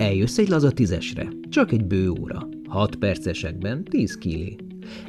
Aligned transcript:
Eljössz 0.00 0.38
egy 0.38 0.48
laza 0.48 0.70
tízesre, 0.70 1.28
csak 1.48 1.72
egy 1.72 1.84
bő 1.84 2.10
óra. 2.10 2.48
Hat 2.68 2.96
percesekben 2.96 3.84
tíz 3.84 4.18
kilé. 4.18 4.56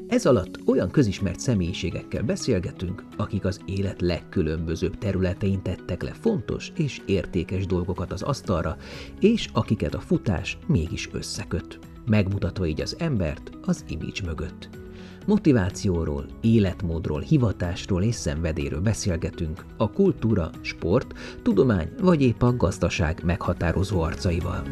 Ez 0.08 0.26
alatt 0.26 0.68
olyan 0.68 0.92
közismert 0.92 1.40
személyiségekkel 1.40 2.22
beszélgetünk, 2.24 3.04
akik 3.18 3.46
az 3.46 3.60
élet 3.66 4.02
legkülönbözőbb 4.02 4.98
területein 4.98 5.62
tettek 5.62 6.04
le 6.04 6.12
fontos 6.12 6.72
és 6.76 7.02
értékes 7.06 7.66
dolgokat 7.66 8.12
az 8.12 8.22
asztalra, 8.22 8.78
és 9.20 9.50
akiket 9.54 9.94
a 9.94 10.00
futás 10.00 10.58
mégis 10.68 11.10
összeköt, 11.12 11.80
megmutatva 12.06 12.66
így 12.66 12.82
az 12.82 12.96
embert 13.00 13.52
az 13.62 13.86
image 13.88 14.22
mögött. 14.26 14.81
Motivációról, 15.28 16.26
életmódról, 16.42 17.20
hivatásról 17.20 18.04
és 18.04 18.16
szenvedéről 18.16 18.82
beszélgetünk 18.82 19.66
a 19.78 19.92
kultúra, 19.92 20.50
sport, 20.62 21.14
tudomány 21.42 21.90
vagy 22.02 22.22
épp 22.22 22.42
a 22.42 22.56
gazdaság 22.56 23.22
meghatározó 23.24 24.02
arcaival. 24.02 24.64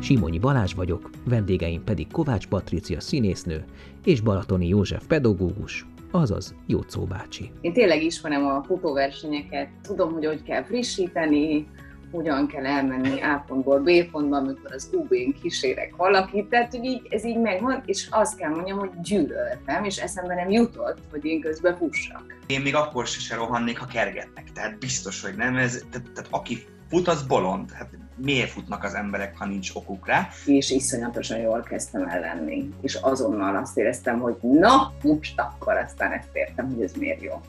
Simonyi 0.00 0.38
Balázs 0.38 0.74
vagyok, 0.74 1.10
vendégeim 1.24 1.84
pedig 1.84 2.06
Kovács 2.12 2.46
Patricia 2.46 3.00
színésznő 3.00 3.64
és 4.04 4.20
Balatoni 4.20 4.68
József 4.68 5.06
pedagógus, 5.06 5.86
azaz 6.10 6.54
Jócó 6.66 7.04
bácsi. 7.04 7.50
Én 7.60 7.72
tényleg 7.72 8.02
ismerem 8.02 8.46
a 8.46 8.62
futóversenyeket, 8.62 9.68
tudom, 9.82 10.12
hogy 10.12 10.26
hogy 10.26 10.42
kell 10.42 10.64
frissíteni, 10.64 11.66
hogyan 12.12 12.46
kell 12.46 12.66
elmenni 12.66 13.20
A 13.20 13.44
pontból 13.46 13.78
B 13.78 14.10
pontba, 14.10 14.36
amikor 14.36 14.72
az 14.72 14.90
UB-n 14.92 15.40
kísérek 15.42 15.96
valakit, 15.96 16.48
tehát 16.48 16.70
hogy 16.70 16.84
így, 16.84 17.06
ez 17.10 17.24
így 17.24 17.38
megvan, 17.38 17.82
és 17.86 18.08
azt 18.10 18.36
kell 18.36 18.50
mondjam, 18.50 18.78
hogy 18.78 18.90
gyűlöltem, 19.02 19.84
és 19.84 19.96
eszembe 19.96 20.34
nem 20.34 20.50
jutott, 20.50 20.98
hogy 21.10 21.24
én 21.24 21.40
közben 21.40 21.76
fussak. 21.76 22.38
Én 22.46 22.60
még 22.60 22.74
akkor 22.74 23.06
se 23.06 23.34
rohannék, 23.34 23.78
ha 23.78 23.86
kergetnek, 23.86 24.52
tehát 24.52 24.78
biztos, 24.78 25.22
hogy 25.22 25.34
nem, 25.34 25.56
ez, 25.56 25.84
tehát, 25.90 26.10
tehát 26.14 26.30
aki 26.30 26.64
fut, 26.88 27.08
az 27.08 27.22
bolond. 27.22 27.70
Hát 27.72 27.88
miért 28.16 28.50
futnak 28.50 28.84
az 28.84 28.94
emberek, 28.94 29.36
ha 29.36 29.46
nincs 29.46 29.70
okuk 29.74 30.06
rá? 30.06 30.28
És 30.46 30.70
iszonyatosan 30.70 31.38
jól 31.38 31.62
kezdtem 31.62 32.08
el 32.08 32.20
lenni, 32.20 32.68
és 32.80 32.94
azonnal 32.94 33.56
azt 33.56 33.78
éreztem, 33.78 34.18
hogy 34.18 34.36
na, 34.40 34.92
most 35.02 35.40
akkor 35.40 35.76
aztán 35.76 36.12
ezt 36.12 36.28
értem, 36.32 36.70
hogy 36.74 36.82
ez 36.82 36.92
miért 36.92 37.22
jó 37.22 37.40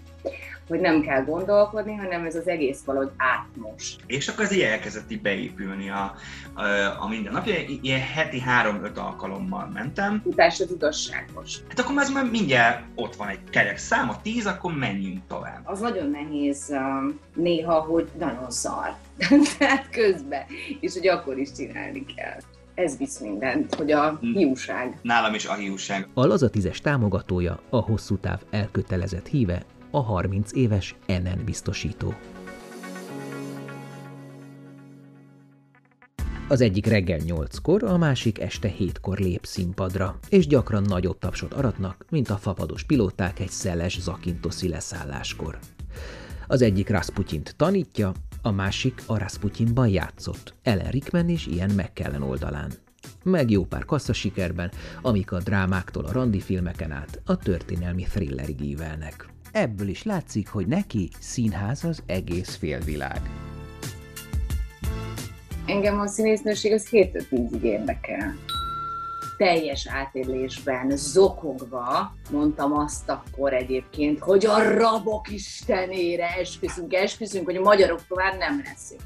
hogy 0.68 0.80
nem 0.80 1.02
kell 1.02 1.24
gondolkodni, 1.24 1.96
hanem 1.96 2.26
ez 2.26 2.36
az 2.36 2.48
egész 2.48 2.82
valahogy 2.86 3.12
átmost. 3.18 4.02
És 4.06 4.28
akkor 4.28 4.44
ez 4.44 4.52
így 4.52 4.62
elkezdett 4.62 5.12
így 5.12 5.22
beépülni 5.22 5.90
a, 5.90 6.16
a, 6.54 6.64
a 7.00 7.08
mindennapja. 7.08 7.54
Ilyen 7.82 8.02
heti 8.02 8.40
három-öt 8.40 8.98
alkalommal 8.98 9.70
mentem. 9.74 10.22
Utás 10.26 10.60
az 10.60 10.72
igazságos. 10.72 11.58
Hát 11.70 11.80
akkor 11.80 12.02
ez 12.02 12.10
már 12.10 12.30
mindjárt 12.30 12.84
ott 12.96 13.16
van 13.16 13.28
egy 13.28 13.40
kerek 13.50 13.78
szám, 13.78 14.10
a 14.10 14.22
tíz, 14.22 14.46
akkor 14.46 14.74
menjünk 14.74 15.20
tovább. 15.28 15.62
Az 15.64 15.80
nagyon 15.80 16.10
nehéz 16.10 16.68
um, 16.70 17.20
néha, 17.36 17.80
hogy 17.80 18.10
nagyon 18.20 18.52
szar. 18.52 18.96
Tehát 19.58 19.90
közben. 19.90 20.44
És 20.80 20.94
hogy 20.94 21.08
akkor 21.08 21.38
is 21.38 21.52
csinálni 21.52 22.06
kell 22.16 22.40
ez 22.76 22.98
visz 22.98 23.20
mindent, 23.20 23.76
hogy 23.76 23.92
a 23.92 24.18
hm. 24.22 24.34
hiúság. 24.34 25.00
Nálam 25.02 25.34
is 25.34 25.46
a 25.46 25.54
hiúság. 25.54 26.08
A 26.14 26.26
Lazatízes 26.26 26.80
támogatója, 26.80 27.60
a 27.70 27.78
hosszú 27.78 28.18
táv 28.18 28.40
elkötelezett 28.50 29.28
híve, 29.28 29.64
a 29.92 30.00
30 30.00 30.54
éves 30.54 30.96
NN 31.08 31.46
biztosító. 31.46 32.14
Az 36.48 36.62
egyik 36.62 36.86
reggel 36.86 37.20
8-kor, 37.26 37.84
a 37.84 37.98
másik 37.98 38.40
este 38.40 38.74
7-kor 38.80 39.18
lép 39.18 39.46
színpadra, 39.46 40.20
és 40.30 40.48
gyakran 40.48 40.84
nagyobb 40.84 41.20
tapsot 41.20 41.54
aratnak, 41.54 42.06
mint 42.10 42.30
a 42.30 42.38
fapados 42.38 42.84
pilóták 42.84 43.40
egy 43.40 43.50
szeles 43.50 44.00
zakintoszi 44.00 44.68
leszálláskor. 44.68 45.60
Az 46.48 46.62
egyik 46.62 46.90
Rasputyint 46.90 47.54
tanítja, 47.58 48.12
a 48.42 48.52
másik 48.52 49.04
a 49.06 49.18
Rasputyinban 49.18 49.88
játszott, 49.88 50.56
Ellen 50.64 50.92
Rickman 50.92 51.30
és 51.30 51.48
ilyen 51.48 51.72
McKellen 51.72 52.22
oldalán. 52.22 52.72
Meg 53.24 53.50
jó 53.50 53.66
pár 53.66 53.86
kasszasikerben, 53.86 54.72
amik 55.02 55.32
a 55.32 55.40
drámáktól 55.40 56.06
a 56.06 56.12
randi 56.12 56.40
filmeken 56.40 56.92
át 56.92 57.22
a 57.26 57.38
történelmi 57.38 58.04
thrillerig 58.04 58.62
ívelnek. 58.62 59.31
Ebből 59.52 59.88
is 59.88 60.04
látszik, 60.04 60.50
hogy 60.50 60.68
neki 60.68 61.10
színház 61.20 61.84
az 61.84 62.04
egész 62.06 62.56
félvilág. 62.56 63.22
Engem 65.66 66.00
a 66.00 66.08
színésznőség 66.08 66.74
az 66.74 66.88
7 66.88 67.28
10 67.30 67.64
érdekel. 67.64 68.36
Teljes 69.38 69.88
átélésben, 69.88 70.98
zokogva 70.98 72.16
mondtam 72.32 72.74
azt 72.74 73.10
akkor 73.10 73.54
egyébként, 73.54 74.20
hogy 74.20 74.46
a 74.46 74.74
rabok 74.74 75.32
istenére 75.32 76.28
esküszünk, 76.40 76.94
esküszünk, 76.94 77.46
hogy 77.46 77.56
a 77.56 77.62
magyarok 77.62 78.08
tovább 78.08 78.38
nem 78.38 78.62
leszünk. 78.66 79.02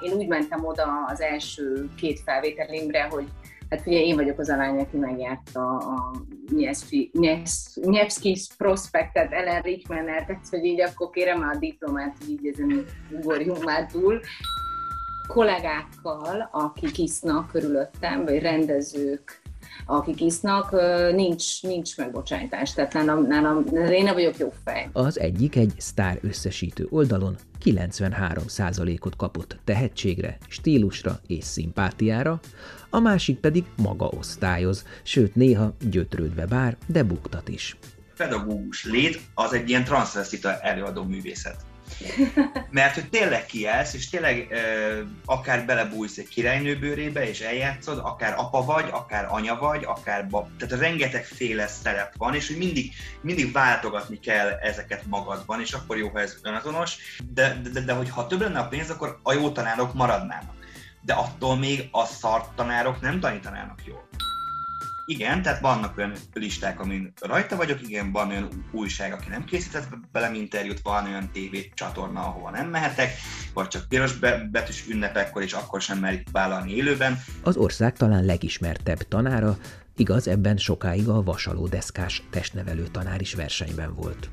Én 0.00 0.12
úgy 0.12 0.26
mentem 0.26 0.64
oda 0.64 0.86
az 1.06 1.20
első 1.20 1.88
két 1.96 2.20
felvételimre, 2.20 3.02
hogy 3.02 3.28
Hát 3.70 3.86
ugye 3.86 4.00
én 4.00 4.16
vagyok 4.16 4.38
az 4.38 4.48
a 4.48 4.56
lány, 4.56 4.78
aki 4.78 4.96
megjárta 4.96 5.76
a 5.76 6.12
Nyevszki 7.84 8.36
prospektet, 8.56 9.32
Ellen 9.32 9.62
Rickmannel, 9.62 10.24
tehát 10.26 10.48
hogy 10.50 10.64
így 10.64 10.80
akkor 10.80 11.10
kérem 11.10 11.40
már 11.40 11.54
a 11.54 11.58
diplomát, 11.58 12.16
így 12.28 12.46
ezen 12.46 12.84
ugorjunk 13.10 13.64
már 13.64 13.86
túl. 13.86 14.20
Kollégákkal, 15.26 16.48
akik 16.52 16.98
isznak 16.98 17.50
körülöttem, 17.50 18.24
vagy 18.24 18.38
rendezők, 18.38 19.42
akik 19.86 20.20
isznak, 20.20 20.70
nincs, 21.14 21.62
nincs 21.62 21.96
megbocsájtás. 21.96 22.74
Tehát 22.74 22.92
nálam, 22.92 23.26
nálam 23.26 23.64
én 23.90 24.04
nem 24.04 24.14
vagyok 24.14 24.38
jó 24.38 24.52
fej. 24.64 24.88
Az 24.92 25.18
egyik 25.18 25.56
egy 25.56 25.72
sztár 25.76 26.18
összesítő 26.22 26.86
oldalon 26.90 27.36
93%-ot 27.64 29.16
kapott 29.16 29.56
tehetségre, 29.64 30.36
stílusra 30.48 31.20
és 31.26 31.44
szimpátiára, 31.44 32.40
a 32.90 32.98
másik 32.98 33.38
pedig 33.38 33.64
maga 33.76 34.06
osztályoz, 34.06 34.84
sőt 35.02 35.34
néha 35.34 35.74
gyötrődve 35.80 36.46
bár, 36.46 36.76
de 36.86 37.02
buktat 37.02 37.48
is. 37.48 37.76
Pedagógus 38.16 38.84
lét 38.84 39.20
az 39.34 39.52
egy 39.52 39.68
ilyen 39.68 39.84
transzvestita 39.84 40.60
előadó 40.60 41.04
művészet. 41.04 41.66
Mert 42.70 42.94
hogy 42.94 43.08
tényleg 43.08 43.46
kiállsz, 43.46 43.94
és 43.94 44.08
tényleg 44.08 44.46
ö, 44.50 45.00
akár 45.24 45.66
belebújsz 45.66 46.16
egy 46.16 46.28
királynő 46.28 46.78
bőrébe, 46.78 47.28
és 47.28 47.40
eljátszod, 47.40 47.98
akár 47.98 48.34
apa 48.36 48.64
vagy, 48.64 48.88
akár 48.90 49.26
anya 49.30 49.56
vagy, 49.56 49.84
akár 49.84 50.26
bab. 50.26 50.48
Tehát 50.58 50.78
rengeteg 50.84 51.24
féle 51.24 51.66
szerep 51.66 52.14
van, 52.16 52.34
és 52.34 52.48
hogy 52.48 52.56
mindig, 52.56 52.92
mindig 53.20 53.52
váltogatni 53.52 54.18
kell 54.18 54.48
ezeket 54.48 55.06
magadban, 55.06 55.60
és 55.60 55.72
akkor 55.72 55.96
jó, 55.96 56.08
ha 56.08 56.20
ez 56.20 56.38
önazonos, 56.42 56.96
de, 57.34 57.60
de, 57.62 57.70
de, 57.70 57.80
de 57.80 57.92
hogy 57.92 58.10
ha 58.10 58.26
több 58.26 58.40
lenne 58.40 58.58
a 58.58 58.68
pénz, 58.68 58.90
akkor 58.90 59.18
a 59.22 59.32
jó 59.32 59.50
tanárok 59.50 59.94
maradnának. 59.94 60.57
De 61.08 61.14
attól 61.14 61.56
még 61.56 61.88
a 61.92 62.04
szart 62.04 62.54
tanárok 62.54 63.00
nem 63.00 63.20
tanítanának 63.20 63.86
jól 63.86 64.08
igen, 65.08 65.42
tehát 65.42 65.60
vannak 65.60 65.98
olyan 65.98 66.12
listák, 66.32 66.80
amin 66.80 67.12
rajta 67.20 67.56
vagyok, 67.56 67.82
igen, 67.82 68.12
van 68.12 68.28
olyan 68.28 68.68
újság, 68.72 69.12
aki 69.12 69.28
nem 69.28 69.44
készített 69.44 69.88
velem 70.12 70.34
interjút, 70.34 70.80
van 70.82 71.04
olyan 71.04 71.30
TV 71.32 71.56
csatorna, 71.74 72.20
ahova 72.20 72.50
nem 72.50 72.68
mehetek, 72.68 73.10
vagy 73.54 73.68
csak 73.68 73.88
piros 73.88 74.12
betűs 74.50 74.88
ünnepekkor, 74.88 75.42
és 75.42 75.52
akkor 75.52 75.80
sem 75.80 75.98
merik 75.98 76.26
vállalni 76.32 76.74
élőben. 76.74 77.22
Az 77.42 77.56
ország 77.56 77.96
talán 77.96 78.24
legismertebb 78.24 78.98
tanára, 78.98 79.56
igaz, 79.96 80.28
ebben 80.28 80.56
sokáig 80.56 81.08
a 81.08 81.22
vasaló 81.22 81.66
deszkás 81.66 82.22
testnevelő 82.30 82.86
tanár 82.86 83.20
is 83.20 83.34
versenyben 83.34 83.94
volt. 83.94 84.30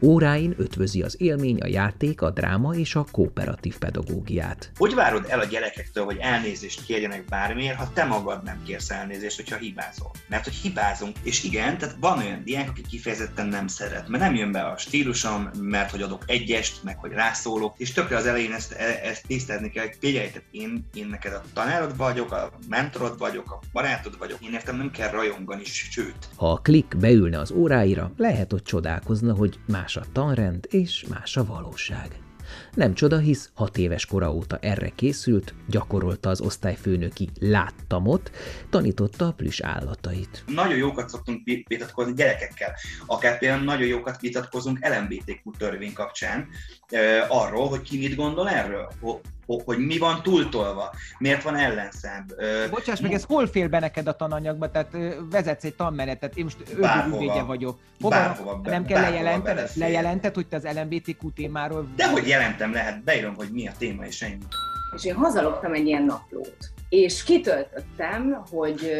Óráin 0.00 0.54
ötvözi 0.56 1.02
az 1.02 1.16
élmény, 1.18 1.60
a 1.60 1.66
játék, 1.66 2.22
a 2.22 2.30
dráma 2.30 2.74
és 2.74 2.94
a 2.94 3.06
kooperatív 3.10 3.78
pedagógiát. 3.78 4.70
Hogy 4.76 4.94
várod 4.94 5.26
el 5.28 5.40
a 5.40 5.44
gyerekektől, 5.44 6.04
hogy 6.04 6.16
elnézést 6.20 6.84
kérjenek 6.84 7.24
bármiért, 7.24 7.76
ha 7.76 7.90
te 7.92 8.04
magad 8.04 8.42
nem 8.42 8.62
kérsz 8.66 8.90
elnézést, 8.90 9.36
hogyha 9.36 9.56
hibázol? 9.56 10.10
Mert 10.28 10.44
hogy 10.44 10.52
hibázunk, 10.52 11.16
és 11.22 11.44
igen, 11.44 11.78
tehát 11.78 11.96
van 12.00 12.18
olyan 12.18 12.42
diák, 12.44 12.68
aki 12.68 12.82
kifejezetten 12.82 13.46
nem 13.46 13.66
szeret, 13.66 14.08
mert 14.08 14.22
nem 14.22 14.34
jön 14.34 14.52
be 14.52 14.60
a 14.60 14.76
stílusom, 14.76 15.50
mert 15.60 15.90
hogy 15.90 16.02
adok 16.02 16.22
egyest, 16.26 16.84
meg 16.84 16.98
hogy 16.98 17.12
rászólok, 17.12 17.74
és 17.78 17.92
tökre 17.92 18.16
az 18.16 18.26
elején 18.26 18.52
ezt, 18.52 18.72
e, 18.72 19.00
ezt 19.02 19.26
tisztázni 19.26 19.70
kell, 19.70 19.84
hogy 19.84 19.96
figyelj, 20.00 20.26
tehát 20.26 20.48
én, 20.50 20.84
én 20.94 21.06
neked 21.06 21.32
a 21.32 21.42
tanárod 21.52 21.96
vagyok, 21.96 22.32
a 22.32 22.50
mentorod 22.68 23.18
vagyok, 23.18 23.50
a 23.50 23.60
barátod 23.72 24.18
vagyok, 24.18 24.38
én 24.42 24.52
értem 24.52 24.76
nem 24.76 24.90
kell 24.90 25.10
rajongani, 25.10 25.64
sőt. 25.64 26.28
Ha 26.36 26.50
a 26.50 26.56
klik 26.56 26.96
beülne 26.98 27.38
az 27.38 27.50
óráira, 27.50 28.12
lehet, 28.16 28.50
hogy 28.50 28.62
csodálkozna, 28.62 29.34
hogy 29.34 29.58
más 29.66 29.87
más 29.88 29.96
a 29.96 30.12
tanrend 30.12 30.66
és 30.70 31.04
más 31.08 31.36
a 31.36 31.44
valóság. 31.44 32.20
Nem 32.74 32.94
csoda, 32.94 33.18
hisz 33.18 33.50
hat 33.54 33.78
éves 33.78 34.06
kora 34.06 34.32
óta 34.32 34.58
erre 34.60 34.88
készült, 34.88 35.54
gyakorolta 35.68 36.28
az 36.28 36.40
osztályfőnöki 36.40 37.28
láttamot, 37.40 38.30
tanította 38.70 39.26
a 39.26 39.32
plüss 39.32 39.60
állatait. 39.60 40.44
Nagyon 40.46 40.76
jókat 40.76 41.08
szoktunk 41.08 41.42
vitatkozni 41.66 42.12
gyerekekkel, 42.12 42.74
akár 43.06 43.38
például 43.38 43.64
nagyon 43.64 43.86
jókat 43.86 44.20
vitatkozunk 44.20 44.78
LMBTQ 44.86 45.50
törvény 45.58 45.92
kapcsán, 45.92 46.48
arról, 47.28 47.68
hogy 47.68 47.82
ki 47.82 47.98
mit 47.98 48.14
gondol 48.16 48.48
erről, 48.48 48.88
hogy 49.64 49.78
mi 49.78 49.98
van 49.98 50.22
túltolva, 50.22 50.94
miért 51.18 51.42
van 51.42 51.56
ellenszem. 51.56 52.26
Bocsáss 52.70 53.00
meg, 53.00 53.12
ez 53.12 53.24
hol 53.24 53.46
fél 53.46 53.68
be 53.68 53.78
neked 53.78 54.06
a 54.06 54.16
tananyagba? 54.16 54.70
Tehát 54.70 54.96
vezetsz 55.30 55.64
egy 55.64 55.74
tanmenetet, 55.74 56.36
én 56.36 56.44
most 56.44 56.56
ördögügyvédje 56.76 57.42
vagyok. 57.42 57.78
Hova, 58.00 58.14
bárhova 58.14 58.56
be, 58.56 58.70
nem 58.70 58.84
kell 58.84 59.00
lejelentened? 59.00 59.70
Lejelented, 59.74 60.34
hogy 60.34 60.46
te 60.48 60.56
az 60.56 60.68
LMBTQ 60.74 61.32
témáról... 61.32 61.88
De 61.96 62.10
hogy 62.10 62.28
jelentem 62.28 62.72
le, 62.72 62.80
hát 62.80 63.04
beírom, 63.04 63.34
hogy 63.34 63.48
mi 63.52 63.68
a 63.68 63.72
téma, 63.78 64.04
és 64.04 64.22
ennyi. 64.22 64.44
És 64.96 65.04
én 65.04 65.14
hazalogtam 65.14 65.72
egy 65.72 65.86
ilyen 65.86 66.02
naplót. 66.02 66.56
És 66.88 67.24
kitöltöttem, 67.24 68.42
hogy 68.50 68.90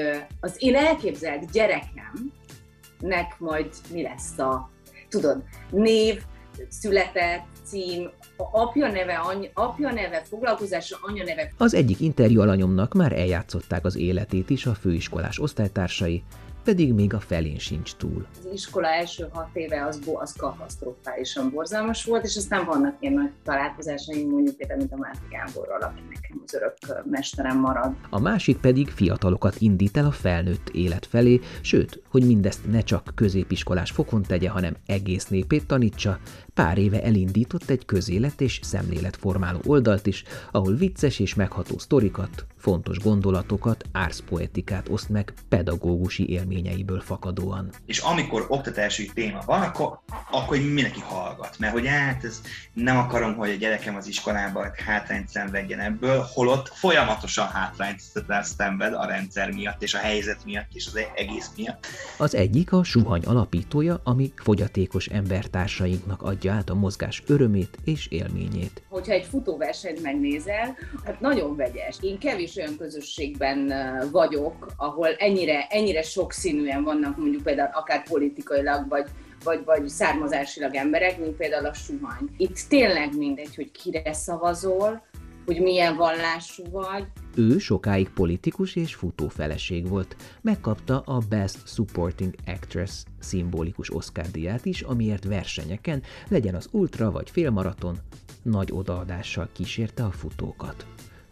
az 0.40 0.54
én 0.58 0.76
elképzelt 0.76 1.50
gyerekemnek 1.50 3.38
majd 3.38 3.68
mi 3.92 4.02
lesz 4.02 4.38
a, 4.38 4.70
tudod, 5.08 5.42
név, 5.70 6.22
született, 6.68 7.46
cím, 7.68 8.10
a 8.36 8.60
apja 8.60 8.90
neve, 8.90 9.14
any, 9.14 9.50
apja 9.54 9.92
neve, 9.92 10.22
foglalkozása, 10.24 10.96
anya 11.00 11.24
neve. 11.24 11.52
Az 11.56 11.74
egyik 11.74 12.00
interjú 12.00 12.40
alanyomnak 12.40 12.94
már 12.94 13.12
eljátszották 13.12 13.84
az 13.84 13.96
életét 13.96 14.50
is 14.50 14.66
a 14.66 14.74
főiskolás 14.74 15.40
osztálytársai, 15.40 16.22
pedig 16.68 16.92
még 16.92 17.14
a 17.14 17.20
felén 17.20 17.58
sincs 17.58 17.94
túl. 17.94 18.26
Az 18.38 18.52
iskola 18.52 18.88
első 18.88 19.28
hat 19.32 19.48
éve 19.52 19.84
az, 19.86 20.00
az 20.14 20.32
katasztrofálisan 20.32 21.50
borzalmas 21.50 22.04
volt, 22.04 22.24
és 22.24 22.36
aztán 22.36 22.64
vannak 22.64 22.96
ilyen 23.00 23.14
nagy 23.14 23.30
találkozásaim, 23.44 24.28
mondjuk 24.28 24.56
például, 24.56 24.78
mint 24.78 24.92
a 24.92 24.96
Máté 24.96 25.18
Gáborral, 25.30 25.80
aki 25.80 26.00
nekem 26.12 26.42
az 26.46 26.54
örök 26.54 26.74
mesterem 27.10 27.58
marad. 27.58 27.94
A 28.10 28.20
másik 28.20 28.58
pedig 28.58 28.88
fiatalokat 28.88 29.56
indít 29.58 29.96
el 29.96 30.06
a 30.06 30.10
felnőtt 30.10 30.68
élet 30.68 31.06
felé, 31.06 31.40
sőt, 31.60 32.02
hogy 32.08 32.26
mindezt 32.26 32.70
ne 32.70 32.80
csak 32.80 33.12
középiskolás 33.14 33.90
fokon 33.90 34.22
tegye, 34.22 34.48
hanem 34.48 34.76
egész 34.86 35.26
népét 35.26 35.66
tanítsa, 35.66 36.18
pár 36.58 36.78
éve 36.78 37.02
elindított 37.02 37.70
egy 37.70 37.84
közélet 37.84 38.40
és 38.40 38.60
szemléletformáló 38.62 39.60
oldalt 39.66 40.06
is, 40.06 40.24
ahol 40.50 40.74
vicces 40.74 41.18
és 41.18 41.34
megható 41.34 41.78
sztorikat, 41.78 42.46
fontos 42.56 42.98
gondolatokat, 42.98 43.84
árszpoetikát 43.92 44.88
oszt 44.88 45.08
meg 45.08 45.32
pedagógusi 45.48 46.28
élményeiből 46.28 47.00
fakadóan. 47.00 47.70
És 47.86 47.98
amikor 47.98 48.44
oktatási 48.48 49.10
téma 49.14 49.40
van, 49.46 49.62
akkor, 49.62 50.00
akkor 50.30 50.58
mindenki 50.58 51.00
hallgat, 51.00 51.58
mert 51.58 51.72
hogy 51.72 51.86
hát 51.86 52.24
ez 52.24 52.40
nem 52.72 52.96
akarom, 52.96 53.34
hogy 53.34 53.50
a 53.50 53.54
gyerekem 53.54 53.96
az 53.96 54.06
iskolában 54.06 54.70
hátrányt 54.86 55.28
szenvedjen 55.28 55.80
ebből, 55.80 56.26
holott 56.34 56.68
folyamatosan 56.68 57.46
hátrányt 57.46 58.00
szenved 58.42 58.92
a 58.92 59.06
rendszer 59.06 59.50
miatt, 59.50 59.82
és 59.82 59.94
a 59.94 59.98
helyzet 59.98 60.44
miatt, 60.44 60.68
és 60.72 60.86
az 60.86 60.98
egész 61.14 61.50
miatt. 61.56 61.86
Az 62.16 62.34
egyik 62.34 62.72
a 62.72 62.84
suhany 62.84 63.22
alapítója, 63.24 64.00
ami 64.04 64.32
fogyatékos 64.36 65.06
embertársainknak 65.06 66.22
adja 66.22 66.47
át 66.48 66.70
a 66.70 66.74
mozgás 66.74 67.22
örömét 67.26 67.78
és 67.84 68.06
élményét. 68.06 68.82
Hogyha 68.88 69.12
egy 69.12 69.24
futóversenyt 69.24 70.02
megnézel, 70.02 70.76
hát 71.04 71.20
nagyon 71.20 71.56
vegyes. 71.56 71.96
Én 72.00 72.18
kevés 72.18 72.56
olyan 72.56 72.76
közösségben 72.76 73.72
vagyok, 74.12 74.66
ahol 74.76 75.08
ennyire, 75.08 75.66
ennyire 75.70 76.02
sokszínűen 76.02 76.82
vannak 76.82 77.16
mondjuk 77.16 77.42
például 77.42 77.70
akár 77.72 78.02
politikailag, 78.08 78.88
vagy 78.88 79.06
vagy, 79.44 79.64
vagy 79.64 79.88
származásilag 79.88 80.74
emberek, 80.74 81.18
mint 81.18 81.36
például 81.36 81.66
a 81.66 81.74
suhany. 81.74 82.28
Itt 82.36 82.58
tényleg 82.68 83.16
mindegy, 83.16 83.54
hogy 83.54 83.70
kire 83.70 84.12
szavazol, 84.12 85.02
hogy 85.48 85.60
milyen 85.60 85.96
vallású 85.96 86.62
vagy. 86.70 87.06
Ő 87.34 87.58
sokáig 87.58 88.08
politikus 88.08 88.76
és 88.76 88.94
futófeleség 88.94 89.88
volt. 89.88 90.16
Megkapta 90.40 91.00
a 91.00 91.18
Best 91.28 91.68
Supporting 91.68 92.34
Actress 92.46 93.02
szimbolikus 93.18 93.94
Oscar 93.94 94.30
díját 94.30 94.64
is, 94.64 94.80
amiért 94.80 95.24
versenyeken, 95.24 96.02
legyen 96.28 96.54
az 96.54 96.68
ultra 96.70 97.10
vagy 97.10 97.30
félmaraton, 97.30 97.98
nagy 98.42 98.68
odaadással 98.72 99.48
kísérte 99.52 100.04
a 100.04 100.10
futókat. 100.10 100.86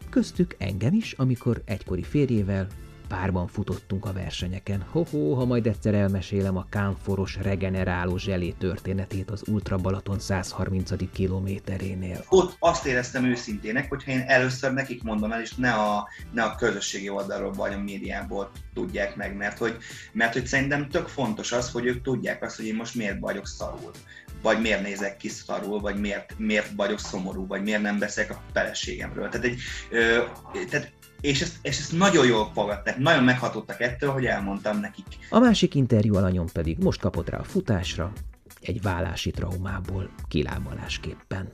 Köztük 0.09 0.55
engem 0.57 0.93
is, 0.93 1.11
amikor 1.11 1.61
egykori 1.65 2.03
férjével 2.03 2.67
párban 3.07 3.47
futottunk 3.47 4.05
a 4.05 4.13
versenyeken. 4.13 4.85
Ho-ho, 4.91 5.33
ha 5.33 5.45
majd 5.45 5.67
egyszer 5.67 5.93
elmesélem 5.93 6.57
a 6.57 6.65
kámforos 6.69 7.37
regeneráló 7.41 8.17
zselé 8.17 8.49
történetét 8.49 9.31
az 9.31 9.43
Ultra 9.47 9.77
Balaton 9.77 10.19
130. 10.19 10.91
kilométerénél. 11.13 12.25
Ott 12.29 12.55
azt 12.59 12.85
éreztem 12.85 13.25
őszintének, 13.25 13.89
hogyha 13.89 14.11
én 14.11 14.23
először 14.27 14.73
nekik 14.73 15.03
mondom 15.03 15.31
el, 15.31 15.41
és 15.41 15.55
ne 15.55 15.71
a, 15.71 16.07
ne 16.31 16.43
a 16.43 16.55
közösségi 16.55 17.09
oldalról 17.09 17.51
vagy 17.51 17.73
a 17.73 17.79
médiából 17.79 18.51
tudják 18.73 19.15
meg, 19.15 19.35
mert 19.35 19.57
hogy, 19.57 19.77
mert 20.11 20.33
hogy 20.33 20.45
szerintem 20.45 20.89
tök 20.89 21.07
fontos 21.07 21.51
az, 21.51 21.71
hogy 21.71 21.85
ők 21.85 22.01
tudják 22.01 22.43
azt, 22.43 22.55
hogy 22.55 22.65
én 22.65 22.75
most 22.75 22.95
miért 22.95 23.19
vagyok 23.19 23.47
szarul 23.47 23.91
vagy 24.41 24.61
miért 24.61 24.81
nézek 24.81 25.17
ki 25.17 25.27
szarul, 25.27 25.79
vagy 25.79 25.99
miért, 25.99 26.33
miért 26.37 26.71
vagyok 26.75 26.99
szomorú, 26.99 27.47
vagy 27.47 27.63
miért 27.63 27.81
nem 27.81 27.99
beszélek 27.99 28.31
a 28.31 28.41
feleségemről. 28.53 29.29
Tehát, 29.29 29.45
egy, 29.45 29.59
ö, 29.89 30.23
tehát 30.69 30.91
és 31.21 31.41
ezt, 31.41 31.57
és 31.61 31.79
ezt 31.79 31.97
nagyon 31.97 32.25
jól 32.25 32.51
fogadták, 32.53 32.97
nagyon 32.97 33.23
meghatottak 33.23 33.81
ettől, 33.81 34.09
hogy 34.09 34.25
elmondtam 34.25 34.79
nekik. 34.79 35.05
A 35.29 35.39
másik 35.39 35.75
interjú 35.75 36.15
alanyom 36.15 36.47
pedig 36.53 36.77
most 36.77 36.99
kapott 36.99 37.29
rá 37.29 37.37
a 37.37 37.43
futásra, 37.43 38.11
egy 38.61 38.81
vállási 38.81 39.31
traumából 39.31 40.09
kilábalásképpen. 40.27 41.49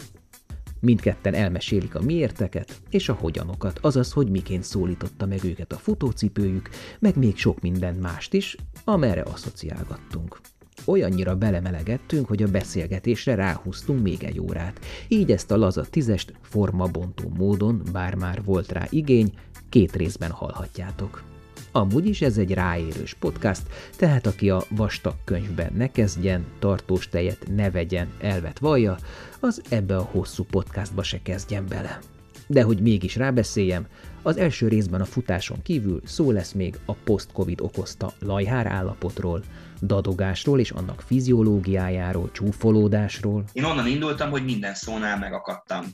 Mindketten 0.80 1.33
elmesélik 1.33 1.95
a 1.95 2.01
miérteket 2.01 2.81
és 2.89 3.10
a 3.10 3.13
hogyanokat, 3.13 3.80
azaz, 3.81 4.12
hogy 4.12 4.30
miként 4.30 4.63
szólította 4.63 5.25
meg 5.25 5.44
őket 5.44 5.71
a 5.71 5.77
futócipőjük, 5.77 6.69
meg 7.00 7.18
még 7.18 7.38
sok 7.38 7.62
minden 7.62 7.95
mást 7.95 8.33
is, 8.33 8.56
amerre 8.83 9.21
asszociálgattunk. 9.21 10.39
Olyannyira 10.86 11.36
belemelegettünk, 11.36 12.27
hogy 12.27 12.44
a 12.44 12.48
beszélgetésre 12.48 13.36
ráhúztunk 13.36 14.01
még 14.01 14.24
egy 14.24 14.39
órát. 14.39 14.80
Így 15.07 15.31
ezt 15.31 15.51
a 15.51 15.57
laza 15.57 15.81
tízest 15.83 16.33
formabontó 16.42 17.31
módon, 17.38 17.81
bár 17.92 18.15
már 18.15 18.44
volt 18.44 18.71
rá 18.71 18.86
igény, 18.89 19.33
két 19.73 19.95
részben 19.95 20.31
hallhatjátok. 20.31 21.23
Amúgy 21.71 22.05
is 22.05 22.21
ez 22.21 22.37
egy 22.37 22.53
ráérős 22.53 23.13
podcast, 23.13 23.61
tehát 23.97 24.25
aki 24.25 24.49
a 24.49 24.63
vastag 24.69 25.15
könyvben 25.23 25.73
ne 25.75 25.91
kezdjen, 25.91 26.45
tartós 26.59 27.09
tejet 27.09 27.47
ne 27.55 27.71
vegyen, 27.71 28.07
elvet 28.21 28.59
vallja, 28.59 28.97
az 29.39 29.61
ebbe 29.69 29.95
a 29.95 30.09
hosszú 30.11 30.43
podcastba 30.43 31.03
se 31.03 31.21
kezdjen 31.21 31.65
bele. 31.67 31.99
De 32.47 32.63
hogy 32.63 32.81
mégis 32.81 33.15
rábeszéljem, 33.15 33.87
az 34.23 34.37
első 34.37 34.67
részben 34.67 35.01
a 35.01 35.05
futáson 35.05 35.61
kívül 35.61 36.01
szó 36.05 36.31
lesz 36.31 36.51
még 36.51 36.79
a 36.85 36.93
post-covid 36.93 37.61
okozta 37.61 38.13
lajhár 38.19 38.65
állapotról, 38.65 39.43
dadogásról 39.81 40.59
és 40.59 40.71
annak 40.71 41.03
fiziológiájáról, 41.07 42.31
csúfolódásról. 42.31 43.43
Én 43.53 43.63
onnan 43.63 43.87
indultam, 43.87 44.29
hogy 44.29 44.43
minden 44.43 44.73
szónál 44.73 45.17
megakadtam. 45.17 45.85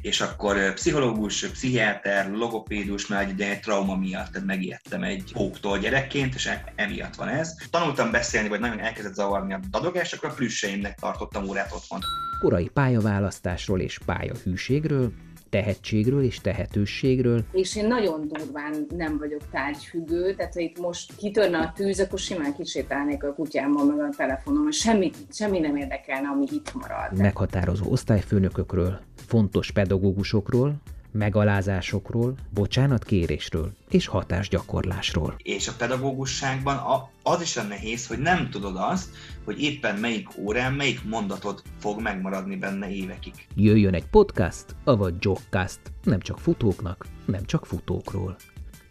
És 0.00 0.20
akkor 0.20 0.74
pszichológus, 0.74 1.48
pszichiáter, 1.48 2.30
logopédus, 2.30 3.06
mert 3.06 3.40
egy 3.40 3.60
trauma 3.60 3.96
miatt 3.96 4.44
megijedtem 4.44 5.02
egy 5.02 5.32
póktól 5.32 5.78
gyerekként, 5.78 6.34
és 6.34 6.46
e- 6.46 6.72
emiatt 6.74 7.14
van 7.14 7.28
ez. 7.28 7.54
Tanultam 7.70 8.10
beszélni, 8.10 8.48
vagy 8.48 8.60
nagyon 8.60 8.80
elkezdett 8.80 9.14
zavarni 9.14 9.52
a 9.52 9.60
dadogás, 9.70 10.12
akkor 10.12 10.30
a 10.30 10.32
plüsseimnek 10.32 10.98
tartottam 10.98 11.48
órát 11.48 11.72
otthon. 11.72 12.00
Korai 12.40 12.68
pályaválasztásról 12.68 13.80
és 13.80 13.98
pályahűségről, 14.06 15.12
tehetségről 15.56 16.22
és 16.22 16.40
tehetőségről. 16.40 17.44
És 17.52 17.76
én 17.76 17.86
nagyon 17.86 18.28
durván 18.28 18.86
nem 18.96 19.18
vagyok 19.18 19.40
tárgyfüggő, 19.50 20.34
tehát 20.34 20.54
ha 20.54 20.60
itt 20.60 20.78
most 20.78 21.16
kitörne 21.16 21.58
a 21.58 21.72
tűz, 21.76 22.00
akkor 22.00 22.18
simán 22.18 22.54
kisétálnék 22.54 23.24
a 23.24 23.34
kutyámmal 23.34 23.84
meg 23.84 24.00
a 24.00 24.08
telefonom, 24.16 24.68
és 24.68 24.76
semmi, 24.76 25.10
semmi 25.30 25.58
nem 25.58 25.76
érdekelne, 25.76 26.28
ami 26.28 26.44
itt 26.50 26.74
marad. 26.74 27.18
Meghatározó 27.18 27.90
osztályfőnökökről, 27.90 28.98
fontos 29.26 29.70
pedagógusokról, 29.70 30.74
megalázásokról, 31.16 32.34
bocsánatkérésről 32.50 33.72
és 33.88 34.06
hatásgyakorlásról. 34.06 35.34
És 35.42 35.68
a 35.68 35.72
pedagógusságban 35.78 36.80
az 37.22 37.42
is 37.42 37.56
a 37.56 37.62
nehéz, 37.62 38.06
hogy 38.06 38.18
nem 38.18 38.50
tudod 38.50 38.76
azt, 38.76 39.08
hogy 39.44 39.62
éppen 39.62 39.96
melyik 39.96 40.28
órán 40.38 40.72
melyik 40.72 41.04
mondatot 41.04 41.62
fog 41.78 42.00
megmaradni 42.00 42.56
benne 42.56 42.90
évekig. 42.90 43.34
Jöjjön 43.54 43.94
egy 43.94 44.06
podcast, 44.06 44.64
avagy 44.84 45.14
jogcast, 45.20 45.80
nem 46.02 46.20
csak 46.20 46.38
futóknak, 46.38 47.06
nem 47.24 47.44
csak 47.44 47.66
futókról. 47.66 48.36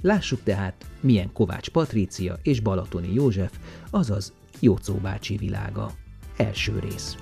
Lássuk 0.02 0.44
tehát, 0.44 0.86
milyen 1.00 1.32
Kovács 1.34 1.70
Patrícia 1.70 2.40
és 2.44 2.60
Balatoni 2.60 3.14
József, 3.14 3.52
azaz 3.90 4.34
Jócó 4.60 4.94
bácsi 4.94 5.38
világa. 5.38 5.92
Első 6.38 6.80
rész. 6.80 7.18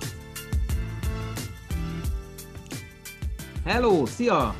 Hello, 3.63 4.05
szia! 4.05 4.55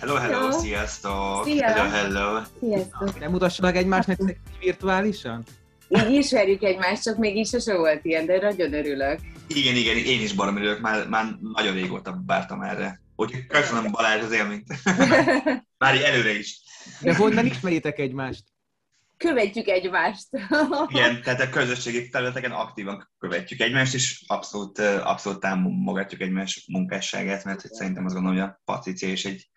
Hello, 0.00 0.14
hello, 0.14 0.50
sziasztok! 0.50 1.44
Szia. 1.44 1.66
Hello, 1.66 1.90
hello! 1.90 2.40
Sziasztok! 2.60 3.18
Nem 3.18 3.30
mutassanak 3.30 3.76
egymásnak 3.76 4.18
virtuálisan? 4.60 5.44
Így 5.88 6.10
ismerjük 6.10 6.62
egymást, 6.62 7.02
csak 7.02 7.16
még 7.16 7.36
is 7.36 7.48
sose 7.48 7.76
volt 7.76 8.04
ilyen, 8.04 8.26
de 8.26 8.40
nagyon 8.40 8.72
örülök. 8.72 9.18
Igen, 9.46 9.76
igen, 9.76 9.96
én 9.96 10.20
is 10.20 10.32
barom 10.32 10.56
örülök, 10.56 10.80
már, 10.80 11.08
már 11.08 11.24
nagyon 11.40 11.74
régóta 11.74 12.22
vártam 12.26 12.62
erre. 12.62 13.00
Úgyhogy 13.16 13.46
köszönöm 13.46 13.92
Balázs 13.92 14.22
az 14.22 14.32
élményt. 14.32 14.66
már 15.78 15.94
így 15.94 16.02
előre 16.02 16.38
is. 16.38 16.60
De 17.00 17.14
honnan 17.14 17.46
ismeritek 17.46 17.98
egymást? 17.98 18.44
Követjük 19.16 19.68
egymást. 19.68 20.28
Igen, 20.94 21.22
tehát 21.22 21.40
a 21.40 21.48
közösségi 21.48 22.08
területeken 22.08 22.50
aktívan 22.50 23.10
követjük 23.18 23.60
egymást, 23.60 23.94
és 23.94 24.24
abszolút, 24.26 24.78
abszolút 24.78 25.40
támogatjuk 25.40 26.20
egymás 26.20 26.64
munkásságát, 26.72 27.44
mert 27.44 27.60
hogy 27.60 27.72
szerintem 27.72 28.04
azt 28.04 28.14
gondolom, 28.14 28.38
hogy 28.38 28.48
a 28.48 28.60
Patricia 28.64 29.08
is 29.08 29.24
egy 29.24 29.50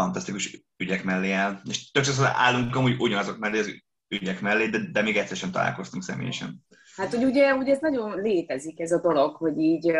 fantasztikus 0.00 0.64
ügyek 0.76 1.04
mellé 1.04 1.32
áll. 1.32 1.60
És 1.68 1.90
tök 1.90 2.04
sokszor 2.04 2.26
állunk 2.32 2.76
amúgy 2.76 2.96
ugyanazok 2.98 3.38
mellé 3.38 3.58
az 3.58 3.74
ügyek 4.08 4.40
mellé, 4.40 4.66
de, 4.66 4.78
de 4.92 5.02
még 5.02 5.16
egyszer 5.16 5.36
sem 5.36 5.50
találkoztunk 5.50 6.02
személyesen. 6.02 6.66
Hát, 6.96 7.14
hogy 7.14 7.24
ugye, 7.24 7.54
ugye 7.54 7.72
ez 7.72 7.80
nagyon 7.80 8.20
létezik 8.20 8.80
ez 8.80 8.92
a 8.92 9.00
dolog, 9.00 9.36
hogy 9.36 9.58
így 9.58 9.92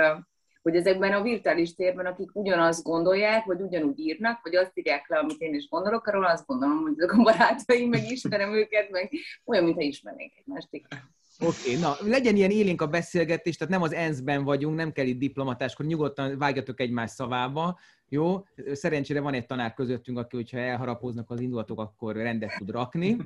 hogy 0.63 0.77
ezekben 0.77 1.13
a 1.13 1.23
virtuális 1.23 1.75
térben, 1.75 2.07
akik 2.07 2.31
ugyanazt 2.33 2.83
gondolják, 2.83 3.45
vagy 3.45 3.61
ugyanúgy 3.61 3.99
írnak, 3.99 4.41
vagy 4.43 4.57
azt 4.57 4.71
írják 4.75 5.09
le, 5.09 5.19
amit 5.19 5.41
én 5.41 5.55
is 5.55 5.69
gondolok, 5.69 6.07
arról 6.07 6.25
azt 6.25 6.47
gondolom, 6.47 6.79
hogy 6.83 6.93
ezek 6.97 7.13
a 7.13 7.23
barátaim, 7.23 7.89
meg 7.89 8.11
ismerem 8.11 8.53
őket, 8.55 8.91
meg 8.91 9.11
olyan, 9.45 9.65
mintha 9.65 9.83
ismernék 9.83 10.33
egymást. 10.37 10.69
Oké, 10.73 11.75
okay, 11.75 11.81
na 11.81 11.97
legyen 12.01 12.37
ilyen 12.37 12.51
élénk 12.51 12.83
a 12.83 12.87
beszélgetés, 12.87 13.57
tehát 13.57 13.73
nem 13.73 13.83
az 13.83 13.93
ENSZ-ben 13.93 14.45
vagyunk, 14.45 14.77
nem 14.77 14.93
kell 14.93 15.07
itt 15.07 15.19
diplomatáskor, 15.19 15.87
nyugodtan 15.87 16.39
vágjatok 16.39 16.81
egymás 16.81 17.11
szavába, 17.11 17.79
jó? 18.11 18.45
Szerencsére 18.73 19.21
van 19.21 19.35
egy 19.35 19.47
tanár 19.47 19.75
közöttünk, 19.75 20.19
aki, 20.19 20.37
hogyha 20.37 20.59
elharapóznak 20.59 21.31
az 21.31 21.41
indulatok, 21.41 21.79
akkor 21.79 22.17
rendet 22.17 22.57
tud 22.59 22.71
rakni. 22.71 23.17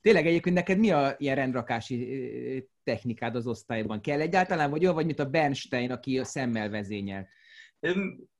Tényleg 0.00 0.26
egyébként 0.26 0.54
neked 0.54 0.78
mi 0.78 0.90
a 0.90 1.14
ilyen 1.18 1.34
rendrakási 1.34 2.68
technikád 2.84 3.36
az 3.36 3.46
osztályban? 3.46 4.00
Kell 4.00 4.20
egyáltalán, 4.20 4.70
vagy 4.70 4.82
olyan 4.82 4.94
vagy, 4.94 5.06
mint 5.06 5.18
a 5.18 5.30
Bernstein, 5.30 5.90
aki 5.90 6.18
a 6.18 6.24
szemmel 6.24 6.70
vezényel? 6.70 7.28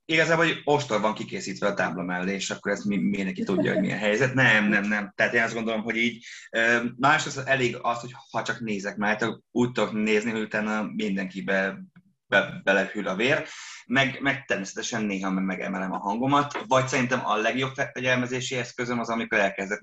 Igazából, 0.05 0.45
hogy 0.45 0.61
ostor 0.65 1.01
van 1.01 1.15
kikészítve 1.15 1.67
a 1.67 1.75
tábla 1.75 2.03
mellé, 2.03 2.35
és 2.35 2.51
akkor 2.51 2.73
ezt 2.73 2.85
mi, 2.85 2.97
mindenki 2.97 3.43
tudja, 3.43 3.73
hogy 3.73 3.81
milyen 3.81 3.99
helyzet. 3.99 4.35
Nem, 4.35 4.69
nem, 4.69 4.85
nem. 4.85 5.12
Tehát 5.17 5.35
én 5.35 5.43
azt 5.43 5.55
gondolom, 5.55 5.83
hogy 5.83 5.97
így 5.97 6.25
másrészt 6.97 7.47
elég 7.47 7.79
az, 7.83 8.01
hogy 8.01 8.15
ha 8.31 8.43
csak 8.43 8.61
nézek, 8.61 8.97
mert 8.97 9.25
úgy 9.51 9.73
tudok 9.73 9.93
nézni, 9.93 10.31
hogy 10.31 10.41
utána 10.41 10.83
mindenkibe 10.97 11.83
be, 12.33 12.61
belehűl 12.65 13.09
a 13.09 13.15
vér, 13.15 13.47
meg, 13.87 14.19
meg 14.21 14.45
természetesen 14.45 15.03
néha 15.03 15.31
megemelem 15.31 15.93
a 15.93 15.99
hangomat, 15.99 16.65
vagy 16.67 16.89
szerintem 16.89 17.27
a 17.27 17.37
legjobb 17.37 17.75
fegyelmezési 17.75 18.57
eszközöm 18.57 18.99
az, 18.99 19.09
amikor 19.09 19.39
elkezdek 19.39 19.81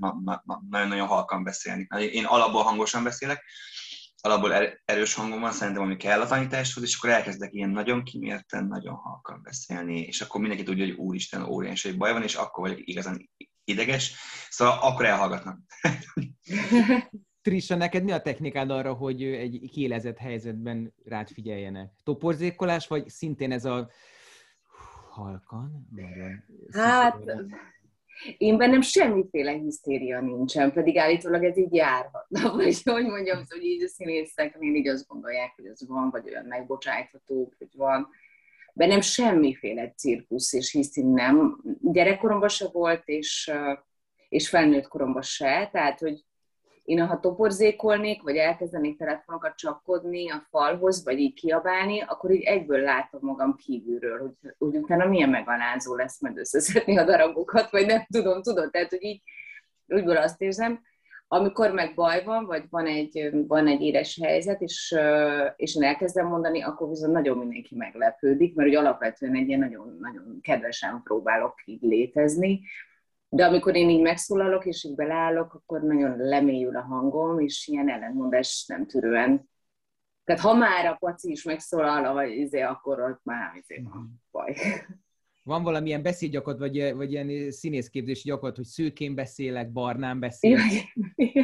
nagyon-nagyon 0.69 1.07
halkan 1.07 1.43
beszélni. 1.43 1.87
Én 2.11 2.25
alapból 2.25 2.63
hangosan 2.63 3.03
beszélek, 3.03 3.43
alapból 4.21 4.79
erős 4.85 5.13
hangom 5.13 5.39
van, 5.39 5.51
szerintem, 5.51 5.83
ami 5.83 5.97
kell 5.97 6.21
a 6.21 6.27
tanításhoz, 6.27 6.83
és 6.83 6.97
akkor 6.97 7.09
elkezdek 7.09 7.53
ilyen 7.53 7.69
nagyon 7.69 8.03
kimérten, 8.03 8.65
nagyon 8.65 8.95
halkan 8.95 9.41
beszélni, 9.43 9.99
és 9.99 10.21
akkor 10.21 10.39
mindenki 10.39 10.63
tudja, 10.65 10.85
hogy 10.85 10.93
úristen, 10.93 11.43
óriási 11.43 11.89
egy 11.89 11.97
baj 11.97 12.11
van, 12.11 12.23
és 12.23 12.35
akkor 12.35 12.69
vagy 12.69 12.81
igazán 12.83 13.29
ideges, 13.63 14.13
szóval 14.49 14.79
akkor 14.81 15.05
elhallgatnak. 15.05 15.59
Trissa, 17.49 17.75
neked 17.75 18.03
mi 18.03 18.11
a 18.11 18.21
technikád 18.21 18.69
arra, 18.69 18.93
hogy 18.93 19.23
egy 19.23 19.69
kiélezett 19.71 20.17
helyzetben 20.17 20.93
rád 21.05 21.29
figyeljenek? 21.29 21.91
Toporzékolás, 22.03 22.87
vagy 22.87 23.09
szintén 23.09 23.51
ez 23.51 23.65
a 23.65 23.89
halkan? 25.09 25.87
Nagyon 25.95 26.43
hát, 26.71 27.23
én 28.37 28.57
bennem 28.57 28.81
semmiféle 28.81 29.51
hisztéria 29.51 30.21
nincsen, 30.21 30.73
pedig 30.73 30.97
állítólag 30.97 31.43
ez 31.43 31.57
így 31.57 31.73
járhatna, 31.73 32.51
vagy 32.55 32.81
hogy 32.83 33.05
mondjam, 33.05 33.43
hogy 33.49 33.63
így 33.63 33.83
a 33.83 33.87
színészeknél 33.87 34.75
így 34.75 34.87
azt 34.87 35.07
gondolják, 35.07 35.53
hogy 35.55 35.65
ez 35.65 35.87
van, 35.87 36.09
vagy 36.09 36.27
olyan 36.27 36.45
megbocsájtható, 36.45 37.53
hogy 37.57 37.67
van. 37.75 38.07
Bennem 38.73 39.01
semmiféle 39.01 39.93
cirkusz 39.97 40.53
és 40.53 40.71
hiszti 40.71 41.01
nem. 41.01 41.61
Gyerekkoromban 41.81 42.49
se 42.49 42.67
volt, 42.71 43.03
és, 43.05 43.51
és 44.29 44.49
felnőtt 44.49 44.87
koromban 44.87 45.21
se, 45.21 45.69
tehát, 45.71 45.99
hogy 45.99 46.27
én 46.89 47.07
ha 47.07 47.19
toporzékolnék, 47.19 48.21
vagy 48.21 48.35
elkezdenék 48.35 48.97
telefonokat 48.97 49.55
csapkodni 49.55 50.31
a 50.31 50.47
falhoz, 50.49 51.03
vagy 51.03 51.19
így 51.19 51.33
kiabálni, 51.33 52.01
akkor 52.01 52.31
így 52.31 52.43
egyből 52.43 52.79
látom 52.79 53.19
magam 53.23 53.55
kívülről, 53.55 54.19
hogy, 54.19 54.53
hogy 54.57 54.75
utána 54.75 55.05
milyen 55.05 55.29
megalázó 55.29 55.95
lesz 55.95 56.21
majd 56.21 56.37
összeszedni 56.37 56.97
a 56.97 57.03
darabokat, 57.03 57.69
vagy 57.69 57.85
nem 57.85 58.05
tudom, 58.11 58.41
tudod, 58.41 58.71
tehát 58.71 58.89
hogy 58.89 59.03
így 59.03 59.21
úgyből 59.87 60.17
azt 60.17 60.41
érzem, 60.41 60.81
amikor 61.27 61.71
meg 61.71 61.93
baj 61.95 62.23
van, 62.23 62.45
vagy 62.45 62.63
van 62.69 62.85
egy, 62.85 63.29
van 63.47 63.67
egy 63.67 63.81
éres 63.81 64.19
helyzet, 64.23 64.61
és, 64.61 64.95
és 65.55 65.75
én 65.75 65.83
elkezdem 65.83 66.27
mondani, 66.27 66.61
akkor 66.61 66.89
viszont 66.89 67.13
nagyon 67.13 67.37
mindenki 67.37 67.75
meglepődik, 67.75 68.55
mert 68.55 68.69
hogy 68.69 68.77
alapvetően 68.77 69.35
egy 69.35 69.47
ilyen 69.47 69.59
nagyon, 69.59 69.97
nagyon 69.99 70.39
kedvesen 70.41 71.01
próbálok 71.03 71.53
így 71.65 71.81
létezni, 71.81 72.61
de 73.29 73.45
amikor 73.45 73.75
én 73.75 73.89
így 73.89 74.01
megszólalok, 74.01 74.65
és 74.65 74.83
így 74.83 74.95
beleállok, 74.95 75.53
akkor 75.53 75.81
nagyon 75.81 76.17
lemélyül 76.17 76.75
a 76.75 76.81
hangom, 76.81 77.39
és 77.39 77.67
ilyen 77.67 77.89
ellentmondás 77.89 78.65
nem 78.67 78.85
tűrően. 78.85 79.49
Tehát 80.23 80.41
ha 80.41 80.53
már 80.53 80.85
a 80.85 80.95
paci 80.99 81.31
is 81.31 81.43
megszólal, 81.43 82.13
vagy 82.13 82.31
izé, 82.31 82.61
akkor 82.61 82.99
ott 82.99 83.23
már 83.23 83.55
izé 83.55 83.81
van 83.81 84.01
mhm. 84.01 84.11
baj. 84.31 84.55
Van 85.49 85.63
valamilyen 85.63 86.01
beszédgyakorlat, 86.01 86.59
vagy, 86.59 86.93
vagy 86.95 87.11
ilyen 87.11 87.51
színészképzési 87.51 88.27
gyakorlat, 88.27 88.55
hogy 88.55 88.65
szőkén 88.65 89.15
beszélek, 89.15 89.71
barnán 89.71 90.19
beszélek. 90.19 90.95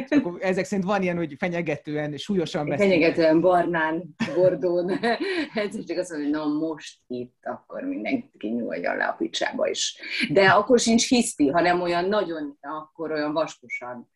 Akkor 0.08 0.36
ezek 0.40 0.64
szerint 0.64 0.86
van 0.86 1.02
ilyen, 1.02 1.16
hogy 1.16 1.34
fenyegetően, 1.38 2.16
súlyosan 2.16 2.68
beszélek. 2.68 2.92
Fenyegetően, 2.92 3.40
barnán, 3.40 4.04
gordón. 4.34 4.90
Ez 5.54 5.84
csak 5.86 5.98
azt 5.98 6.10
mondja, 6.10 6.40
hogy 6.40 6.50
na 6.50 6.66
most 6.66 6.98
itt, 7.06 7.38
akkor 7.42 7.82
mindenki 7.82 8.48
nyúljon 8.48 8.96
le 8.96 9.04
a 9.04 9.12
picsába 9.12 9.68
is. 9.68 9.98
De 10.32 10.48
akkor 10.48 10.78
sincs 10.78 11.08
hiszti, 11.08 11.48
hanem 11.48 11.80
olyan 11.80 12.04
nagyon, 12.04 12.58
akkor 12.60 13.10
olyan 13.12 13.32
vaskosan 13.32 14.10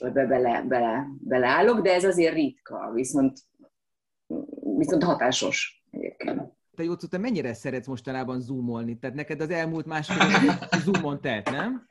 be, 0.00 0.26
bele, 0.26 0.64
bele, 0.68 1.06
beleállok, 1.18 1.80
de 1.80 1.94
ez 1.94 2.04
azért 2.04 2.34
ritka, 2.34 2.90
viszont, 2.94 3.38
viszont 4.76 5.02
hatásos 5.02 5.84
egyébként 5.90 6.58
te 6.76 6.82
Jócó, 6.82 7.06
te 7.06 7.18
mennyire 7.18 7.54
szeretsz 7.54 7.86
mostanában 7.86 8.40
zoomolni? 8.40 8.98
Tehát 8.98 9.16
neked 9.16 9.40
az 9.40 9.50
elmúlt 9.50 9.86
másfél 9.86 10.58
zoomon 10.84 11.20
telt, 11.20 11.50
nem? 11.50 11.88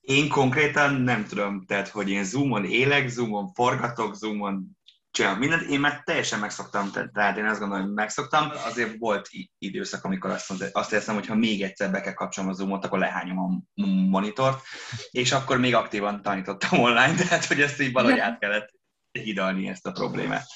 Én 0.00 0.28
konkrétan 0.28 0.94
nem 0.94 1.26
tudom, 1.26 1.64
tehát 1.66 1.88
hogy 1.88 2.10
én 2.10 2.24
zoomon 2.24 2.64
élek, 2.64 3.08
zoomon 3.08 3.52
forgatok, 3.52 4.14
zoomon 4.14 4.76
csinálom 5.12 5.38
mindent. 5.38 5.62
Én 5.62 5.80
már 5.80 6.02
teljesen 6.04 6.38
megszoktam, 6.38 6.90
tehát 7.12 7.36
én 7.36 7.44
azt 7.44 7.60
gondolom, 7.60 7.84
hogy 7.84 7.94
megszoktam. 7.94 8.50
Azért 8.64 8.98
volt 8.98 9.28
időszak, 9.58 10.04
amikor 10.04 10.30
azt, 10.30 10.48
mondta, 10.48 10.68
azt 10.72 10.92
éreztem, 10.92 11.14
hogy 11.14 11.26
ha 11.26 11.34
még 11.34 11.62
egyszer 11.62 11.90
be 11.90 12.00
kell 12.00 12.12
kapcsolom 12.12 12.50
a 12.50 12.52
zoomot, 12.52 12.84
akkor 12.84 12.98
lehányom 12.98 13.38
a 13.38 13.82
monitort, 14.10 14.62
és 15.10 15.32
akkor 15.32 15.58
még 15.58 15.74
aktívan 15.74 16.22
tanítottam 16.22 16.78
online, 16.78 17.14
tehát 17.14 17.44
hogy 17.44 17.60
ezt 17.60 17.80
így 17.80 17.92
valahogy 17.92 18.18
át 18.18 18.38
kellett 18.38 18.72
hidalni 19.12 19.68
ezt 19.68 19.86
a 19.86 19.92
problémát. 19.92 20.46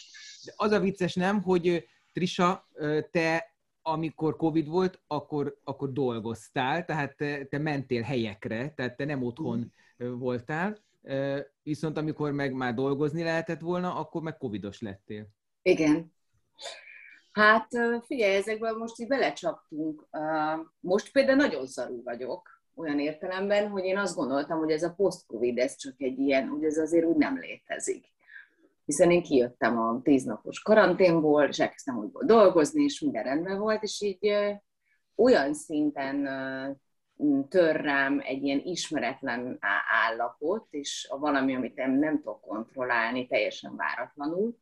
De 0.44 0.52
az 0.56 0.70
a 0.70 0.80
vicces 0.80 1.14
nem, 1.14 1.42
hogy 1.42 1.88
Trisa, 2.16 2.68
te 3.10 3.54
amikor 3.82 4.36
Covid 4.36 4.68
volt, 4.68 5.00
akkor, 5.06 5.58
akkor 5.64 5.92
dolgoztál, 5.92 6.84
tehát 6.84 7.16
te, 7.16 7.44
te 7.44 7.58
mentél 7.58 8.02
helyekre, 8.02 8.72
tehát 8.76 8.96
te 8.96 9.04
nem 9.04 9.22
otthon 9.22 9.72
voltál, 9.96 10.78
viszont 11.62 11.96
amikor 11.96 12.32
meg 12.32 12.52
már 12.52 12.74
dolgozni 12.74 13.22
lehetett 13.22 13.60
volna, 13.60 13.94
akkor 13.94 14.22
meg 14.22 14.36
covidos 14.36 14.80
lettél. 14.80 15.26
Igen. 15.62 16.12
Hát 17.32 17.68
figyelj, 18.06 18.34
ezekben 18.34 18.76
most 18.76 19.00
így 19.00 19.08
belecsaptunk. 19.08 20.08
Most 20.80 21.12
például 21.12 21.36
nagyon 21.36 21.66
szarú 21.66 22.02
vagyok, 22.02 22.62
olyan 22.74 22.98
értelemben, 22.98 23.68
hogy 23.68 23.84
én 23.84 23.98
azt 23.98 24.16
gondoltam, 24.16 24.58
hogy 24.58 24.70
ez 24.70 24.82
a 24.82 24.94
post-covid, 24.94 25.58
ez 25.58 25.76
csak 25.76 25.94
egy 25.98 26.18
ilyen, 26.18 26.48
hogy 26.48 26.64
ez 26.64 26.76
azért 26.76 27.04
úgy 27.04 27.16
nem 27.16 27.38
létezik 27.38 28.14
hiszen 28.86 29.10
én 29.10 29.22
kijöttem 29.22 29.78
a 29.78 30.00
tíznapos 30.02 30.60
karanténból, 30.60 31.44
és 31.44 31.58
elkezdtem 31.58 31.98
újból 31.98 32.24
dolgozni, 32.24 32.82
és 32.82 33.00
minden 33.00 33.22
rendben 33.22 33.58
volt, 33.58 33.82
és 33.82 34.00
így 34.00 34.32
olyan 35.14 35.54
szinten 35.54 36.28
tör 37.48 37.80
rám 37.80 38.20
egy 38.24 38.42
ilyen 38.42 38.60
ismeretlen 38.64 39.58
állapot, 40.04 40.66
és 40.70 41.06
a 41.10 41.18
valami, 41.18 41.54
amit 41.54 41.74
nem, 41.74 41.92
nem 41.92 42.16
tudok 42.16 42.40
kontrollálni 42.40 43.26
teljesen 43.26 43.76
váratlanul, 43.76 44.56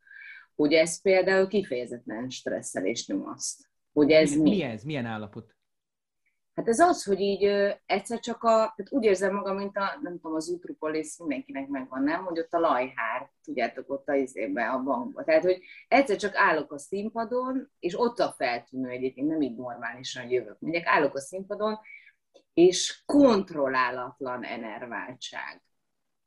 hogy 0.54 0.72
ez 0.72 1.02
például 1.02 1.48
kifejezetten 1.48 2.30
stresszel 2.30 2.86
és 2.86 3.06
nyomaszt. 3.06 3.70
Hogy 3.92 4.10
ez 4.10 4.34
mi, 4.34 4.42
mi? 4.42 4.50
mi 4.50 4.62
ez? 4.62 4.82
Milyen 4.82 5.06
állapot? 5.06 5.53
Hát 6.54 6.68
ez 6.68 6.78
az, 6.78 7.04
hogy 7.04 7.20
így 7.20 7.44
ö, 7.44 7.70
egyszer 7.86 8.20
csak 8.20 8.42
a, 8.42 8.48
tehát 8.48 8.86
úgy 8.90 9.04
érzem 9.04 9.34
magam, 9.34 9.56
mint 9.56 9.76
a, 9.76 9.98
nem 10.02 10.12
tudom, 10.12 10.34
az 10.34 10.48
Utropolis 10.48 11.16
mindenkinek 11.18 11.68
megvan, 11.68 12.02
nem? 12.02 12.24
Hogy 12.24 12.38
ott 12.38 12.52
a 12.52 12.58
lajhár, 12.58 13.30
tudjátok, 13.44 13.90
ott 13.90 14.08
a 14.08 14.14
izébe, 14.14 14.70
a 14.70 14.82
bankba. 14.82 15.24
Tehát, 15.24 15.42
hogy 15.42 15.60
egyszer 15.88 16.16
csak 16.16 16.36
állok 16.36 16.72
a 16.72 16.78
színpadon, 16.78 17.70
és 17.78 18.00
ott 18.00 18.18
a 18.18 18.34
feltűnő 18.36 18.88
egyébként, 18.88 19.28
nem 19.28 19.40
így 19.40 19.56
normálisan 19.56 20.30
jövök, 20.30 20.60
megyek, 20.60 20.86
állok 20.86 21.14
a 21.14 21.20
színpadon, 21.20 21.78
és 22.54 23.02
kontrollálatlan 23.06 24.44
enerváltság. 24.44 25.62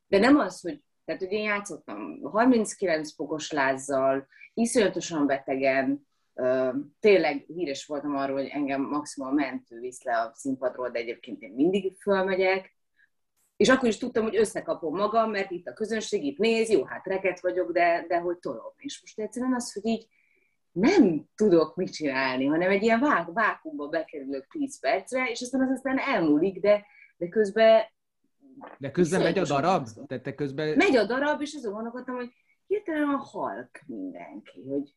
De 0.07 0.19
nem 0.19 0.37
az, 0.37 0.61
hogy, 0.61 0.83
tehát 1.05 1.21
ugye 1.21 1.37
én 1.37 1.43
játszottam 1.43 2.21
39 2.23 3.13
fokos 3.13 3.51
lázzal, 3.51 4.27
iszonyatosan 4.53 5.25
betegen, 5.25 6.07
tényleg 6.99 7.45
híres 7.47 7.85
voltam 7.85 8.15
arról, 8.15 8.37
hogy 8.37 8.47
engem 8.47 8.81
maximum 8.81 9.33
mentő 9.33 9.79
visz 9.79 10.03
le 10.03 10.17
a 10.17 10.31
színpadról, 10.33 10.89
de 10.89 10.99
egyébként 10.99 11.41
én 11.41 11.51
mindig 11.51 11.97
fölmegyek, 12.01 12.75
és 13.55 13.69
akkor 13.69 13.89
is 13.89 13.97
tudtam, 13.97 14.23
hogy 14.23 14.35
összekapom 14.35 14.95
magam, 14.95 15.31
mert 15.31 15.51
itt 15.51 15.67
a 15.67 15.73
közönség 15.73 16.23
itt 16.23 16.37
néz, 16.37 16.69
jó, 16.69 16.83
hát 16.83 17.05
reket 17.05 17.39
vagyok, 17.39 17.71
de, 17.71 18.05
de 18.07 18.19
hogy 18.19 18.37
tolom. 18.37 18.73
És 18.77 19.01
most 19.01 19.19
egyszerűen 19.19 19.53
az, 19.53 19.73
hogy 19.73 19.85
így 19.85 20.07
nem 20.71 21.25
tudok 21.35 21.75
mit 21.75 21.93
csinálni, 21.93 22.45
hanem 22.45 22.69
egy 22.69 22.83
ilyen 22.83 22.99
vák, 22.99 23.27
vákumba 23.33 23.87
bekerülök 23.87 24.47
10 24.47 24.79
percre, 24.79 25.29
és 25.29 25.41
aztán 25.41 25.61
az 25.61 25.69
aztán 25.69 25.97
elmúlik, 25.97 26.59
de, 26.59 26.85
de 27.17 27.27
közben... 27.27 27.83
De 28.77 28.91
közben 28.91 29.21
megy 29.21 29.37
a 29.37 29.43
darab? 29.43 29.87
Tehát 30.07 30.23
te 30.23 30.35
közben... 30.35 30.75
Megy 30.75 30.95
a 30.95 31.05
darab, 31.05 31.41
és 31.41 31.53
azon 31.53 31.73
gondolkodtam, 31.73 32.15
hogy 32.15 32.29
hirtelen 32.67 33.09
a 33.09 33.17
halk 33.17 33.81
mindenki, 33.85 34.63
hogy 34.69 34.93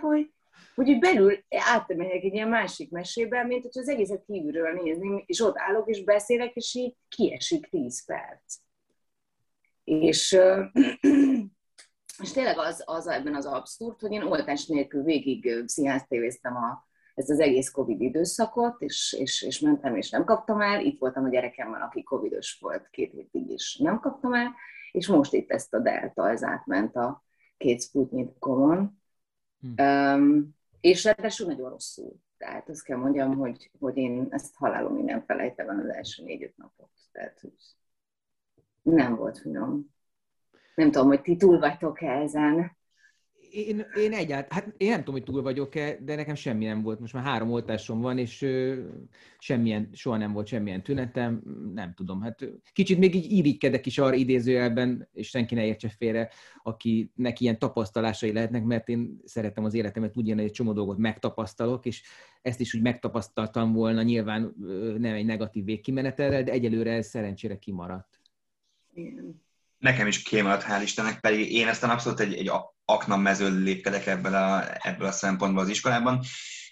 hogy, 0.00 0.30
hogy 0.74 0.98
belül 0.98 1.38
átmegyek 1.48 2.22
egy 2.22 2.34
ilyen 2.34 2.48
másik 2.48 2.90
mesébe, 2.90 3.44
mint 3.44 3.62
hogy 3.62 3.78
az 3.78 3.88
egészet 3.88 4.24
kívülről 4.24 4.72
nézni, 4.72 5.24
és 5.26 5.40
ott 5.40 5.58
állok, 5.58 5.88
és 5.88 6.04
beszélek, 6.04 6.54
és 6.54 6.74
így 6.74 6.96
kiesik 7.08 7.68
10 7.68 8.04
perc. 8.04 8.56
És, 9.84 10.32
és 12.22 12.32
tényleg 12.32 12.58
az, 12.58 12.82
az 12.86 13.06
ebben 13.06 13.34
az 13.34 13.46
abszurd, 13.46 14.00
hogy 14.00 14.12
én 14.12 14.22
oltás 14.22 14.66
nélkül 14.66 15.02
végig 15.02 15.64
színház 15.66 16.06
tévéztem 16.08 16.56
a, 16.56 16.90
ezt 17.14 17.30
az 17.30 17.40
egész 17.40 17.70
Covid 17.70 18.00
időszakot, 18.00 18.82
és, 18.82 19.16
és, 19.18 19.42
és 19.42 19.60
mentem, 19.60 19.96
és 19.96 20.10
nem 20.10 20.24
kaptam 20.24 20.60
el. 20.60 20.80
Itt 20.80 21.00
voltam 21.00 21.24
a 21.24 21.28
gyerekemmel, 21.28 21.82
aki 21.82 22.02
Covidos 22.02 22.58
volt 22.60 22.88
két 22.90 23.12
hétig, 23.12 23.50
és 23.50 23.76
nem 23.76 24.00
kaptam 24.00 24.34
el, 24.34 24.54
és 24.92 25.06
most 25.06 25.32
itt 25.32 25.50
ezt 25.50 25.74
a 25.74 25.78
delta, 25.78 26.30
ez 26.30 26.42
átment 26.42 26.96
a 26.96 27.24
két 27.62 27.82
Sputnikomon. 27.82 29.00
Hm. 29.60 29.82
Um, 29.82 30.56
és 30.80 31.04
ráadásul 31.04 31.46
nagyon 31.46 31.70
rosszul. 31.70 32.12
Tehát 32.36 32.68
azt 32.68 32.84
kell 32.84 32.96
mondjam, 32.98 33.36
hogy, 33.36 33.70
hogy 33.78 33.96
én 33.96 34.26
ezt 34.30 34.54
halálom 34.54 35.04
nem 35.04 35.24
felejtem 35.24 35.68
az 35.68 35.94
első 35.94 36.24
négy-öt 36.24 36.56
napot. 36.56 36.90
Tehát, 37.12 37.40
hogy 37.40 37.54
nem 38.82 39.16
volt 39.16 39.38
finom. 39.38 39.94
Nem 40.74 40.90
tudom, 40.90 41.06
hogy 41.06 41.22
ti 41.22 41.36
túl 41.36 41.58
vagytok-e 41.58 42.10
ezen 42.10 42.76
én, 43.52 43.86
én 43.94 44.12
egyáltalán, 44.12 44.64
hát 44.64 44.74
én 44.76 44.88
nem 44.88 44.98
tudom, 44.98 45.14
hogy 45.14 45.22
túl 45.22 45.42
vagyok-e, 45.42 45.98
de 46.00 46.14
nekem 46.14 46.34
semmi 46.34 46.64
nem 46.64 46.82
volt. 46.82 47.00
Most 47.00 47.12
már 47.12 47.24
három 47.24 47.50
oltásom 47.50 48.00
van, 48.00 48.18
és 48.18 48.42
ö, 48.42 48.82
semmilyen, 49.38 49.88
soha 49.92 50.16
nem 50.16 50.32
volt 50.32 50.46
semmilyen 50.46 50.82
tünetem, 50.82 51.42
nem 51.74 51.94
tudom. 51.94 52.20
Hát 52.20 52.48
kicsit 52.72 52.98
még 52.98 53.14
így 53.14 53.32
irigykedek 53.32 53.86
is 53.86 53.98
arra 53.98 54.14
idézőjelben, 54.14 55.08
és 55.12 55.28
senki 55.28 55.54
ne 55.54 55.64
értse 55.64 55.88
félre, 55.88 56.30
akinek 56.62 57.40
ilyen 57.40 57.58
tapasztalásai 57.58 58.32
lehetnek, 58.32 58.64
mert 58.64 58.88
én 58.88 59.20
szeretem 59.24 59.64
az 59.64 59.74
életemet 59.74 60.16
úgy 60.16 60.30
hogy 60.30 60.40
egy 60.40 60.50
csomó 60.50 60.72
dolgot 60.72 60.98
megtapasztalok, 60.98 61.86
és 61.86 62.02
ezt 62.42 62.60
is 62.60 62.74
úgy 62.74 62.82
megtapasztaltam 62.82 63.72
volna, 63.72 64.02
nyilván 64.02 64.54
nem 64.98 65.14
egy 65.14 65.26
negatív 65.26 65.64
végkimenetelrel, 65.64 66.42
de 66.42 66.52
egyelőre 66.52 66.92
ez 66.92 67.06
szerencsére 67.06 67.58
kimaradt. 67.58 68.20
Igen. 68.94 69.42
Nekem 69.82 70.06
is 70.06 70.22
kimaradt, 70.22 70.62
hál' 70.62 70.82
Istennek, 70.82 71.20
pedig 71.20 71.52
én 71.52 71.68
ezt 71.68 71.82
abszolút 71.82 72.20
egy, 72.20 72.34
egy 72.34 72.50
aknamező 72.84 73.62
lépkedek 73.62 74.06
ebből 74.06 74.34
a, 74.34 74.64
ebből 74.88 75.06
a 75.06 75.12
szempontból 75.12 75.62
az 75.62 75.68
iskolában. 75.68 76.20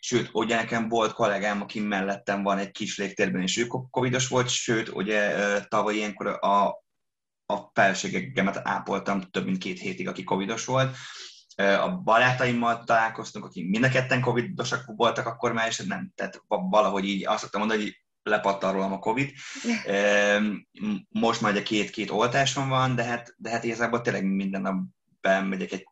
Sőt, 0.00 0.30
ugye 0.32 0.56
nekem 0.56 0.88
volt 0.88 1.12
kollégám, 1.12 1.62
aki 1.62 1.80
mellettem 1.80 2.42
van 2.42 2.58
egy 2.58 2.70
kis 2.70 2.98
légtérben, 2.98 3.42
és 3.42 3.56
ő 3.56 3.66
covidos 3.90 4.28
volt, 4.28 4.48
sőt, 4.48 4.88
ugye 4.88 5.34
tavaly 5.68 5.94
ilyenkor 5.94 6.26
a, 6.26 6.66
a 7.46 7.70
felségemet 7.72 8.60
ápoltam 8.62 9.20
több 9.20 9.44
mint 9.44 9.58
két 9.58 9.80
hétig, 9.80 10.08
aki 10.08 10.24
covidos 10.24 10.64
volt. 10.64 10.96
A 11.56 11.90
barátaimmal 11.90 12.84
találkoztunk, 12.84 13.44
akik 13.44 13.68
mind 13.68 13.84
a 13.84 13.88
ketten 13.88 14.20
covidosak 14.20 14.84
voltak 14.96 15.26
akkor 15.26 15.52
már, 15.52 15.68
és 15.68 15.78
nem, 15.78 16.12
tehát 16.14 16.42
valahogy 16.46 17.04
így 17.04 17.26
azt 17.26 17.40
szoktam 17.40 17.60
mondani, 17.60 17.82
hogy 17.82 18.04
lepattan 18.30 18.72
rólam 18.72 18.92
a 18.92 18.98
Covid. 18.98 19.30
Most 21.08 21.40
már 21.40 21.56
egy 21.56 21.62
két-két 21.62 22.10
oltásom 22.10 22.68
van, 22.68 22.94
de 22.94 23.04
hát, 23.04 23.34
de 23.36 23.50
hát 23.50 23.64
igazából 23.64 24.00
tényleg 24.00 24.24
minden 24.24 24.60
nap 24.60 24.74
bemegyek 25.20 25.72
egy 25.72 25.84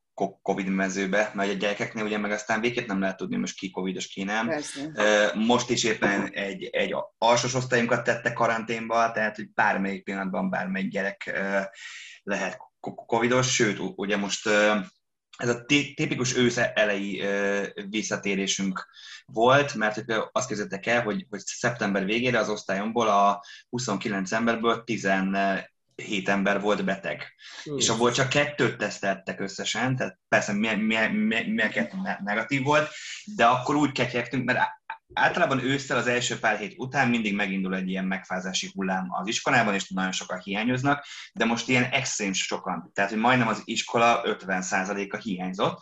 Covid 0.43 0.69
mezőbe, 0.69 1.31
mert 1.35 1.51
a 1.51 1.53
gyerekeknél 1.53 2.05
ugye 2.05 2.19
meg 2.19 2.31
aztán 2.31 2.61
végképp 2.61 2.87
nem 2.87 3.01
lehet 3.01 3.17
tudni, 3.17 3.37
most 3.37 3.59
ki 3.59 3.71
Covidos, 3.71 4.07
ki 4.07 4.23
nem. 4.23 4.47
Persze. 4.47 5.33
Most 5.35 5.71
is 5.71 5.85
éppen 5.85 6.31
egy, 6.33 6.65
egy 6.73 6.95
alsós 7.19 7.55
osztályunkat 7.55 8.05
tette 8.05 8.33
karanténba, 8.33 9.13
tehát 9.13 9.37
hogy 9.37 9.53
bármelyik 9.53 10.05
pillanatban 10.05 10.51
bármelyik 10.51 10.91
gyerek 10.91 11.41
lehet 12.23 12.59
Covidos, 13.07 13.55
sőt, 13.55 13.79
ugye 13.97 14.17
most 14.17 14.49
ez 15.39 15.49
a 15.49 15.65
tipikus 15.95 16.37
ősz 16.37 16.57
elejé 16.75 17.27
visszatérésünk 17.89 18.89
volt, 19.27 19.75
mert 19.75 20.05
azt 20.33 20.49
kezdettek 20.49 20.87
el, 20.87 21.03
hogy, 21.03 21.27
hogy 21.31 21.41
szeptember 21.45 22.05
végére 22.05 22.39
az 22.39 22.49
osztályomból 22.49 23.09
a 23.09 23.43
29 23.69 24.33
emberből 24.33 24.85
10 24.85 25.09
hét 25.95 26.29
ember 26.29 26.61
volt 26.61 26.85
beteg. 26.85 27.35
Mm. 27.71 27.77
És 27.77 27.89
abból 27.89 28.13
csak 28.13 28.29
kettőt 28.29 28.77
teszteltek 28.77 29.41
összesen, 29.41 29.97
tehát 29.97 30.19
persze 30.29 30.53
milyen, 30.53 30.79
milyen, 30.79 31.11
milyen 31.11 31.71
kettő 31.71 31.97
negatív 32.25 32.63
volt, 32.63 32.91
de 33.25 33.47
akkor 33.47 33.77
úgy 33.77 33.93
ketyegtünk, 33.93 34.45
mert 34.45 34.59
általában 35.15 35.65
ősszel 35.65 35.97
az 35.97 36.07
első 36.07 36.39
pár 36.39 36.59
hét 36.59 36.75
után 36.77 37.09
mindig 37.09 37.35
megindul 37.35 37.75
egy 37.75 37.89
ilyen 37.89 38.05
megfázási 38.05 38.71
hullám 38.75 39.07
az 39.11 39.29
iskolában, 39.29 39.75
és 39.75 39.91
nagyon 39.91 40.13
sokan 40.13 40.39
hiányoznak, 40.39 41.05
de 41.33 41.45
most 41.45 41.69
ilyen 41.69 41.85
extrém 41.85 42.33
sokan. 42.33 42.91
Tehát, 42.95 43.11
hogy 43.11 43.21
majdnem 43.21 43.49
az 43.49 43.63
iskola 43.65 44.23
50%-a 44.25 45.17
hiányzott. 45.17 45.81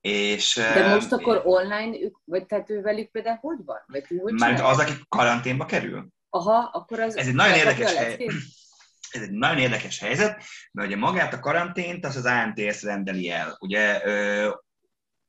És, 0.00 0.54
de 0.54 0.94
most 0.94 1.12
akkor 1.12 1.42
online, 1.44 1.96
vagy 2.24 2.46
tehát 2.46 2.70
ő 2.70 2.80
velük 2.80 3.10
például 3.10 3.38
hogy 3.40 3.58
van? 3.64 3.84
Vagy 3.86 4.06
Mert 4.32 4.60
az, 4.60 4.78
aki 4.78 4.92
karanténba 5.08 5.64
kerül? 5.64 6.08
Aha, 6.30 6.70
akkor 6.72 7.00
az... 7.00 7.16
Ez 7.16 7.26
egy 7.26 7.34
nagyon 7.34 7.56
érdekes 7.56 7.94
hely 7.94 8.16
ez 9.10 9.22
egy 9.22 9.30
nagyon 9.30 9.58
érdekes 9.58 9.98
helyzet, 9.98 10.42
mert 10.72 10.88
ugye 10.88 10.96
magát 10.96 11.32
a 11.32 11.40
karantént 11.40 12.04
az 12.04 12.16
az 12.16 12.24
ANTS 12.24 12.82
rendeli 12.82 13.30
el. 13.30 13.56
Ugye 13.60 14.00
ö, 14.04 14.50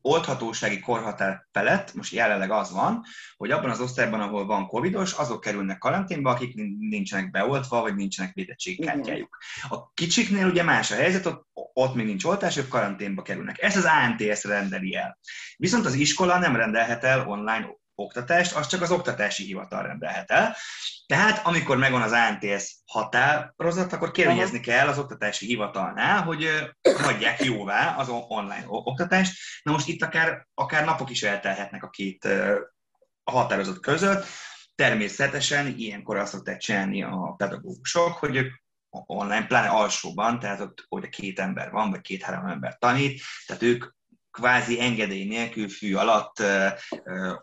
oldhatósági 0.09 0.79
korhatár 0.79 1.47
felett 1.51 1.93
most 1.93 2.13
jelenleg 2.13 2.51
az 2.51 2.71
van, 2.71 3.05
hogy 3.37 3.51
abban 3.51 3.69
az 3.69 3.79
osztályban, 3.79 4.21
ahol 4.21 4.45
van 4.45 4.67
covidos, 4.67 5.13
azok 5.13 5.41
kerülnek 5.41 5.77
karanténba, 5.77 6.29
akik 6.29 6.53
nincsenek 6.79 7.31
beoltva, 7.31 7.81
vagy 7.81 7.95
nincsenek 7.95 8.33
védettségkártyájuk. 8.33 9.37
A 9.69 9.91
kicsiknél 9.93 10.47
ugye 10.47 10.63
más 10.63 10.91
a 10.91 10.95
helyzet, 10.95 11.25
ott, 11.25 11.47
ott 11.53 11.93
még 11.93 12.05
nincs 12.05 12.23
oltás, 12.23 12.57
ők 12.57 12.67
karanténba 12.67 13.21
kerülnek. 13.21 13.61
Ez 13.61 13.77
az 13.77 13.85
ANTS 13.85 14.43
rendeli 14.43 14.95
el. 14.95 15.17
Viszont 15.57 15.85
az 15.85 15.93
iskola 15.93 16.37
nem 16.37 16.55
rendelhet 16.55 17.03
el 17.03 17.27
online 17.27 17.67
oktatást, 17.95 18.55
az 18.55 18.67
csak 18.67 18.81
az 18.81 18.91
oktatási 18.91 19.43
hivatal 19.43 19.83
rendelhet 19.83 20.31
el. 20.31 20.55
Tehát 21.09 21.45
amikor 21.45 21.77
megvan 21.77 22.01
az 22.01 22.11
ANTS 22.11 22.75
határozat, 22.85 23.93
akkor 23.93 24.11
kérvényezni 24.11 24.59
kell 24.59 24.87
az 24.87 24.97
oktatási 24.97 25.45
hivatalnál, 25.45 26.23
hogy 26.23 26.47
hagyják 26.97 27.43
jóvá 27.43 27.95
az 27.95 28.09
online 28.09 28.65
oktatást. 28.67 29.37
Na 29.63 29.71
most 29.71 29.87
itt 29.87 30.03
akár, 30.03 30.47
akár 30.53 30.85
napok 30.85 31.09
is 31.09 31.23
eltelhetnek 31.23 31.83
a 31.83 31.89
két 31.89 32.27
határozat 33.23 33.79
között. 33.79 34.25
Természetesen 34.75 35.67
ilyenkor 35.77 36.17
azt 36.17 36.31
szokták 36.31 36.57
csinálni 36.57 37.03
a 37.03 37.33
pedagógusok, 37.37 38.11
hogy 38.11 38.35
ők 38.35 38.53
online, 38.89 39.45
pláne 39.45 39.69
alsóban, 39.69 40.39
tehát 40.39 40.59
ott, 40.59 40.85
hogy 40.87 41.03
a 41.03 41.09
két 41.09 41.39
ember 41.39 41.71
van, 41.71 41.89
vagy 41.89 42.01
két-három 42.01 42.45
ember 42.45 42.77
tanít, 42.77 43.21
tehát 43.45 43.63
ők 43.63 43.85
kvázi 44.31 44.81
engedély 44.81 45.27
nélkül 45.27 45.69
fű 45.69 45.95
alatt 45.95 46.43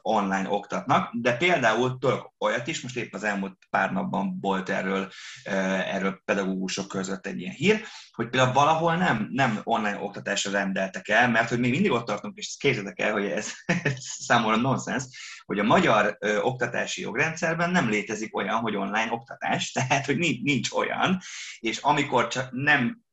online 0.03 0.49
oktatnak, 0.49 1.11
de 1.13 1.37
például 1.37 1.99
tudok 1.99 2.35
olyat 2.39 2.67
is, 2.67 2.81
most 2.81 2.97
épp 2.97 3.15
az 3.15 3.25
elmúlt 3.25 3.59
pár 3.71 3.93
napban 3.93 4.39
volt 4.41 4.69
erről, 4.69 5.11
erről 5.45 6.21
pedagógusok 6.25 6.89
között 6.89 7.27
egy 7.27 7.41
ilyen 7.41 7.55
hír, 7.55 7.83
hogy 8.11 8.29
például 8.29 8.53
valahol 8.53 8.97
nem, 8.97 9.29
nem 9.31 9.61
online 9.65 9.99
oktatásra 9.99 10.51
rendeltek 10.51 11.09
el, 11.09 11.29
mert 11.31 11.49
hogy 11.49 11.59
még 11.59 11.71
mindig 11.71 11.91
ott 11.91 12.07
tartunk, 12.07 12.37
és 12.37 12.57
képzeljétek 12.59 13.01
el, 13.01 13.13
hogy 13.13 13.25
ez, 13.25 13.53
ez 13.83 13.95
számomra 13.99 14.57
nonsens, 14.57 15.05
hogy 15.45 15.59
a 15.59 15.63
magyar 15.63 16.17
ö, 16.21 16.41
oktatási 16.41 17.01
jogrendszerben 17.01 17.71
nem 17.71 17.89
létezik 17.89 18.37
olyan, 18.37 18.59
hogy 18.59 18.77
online 18.77 19.11
oktatás, 19.11 19.71
tehát 19.73 20.07
hogy 20.07 20.19
nincs, 20.19 20.43
nincs 20.43 20.71
olyan, 20.71 21.19
és 21.59 21.79
amikor 21.79 22.27
csak 22.29 22.49
nem 22.53 23.05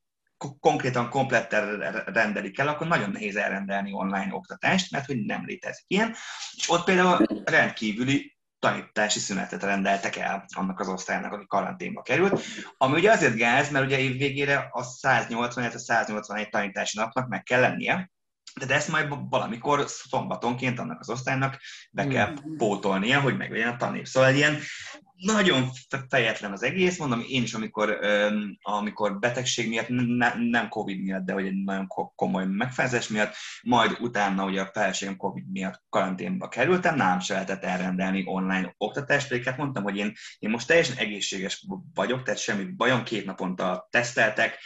konkrétan 0.59 1.09
kompletten 1.09 1.77
rendelik 2.05 2.59
el, 2.59 2.67
akkor 2.67 2.87
nagyon 2.87 3.09
nehéz 3.09 3.35
elrendelni 3.35 3.93
online 3.93 4.33
oktatást, 4.33 4.91
mert 4.91 5.05
hogy 5.05 5.25
nem 5.25 5.45
létezik 5.45 5.85
ilyen. 5.87 6.15
És 6.55 6.69
ott 6.69 6.83
például 6.83 7.25
rendkívüli 7.43 8.37
tanítási 8.59 9.19
szünetet 9.19 9.63
rendeltek 9.63 10.15
el 10.15 10.45
annak 10.55 10.79
az 10.79 10.87
osztálynak, 10.87 11.33
aki 11.33 11.45
karanténba 11.47 12.01
került, 12.01 12.41
ami 12.77 12.93
ugye 12.93 13.11
azért 13.11 13.35
gáz, 13.35 13.71
mert 13.71 13.85
ugye 13.85 13.99
év 13.99 14.17
végére 14.17 14.67
a 14.71 14.83
180, 14.83 15.65
a 15.65 15.77
181 15.77 16.49
tanítási 16.49 16.97
napnak 16.97 17.27
meg 17.27 17.43
kell 17.43 17.59
lennie, 17.59 18.11
de 18.65 18.75
ezt 18.75 18.87
majd 18.87 19.13
valamikor 19.29 19.83
szombatonként 19.87 20.79
annak 20.79 20.99
az 20.99 21.09
osztálynak 21.09 21.59
be 21.91 22.07
kell 22.07 22.31
mm. 22.31 22.57
pótolnia, 22.57 23.21
hogy 23.21 23.37
meglegyen 23.37 23.73
a 23.73 23.77
tanév. 23.77 24.05
Szóval 24.05 24.35
ilyen 24.35 24.59
nagyon 25.15 25.69
fejetlen 26.09 26.51
az 26.51 26.63
egész, 26.63 26.97
mondom, 26.97 27.23
én 27.27 27.43
is, 27.43 27.53
amikor, 27.53 27.99
amikor 28.61 29.19
betegség 29.19 29.69
miatt, 29.69 29.87
ne, 29.89 30.33
nem 30.35 30.69
Covid 30.69 31.01
miatt, 31.01 31.25
de 31.25 31.33
hogy 31.33 31.45
egy 31.45 31.63
nagyon 31.63 31.87
komoly 32.15 32.45
megfázás 32.45 33.07
miatt, 33.07 33.35
majd 33.61 33.97
utána 33.99 34.45
ugye 34.45 34.61
a 34.61 34.69
felségem 34.73 35.15
Covid 35.15 35.51
miatt 35.51 35.83
karanténba 35.89 36.47
kerültem, 36.47 36.95
nem 36.95 37.19
se 37.19 37.33
lehetett 37.33 37.63
elrendelni 37.63 38.23
online 38.25 38.73
oktatást, 38.77 39.27
pedig 39.27 39.43
hát 39.43 39.57
mondtam, 39.57 39.83
hogy 39.83 39.97
én, 39.97 40.13
én 40.39 40.49
most 40.49 40.67
teljesen 40.67 40.97
egészséges 40.97 41.65
vagyok, 41.93 42.23
tehát 42.23 42.39
semmi 42.39 42.63
bajom, 42.63 43.03
két 43.03 43.25
naponta 43.25 43.87
teszteltek, 43.91 44.59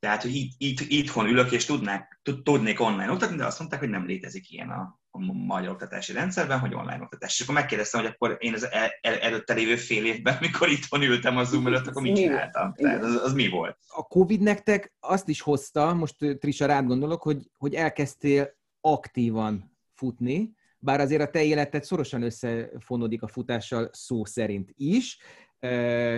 tehát, 0.00 0.22
hogy 0.22 0.34
itt, 0.34 0.52
itt, 0.58 0.80
itthon 0.80 1.26
ülök, 1.26 1.52
és 1.52 1.64
tudnák, 1.64 2.20
tudnék 2.42 2.80
online 2.80 3.12
oktatni, 3.12 3.36
de 3.36 3.46
azt 3.46 3.58
mondták, 3.58 3.80
hogy 3.80 3.88
nem 3.88 4.06
létezik 4.06 4.50
ilyen 4.50 4.70
a, 4.70 5.00
a 5.10 5.32
magyar 5.32 5.70
oktatási 5.70 6.12
rendszerben, 6.12 6.58
hogy 6.58 6.74
online 6.74 7.02
oktatás. 7.02 7.34
És 7.34 7.40
akkor 7.40 7.54
megkérdeztem, 7.54 8.00
hogy 8.00 8.10
akkor 8.10 8.36
én 8.38 8.54
az 8.54 8.70
el, 8.70 8.90
el, 9.00 9.14
előtte 9.14 9.54
lévő 9.54 9.76
fél 9.76 10.04
évben, 10.04 10.36
mikor 10.40 10.68
itthon 10.68 11.02
ültem 11.02 11.36
a 11.36 11.44
Zoom 11.44 11.66
előtt, 11.66 11.86
akkor 11.86 12.02
mit 12.02 12.16
csináltam? 12.16 12.74
Tehát 12.74 13.02
az, 13.02 13.14
az 13.14 13.32
mi 13.32 13.48
volt? 13.48 13.78
A 13.86 14.02
Covid 14.02 14.40
nektek 14.40 14.92
azt 15.00 15.28
is 15.28 15.40
hozta, 15.40 15.94
most 15.94 16.16
Trisa 16.38 16.66
rád 16.66 16.86
gondolok, 16.86 17.22
hogy, 17.22 17.50
hogy 17.58 17.74
elkezdtél 17.74 18.58
aktívan 18.80 19.76
futni, 19.94 20.58
bár 20.78 21.00
azért 21.00 21.22
a 21.22 21.30
te 21.30 21.42
életed 21.42 21.84
szorosan 21.84 22.22
összefonódik 22.22 23.22
a 23.22 23.28
futással 23.28 23.88
szó 23.92 24.24
szerint 24.24 24.70
is, 24.76 25.18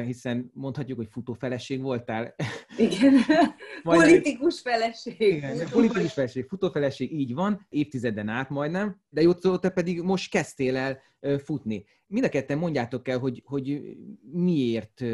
hiszen 0.05 0.50
mondhatjuk, 0.55 0.98
hogy 0.98 1.09
futófeleség 1.11 1.83
voltál. 1.83 2.35
Igen, 2.76 3.12
politikus 3.83 4.61
feleség. 4.61 5.20
Igen, 5.20 5.68
politikus 5.70 6.12
feleség, 6.12 6.44
futófeleség, 6.44 7.12
így 7.12 7.35
van, 7.35 7.66
évtizeden 7.68 8.28
át 8.28 8.48
majdnem, 8.48 9.00
de 9.09 9.22
jó, 9.22 9.33
te 9.35 9.70
pedig 9.70 10.02
most 10.02 10.31
kezdtél 10.31 10.76
el 10.76 11.00
futni. 11.38 11.85
Mind 12.07 12.24
a 12.24 12.28
ketten 12.28 12.59
mondjátok 12.59 13.09
el, 13.09 13.18
hogy, 13.18 13.42
hogy 13.44 13.96
miért 14.33 15.05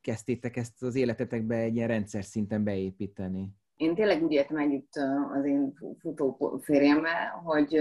kezdtétek 0.00 0.56
ezt 0.56 0.82
az 0.82 0.94
életetekbe 0.94 1.56
egy 1.56 1.74
ilyen 1.74 1.88
rendszer 1.88 2.24
szinten 2.24 2.64
beépíteni. 2.64 3.48
Én 3.76 3.94
tényleg 3.94 4.22
úgy 4.22 4.32
értem 4.32 4.56
együtt 4.56 4.92
az 5.34 5.44
én 5.44 5.72
futóférjemmel, 5.98 7.28
hogy, 7.44 7.78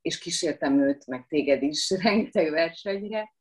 és 0.00 0.18
kísértem 0.18 0.80
őt, 0.80 1.06
meg 1.06 1.26
téged 1.28 1.62
is 1.62 1.90
rengeteg 2.02 2.50
versenyre, 2.50 3.36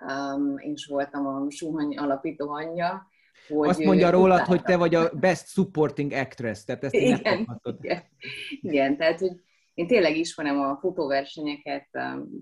um, 0.00 0.58
és 0.58 0.86
voltam 0.86 1.26
a 1.26 1.50
Suhany 1.50 1.96
alapító 1.96 2.50
anyja. 2.50 3.06
Hogy 3.48 3.68
Azt 3.68 3.84
mondja 3.84 4.10
rólad, 4.10 4.40
hogy 4.40 4.62
te 4.62 4.76
vagy 4.76 4.94
a 4.94 5.10
best 5.10 5.46
supporting 5.46 6.12
actress, 6.12 6.64
tehát 6.64 6.84
ezt 6.84 6.94
igen, 6.94 7.46
igen, 7.62 8.02
igen, 8.60 8.96
tehát 8.96 9.20
hogy 9.20 9.40
én 9.74 9.86
tényleg 9.86 10.16
ismerem 10.16 10.60
a 10.60 10.78
futóversenyeket 10.80 11.88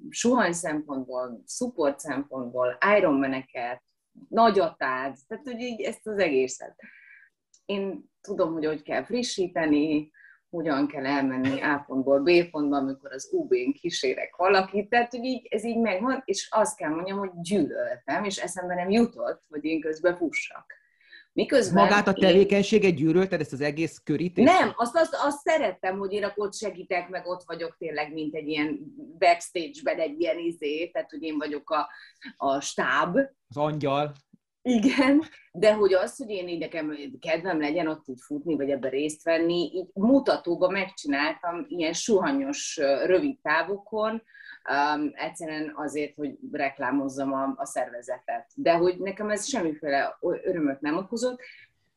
suhany 0.09 0.53
szempontból, 0.53 1.43
support 1.47 1.99
szempontból, 1.99 2.79
Ironman-eket, 2.99 3.83
nagyatád, 4.29 5.17
tehát 5.27 5.45
hogy 5.45 5.61
így 5.61 5.81
ezt 5.81 6.07
az 6.07 6.19
egészet. 6.19 6.77
Én 7.65 8.11
tudom, 8.21 8.53
hogy 8.53 8.65
hogy 8.65 8.83
kell 8.83 9.05
frissíteni, 9.05 10.11
hogyan 10.57 10.87
kell 10.87 11.07
elmenni 11.07 11.61
A 11.61 11.85
pontból 11.87 12.21
B 12.21 12.51
pontba, 12.51 12.77
amikor 12.77 13.13
az 13.13 13.29
UB-n 13.33 13.73
kísérek 13.73 14.37
valakit, 14.37 14.89
tehát 14.89 15.11
hogy 15.11 15.25
így, 15.25 15.47
ez 15.51 15.65
így 15.65 15.79
megvan, 15.79 16.23
és 16.25 16.49
azt 16.51 16.77
kell 16.77 16.91
mondjam, 16.91 17.19
hogy 17.19 17.31
gyűlöltem, 17.41 18.25
és 18.25 18.37
eszembe 18.37 18.75
nem 18.75 18.91
jutott, 18.91 19.43
hogy 19.49 19.65
én 19.65 19.81
közben 19.81 20.17
fussak. 20.17 20.67
Miközben 21.33 21.85
Magát 21.85 22.09
a 22.09 22.13
tevékenységet 22.13 22.91
én... 22.91 22.97
gyűrölted, 22.97 23.41
ezt 23.41 23.53
az 23.53 23.61
egész 23.61 24.01
körítést? 24.05 24.59
Nem, 24.59 24.73
azt, 24.77 24.97
azt, 24.97 25.17
azt 25.25 25.39
szerettem, 25.39 25.99
hogy 25.99 26.13
én 26.13 26.25
akkor 26.25 26.47
ott 26.47 26.55
segítek, 26.55 27.09
meg 27.09 27.27
ott 27.27 27.43
vagyok 27.47 27.77
tényleg, 27.79 28.13
mint 28.13 28.35
egy 28.35 28.49
ilyen 28.49 28.79
backstage-ben 29.19 29.99
egy 29.99 30.21
ilyen 30.21 30.39
izé, 30.39 30.91
tehát 30.91 31.11
hogy 31.11 31.23
én 31.23 31.39
vagyok 31.39 31.71
a, 31.71 31.89
a 32.37 32.61
stáb. 32.61 33.17
Az 33.49 33.57
angyal. 33.57 34.13
Igen, 34.69 35.23
de 35.53 35.75
hogy 35.75 35.95
az, 35.95 36.17
hogy 36.17 36.31
én 36.31 36.49
így 36.49 36.59
nekem 36.59 36.97
kedvem 37.21 37.61
legyen 37.61 37.87
ott 37.87 38.09
így 38.09 38.21
futni, 38.21 38.57
vagy 38.57 38.71
ebben 38.71 38.91
részt 38.91 39.23
venni, 39.23 39.71
így 39.75 39.87
mutatóban 39.95 40.73
megcsináltam 40.73 41.65
ilyen 41.69 41.93
suhanyos, 41.93 42.77
rövid 43.05 43.39
távokon, 43.41 44.23
um, 44.71 45.11
egyszerűen 45.15 45.73
azért, 45.77 46.15
hogy 46.15 46.39
reklámozzam 46.53 47.33
a, 47.33 47.53
a 47.57 47.67
szervezetet. 47.67 48.47
De 48.55 48.73
hogy 48.73 48.99
nekem 48.99 49.31
ez 49.31 49.49
semmiféle 49.49 50.19
örömöt 50.21 50.81
nem 50.81 50.97
okozott, 50.97 51.41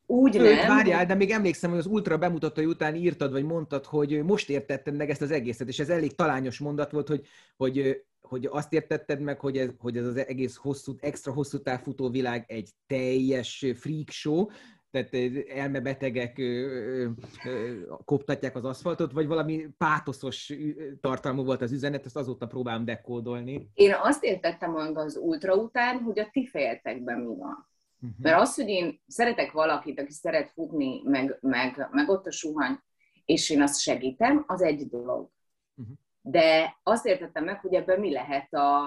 úgy 0.09 0.37
Ő, 0.37 0.53
nem. 0.53 0.67
Várjál, 0.67 1.05
de 1.05 1.15
még 1.15 1.29
emlékszem, 1.31 1.69
hogy 1.69 1.79
az 1.79 1.85
Ultra 1.85 2.17
bemutatói 2.17 2.65
után 2.65 2.95
írtad, 2.95 3.31
vagy 3.31 3.43
mondtad, 3.43 3.85
hogy 3.85 4.23
most 4.23 4.49
értetted 4.49 4.95
meg 4.95 5.09
ezt 5.09 5.21
az 5.21 5.31
egészet, 5.31 5.67
és 5.67 5.79
ez 5.79 5.89
elég 5.89 6.15
talányos 6.15 6.59
mondat 6.59 6.91
volt, 6.91 7.07
hogy, 7.07 7.25
hogy 7.57 8.03
hogy 8.21 8.47
azt 8.51 8.73
értetted 8.73 9.19
meg, 9.19 9.39
hogy 9.39 9.57
ez, 9.57 9.69
hogy 9.77 9.97
ez 9.97 10.05
az 10.05 10.15
egész 10.15 10.55
hosszú, 10.55 10.93
extra 10.99 11.33
hosszú 11.33 11.61
távfutó 11.61 12.09
világ 12.09 12.43
egy 12.47 12.69
teljes 12.87 13.65
freak 13.75 14.09
show, 14.09 14.45
tehát 14.91 15.15
elmebetegek 15.55 16.41
koptatják 18.05 18.55
az 18.55 18.65
aszfaltot, 18.65 19.11
vagy 19.11 19.27
valami 19.27 19.67
pátoszos 19.77 20.53
tartalmú 21.01 21.43
volt 21.43 21.61
az 21.61 21.71
üzenet, 21.71 22.05
ezt 22.05 22.17
azóta 22.17 22.47
próbálom 22.47 22.85
dekódolni. 22.85 23.69
Én 23.73 23.93
azt 24.01 24.23
értettem 24.23 24.71
meg 24.71 24.97
az 24.97 25.17
ultra 25.17 25.55
után, 25.55 25.97
hogy 25.97 26.19
a 26.19 26.29
ti 26.31 26.47
fejetekben 26.47 27.19
mi 27.19 27.35
van. 27.35 27.68
Uh-huh. 28.01 28.19
Mert 28.19 28.39
az, 28.39 28.55
hogy 28.55 28.67
én 28.67 29.01
szeretek 29.07 29.51
valakit, 29.51 29.99
aki 29.99 30.11
szeret 30.11 30.51
futni, 30.51 31.01
meg, 31.03 31.37
meg, 31.41 31.87
meg 31.91 32.09
ott 32.09 32.25
a 32.25 32.31
suhany, 32.31 32.79
és 33.25 33.49
én 33.49 33.61
azt 33.61 33.79
segítem, 33.79 34.43
az 34.47 34.61
egy 34.61 34.87
dolog. 34.87 35.29
Uh-huh 35.75 35.97
de 36.21 36.79
azt 36.83 37.05
értettem 37.05 37.43
meg, 37.43 37.59
hogy 37.59 37.73
ebben 37.73 37.99
mi 37.99 38.11
lehet 38.11 38.53
a, 38.53 38.85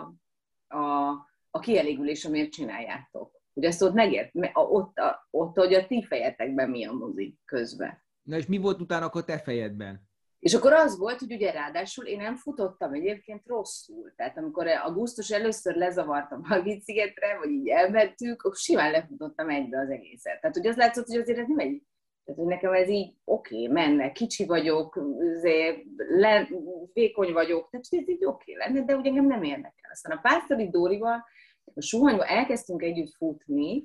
a, 0.68 1.11
a 1.51 1.59
kielégülés, 1.61 2.25
amiért 2.25 2.51
csináljátok. 2.51 3.40
Hogy 3.55 3.64
ezt 3.64 3.83
ott 3.83 3.94
megért, 3.94 4.31
ott, 4.53 4.98
a, 4.98 5.29
ott, 5.31 5.57
hogy 5.57 5.75
a 5.75 5.87
ti 5.87 6.05
fejetekben 6.05 6.70
mi 6.70 6.85
a 6.85 6.92
mozi 6.92 7.38
közben. 7.44 8.03
Na 8.22 8.37
és 8.37 8.46
mi 8.46 8.57
volt 8.57 8.81
utána 8.81 9.07
akkor 9.07 9.25
te 9.25 9.38
fejedben? 9.38 10.11
És 10.42 10.55
akkor 10.55 10.72
az 10.72 10.98
volt, 10.98 11.18
hogy 11.18 11.33
ugye 11.33 11.50
ráadásul 11.50 12.07
én 12.07 12.16
nem 12.16 12.37
futottam 12.37 12.92
egyébként 12.92 13.46
rosszul. 13.46 14.12
Tehát 14.16 14.38
amikor 14.38 14.66
augusztus 14.66 15.31
először 15.31 15.74
lezavartam 15.74 16.42
a 16.48 16.81
szigetre, 16.81 17.38
vagy 17.38 17.50
így 17.50 17.68
elmentük, 17.68 18.42
akkor 18.42 18.57
simán 18.57 18.90
lefutottam 18.90 19.48
egybe 19.48 19.78
az 19.78 19.88
egészet. 19.88 20.40
Tehát 20.40 20.57
hogy 20.57 20.66
az 20.66 20.76
látszott, 20.76 21.07
hogy 21.07 21.20
azért 21.20 21.38
ez 21.38 21.46
nem 21.48 21.59
egy 21.59 21.83
tehát, 22.24 22.40
hogy 22.40 22.48
nekem 22.48 22.72
ez 22.72 22.88
így 22.88 23.14
oké, 23.24 23.55
okay, 23.55 23.72
menne, 23.72 24.12
kicsi 24.12 24.46
vagyok, 24.46 25.00
le, 26.09 26.48
vékony 26.92 27.33
vagyok, 27.33 27.70
tehát 27.70 27.87
ez 27.90 28.09
így 28.09 28.24
oké 28.24 28.52
okay 28.52 28.55
lenne, 28.57 28.85
de 28.85 28.96
ugye 28.96 29.09
engem 29.09 29.26
nem 29.26 29.42
érdekel. 29.42 29.90
Aztán 29.90 30.16
a 30.16 30.20
Pásztori 30.20 30.70
Dórival 30.70 31.24
a 31.74 31.80
suhanyba 31.80 32.24
elkezdtünk 32.24 32.82
együtt 32.82 33.14
futni, 33.14 33.85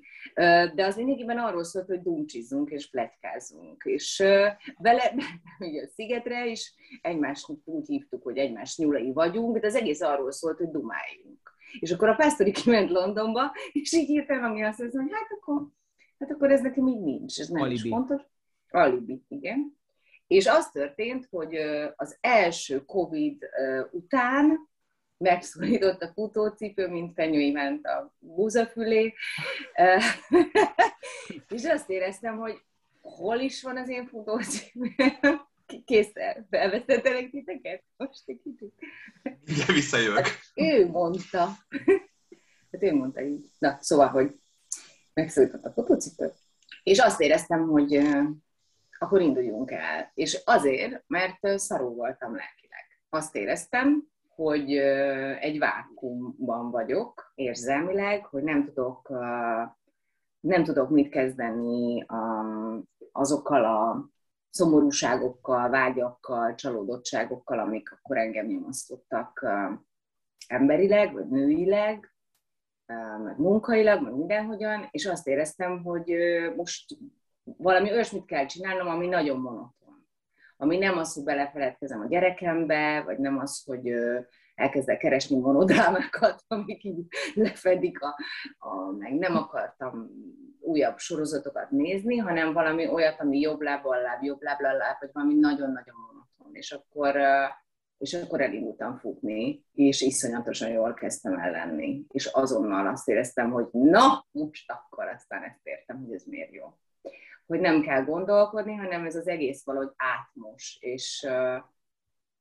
de 0.75 0.85
az 0.85 0.95
lényegében 0.95 1.37
arról 1.37 1.63
szólt, 1.63 1.87
hogy 1.87 2.01
dumcsizzunk 2.01 2.69
és 2.69 2.89
pletykázunk. 2.89 3.83
És 3.85 4.17
vele, 4.77 5.13
ugye 5.59 5.81
a 5.81 5.87
szigetre 5.87 6.45
is 6.45 6.73
egymást 7.01 7.45
úgy 7.63 7.87
hívtuk, 7.87 8.23
hogy 8.23 8.37
egymás 8.37 8.77
nyulai 8.77 9.13
vagyunk, 9.13 9.57
de 9.57 9.67
az 9.67 9.75
egész 9.75 10.01
arról 10.01 10.31
szólt, 10.31 10.57
hogy 10.57 10.69
dumáljunk. 10.69 11.55
És 11.79 11.91
akkor 11.91 12.09
a 12.09 12.15
Pásztori 12.15 12.51
kiment 12.51 12.89
Londonba, 12.89 13.51
és 13.71 13.93
így 13.93 14.09
írtam, 14.09 14.43
ami 14.43 14.63
azt 14.63 14.79
mondja, 14.79 15.01
hogy 15.01 15.11
hát 15.11 15.27
akkor 15.39 15.67
hát 16.19 16.31
akkor 16.31 16.51
ez 16.51 16.61
nekem 16.61 16.87
így 16.87 17.01
nincs, 17.01 17.39
ez 17.39 17.47
nem 17.47 17.61
Alibi. 17.61 17.75
is 17.75 17.89
fontos. 17.89 18.21
Alibi, 18.69 19.23
igen. 19.27 19.77
És 20.27 20.47
az 20.47 20.69
történt, 20.69 21.27
hogy 21.29 21.55
az 21.95 22.17
első 22.21 22.85
Covid 22.85 23.45
után 23.91 24.69
megszólított 25.17 26.01
a 26.01 26.11
futócipő, 26.13 26.87
mint 26.87 27.13
Fenyői 27.13 27.51
ment 27.51 27.85
a 27.85 28.13
búzafülé, 28.19 29.13
és 31.49 31.63
azt 31.63 31.89
éreztem, 31.89 32.37
hogy 32.37 32.61
hol 33.01 33.39
is 33.39 33.63
van 33.63 33.77
az 33.77 33.89
én 33.89 34.07
futócipőm, 34.07 34.95
kész, 35.85 36.11
felvesztettelek 36.49 37.29
titeket? 37.29 37.83
Most 37.97 38.21
egy 38.25 38.41
kicsit. 38.43 38.73
Igen, 39.45 39.75
visszajövök. 39.75 40.25
Hát 40.25 40.51
ő 40.55 40.87
mondta. 40.87 41.45
Hát 42.71 42.83
ő 42.83 42.93
mondta 42.93 43.21
így. 43.21 43.45
Na, 43.57 43.77
szóval, 43.81 44.07
hogy 44.07 44.35
megszólított 45.13 45.65
a 45.65 45.71
fotocipő, 45.71 46.33
és 46.83 46.99
azt 46.99 47.21
éreztem, 47.21 47.67
hogy 47.67 48.01
akkor 48.99 49.21
induljunk 49.21 49.71
el. 49.71 50.11
És 50.13 50.41
azért, 50.45 51.03
mert 51.07 51.59
szarú 51.59 51.95
voltam 51.95 52.35
lelkileg. 52.35 53.01
Azt 53.09 53.35
éreztem, 53.35 54.07
hogy 54.37 54.75
egy 55.39 55.59
vákumban 55.59 56.71
vagyok 56.71 57.31
érzelmileg, 57.35 58.25
hogy 58.25 58.43
nem 58.43 58.65
tudok, 58.65 59.09
nem 60.39 60.63
tudok 60.63 60.89
mit 60.89 61.09
kezdeni 61.09 62.05
azokkal 63.11 63.65
a 63.65 64.09
szomorúságokkal, 64.49 65.69
vágyakkal, 65.69 66.55
csalódottságokkal, 66.55 67.59
amik 67.59 67.91
akkor 67.91 68.17
engem 68.17 68.45
nyomasztottak 68.45 69.45
emberileg, 70.47 71.13
vagy 71.13 71.27
nőileg, 71.27 72.13
meg 73.23 73.37
munkailag, 73.37 74.01
meg 74.01 74.13
mindenhogyan, 74.13 74.87
és 74.91 75.05
azt 75.05 75.27
éreztem, 75.27 75.83
hogy 75.83 76.13
most 76.55 76.97
valami 77.43 77.91
olyasmit 77.91 78.25
kell 78.25 78.45
csinálnom, 78.45 78.87
ami 78.87 79.07
nagyon 79.07 79.39
monoton. 79.39 79.76
Ami 80.57 80.77
nem 80.77 80.97
az, 80.97 81.13
hogy 81.13 81.23
belefeledkezem 81.23 81.99
a 81.99 82.07
gyerekembe, 82.07 83.01
vagy 83.05 83.17
nem 83.17 83.37
az, 83.37 83.63
hogy 83.65 83.93
elkezdek 84.55 84.97
keresni 84.97 85.39
monodrámákat, 85.39 86.43
amik 86.47 86.83
így 86.83 87.05
lefedik, 87.33 88.01
a, 88.01 88.15
a, 88.57 88.91
meg 88.91 89.13
nem 89.13 89.35
akartam 89.35 90.09
újabb 90.59 90.97
sorozatokat 90.97 91.71
nézni, 91.71 92.17
hanem 92.17 92.53
valami 92.53 92.87
olyat, 92.87 93.19
ami 93.19 93.39
jobb 93.39 93.61
láb, 93.61 93.85
láb, 93.85 94.23
jobb 94.23 94.41
láb, 94.41 94.59
láb, 94.59 94.97
vagy 94.99 95.09
valami 95.13 95.33
nagyon-nagyon 95.33 95.95
monoton. 96.07 96.55
És 96.55 96.71
akkor 96.71 97.15
és 97.97 98.13
akkor 98.13 98.41
elindultam 98.41 98.97
futni, 98.97 99.65
és 99.73 100.01
iszonyatosan 100.01 100.69
jól 100.69 100.93
kezdtem 100.93 101.39
el 101.39 101.51
lenni. 101.51 102.05
És 102.07 102.25
azonnal 102.25 102.87
azt 102.87 103.07
éreztem, 103.07 103.51
hogy 103.51 103.67
na, 103.71 104.25
most 104.31 104.71
akkor 104.71 105.07
aztán 105.07 105.43
ezt 105.43 105.59
értem, 105.63 106.03
hogy 106.03 106.13
ez 106.13 106.23
miért 106.23 106.53
jó. 106.53 106.77
Hogy 107.47 107.59
nem 107.59 107.81
kell 107.81 108.03
gondolkodni, 108.03 108.75
hanem 108.75 109.05
ez 109.05 109.15
az 109.15 109.27
egész 109.27 109.63
valahogy 109.63 109.91
átmos. 109.95 110.77
És 110.79 111.27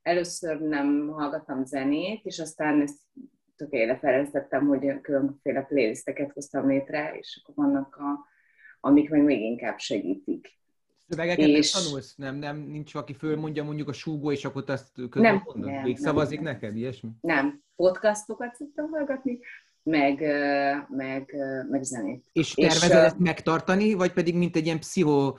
először 0.02 0.60
nem 0.60 1.08
hallgattam 1.08 1.64
zenét, 1.64 2.24
és 2.24 2.38
aztán 2.38 2.80
ezt 2.80 2.98
tökéletes 3.56 4.00
fejlesztettem, 4.00 4.66
hogy 4.66 5.00
különféle 5.00 5.62
playlisteket 5.62 6.32
hoztam 6.32 6.68
létre, 6.68 7.16
és 7.18 7.40
akkor 7.42 7.64
vannak 7.64 7.96
a, 7.96 8.26
amik 8.80 9.10
meg 9.10 9.22
még 9.22 9.40
inkább 9.40 9.78
segítik 9.78 10.56
Szövegeket 11.08 11.46
és... 11.46 11.72
nem 11.72 11.82
tanulsz? 11.82 12.14
Nem, 12.16 12.36
nem, 12.36 12.56
nincs, 12.56 12.94
aki 12.94 13.14
fölmondja 13.14 13.64
mondjuk 13.64 13.88
a 13.88 13.92
súgó, 13.92 14.32
és 14.32 14.44
akkor 14.44 14.64
azt 14.66 14.92
közben 14.94 15.22
nem, 15.22 15.42
mondod? 15.44 15.70
Nem, 15.70 15.84
Végszavazik 15.84 16.40
nem, 16.40 16.52
neked, 16.52 16.76
ilyesmi? 16.76 17.10
Nem. 17.20 17.62
Podcastokat 17.76 18.54
szoktam 18.54 18.90
hallgatni, 18.90 19.38
meg, 19.86 20.20
meg, 20.88 21.34
meg 21.70 21.82
zenét. 21.82 22.24
És 22.32 22.54
tervezed 22.54 22.90
és, 22.90 22.96
ezt 22.96 23.18
megtartani, 23.18 23.94
vagy 23.94 24.12
pedig 24.12 24.34
mint 24.34 24.56
egy 24.56 24.64
ilyen 24.64 24.78
pszicho 24.78 25.34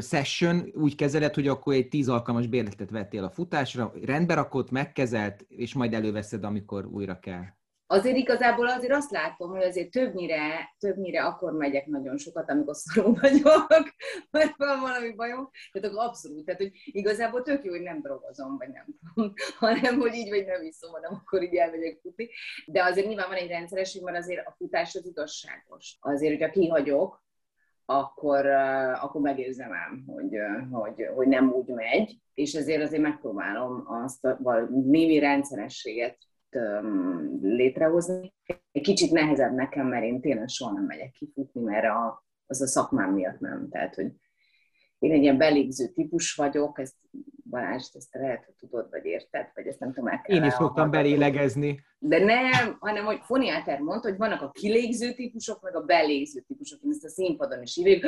session 0.00 0.72
úgy 0.74 0.94
kezeled, 0.94 1.34
hogy 1.34 1.48
akkor 1.48 1.74
egy 1.74 1.88
tíz 1.88 2.08
alkalmas 2.08 2.46
bérletet 2.46 2.90
vettél 2.90 3.24
a 3.24 3.30
futásra, 3.30 3.92
rendbe 4.04 4.34
rakott, 4.34 4.70
megkezelt, 4.70 5.46
és 5.48 5.74
majd 5.74 5.94
előveszed, 5.94 6.44
amikor 6.44 6.86
újra 6.86 7.18
kell? 7.18 7.44
Azért 7.90 8.16
igazából 8.16 8.68
azért 8.68 8.92
azt 8.92 9.10
látom, 9.10 9.50
hogy 9.50 9.62
azért 9.62 9.90
többnyire, 9.90 10.74
többnyire 10.78 11.24
akkor 11.24 11.52
megyek 11.52 11.86
nagyon 11.86 12.18
sokat, 12.18 12.50
amikor 12.50 12.76
szarul 12.76 13.14
vagyok, 13.20 13.66
mert 14.30 14.56
van 14.56 14.80
valami 14.80 15.14
bajom, 15.14 15.50
tehát 15.72 15.88
akkor 15.88 16.04
abszolút, 16.04 16.44
tehát 16.44 16.60
hogy 16.60 16.70
igazából 16.84 17.42
tök 17.42 17.64
jó, 17.64 17.70
hogy 17.70 17.82
nem 17.82 18.00
drogozom, 18.00 18.56
vagy 18.56 18.68
nem 18.68 18.86
hanem 19.58 19.98
hogy 19.98 20.14
így 20.14 20.28
vagy 20.28 20.46
nem 20.46 20.62
iszom, 20.62 20.92
hanem 20.92 21.14
akkor 21.14 21.42
így 21.42 21.54
elmegyek 21.54 21.98
futni. 22.02 22.28
De 22.66 22.84
azért 22.84 23.06
nyilván 23.06 23.28
van 23.28 23.36
egy 23.36 23.48
rendszeresség, 23.48 24.02
mert 24.02 24.16
azért 24.16 24.46
a 24.46 24.54
futás 24.56 24.94
az 24.94 25.06
igazságos. 25.06 25.96
Azért, 26.00 26.32
hogyha 26.32 26.60
kihagyok, 26.60 27.24
akkor, 27.84 28.46
akkor 29.00 29.20
megérzem 29.20 30.04
hogy, 30.06 30.36
hogy, 30.70 31.06
hogy 31.14 31.28
nem 31.28 31.52
úgy 31.52 31.68
megy, 31.68 32.20
és 32.34 32.54
ezért 32.54 32.82
azért 32.82 33.02
megpróbálom 33.02 33.84
azt 33.86 34.24
a 34.24 34.68
némi 34.70 35.18
rendszerességet 35.18 36.18
létrehozni. 37.40 38.34
Egy 38.72 38.82
kicsit 38.82 39.10
nehezebb 39.10 39.54
nekem, 39.54 39.86
mert 39.86 40.04
én 40.04 40.20
tényleg 40.20 40.48
soha 40.48 40.72
nem 40.72 40.84
megyek 40.84 41.10
kifutni, 41.10 41.62
mert 41.62 41.84
a, 41.84 42.24
az 42.46 42.60
a 42.60 42.66
szakmám 42.66 43.12
miatt 43.12 43.40
nem. 43.40 43.68
Tehát, 43.70 43.94
hogy 43.94 44.12
én 44.98 45.12
egy 45.12 45.22
ilyen 45.22 45.38
belégző 45.38 45.86
típus 45.88 46.34
vagyok, 46.34 46.78
ezt 46.78 46.96
Balázs, 47.50 47.88
ezt 47.92 48.14
lehet, 48.14 48.44
hogy 48.44 48.54
tudod, 48.54 48.90
vagy 48.90 49.04
érted, 49.04 49.46
vagy 49.54 49.66
ezt 49.66 49.78
nem 49.78 49.92
tudom, 49.92 50.08
el 50.08 50.20
kell 50.20 50.36
Én 50.36 50.44
is 50.44 50.52
szoktam 50.52 50.90
belélegezni. 50.90 51.80
De 51.98 52.24
nem, 52.24 52.76
hanem, 52.78 53.04
hogy 53.04 53.20
Foniáter 53.22 53.78
mondta, 53.78 54.08
hogy 54.08 54.18
vannak 54.18 54.42
a 54.42 54.50
kilégző 54.50 55.12
típusok, 55.12 55.62
meg 55.62 55.76
a 55.76 55.80
belégző 55.80 56.40
típusok. 56.40 56.80
Én 56.82 56.90
ezt 56.90 57.04
a 57.04 57.08
színpadon 57.08 57.62
is 57.62 57.76
írjuk, 57.76 58.04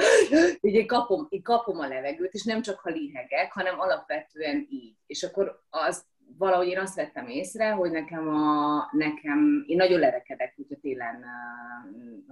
hogy 0.60 0.72
én 0.80 0.86
kapom, 0.86 1.26
én 1.28 1.42
kapom 1.42 1.78
a 1.78 1.88
levegőt, 1.88 2.32
és 2.32 2.44
nem 2.44 2.62
csak 2.62 2.78
ha 2.78 2.90
lihegek, 2.90 3.52
hanem 3.52 3.80
alapvetően 3.80 4.66
így. 4.70 4.96
És 5.06 5.22
akkor 5.22 5.62
az 5.68 6.04
valahogy 6.38 6.66
én 6.66 6.78
azt 6.78 6.94
vettem 6.94 7.26
észre, 7.26 7.70
hogy 7.70 7.90
nekem, 7.90 8.28
a, 8.28 8.88
nekem 8.92 9.64
én 9.66 9.76
nagyon 9.76 10.00
lerekedek, 10.00 10.54
hogyha 10.56 10.80
télen, 10.80 11.24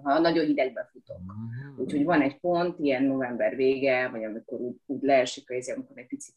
ha 0.03 0.19
nagyon 0.19 0.47
hidegbe 0.47 0.89
futok. 0.93 1.19
Mm. 1.19 1.79
Úgyhogy 1.79 2.05
van 2.05 2.21
egy 2.21 2.41
pont, 2.41 2.79
ilyen 2.79 3.03
november 3.03 3.57
vége, 3.57 4.09
vagy 4.09 4.25
amikor 4.25 4.61
úgy, 4.61 4.77
úgy 4.87 5.03
leesik 5.03 5.51
a 5.51 5.55
izé, 5.55 5.73
amikor 5.73 5.99
egy 5.99 6.07
picit 6.07 6.35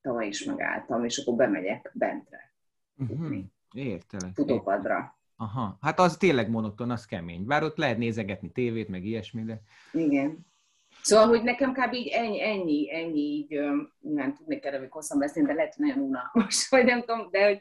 tavaly 0.00 0.26
is 0.26 0.44
megálltam, 0.44 1.04
és 1.04 1.18
akkor 1.18 1.34
bemegyek 1.34 1.90
bentre. 1.94 2.54
Mm-hmm. 3.02 3.40
Értelek. 3.74 4.34
Futópadra. 4.34 5.18
Aha, 5.36 5.78
hát 5.80 5.98
az 5.98 6.16
tényleg 6.16 6.50
monoton, 6.50 6.90
az 6.90 7.04
kemény. 7.04 7.44
Bár 7.44 7.62
ott 7.62 7.76
lehet 7.76 7.98
nézegetni 7.98 8.50
tévét, 8.50 8.88
meg 8.88 9.04
ilyesmi, 9.04 9.42
de... 9.42 9.60
Igen. 9.92 10.46
Szóval, 11.06 11.26
hogy 11.26 11.42
nekem 11.42 11.72
kb. 11.72 11.92
így 11.92 12.08
ennyi, 12.08 12.42
ennyi, 12.42 12.94
ennyi 12.94 13.20
így, 13.20 13.60
nem 13.98 14.34
tudnék 14.34 14.64
erre 14.64 14.78
még 14.78 14.92
hosszan 14.92 15.18
beszélni, 15.18 15.48
de 15.48 15.54
lehet, 15.54 15.74
hogy 15.74 15.86
nagyon 15.86 16.02
unalmas, 16.02 16.68
vagy 16.70 16.84
nem 16.84 17.00
tudom, 17.00 17.28
de 17.30 17.46
hogy 17.46 17.58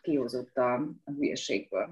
kihozott 0.00 0.56
a, 0.56 0.74
a 1.04 1.10
hülyeségből. 1.18 1.90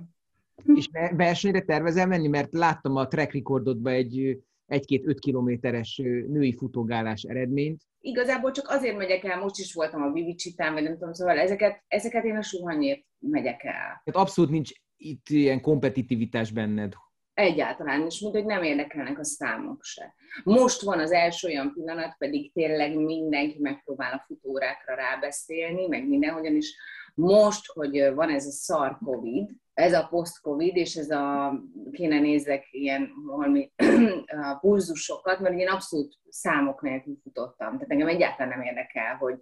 És 0.75 0.89
versenyre 1.17 1.61
tervezel 1.61 2.07
menni? 2.07 2.29
Mert 2.29 2.53
láttam 2.53 2.97
a 2.97 3.07
track 3.07 3.33
recordodban 3.33 3.93
egy 3.93 4.39
egy-két 4.67 5.07
öt 5.07 5.19
kilométeres 5.19 5.97
női 6.29 6.53
futógálás 6.57 7.23
eredményt. 7.23 7.83
Igazából 8.01 8.51
csak 8.51 8.69
azért 8.69 8.97
megyek 8.97 9.25
el, 9.25 9.39
most 9.39 9.59
is 9.59 9.75
voltam 9.75 10.03
a 10.03 10.13
Vivicsitán, 10.13 10.73
vagy 10.73 10.83
nem 10.83 10.93
tudom, 10.93 11.13
szóval 11.13 11.39
ezeket, 11.39 11.85
ezeket 11.89 12.25
én 12.25 12.37
a 12.37 12.43
suhanyért 12.43 13.05
megyek 13.19 13.65
el. 13.65 14.03
Tehát 14.05 14.15
abszolút 14.15 14.51
nincs 14.51 14.71
itt 14.97 15.29
ilyen 15.29 15.61
kompetitivitás 15.61 16.51
benned, 16.51 16.93
Egyáltalán, 17.37 18.05
és 18.05 18.21
mint 18.21 18.35
hogy 18.35 18.45
nem 18.45 18.63
érdekelnek 18.63 19.19
a 19.19 19.25
számok 19.25 19.83
se. 19.83 20.15
Most 20.45 20.83
van 20.83 20.99
az 20.99 21.13
első 21.13 21.49
olyan 21.49 21.73
pillanat, 21.73 22.15
pedig 22.19 22.53
tényleg 22.53 22.95
mindenki 22.95 23.59
megpróbál 23.61 24.13
a 24.13 24.25
futórákra 24.27 24.95
rábeszélni, 24.95 25.87
meg 25.87 26.09
mindenhogyan 26.09 26.55
is. 26.55 26.77
Most, 27.15 27.73
hogy 27.73 28.15
van 28.15 28.31
ez 28.31 28.47
a 28.47 28.51
szar 28.51 28.99
Covid, 29.05 29.51
ez 29.75 29.93
a 29.93 30.07
post-Covid, 30.11 30.77
és 30.77 30.95
ez 30.95 31.11
a, 31.11 31.59
kéne 31.93 32.21
nézzek 32.21 32.67
ilyen 32.71 33.13
valami 33.27 33.73
pulzusokat, 34.61 35.41
mert 35.41 35.59
én 35.59 35.69
abszolút 35.69 36.15
számok 36.29 36.83
nélkül 36.83 37.17
futottam. 37.23 37.73
Tehát 37.73 37.91
engem 37.91 38.09
egyáltalán 38.09 38.59
nem 38.59 38.67
érdekel, 38.67 39.17
hogy 39.17 39.35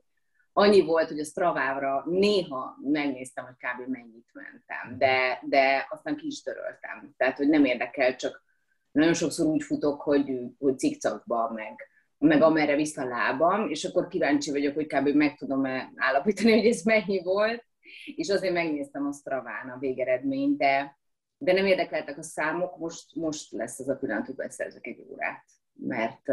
annyi 0.56 0.80
volt, 0.80 1.08
hogy 1.08 1.18
a 1.18 1.24
Stravávra 1.24 2.04
néha 2.06 2.76
megnéztem, 2.82 3.44
hogy 3.44 3.54
kb. 3.54 3.90
mennyit 3.90 4.30
mentem, 4.32 4.98
de, 4.98 5.40
de 5.42 5.86
aztán 5.90 6.16
ki 6.16 6.26
is 6.26 6.42
töröltem. 6.42 7.14
Tehát, 7.16 7.36
hogy 7.36 7.48
nem 7.48 7.64
érdekel, 7.64 8.16
csak 8.16 8.42
nagyon 8.90 9.14
sokszor 9.14 9.46
úgy 9.46 9.62
futok, 9.62 10.00
hogy, 10.00 10.32
hogy 10.58 10.78
cikcakba, 10.78 11.50
meg, 11.54 11.88
meg 12.18 12.42
amerre 12.42 12.76
vissza 12.76 13.02
a 13.02 13.06
lábam, 13.08 13.68
és 13.68 13.84
akkor 13.84 14.08
kíváncsi 14.08 14.50
vagyok, 14.50 14.74
hogy 14.74 14.86
kb. 14.86 15.08
meg 15.08 15.36
tudom-e 15.36 15.92
állapítani, 15.96 16.52
hogy 16.52 16.66
ez 16.66 16.82
mennyi 16.82 17.22
volt, 17.22 17.64
és 18.16 18.28
azért 18.28 18.52
megnéztem 18.52 19.06
a 19.06 19.12
Straván 19.12 19.68
a 19.68 19.78
végeredményt, 19.78 20.58
de, 20.58 20.98
de 21.38 21.52
nem 21.52 21.66
érdekeltek 21.66 22.18
a 22.18 22.22
számok, 22.22 22.78
most, 22.78 23.14
most 23.14 23.52
lesz 23.52 23.80
az 23.80 23.88
a 23.88 23.96
pillanat, 23.96 24.26
hogy 24.26 24.34
beszerzek 24.34 24.86
egy 24.86 25.04
órát 25.10 25.44
mert, 25.74 26.28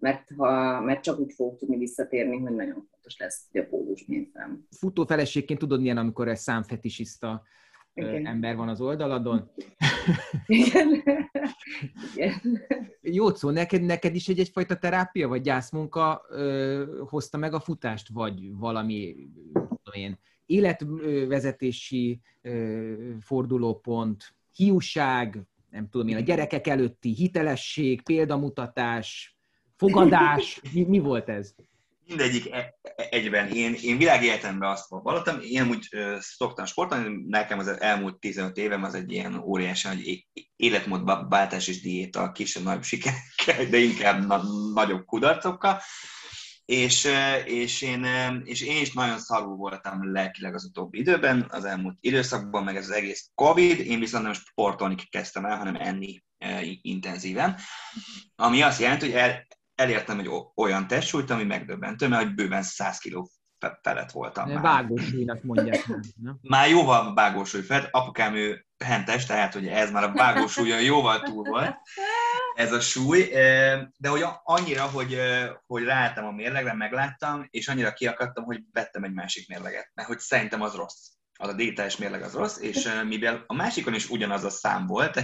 mert, 0.00 0.30
ha, 0.36 0.80
mert 0.80 1.02
csak 1.02 1.18
úgy 1.18 1.32
fogok 1.32 1.58
tudni 1.58 1.76
visszatérni, 1.76 2.38
hogy 2.38 2.54
nagyon 2.54 2.86
fontos 2.90 3.16
lesz, 3.18 3.46
hogy 3.52 3.60
a 3.60 3.66
pólus 3.66 4.04
nézem. 4.04 4.66
Futó 4.70 5.04
feleségként 5.04 5.58
tudod 5.58 5.80
milyen, 5.80 5.96
amikor 5.96 6.28
egy 6.28 6.36
számfetisiszta 6.36 7.42
Igen. 7.94 8.26
ember 8.26 8.56
van 8.56 8.68
az 8.68 8.80
oldaladon. 8.80 9.50
Igen. 10.46 11.02
Igen. 12.14 12.40
Jó 13.00 13.34
szó, 13.34 13.50
neked, 13.50 13.82
neked 13.82 14.14
is 14.14 14.28
egy 14.28 14.38
egyfajta 14.38 14.76
terápia, 14.76 15.28
vagy 15.28 15.40
gyászmunka 15.40 16.24
ö, 16.28 17.02
hozta 17.08 17.38
meg 17.38 17.54
a 17.54 17.60
futást, 17.60 18.08
vagy 18.08 18.56
valami 18.56 19.16
én, 19.92 20.18
életvezetési 20.46 22.20
ö, 22.42 22.92
fordulópont, 23.20 24.34
hiúság, 24.54 25.42
nem 25.70 25.88
tudom 25.88 26.08
én, 26.08 26.16
a 26.16 26.20
gyerekek 26.20 26.66
előtti 26.66 27.14
hitelesség, 27.14 28.02
példamutatás, 28.02 29.36
fogadás, 29.76 30.60
mi, 30.72 30.84
mi 30.84 30.98
volt 30.98 31.28
ez? 31.28 31.54
Mindegyik 32.06 32.50
e- 32.52 32.74
e- 32.82 33.06
egyben. 33.10 33.48
Én, 33.48 33.74
én 33.82 33.96
világéletemben 33.96 34.70
azt 34.70 34.88
vallottam, 34.88 35.40
én 35.40 35.68
úgy 35.68 35.88
szoktam 36.18 36.64
sportolni, 36.64 37.24
nekem 37.28 37.58
az 37.58 37.80
elmúlt 37.80 38.18
15 38.18 38.56
évem 38.56 38.84
az 38.84 38.94
egy 38.94 39.12
ilyen 39.12 39.34
óriási 39.34 39.88
hogy 39.88 40.26
életmódváltás 40.56 41.68
és 41.68 41.80
diéta, 41.80 42.32
kisebb-nagyobb 42.32 42.82
sikerekkel, 42.82 43.64
de 43.70 43.78
inkább 43.78 44.26
na- 44.26 44.72
nagyobb 44.74 45.04
kudarcokkal. 45.04 45.80
És, 46.70 47.08
és, 47.44 47.82
én, 47.82 48.04
és 48.44 48.60
én 48.60 48.80
is 48.80 48.92
nagyon 48.92 49.18
szarul 49.18 49.56
voltam 49.56 50.12
lelkileg 50.12 50.54
az 50.54 50.64
utóbbi 50.64 50.98
időben, 50.98 51.46
az 51.48 51.64
elmúlt 51.64 51.96
időszakban, 52.00 52.64
meg 52.64 52.76
ez 52.76 52.84
az 52.84 52.94
egész 52.94 53.30
Covid, 53.34 53.78
én 53.78 53.98
viszont 53.98 54.24
nem 54.24 54.32
sportolni 54.32 54.94
kezdtem 55.10 55.44
el, 55.44 55.56
hanem 55.56 55.74
enni 55.74 56.22
intenzíven, 56.82 57.56
ami 58.36 58.62
azt 58.62 58.80
jelenti, 58.80 59.06
hogy 59.06 59.14
el, 59.14 59.46
elértem 59.74 60.18
egy 60.18 60.30
olyan 60.54 60.86
testsúlyt, 60.86 61.30
ami 61.30 61.44
megdöbbentő, 61.44 62.08
mert 62.08 62.22
hogy 62.22 62.34
bőven 62.34 62.62
100 62.62 62.98
kg 62.98 63.26
felett 63.82 64.10
voltam 64.10 64.50
már. 64.50 64.62
Vágósúlynak 64.62 65.42
mondják. 65.42 65.86
Nem? 65.86 66.38
Már 66.50 66.68
jóval 66.68 67.14
vágósúly 67.14 67.62
felett, 67.62 67.88
apukám 67.90 68.34
ő 68.34 68.66
hentes, 68.84 69.26
tehát 69.26 69.52
hogy 69.52 69.66
ez 69.66 69.90
már 69.90 70.04
a 70.04 70.12
vágósúlyon 70.12 70.82
jóval 70.82 71.20
túl 71.22 71.44
volt 71.44 71.76
ez 72.60 72.72
a 72.72 72.80
súly, 72.80 73.28
de 73.96 74.08
hogy 74.08 74.24
annyira, 74.42 74.82
hogy, 74.82 75.20
hogy 75.66 75.84
ráálltam 75.84 76.26
a 76.26 76.30
mérlegre, 76.30 76.74
megláttam, 76.74 77.46
és 77.50 77.68
annyira 77.68 77.92
kiakadtam, 77.92 78.44
hogy 78.44 78.62
vettem 78.72 79.04
egy 79.04 79.12
másik 79.12 79.48
mérleget, 79.48 79.90
mert 79.94 80.08
hogy 80.08 80.18
szerintem 80.18 80.62
az 80.62 80.74
rossz. 80.74 81.08
Az 81.38 81.48
a 81.48 81.52
diétás 81.52 81.96
mérleg 81.96 82.22
az 82.22 82.34
rossz, 82.34 82.58
és 82.58 82.88
mivel 83.08 83.44
a 83.46 83.54
másikon 83.54 83.94
is 83.94 84.10
ugyanaz 84.10 84.44
a 84.44 84.50
szám 84.50 84.86
volt, 84.86 85.22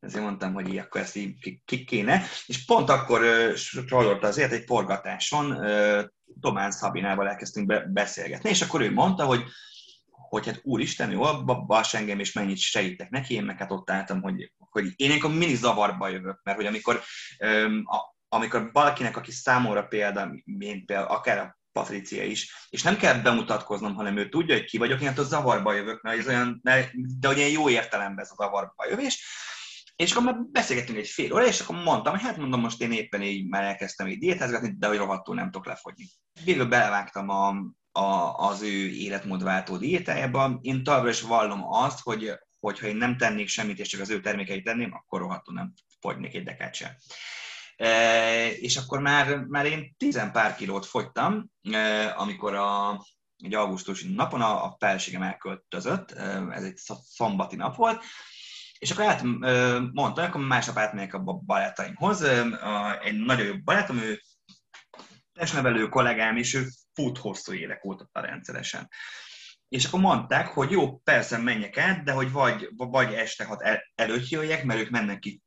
ezért 0.00 0.24
mondtam, 0.24 0.52
hogy 0.52 0.68
így 0.68 0.78
akkor 0.78 1.00
ezt 1.00 1.16
így 1.16 1.62
ki 1.64 1.84
kéne, 1.84 2.22
és 2.46 2.64
pont 2.64 2.90
akkor 2.90 3.20
uh, 3.90 4.18
azért 4.20 4.52
egy 4.52 4.64
forgatáson 4.66 5.66
Tomán 6.40 6.70
Szabinával 6.70 7.28
elkezdtünk 7.28 7.66
be- 7.66 7.86
beszélgetni, 7.86 8.50
és 8.50 8.62
akkor 8.62 8.80
ő 8.80 8.92
mondta, 8.92 9.24
hogy 9.24 9.44
hogy 10.34 10.46
hát 10.46 10.60
úristen, 10.62 11.10
jó, 11.10 11.44
bass 11.44 11.94
engem, 11.94 12.18
és 12.18 12.32
mennyit 12.32 12.58
segítek 12.58 13.10
neki, 13.10 13.34
én 13.34 13.44
meg 13.44 13.58
hát 13.58 13.70
ott 13.70 13.90
álltam, 13.90 14.22
hogy, 14.22 14.52
hogy 14.58 14.92
én 14.96 15.10
akkor 15.10 15.30
mindig 15.30 15.56
zavarba 15.56 16.08
jövök, 16.08 16.40
mert 16.42 16.56
hogy 16.56 16.66
amikor, 16.66 17.02
um, 17.38 17.82
a, 17.84 17.98
amikor 18.28 18.70
valakinek, 18.72 19.16
aki 19.16 19.30
számomra 19.30 19.86
példa, 19.86 20.30
mint 20.44 20.86
például 20.86 21.08
akár 21.08 21.38
a 21.38 21.58
Patricia 21.72 22.24
is, 22.24 22.68
és 22.68 22.82
nem 22.82 22.96
kell 22.96 23.14
bemutatkoznom, 23.14 23.94
hanem 23.94 24.16
ő 24.16 24.28
tudja, 24.28 24.54
hogy 24.54 24.64
ki 24.64 24.78
vagyok, 24.78 25.00
én 25.00 25.08
hát 25.08 25.18
ott 25.18 25.28
zavarba 25.28 25.72
jövök, 25.72 26.02
mert 26.02 26.18
ez 26.18 26.26
olyan, 26.28 26.60
de 26.62 27.28
hogy 27.28 27.52
jó 27.52 27.68
értelemben 27.68 28.24
ez 28.24 28.30
a 28.30 28.44
zavarba 28.44 28.86
jövés, 28.88 29.26
És 29.96 30.12
akkor 30.12 30.24
már 30.24 30.36
beszélgettünk 30.52 30.98
egy 30.98 31.08
fél 31.08 31.32
óra, 31.32 31.46
és 31.46 31.60
akkor 31.60 31.76
mondtam, 31.76 32.12
hogy 32.12 32.22
hát 32.22 32.36
mondom, 32.36 32.60
most 32.60 32.80
én 32.80 32.92
éppen 32.92 33.22
így 33.22 33.48
már 33.48 33.62
elkezdtem 33.62 34.06
így 34.06 34.18
diétázgatni, 34.18 34.74
de 34.78 34.86
hogy 34.86 34.96
rohadtul 34.96 35.34
nem 35.34 35.50
tudok 35.50 35.66
lefogyni. 35.66 36.08
Végül 36.44 36.66
belevágtam 36.66 37.28
a, 37.28 37.54
a, 37.96 38.34
az 38.48 38.62
ő 38.62 38.88
életmódváltó 38.88 39.76
diétájába. 39.76 40.58
Én 40.60 40.82
továbbra 40.82 41.08
is 41.08 41.20
vallom 41.20 41.64
azt, 41.72 42.00
hogy 42.02 42.32
hogyha 42.60 42.86
én 42.86 42.96
nem 42.96 43.16
tennék 43.16 43.48
semmit, 43.48 43.78
és 43.78 43.88
csak 43.88 44.00
az 44.00 44.10
ő 44.10 44.20
termékeit 44.20 44.64
tenném, 44.64 44.92
akkor 44.92 45.20
rohadtul 45.20 45.54
nem 45.54 45.72
fogynék 46.00 46.34
egy 46.34 46.44
dekát 46.44 46.74
sem. 46.74 46.90
E, 47.76 48.50
és 48.50 48.76
akkor 48.76 49.00
már, 49.00 49.36
már 49.36 49.66
én 49.66 49.94
tizen 49.96 50.32
pár 50.32 50.54
kilót 50.54 50.86
fogytam, 50.86 51.50
e, 51.62 52.14
amikor 52.16 52.54
a, 52.54 53.04
egy 53.36 53.54
augusztusi 53.54 54.14
napon 54.14 54.40
a, 54.40 54.64
a 54.64 54.76
felségem 54.78 55.22
elköltözött, 55.22 56.10
e, 56.10 56.46
ez 56.50 56.64
egy 56.64 56.76
szombati 57.02 57.56
nap 57.56 57.76
volt, 57.76 58.04
és 58.78 58.90
akkor 58.90 59.04
át, 59.04 59.22
mondta, 59.92 60.22
akkor 60.22 60.40
másnap 60.40 60.78
átmegyek 60.78 61.14
a 61.14 61.22
barátaimhoz. 61.22 62.22
Egy 63.02 63.18
nagyon 63.18 63.46
jó 63.46 63.54
barátom, 63.64 63.98
ő 63.98 64.20
testnevelő 65.32 65.88
kollégám, 65.88 66.36
és 66.36 66.54
ő 66.54 66.68
fut 66.94 67.18
hosszú 67.18 67.52
évek 67.52 67.84
óta 67.84 68.08
rendszeresen. 68.12 68.88
És 69.68 69.84
akkor 69.84 70.00
mondták, 70.00 70.46
hogy 70.46 70.70
jó, 70.70 70.96
persze 70.96 71.38
menjek 71.38 71.78
át, 71.78 72.04
de 72.04 72.12
hogy 72.12 72.32
vagy, 72.32 72.68
vagy 72.76 73.12
este 73.12 73.44
hat 73.44 73.62
el, 73.62 73.82
előtt 73.94 74.28
jöjjek, 74.28 74.64
mert 74.64 74.80
ők 74.80 74.90
mennek 74.90 75.18
ki 75.18 75.42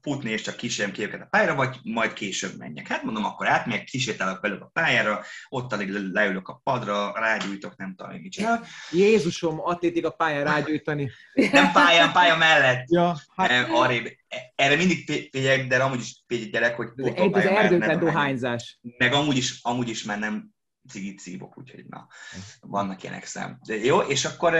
futni, 0.00 0.30
és 0.30 0.42
csak 0.42 0.56
kísérjem 0.56 0.94
ki 0.94 1.02
őket 1.02 1.20
a 1.20 1.26
pályára, 1.30 1.54
vagy 1.54 1.78
majd 1.82 2.12
később 2.12 2.58
menjek. 2.58 2.88
Hát 2.88 3.02
mondom, 3.02 3.24
akkor 3.24 3.48
átmegyek, 3.48 3.84
kísértelek 3.84 4.40
velük 4.40 4.62
a 4.62 4.70
pályára, 4.72 5.24
ott 5.48 5.72
alig 5.72 5.90
leülök 5.90 6.48
a 6.48 6.60
padra, 6.64 7.12
rágyújtok, 7.14 7.76
nem 7.76 7.94
tudom, 7.94 8.12
mit 8.12 8.32
csinál. 8.32 8.64
Jézusom, 8.90 9.60
atlétik 9.60 10.06
a 10.06 10.10
pályán 10.10 10.44
rágyújtani. 10.44 11.10
Nem 11.52 11.72
pályán, 11.72 12.12
pálya 12.12 12.36
mellett. 12.36 12.90
Ja, 12.90 13.16
hát... 13.36 13.68
Arrébb. 13.70 14.06
Erre 14.54 14.76
mindig 14.76 15.28
figyelek, 15.30 15.66
de 15.66 15.82
amúgy 15.82 16.00
is 16.00 16.22
figyelek, 16.26 16.76
hogy 16.76 16.88
egy 16.96 17.34
az 17.34 17.44
erdőben 17.44 17.98
dohányzás. 17.98 18.78
Meg 18.98 19.12
amúgy 19.12 19.36
is, 19.36 19.58
amúgy 19.62 19.88
is 19.88 20.02
már 20.02 20.18
nem 20.18 20.50
cigit 20.88 21.18
szívok, 21.18 21.58
úgyhogy 21.58 21.84
na, 21.86 22.06
vannak 22.60 23.02
ilyenek 23.02 23.24
szem. 23.24 23.58
De 23.66 23.76
jó, 23.76 24.00
és 24.00 24.24
akkor 24.24 24.54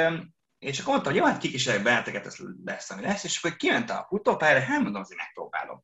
és 0.62 0.78
akkor 0.78 0.92
mondta, 0.92 1.10
hogy 1.10 1.18
jó, 1.18 1.24
hát 1.24 1.38
kikísérlek 1.38 1.82
benneteket, 1.82 2.26
ez 2.26 2.36
lesz, 2.64 2.90
ami 2.90 3.02
lesz, 3.02 3.24
és 3.24 3.38
akkor 3.38 3.56
kimentem 3.56 3.96
a 3.96 4.06
futópályára, 4.08 4.60
hát 4.60 4.82
mondom, 4.82 5.02
azért 5.02 5.20
megpróbálom. 5.20 5.82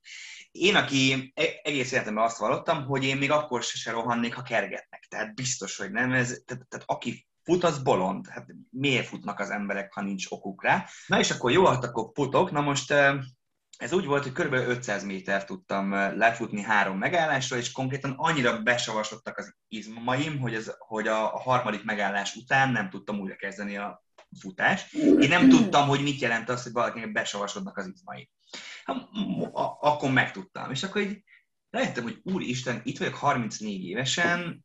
Én, 0.51 0.77
aki 0.77 1.33
e- 1.35 1.61
egész 1.63 1.93
életemben 1.93 2.25
azt 2.25 2.39
vallottam, 2.39 2.85
hogy 2.85 3.05
én 3.05 3.17
még 3.17 3.31
akkor 3.31 3.63
se 3.63 3.91
rohannék, 3.91 4.35
ha 4.35 4.43
kergetnek. 4.43 5.07
Tehát 5.09 5.35
biztos, 5.35 5.77
hogy 5.77 5.91
nem. 5.91 6.13
Ez, 6.13 6.43
tehát, 6.45 6.67
tehát 6.69 6.85
aki 6.87 7.27
fut, 7.43 7.65
az 7.65 7.83
bolond. 7.83 8.29
Hát 8.29 8.47
miért 8.71 9.07
futnak 9.07 9.39
az 9.39 9.51
emberek, 9.51 9.93
ha 9.93 10.03
nincs 10.03 10.27
okuk 10.29 10.63
rá? 10.63 10.87
Na 11.07 11.19
és 11.19 11.31
akkor 11.31 11.51
jó, 11.51 11.67
hát 11.67 11.85
akkor 11.85 12.11
futok. 12.15 12.51
Na 12.51 12.61
most 12.61 12.95
ez 13.79 13.93
úgy 13.93 14.05
volt, 14.05 14.23
hogy 14.23 14.33
kb. 14.33 14.53
500 14.53 15.05
méter 15.05 15.45
tudtam 15.45 15.91
lefutni 15.91 16.63
három 16.63 16.99
megállásra, 16.99 17.57
és 17.57 17.73
konkrétan 17.73 18.15
annyira 18.17 18.63
besavasodtak 18.63 19.39
az 19.39 19.55
izmaim, 19.69 20.39
hogy, 20.39 20.55
ez, 20.55 20.75
hogy 20.79 21.09
a, 21.09 21.27
harmadik 21.27 21.85
megállás 21.85 22.35
után 22.35 22.73
nem 22.73 22.91
tudtam 22.91 23.21
újra 23.21 23.37
kezdeni 23.37 23.77
a 23.77 24.05
futás. 24.41 24.93
Én 24.93 25.29
nem 25.29 25.49
tudtam, 25.49 25.89
hogy 25.89 26.03
mit 26.03 26.21
jelent 26.21 26.49
az, 26.49 26.63
hogy 26.63 26.73
valakinek 26.73 27.13
besavasodnak 27.13 27.77
az 27.77 27.87
izmai. 27.87 28.31
Akkor 29.81 30.11
megtudtam. 30.11 30.71
És 30.71 30.83
akkor 30.83 31.01
így 31.01 31.25
rájöttem, 31.71 32.03
hogy 32.03 32.21
úristen, 32.23 32.81
itt 32.85 32.99
vagyok 32.99 33.15
34 33.15 33.85
évesen, 33.85 34.65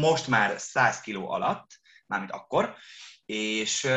most 0.00 0.28
már 0.28 0.58
100 0.58 1.00
kiló 1.00 1.30
alatt, 1.30 1.80
mármint 2.06 2.32
akkor, 2.32 2.74
és, 3.24 3.88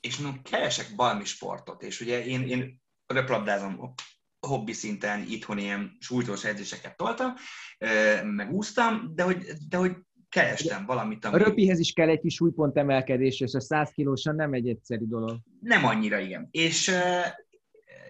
és 0.00 0.16
mondom, 0.16 0.42
keresek 0.42 0.88
valami 0.96 1.24
sportot, 1.24 1.82
és 1.82 2.00
ugye 2.00 2.24
én, 2.24 2.48
én 2.48 2.84
röplabdázom 3.06 3.94
hobbi 4.46 4.72
szinten 4.72 5.24
itthon 5.28 5.58
ilyen 5.58 5.96
súlytós 6.00 6.44
edzéseket 6.44 6.96
toltam, 6.96 7.34
megúsztam, 8.22 9.12
de 9.14 9.22
hogy, 9.22 9.44
de 9.68 9.76
hogy 9.76 9.92
kerestem 10.28 10.86
valamit, 10.86 11.24
ami... 11.24 11.34
A 11.34 11.44
röpihez 11.44 11.78
is 11.78 11.92
kell 11.92 12.08
egy 12.08 12.20
kis 12.20 12.34
súlypont 12.34 12.76
emelkedés, 12.76 13.40
és 13.40 13.54
a 13.54 13.60
100 13.60 13.90
kilósan 13.90 14.34
nem 14.34 14.52
egy 14.52 14.68
egyszerű 14.68 15.04
dolog. 15.04 15.38
Nem 15.60 15.84
annyira, 15.84 16.18
igen. 16.18 16.48
És, 16.50 16.90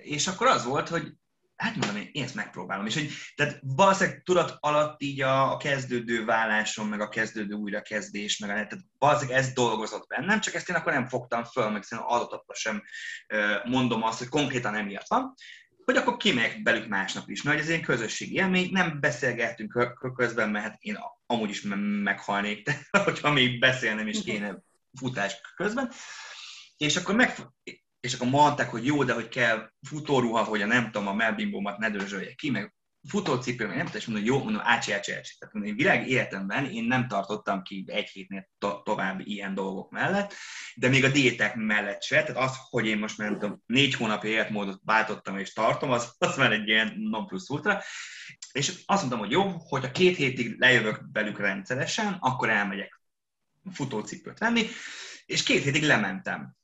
és 0.02 0.26
akkor 0.26 0.46
az 0.46 0.64
volt, 0.64 0.88
hogy 0.88 1.12
hát 1.56 1.76
mondom, 1.76 1.96
én, 1.96 2.08
én 2.12 2.22
ezt 2.22 2.34
megpróbálom. 2.34 2.86
És 2.86 2.94
hogy, 2.94 3.10
tehát 3.34 3.58
valószínűleg 3.62 4.22
tudat 4.22 4.56
alatt 4.60 5.02
így 5.02 5.20
a, 5.20 5.52
a 5.52 5.56
kezdődő 5.56 6.24
vállásom, 6.24 6.88
meg 6.88 7.00
a 7.00 7.08
kezdődő 7.08 7.54
újrakezdés, 7.54 8.38
meg 8.38 8.50
a, 8.50 8.52
tehát 8.52 8.78
valószínűleg 8.98 9.38
ez 9.38 9.52
dolgozott 9.52 10.06
bennem, 10.06 10.40
csak 10.40 10.54
ezt 10.54 10.68
én 10.68 10.76
akkor 10.76 10.92
nem 10.92 11.08
fogtam 11.08 11.44
föl, 11.44 11.70
meg 11.70 11.82
szerintem 11.82 12.14
adatokra 12.14 12.54
sem 12.54 12.82
mondom 13.64 14.02
azt, 14.02 14.18
hogy 14.18 14.28
konkrétan 14.28 14.74
emiatt 14.74 15.08
van 15.08 15.34
hogy 15.86 15.96
akkor 15.96 16.16
kimegyek 16.16 16.62
belük 16.62 16.88
másnap 16.88 17.28
is, 17.28 17.42
mert 17.42 17.58
ez 17.58 17.68
egy 17.68 17.80
közösségi 17.80 18.34
élmény, 18.34 18.68
nem 18.72 19.00
beszélgettünk 19.00 19.98
közben, 20.16 20.50
mert 20.50 20.64
hát 20.64 20.76
én 20.80 20.98
amúgy 21.26 21.50
is 21.50 21.62
meghalnék, 22.02 22.70
hogyha 23.04 23.32
még 23.32 23.58
beszélnem 23.58 24.06
is 24.06 24.22
kéne 24.22 24.62
futás 24.98 25.40
közben. 25.56 25.90
És 26.76 26.96
akkor, 26.96 27.14
meg, 27.14 27.34
és 28.06 28.14
akkor 28.14 28.28
mondták, 28.28 28.70
hogy 28.70 28.86
jó, 28.86 29.04
de 29.04 29.12
hogy 29.12 29.28
kell 29.28 29.70
futóruha, 29.88 30.44
hogy 30.44 30.62
a 30.62 30.66
nem 30.66 30.84
tudom, 30.84 31.06
a 31.06 31.14
melbimbomat 31.14 31.78
ne 31.78 31.90
dörzsölje 31.90 32.34
ki, 32.34 32.50
meg 32.50 32.74
futócipő, 33.08 33.66
meg 33.66 33.76
nem 33.76 33.84
tudom, 33.84 34.00
és 34.00 34.06
mondom, 34.06 34.26
jó, 34.26 34.42
mondom, 34.42 34.62
ácsi, 34.64 34.92
ácsi, 34.92 35.12
ácsi. 35.12 35.34
Tehát 35.38 35.54
mondom, 35.54 35.72
én 35.72 35.78
világ 35.78 36.08
életemben 36.08 36.70
én 36.70 36.84
nem 36.84 37.08
tartottam 37.08 37.62
ki 37.62 37.84
egy 37.86 38.08
hétnél 38.08 38.48
to- 38.58 38.84
tovább 38.84 39.20
ilyen 39.24 39.54
dolgok 39.54 39.90
mellett, 39.90 40.34
de 40.74 40.88
még 40.88 41.04
a 41.04 41.08
diéták 41.08 41.54
mellett 41.54 42.02
se, 42.02 42.22
tehát 42.22 42.42
az, 42.42 42.56
hogy 42.70 42.86
én 42.86 42.98
most 42.98 43.18
nem 43.18 43.32
tudom, 43.32 43.62
négy 43.66 43.94
hónapja 43.94 44.30
életmódot 44.30 44.80
váltottam 44.84 45.38
és 45.38 45.52
tartom, 45.52 45.90
az, 45.90 46.14
az 46.18 46.36
már 46.36 46.52
egy 46.52 46.68
ilyen 46.68 46.94
non 46.96 47.26
plus 47.26 47.48
ultra. 47.48 47.82
És 48.52 48.82
azt 48.86 49.00
mondtam, 49.00 49.18
hogy 49.18 49.30
jó, 49.30 49.48
hogy 49.48 49.84
a 49.84 49.90
két 49.90 50.16
hétig 50.16 50.58
lejövök 50.58 51.10
belük 51.10 51.38
rendszeresen, 51.38 52.16
akkor 52.20 52.50
elmegyek 52.50 53.00
futócipőt 53.72 54.38
venni, 54.38 54.66
és 55.26 55.42
két 55.42 55.62
hétig 55.62 55.82
lementem. 55.82 56.54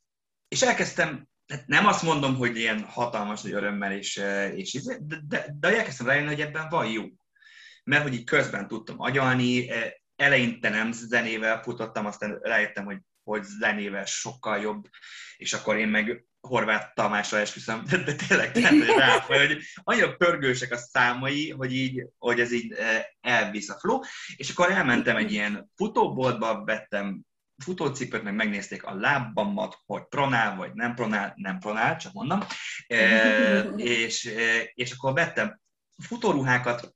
És 0.48 0.62
elkezdtem 0.62 1.30
hát 1.52 1.66
nem 1.66 1.86
azt 1.86 2.02
mondom, 2.02 2.36
hogy 2.36 2.56
ilyen 2.56 2.82
hatalmas 2.82 3.42
nagy 3.42 3.52
örömmel, 3.52 3.92
és, 3.92 4.16
eh, 4.16 4.58
és 4.58 4.72
de, 4.72 5.18
de, 5.28 5.46
de 5.60 5.76
elkezdtem 5.76 6.06
rájönni, 6.06 6.28
hogy 6.28 6.40
ebben 6.40 6.68
van 6.68 6.86
jó. 6.86 7.04
Mert 7.84 8.02
hogy 8.02 8.14
így 8.14 8.24
közben 8.24 8.68
tudtam 8.68 9.00
agyalni, 9.00 9.70
eh, 9.70 9.90
eleinte 10.16 10.68
nem 10.68 10.92
zenével 10.92 11.62
futottam, 11.62 12.06
aztán 12.06 12.38
rájöttem, 12.42 12.84
hogy, 12.84 12.98
hogy 13.22 13.42
zenével 13.42 14.04
sokkal 14.04 14.58
jobb, 14.58 14.88
és 15.36 15.52
akkor 15.52 15.76
én 15.76 15.88
meg 15.88 16.24
Horváth 16.40 16.94
Tamásra 16.94 17.38
esküszöm, 17.38 17.84
de, 17.84 17.96
de 17.96 18.14
tényleg, 18.14 18.52
tényleg 18.52 18.88
rá, 18.88 19.18
hogy 19.26 19.58
annyira 19.74 20.16
pörgősek 20.16 20.72
a 20.72 20.76
számai, 20.76 21.50
hogy, 21.50 21.72
így, 21.72 22.06
hogy 22.18 22.40
ez 22.40 22.52
így 22.52 22.72
eh, 22.72 23.04
elvisz 23.20 23.68
a 23.68 23.78
flow, 23.78 24.00
és 24.36 24.50
akkor 24.50 24.70
elmentem 24.70 25.16
egy 25.16 25.32
ilyen 25.32 25.70
futóboltba, 25.76 26.64
vettem 26.64 27.22
futócipőt, 27.62 28.22
meg 28.22 28.34
megnézték 28.34 28.84
a 28.84 28.94
lábamat, 28.94 29.78
hogy 29.86 30.02
pronál 30.08 30.56
vagy 30.56 30.72
nem 30.74 30.94
pronál, 30.94 31.32
nem 31.36 31.58
pronál, 31.58 31.96
csak 31.96 32.12
mondom. 32.12 32.40
E, 32.86 33.60
és, 33.76 34.34
és 34.74 34.92
akkor 34.92 35.12
vettem 35.12 35.60
futóruhákat, 36.02 36.94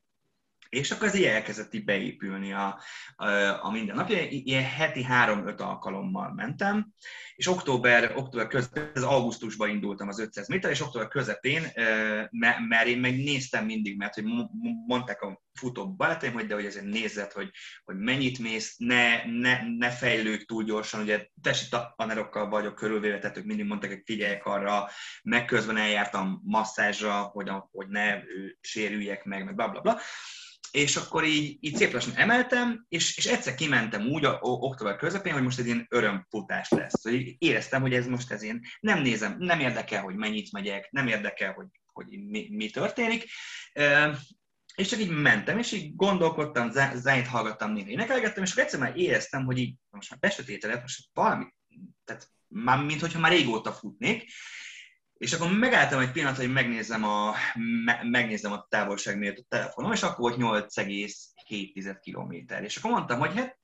és 0.69 0.91
akkor 0.91 1.07
ez 1.07 1.15
így 1.15 1.25
elkezdett 1.25 1.75
így 1.75 1.85
beépülni 1.85 2.53
a, 2.53 2.81
a, 3.17 3.27
a 3.65 3.71
mindennapja. 3.71 4.23
Ilyen 4.29 4.65
heti 4.65 5.03
három-öt 5.03 5.61
alkalommal 5.61 6.33
mentem, 6.35 6.93
és 7.37 7.47
október, 7.47 8.13
október 8.17 8.47
közepén, 8.47 8.91
ez 8.95 9.03
augusztusban 9.03 9.69
indultam 9.69 10.09
az 10.09 10.21
500 10.21 10.49
méter, 10.49 10.71
és 10.71 10.81
október 10.81 11.09
közepén, 11.09 11.63
mert 12.69 12.87
én 12.87 12.99
meg 12.99 13.17
néztem 13.17 13.65
mindig, 13.65 13.97
mert 13.97 14.15
hogy 14.15 14.25
mondták 14.87 15.23
a 15.23 15.43
futó 15.53 15.95
barátaim, 15.95 16.33
hogy 16.33 16.47
de 16.47 16.55
hogy 16.55 16.65
ezért 16.65 16.85
nézed, 16.85 17.33
hogy, 17.33 17.51
hogy 17.85 17.97
mennyit 17.97 18.39
mész, 18.39 18.77
ne, 18.77 19.25
ne, 19.25 19.59
ne 19.79 19.91
fejlődj 19.91 20.45
túl 20.45 20.65
gyorsan, 20.65 21.01
ugye 21.01 21.27
tesi 21.43 21.67
tanerokkal 21.97 22.49
vagyok 22.49 22.75
körülvéve, 22.75 23.19
tehát 23.19 23.37
ők 23.37 23.45
mindig 23.45 23.67
mondták, 23.67 23.91
hogy 23.91 24.03
figyeljek 24.05 24.47
arra, 24.47 24.89
meg 25.23 25.45
közben 25.45 25.77
eljártam 25.77 26.41
masszázsra, 26.45 27.23
hogy, 27.23 27.51
hogy 27.71 27.89
ne 27.89 28.19
sérüljek 28.61 29.25
meg, 29.25 29.45
meg 29.45 29.55
bla 29.55 29.69
bla 29.69 29.81
bla 29.81 30.01
és 30.71 30.97
akkor 30.97 31.25
így, 31.25 31.57
így 31.61 31.77
szép 31.77 31.93
lassan 31.93 32.15
emeltem, 32.15 32.85
és, 32.89 33.17
és 33.17 33.27
egyszer 33.27 33.55
kimentem 33.55 34.07
úgy 34.07 34.25
a, 34.25 34.39
október 34.41 34.97
közepén, 34.97 35.33
hogy 35.33 35.43
most 35.43 35.59
ez 35.59 35.67
ilyen 35.67 35.87
örömfutás 35.91 36.69
lesz. 36.69 37.03
Hogy 37.03 37.35
éreztem, 37.39 37.81
hogy 37.81 37.95
ez 37.95 38.07
most 38.07 38.31
ez 38.31 38.43
én 38.43 38.61
nem 38.81 39.03
nézem, 39.03 39.37
nem 39.39 39.61
érdekel, 39.61 40.03
hogy 40.03 40.15
mennyit 40.15 40.53
megyek, 40.53 40.89
nem 40.91 41.07
érdekel, 41.07 41.53
hogy, 41.53 41.67
hogy 41.93 42.07
mi, 42.07 42.49
mi 42.51 42.71
történik. 42.71 43.25
És 44.75 44.89
csak 44.89 45.01
így 45.01 45.11
mentem, 45.11 45.59
és 45.59 45.73
így 45.73 45.97
gondolkodtam, 45.97 46.71
zenét 46.95 47.27
hallgattam, 47.27 47.73
néha 47.73 47.89
énekelgettem, 47.89 48.43
és 48.43 48.51
akkor 48.51 48.63
egyszer 48.63 48.81
már 48.81 48.97
éreztem, 48.97 49.45
hogy 49.45 49.59
így 49.59 49.75
most 49.91 50.11
már 50.11 50.19
besötétedett, 50.19 50.81
most 50.81 51.09
valami, 51.13 51.45
tehát 52.05 52.31
már, 52.49 52.85
mint 52.85 53.01
hogyha 53.01 53.19
már 53.19 53.33
régóta 53.33 53.73
futnék, 53.73 54.31
és 55.19 55.33
akkor 55.33 55.51
megálltam 55.51 56.01
egy 56.01 56.11
pillanat, 56.11 56.37
hogy 56.37 56.53
megnézem 56.53 57.05
a, 57.05 57.35
me, 57.85 58.01
megnézem 58.03 58.53
a 58.53 58.67
távolságmért 58.69 59.39
a 59.39 59.45
telefonom, 59.49 59.93
és 59.93 60.03
akkor 60.03 60.19
volt 60.19 60.65
8,7 60.67 61.97
km. 62.03 62.65
És 62.65 62.77
akkor 62.77 62.91
mondtam, 62.91 63.19
hogy 63.19 63.35
hát, 63.35 63.59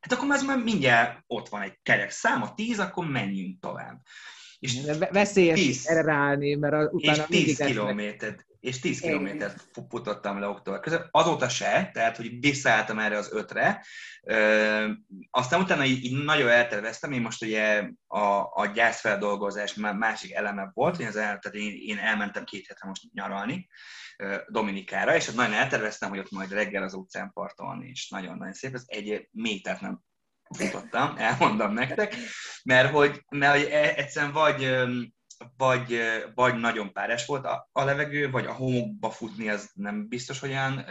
hát 0.00 0.12
akkor 0.12 0.34
ez 0.34 0.42
már 0.42 0.58
mindjárt 0.58 1.22
ott 1.26 1.48
van 1.48 1.62
egy 1.62 1.78
kerek 1.82 2.10
szám, 2.10 2.42
a 2.42 2.54
10, 2.54 2.78
akkor 2.78 3.06
menjünk 3.06 3.60
tovább. 3.60 4.00
És 4.58 4.80
veszélyes 5.10 5.60
10, 5.60 5.86
erre 5.86 6.02
ráállni, 6.02 6.54
mert 6.54 6.92
utána 6.92 7.26
és 7.28 7.44
10 7.44 7.56
kilométert, 7.56 8.46
és 8.60 8.78
10 8.78 9.00
kilométert 9.00 9.68
futottam 9.88 10.40
le 10.40 10.46
október 10.46 10.80
között. 10.80 11.08
Azóta 11.10 11.48
se, 11.48 11.90
tehát 11.92 12.16
hogy 12.16 12.40
visszaálltam 12.40 12.98
erre 12.98 13.16
az 13.16 13.32
ötre. 13.32 13.84
Ö, 14.22 14.90
aztán 15.30 15.60
utána 15.60 15.84
így, 15.84 16.04
így 16.04 16.24
nagyon 16.24 16.48
elterveztem, 16.48 17.12
én 17.12 17.20
most 17.20 17.42
ugye 17.42 17.88
a, 18.06 18.24
a 18.60 18.70
gyászfeldolgozás 18.74 19.74
másik 19.74 20.32
eleme 20.32 20.70
volt, 20.74 21.00
én, 21.00 21.06
az 21.06 21.16
el, 21.16 21.38
tehát 21.38 21.54
én, 21.54 21.78
én 21.80 21.98
elmentem 21.98 22.44
két 22.44 22.66
hétre 22.66 22.88
most 22.88 23.02
nyaralni 23.12 23.68
Dominikára, 24.48 25.14
és 25.14 25.28
ott 25.28 25.34
nagyon 25.34 25.52
elterveztem, 25.52 26.08
hogy 26.08 26.18
ott 26.18 26.30
majd 26.30 26.52
reggel 26.52 26.82
az 26.82 26.94
utcán 26.94 27.30
parton, 27.32 27.82
és 27.82 28.08
nagyon-nagyon 28.08 28.52
szép, 28.52 28.74
ez 28.74 28.84
egy 28.86 29.28
métert 29.32 29.80
nem 29.80 30.00
futottam, 30.56 31.14
elmondom 31.16 31.72
nektek, 31.72 32.14
mert 32.64 32.90
hogy, 32.90 33.24
mert 33.28 33.60
hogy 33.60 33.70
e, 33.70 33.94
egyszerűen 33.96 34.32
vagy 34.32 34.62
vagy, 35.56 36.00
vagy 36.34 36.54
nagyon 36.54 36.92
páres 36.92 37.26
volt 37.26 37.44
a, 37.44 37.68
a 37.72 37.84
levegő, 37.84 38.30
vagy 38.30 38.46
a 38.46 38.52
homokba 38.52 39.10
futni 39.10 39.48
az 39.48 39.70
nem 39.74 40.08
biztos, 40.08 40.38
hogy 40.40 40.50
olyan 40.50 40.86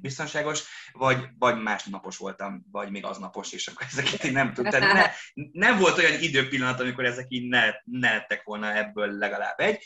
biztonságos, 0.00 0.62
vagy, 0.92 1.28
vagy 1.38 1.62
másnapos 1.62 2.16
voltam, 2.16 2.64
vagy 2.70 2.90
még 2.90 3.04
aznapos, 3.04 3.52
és 3.52 3.66
akkor 3.66 3.86
ezeket 3.86 4.24
így 4.24 4.32
nem 4.32 4.52
tudtam. 4.52 4.80
Ne, 4.80 5.10
nem 5.52 5.78
volt 5.78 5.98
olyan 5.98 6.20
időpillanat, 6.20 6.80
amikor 6.80 7.04
ezek 7.04 7.26
így 7.28 7.48
ne, 7.48 7.70
ne 7.84 8.12
lettek 8.12 8.42
volna 8.44 8.76
ebből 8.76 9.18
legalább 9.18 9.60
egy. 9.60 9.84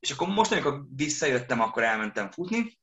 És 0.00 0.10
akkor 0.10 0.28
most, 0.28 0.52
amikor 0.52 0.84
visszajöttem, 0.94 1.60
akkor 1.60 1.82
elmentem 1.82 2.30
futni, 2.30 2.79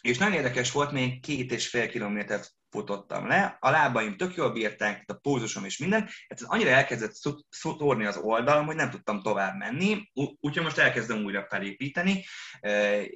és 0.00 0.18
nagyon 0.18 0.34
érdekes 0.34 0.72
volt, 0.72 0.92
még 0.92 1.20
két 1.20 1.52
és 1.52 1.68
fél 1.68 1.88
kilométert 1.88 2.54
futottam 2.70 3.26
le, 3.26 3.56
a 3.60 3.70
lábaim 3.70 4.16
tök 4.16 4.34
jól 4.34 4.52
bírták, 4.52 5.04
a 5.06 5.12
pózusom 5.12 5.64
és 5.64 5.78
minden, 5.78 6.08
ez 6.26 6.42
annyira 6.42 6.70
elkezdett 6.70 7.14
szórni 7.50 8.04
az 8.04 8.16
oldalam, 8.16 8.66
hogy 8.66 8.76
nem 8.76 8.90
tudtam 8.90 9.22
tovább 9.22 9.56
menni, 9.56 10.10
úgyhogy 10.40 10.62
most 10.62 10.78
elkezdem 10.78 11.24
újra 11.24 11.46
felépíteni, 11.48 12.24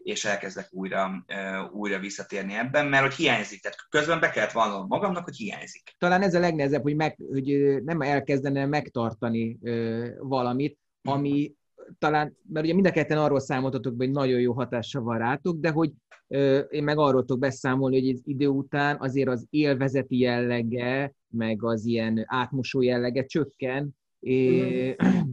és 0.02 0.24
elkezdek 0.24 0.68
újra, 0.70 1.24
újra 1.72 1.98
visszatérni 1.98 2.54
ebben, 2.54 2.86
mert 2.86 3.02
hogy 3.02 3.14
hiányzik, 3.14 3.62
tehát 3.62 3.78
közben 3.88 4.20
be 4.20 4.30
kellett 4.30 4.52
vallanom 4.52 4.86
magamnak, 4.86 5.24
hogy 5.24 5.36
hiányzik. 5.36 5.90
Talán 5.98 6.22
ez 6.22 6.34
a 6.34 6.40
legnehezebb, 6.40 6.82
hogy, 6.82 6.96
meg, 6.96 7.18
hogy 7.30 7.82
nem 7.84 8.00
elkezdene 8.00 8.66
megtartani 8.66 9.58
valamit, 10.18 10.78
ami 11.02 11.54
talán, 11.98 12.36
mert 12.48 12.64
ugye 12.64 12.74
mind 12.74 12.86
a 12.86 12.90
ketten 12.90 13.18
arról 13.18 13.40
számoltatok 13.40 13.94
be, 13.94 14.04
hogy 14.04 14.14
nagyon 14.14 14.40
jó 14.40 14.52
hatása 14.52 15.00
van 15.02 15.18
rátok, 15.18 15.58
de 15.58 15.70
hogy 15.70 15.92
én 16.70 16.82
meg 16.84 16.98
arról 16.98 17.20
tudok 17.20 17.38
beszámolni, 17.38 18.00
hogy 18.00 18.20
idő 18.24 18.46
után 18.46 18.96
azért 19.00 19.28
az 19.28 19.46
élvezeti 19.50 20.18
jellege, 20.18 21.14
meg 21.28 21.64
az 21.64 21.84
ilyen 21.84 22.24
átmosó 22.26 22.82
jellege 22.82 23.24
csökken, 23.24 23.96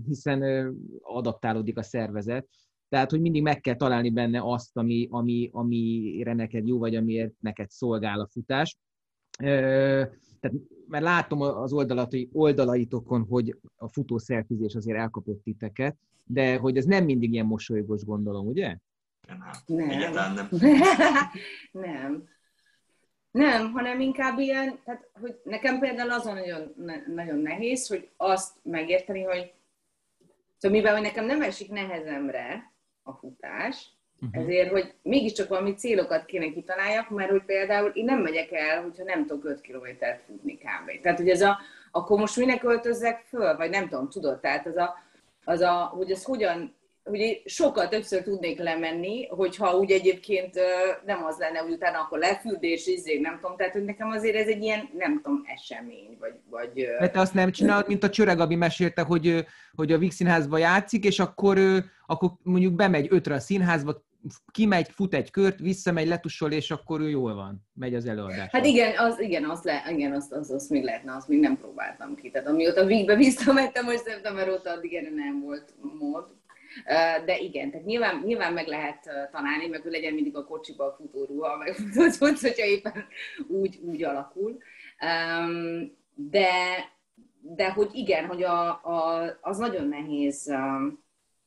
hiszen 0.08 0.74
adaptálódik 1.02 1.78
a 1.78 1.84
szervezet. 1.84 2.48
Tehát, 2.90 3.12
hogy 3.12 3.22
mindig 3.22 3.42
meg 3.42 3.60
kell 3.60 3.76
találni 3.76 4.10
benne 4.10 4.42
azt, 4.44 4.78
ami, 4.78 5.08
ami, 5.12 5.50
amire 5.54 6.34
neked 6.34 6.68
jó, 6.68 6.78
vagy 6.78 6.96
amiért 6.96 7.34
neked 7.40 7.70
szolgál 7.70 8.20
a 8.20 8.28
futás. 8.32 8.78
Tehát, 10.42 10.58
mert 10.88 11.04
látom 11.04 11.42
az 11.42 11.74
oldalaitokon, 12.32 13.26
hogy 13.30 13.58
a 13.76 13.88
futószerfizés 13.88 14.76
azért 14.76 14.98
elkapott 14.98 15.44
titeket, 15.44 15.98
de 16.26 16.58
hogy 16.58 16.78
ez 16.78 16.86
nem 16.86 17.06
mindig 17.06 17.34
ilyen 17.34 17.46
mosolygós 17.46 18.04
gondolom, 18.04 18.48
ugye? 18.48 18.78
Nem. 19.66 19.90
Egyáltalán 19.90 20.34
nem. 20.34 20.50
nem. 21.92 22.30
Nem, 23.32 23.72
hanem 23.72 24.00
inkább 24.00 24.40
ilyen, 24.40 24.80
tehát, 24.84 25.10
hogy 25.14 25.40
nekem 25.44 25.80
például 25.80 26.12
azon 26.12 26.34
nagyon, 26.34 26.74
nagyon 27.08 27.40
nehéz, 27.40 27.88
hogy 27.88 28.10
azt 28.18 28.54
megérteni, 28.64 29.24
hogy 29.24 29.54
szóval 30.58 30.78
mivel 30.78 30.94
hogy 30.94 31.02
nekem 31.02 31.26
nem 31.26 31.42
esik 31.42 31.70
nehezemre 31.70 32.74
a 33.04 33.14
futás, 33.14 33.98
uh-huh. 34.22 34.44
ezért, 34.44 34.72
hogy 34.72 34.94
mégiscsak 35.02 35.48
valami 35.48 35.74
célokat 35.74 36.26
kéne 36.26 36.52
kitaláljak, 36.52 37.10
mert 37.10 37.30
hogy 37.30 37.44
például 37.46 37.92
én 37.94 38.06
nem 38.06 38.22
megyek 38.22 38.52
el, 38.52 38.82
hogyha 38.82 39.04
nem 39.04 39.26
tudok 39.26 39.46
5 39.46 39.62
kilométert 39.62 40.24
futni 40.26 40.58
kb. 40.58 41.02
Tehát, 41.02 41.18
hogy 41.18 41.30
ez 41.30 41.42
a, 41.42 41.60
akkor 41.92 42.20
most 42.20 42.38
minek 42.38 42.64
öltözzek 42.64 43.24
föl, 43.28 43.56
vagy 43.58 43.70
nem 43.70 43.88
tudom, 43.88 44.10
tudod, 44.10 44.40
tehát 44.40 44.68
az 44.68 44.78
a, 44.78 44.96
az 45.44 45.62
a, 45.62 45.74
hogy 45.74 46.12
ez 46.12 46.24
hogyan 46.24 46.80
hogy 47.04 47.42
sokkal 47.46 47.88
többször 47.88 48.24
tudnék 48.24 48.60
lemenni, 48.60 49.28
hogyha 49.28 49.78
úgy 49.78 49.92
egyébként 49.92 50.60
nem 51.06 51.24
az 51.24 51.38
lenne, 51.38 51.60
hogy 51.60 51.72
utána 51.72 52.00
akkor 52.00 52.20
lefürdés, 52.20 52.88
izé, 52.88 53.20
nem 53.20 53.40
tudom, 53.42 53.58
tehát 53.58 53.74
hogy 53.74 53.84
nekem 53.84 54.10
azért 54.10 54.36
ez 54.36 54.48
egy 54.48 54.64
ilyen, 54.64 54.90
nem 54.98 55.22
tudom, 55.22 55.44
esemény, 55.46 56.18
vagy... 56.20 56.34
vagy 56.50 56.88
Mert 57.00 57.14
te 57.14 57.20
azt 57.20 57.34
nem 57.34 57.52
csinálod, 57.52 57.88
mint 57.88 58.04
a 58.04 58.10
Csöreg 58.10 58.38
Gabi 58.38 58.56
mesélte, 58.56 59.02
hogy, 59.02 59.46
hogy 59.76 59.92
a 59.92 59.98
Vix 59.98 60.16
színházba 60.16 60.58
játszik, 60.58 61.06
és 61.06 61.20
akkor, 61.20 61.60
akkor 62.06 62.32
mondjuk 62.44 62.74
bemegy 62.74 63.08
ötre 63.10 63.34
a 63.34 63.40
színházba, 63.40 64.04
kimegy, 64.52 64.90
fut 64.90 65.14
egy 65.14 65.32
kört, 65.32 65.60
visszamegy, 65.60 66.08
letussol, 66.08 66.52
és 66.52 66.72
akkor 66.72 67.02
ő 67.02 67.10
jól 67.10 67.36
van, 67.36 67.68
megy 67.74 67.96
az 67.96 68.06
előadás. 68.06 68.52
Hát 68.52 68.66
igen, 68.66 68.98
az, 68.98 69.20
igen, 69.20 69.50
az 69.50 69.64
le, 69.64 69.84
igen 69.90 70.12
azt, 70.12 70.32
az, 70.32 70.52
az 70.52 70.68
még 70.68 70.84
lehetne, 70.84 71.16
azt 71.16 71.28
még 71.28 71.40
nem 71.40 71.58
próbáltam 71.58 72.16
ki. 72.16 72.32
Tehát 72.32 72.48
amióta 72.48 72.86
Vígbe 72.86 73.16
visszamentem, 73.16 73.86
most 73.86 74.04
szeptember 74.04 74.50
óta 74.50 74.72
addig 74.72 74.94
erre 74.94 75.10
nem 75.10 75.42
volt 75.42 75.74
mód. 76.00 76.26
De 77.26 77.38
igen, 77.38 77.72
tehát 77.72 77.86
nyilván, 77.86 78.22
nyilván 78.26 78.54
meg 78.54 78.68
lehet 78.68 79.30
találni, 79.32 79.68
meg 79.68 79.82
hogy 79.82 79.92
legyen 79.92 80.14
mindig 80.14 80.36
a 80.36 80.46
kocsiba 80.46 80.86
a 80.86 80.96
futóruha, 80.98 81.58
meg 81.58 81.74
futócuc, 81.74 82.42
hogyha 82.42 82.66
éppen 82.66 83.06
úgy, 83.48 83.80
úgy 83.84 84.04
alakul. 84.04 84.58
De, 86.16 86.50
de 87.42 87.72
hogy 87.72 87.90
igen, 87.94 88.26
hogy 88.26 88.44
a, 88.44 88.70
a, 88.70 89.24
az 89.42 89.58
nagyon 89.58 89.88
nehéz 89.88 90.54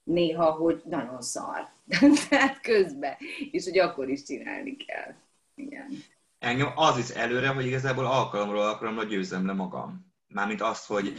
néha, 0.05 0.51
hogy 0.51 0.83
nagyon 0.85 1.23
szar. 1.23 1.69
Tehát 2.29 2.61
közben. 2.61 3.17
És 3.51 3.65
hogy 3.65 3.79
akkor 3.79 4.09
is 4.09 4.23
csinálni 4.23 4.77
kell. 4.77 5.15
Igen. 5.55 6.03
Engem 6.39 6.73
az 6.75 6.99
is 6.99 7.09
előre, 7.09 7.49
hogy 7.49 7.67
igazából 7.67 8.07
alkalomról 8.07 8.63
alkalomra 8.63 9.05
győzem 9.05 9.47
le 9.47 9.53
magam. 9.53 10.13
Mármint 10.27 10.61
azt, 10.61 10.87
hogy, 10.87 11.15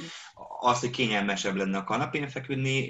azt, 0.59 0.79
hogy 0.79 0.89
kényelmesebb 0.89 1.55
lenne 1.55 1.77
a 1.77 1.83
kanapén 1.83 2.27
feküdni, 2.27 2.88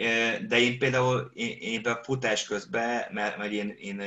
de 0.48 0.60
én 0.60 0.78
például 0.78 1.32
én, 1.34 1.58
én 1.60 1.82
például 1.82 2.04
futás 2.04 2.46
közben, 2.46 3.04
mert, 3.12 3.38
mert 3.38 3.52
én, 3.52 3.70
én, 3.70 3.98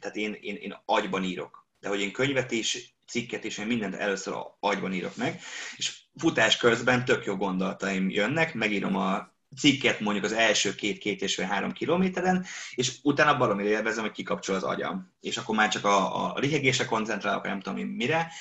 tehát 0.00 0.16
én, 0.16 0.38
én, 0.40 0.54
én 0.54 0.76
agyban 0.84 1.24
írok. 1.24 1.66
De 1.80 1.88
hogy 1.88 2.00
én 2.00 2.12
könyvet 2.12 2.50
is, 2.50 2.94
cikket 3.06 3.44
is, 3.44 3.58
én 3.58 3.66
mindent 3.66 3.94
először 3.94 4.34
agyban 4.60 4.92
írok 4.92 5.16
meg, 5.16 5.40
és 5.76 6.00
futás 6.16 6.56
közben 6.56 7.04
tök 7.04 7.24
jó 7.24 7.36
gondolataim 7.36 8.10
jönnek, 8.10 8.54
megírom 8.54 8.96
a 8.96 9.32
cikket 9.56 10.00
mondjuk 10.00 10.24
az 10.24 10.32
első 10.32 10.74
két-két 10.74 11.22
és 11.22 11.40
három 11.40 11.72
kilométeren, 11.72 12.46
és 12.74 12.92
utána 13.02 13.36
baromira 13.36 13.68
élvezem, 13.68 14.02
hogy 14.02 14.12
kikapcsol 14.12 14.56
az 14.56 14.62
agyam. 14.62 15.12
És 15.20 15.36
akkor 15.36 15.56
már 15.56 15.68
csak 15.68 15.84
a, 15.84 16.26
a 16.34 16.38
lihegésre 16.38 16.84
koncentrálok, 16.84 17.44
nem 17.44 17.60
tudom 17.60 17.78
én 17.78 17.86
mire, 17.86 18.32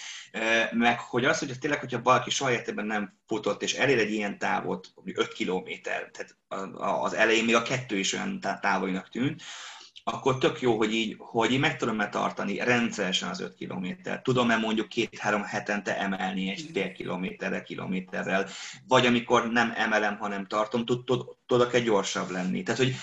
meg 0.72 1.00
hogy 1.00 1.26
az, 1.26 1.40
hogy 1.40 1.60
tényleg, 1.60 1.80
hogyha 1.80 2.02
valaki 2.02 2.30
soha 2.30 2.52
életében 2.52 2.86
nem 2.86 3.18
futott, 3.28 3.64
és 3.64 3.74
elér 3.74 3.98
egy 3.98 4.12
ilyen 4.12 4.38
távot, 4.38 4.94
5 5.14 5.34
kilométer, 5.34 6.10
tehát 6.12 6.38
az 7.02 7.14
elején 7.14 7.46
még 7.46 7.56
a 7.56 7.62
kettő 7.62 7.98
is 7.98 8.14
olyan 8.14 8.40
távolinak 8.62 9.10
tűnt, 9.10 9.44
akkor 10.12 10.38
tök 10.38 10.62
jó, 10.62 10.78
hogy 10.78 10.94
így, 10.94 11.16
hogy 11.18 11.52
így 11.52 11.60
meg 11.60 11.78
tudom-e 11.78 12.10
tartani 12.10 12.58
rendszeresen 12.58 13.30
az 13.30 13.40
5 13.42 13.56
kilométer. 13.56 14.22
Tudom-e 14.22 14.58
mondjuk 14.58 14.88
két-három 14.88 15.44
hetente 15.44 15.98
emelni 15.98 16.50
egy 16.50 16.70
fél 16.74 16.92
kilométerre, 16.92 17.64
kilométerrel, 17.64 18.48
vagy 18.88 19.06
amikor 19.06 19.52
nem 19.52 19.74
emelem, 19.76 20.18
hanem 20.18 20.46
tartom, 20.46 20.86
tudok-e 21.46 21.80
gyorsabb 21.80 22.30
lenni. 22.30 22.64
Tehát, 22.64 22.82
hogy 22.82 22.96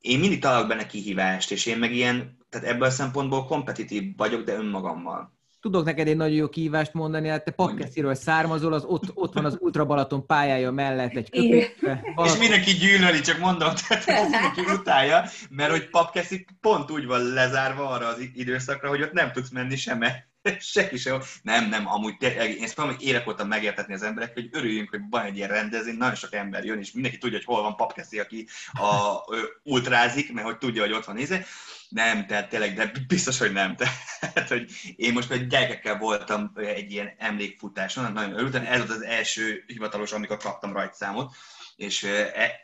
én 0.00 0.18
mindig 0.18 0.40
találok 0.40 0.68
benne 0.68 0.86
kihívást, 0.86 1.50
és 1.50 1.66
én 1.66 1.78
meg 1.78 1.94
ilyen, 1.94 2.36
tehát 2.48 2.66
ebből 2.66 2.88
a 2.88 2.90
szempontból 2.90 3.44
kompetitív 3.44 4.16
vagyok, 4.16 4.44
de 4.44 4.54
önmagammal. 4.54 5.38
Tudok 5.60 5.84
neked 5.84 6.08
egy 6.08 6.16
nagyon 6.16 6.36
jó 6.36 6.48
kihívást 6.48 6.92
mondani, 6.92 7.28
hát 7.28 7.44
te 7.44 7.50
Papkesziről 7.50 8.14
származol, 8.14 8.72
az 8.72 8.84
ott, 8.84 9.10
ott 9.14 9.32
van 9.32 9.44
az 9.44 9.56
Ultra 9.60 9.84
Balaton 9.84 10.26
pályája 10.26 10.70
mellett 10.70 11.16
egy 11.16 11.30
köpésbe. 11.30 12.02
És 12.24 12.36
mindenki 12.36 12.72
gyűlöli, 12.72 13.20
csak 13.20 13.38
mondom, 13.38 13.72
tehát 13.88 14.06
mindenki 14.06 14.60
utálja, 14.60 15.24
mert 15.50 15.70
hogy 15.70 15.90
Papkeszi 15.90 16.46
pont 16.60 16.90
úgy 16.90 17.06
van 17.06 17.22
lezárva 17.22 17.88
arra 17.88 18.06
az 18.06 18.18
időszakra, 18.34 18.88
hogy 18.88 19.02
ott 19.02 19.12
nem 19.12 19.32
tudsz 19.32 19.50
menni 19.50 19.76
sem 19.76 20.02
Senki 20.60 20.96
sem. 20.96 21.20
Nem, 21.42 21.68
nem, 21.68 21.86
amúgy 21.88 22.16
tényleg, 22.16 22.50
én 22.50 22.62
ezt 22.62 22.74
tudom, 22.74 22.90
hogy 22.90 23.02
évek 23.02 23.24
voltam 23.24 23.48
megértetni 23.48 23.94
az 23.94 24.02
emberek, 24.02 24.32
hogy 24.34 24.48
örüljünk, 24.52 24.90
hogy 24.90 25.00
van 25.10 25.24
egy 25.24 25.36
ilyen 25.36 25.48
rendezvény, 25.48 25.96
nagyon 25.96 26.14
sok 26.14 26.34
ember 26.34 26.64
jön, 26.64 26.78
és 26.78 26.92
mindenki 26.92 27.18
tudja, 27.18 27.36
hogy 27.36 27.46
hol 27.46 27.62
van 27.62 27.76
Papkeszi, 27.76 28.18
aki 28.18 28.48
a, 28.72 29.18
ultrázik, 29.62 30.32
mert 30.32 30.46
hogy 30.46 30.58
tudja, 30.58 30.82
hogy 30.82 30.92
ott 30.92 31.04
van 31.04 31.14
nézze. 31.14 31.44
Nem, 31.90 32.26
tehát 32.26 32.48
tényleg, 32.48 32.74
de 32.74 32.92
biztos, 33.06 33.38
hogy 33.38 33.52
nem. 33.52 33.76
Tehát, 34.20 34.48
hogy 34.48 34.70
én 34.96 35.12
most 35.12 35.30
egy 35.30 35.46
gyerekekkel 35.46 35.98
voltam 35.98 36.52
egy 36.56 36.92
ilyen 36.92 37.14
emlékfutáson, 37.18 38.12
nagyon 38.12 38.38
örültem. 38.38 38.64
Ez 38.66 38.78
volt 38.78 38.90
az 38.90 39.02
első 39.02 39.64
hivatalos, 39.66 40.12
amikor 40.12 40.36
kaptam 40.36 40.72
rajtszámot, 40.72 41.34
és 41.76 42.06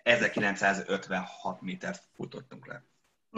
1956 0.03 1.57
e, 1.57 1.59
métert 1.61 2.03
futottunk 2.17 2.67
le. 2.67 2.83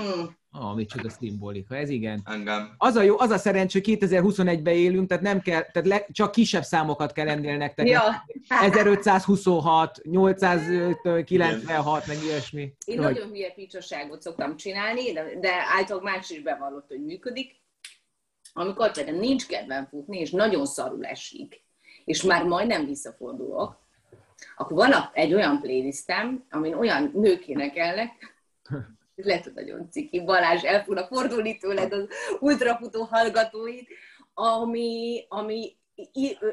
Mm. 0.02 0.24
Ah, 0.50 0.74
micsoda 0.74 1.10
szimbolika, 1.10 1.76
ez 1.76 1.88
igen. 1.88 2.20
Engem. 2.24 2.74
Az 2.78 2.94
a 2.94 3.02
jó, 3.02 3.18
az 3.18 3.30
a 3.30 3.38
szerencsé, 3.38 3.80
hogy 3.84 3.98
2021-ben 4.00 4.74
élünk, 4.74 5.08
tehát 5.08 5.22
nem 5.22 5.40
kell, 5.40 5.62
tehát 5.62 5.88
le, 5.88 6.06
csak 6.10 6.30
kisebb 6.30 6.62
számokat 6.62 7.12
kell 7.12 7.28
ennél 7.28 7.56
nektek. 7.56 7.88
Ja. 7.88 8.24
1526, 8.48 10.00
896, 10.02 12.06
meg 12.06 12.22
ilyesmi. 12.22 12.72
Én 12.84 13.02
hogy... 13.02 13.14
nagyon 13.14 13.28
hülye 13.28 13.52
picsaságot 13.52 14.22
szoktam 14.22 14.56
csinálni, 14.56 15.12
de, 15.12 15.38
de 15.40 15.50
általában 15.76 16.12
más 16.12 16.30
is 16.30 16.42
bevallott, 16.42 16.88
hogy 16.88 17.04
működik. 17.04 17.56
Amikor 18.52 18.92
például 18.92 19.18
nincs 19.18 19.46
kedvem 19.46 19.86
futni, 19.86 20.18
és 20.18 20.30
nagyon 20.30 20.66
szarul 20.66 21.04
esik, 21.04 21.62
és 22.04 22.22
már 22.22 22.44
majdnem 22.44 22.86
visszafordulok, 22.86 23.78
akkor 24.56 24.76
van 24.76 24.92
egy 25.12 25.34
olyan 25.34 25.60
playlistem, 25.60 26.44
amin 26.50 26.74
olyan 26.74 27.10
nők 27.14 27.46
énekelnek, 27.46 28.36
lehet, 29.26 29.54
nagyon 29.54 29.90
ciki, 29.90 30.24
Balázs 30.24 30.64
el 30.64 30.84
fognak 30.84 31.08
fordulni 31.08 31.56
tőled 31.56 31.92
az 31.92 32.08
ultrafutó 32.40 33.02
hallgatóit, 33.02 33.88
ami, 34.34 35.24
ami 35.28 35.76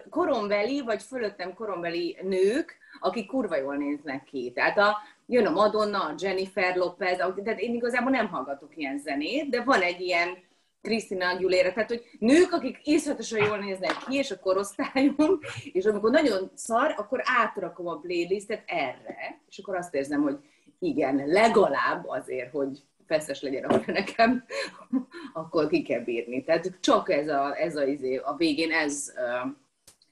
korombeli, 0.10 0.82
vagy 0.82 1.02
fölöttem 1.02 1.54
korombeli 1.54 2.18
nők, 2.22 2.78
akik 3.00 3.28
kurva 3.28 3.56
jól 3.56 3.76
néznek 3.76 4.24
ki. 4.24 4.52
Tehát 4.56 4.78
a, 4.78 4.98
jön 5.26 5.46
a 5.46 5.52
Madonna, 5.52 6.00
a 6.00 6.16
Jennifer 6.18 6.76
Lopez, 6.76 7.18
tehát 7.18 7.60
én 7.60 7.76
igazából 7.76 8.12
nem 8.12 8.28
hallgatok 8.28 8.78
ilyen 8.78 8.98
zenét, 8.98 9.50
de 9.50 9.64
van 9.64 9.82
egy 9.82 10.02
ilyen 10.02 10.44
Krisztina 10.82 11.30
Aguilera, 11.30 11.74
tehát 11.74 11.90
hogy 11.90 12.04
nők, 12.20 12.52
akik 12.52 12.80
észletesen 12.84 13.46
jól 13.46 13.58
néznek 13.58 13.98
ki, 14.08 14.16
és 14.16 14.32
a 14.32 14.40
korosztályom, 14.40 15.40
és 15.72 15.86
amikor 15.86 16.12
nagyon 16.12 16.52
szar, 16.54 16.94
akkor 16.98 17.22
átrakom 17.24 17.88
a 17.88 18.00
playlistet 18.00 18.64
erre, 18.66 19.42
és 19.50 19.58
akkor 19.58 19.76
azt 19.76 19.96
érzem, 19.96 20.22
hogy 20.22 20.38
igen, 20.80 21.28
legalább 21.28 22.08
azért, 22.08 22.52
hogy 22.52 22.84
feszes 23.06 23.42
legyen 23.42 23.64
a 23.64 23.82
nekem, 23.86 24.46
akkor 25.34 25.68
ki 25.68 25.82
kell 25.82 26.04
bírni. 26.04 26.44
Tehát 26.44 26.72
csak 26.80 27.12
ez 27.12 27.28
a, 27.28 27.60
ez 27.60 27.76
a, 27.76 27.86
izé, 27.86 28.16
a 28.16 28.36
végén 28.36 28.72
ez, 28.72 29.14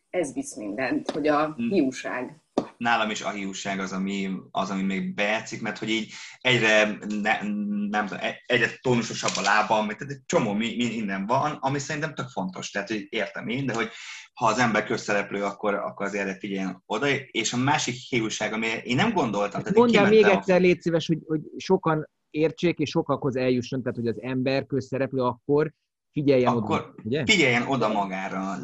ez 0.09 0.34
visz 0.34 0.55
mindent, 0.55 1.11
hogy 1.11 1.28
a 1.28 1.53
hm. 1.53 1.70
hiúság 1.70 2.43
nálam 2.84 3.10
is 3.10 3.22
a 3.22 3.30
hiúság 3.30 3.80
az, 3.80 3.92
ami, 3.92 4.32
az, 4.52 4.70
ami 4.70 4.82
még 4.82 5.14
bejátszik, 5.14 5.62
mert 5.62 5.78
hogy 5.78 5.90
így 5.90 6.14
egyre, 6.38 6.98
ne, 7.22 7.42
nem 7.90 8.08
tudom, 8.08 8.24
egyre 8.46 8.72
tónusosabb 8.82 9.32
a 9.36 9.42
lábam, 9.42 9.88
tehát 9.88 10.14
egy 10.14 10.22
csomó 10.26 10.54
mi, 10.54 10.76
mi 10.76 10.84
innen 10.84 11.26
van, 11.26 11.52
ami 11.52 11.80
szerintem 11.80 12.14
tök 12.14 12.30
fontos, 12.30 12.72
tehát 12.72 12.88
hogy 12.88 13.08
értem 13.10 13.48
én, 13.48 13.66
de 13.66 13.74
hogy 13.74 13.90
ha 14.34 14.46
az 14.46 14.60
ember 14.60 14.86
közszereplő, 14.86 15.44
akkor, 15.44 15.74
akkor 15.74 16.06
az 16.06 16.14
erre 16.14 16.38
figyeljen 16.40 16.84
oda. 16.86 17.08
És 17.10 17.54
a 17.54 17.58
másik 17.58 17.96
hiúság, 17.96 18.54
ami 18.54 18.68
én 18.84 18.96
nem 18.96 19.14
gondoltam. 19.14 19.62
Mondjál 19.74 20.10
még 20.10 20.24
egyszer, 20.24 20.62
légy 20.62 20.82
szíves, 20.82 21.08
hogy, 21.08 21.20
hogy 21.26 21.42
sokan 21.58 22.10
értsék, 22.30 22.78
és 22.78 22.90
sokakhoz 22.90 23.36
eljusson, 23.36 23.82
tehát 23.82 23.98
hogy 23.98 24.08
az 24.08 24.22
ember 24.22 24.66
közszereplő 24.66 25.22
akkor 25.22 25.74
figyeljen 26.14 26.53
akkor 26.53 26.80
oda. 26.80 26.93
Ugye? 27.03 27.24
figyeljen 27.26 27.68
oda 27.68 27.88
magára, 27.88 28.55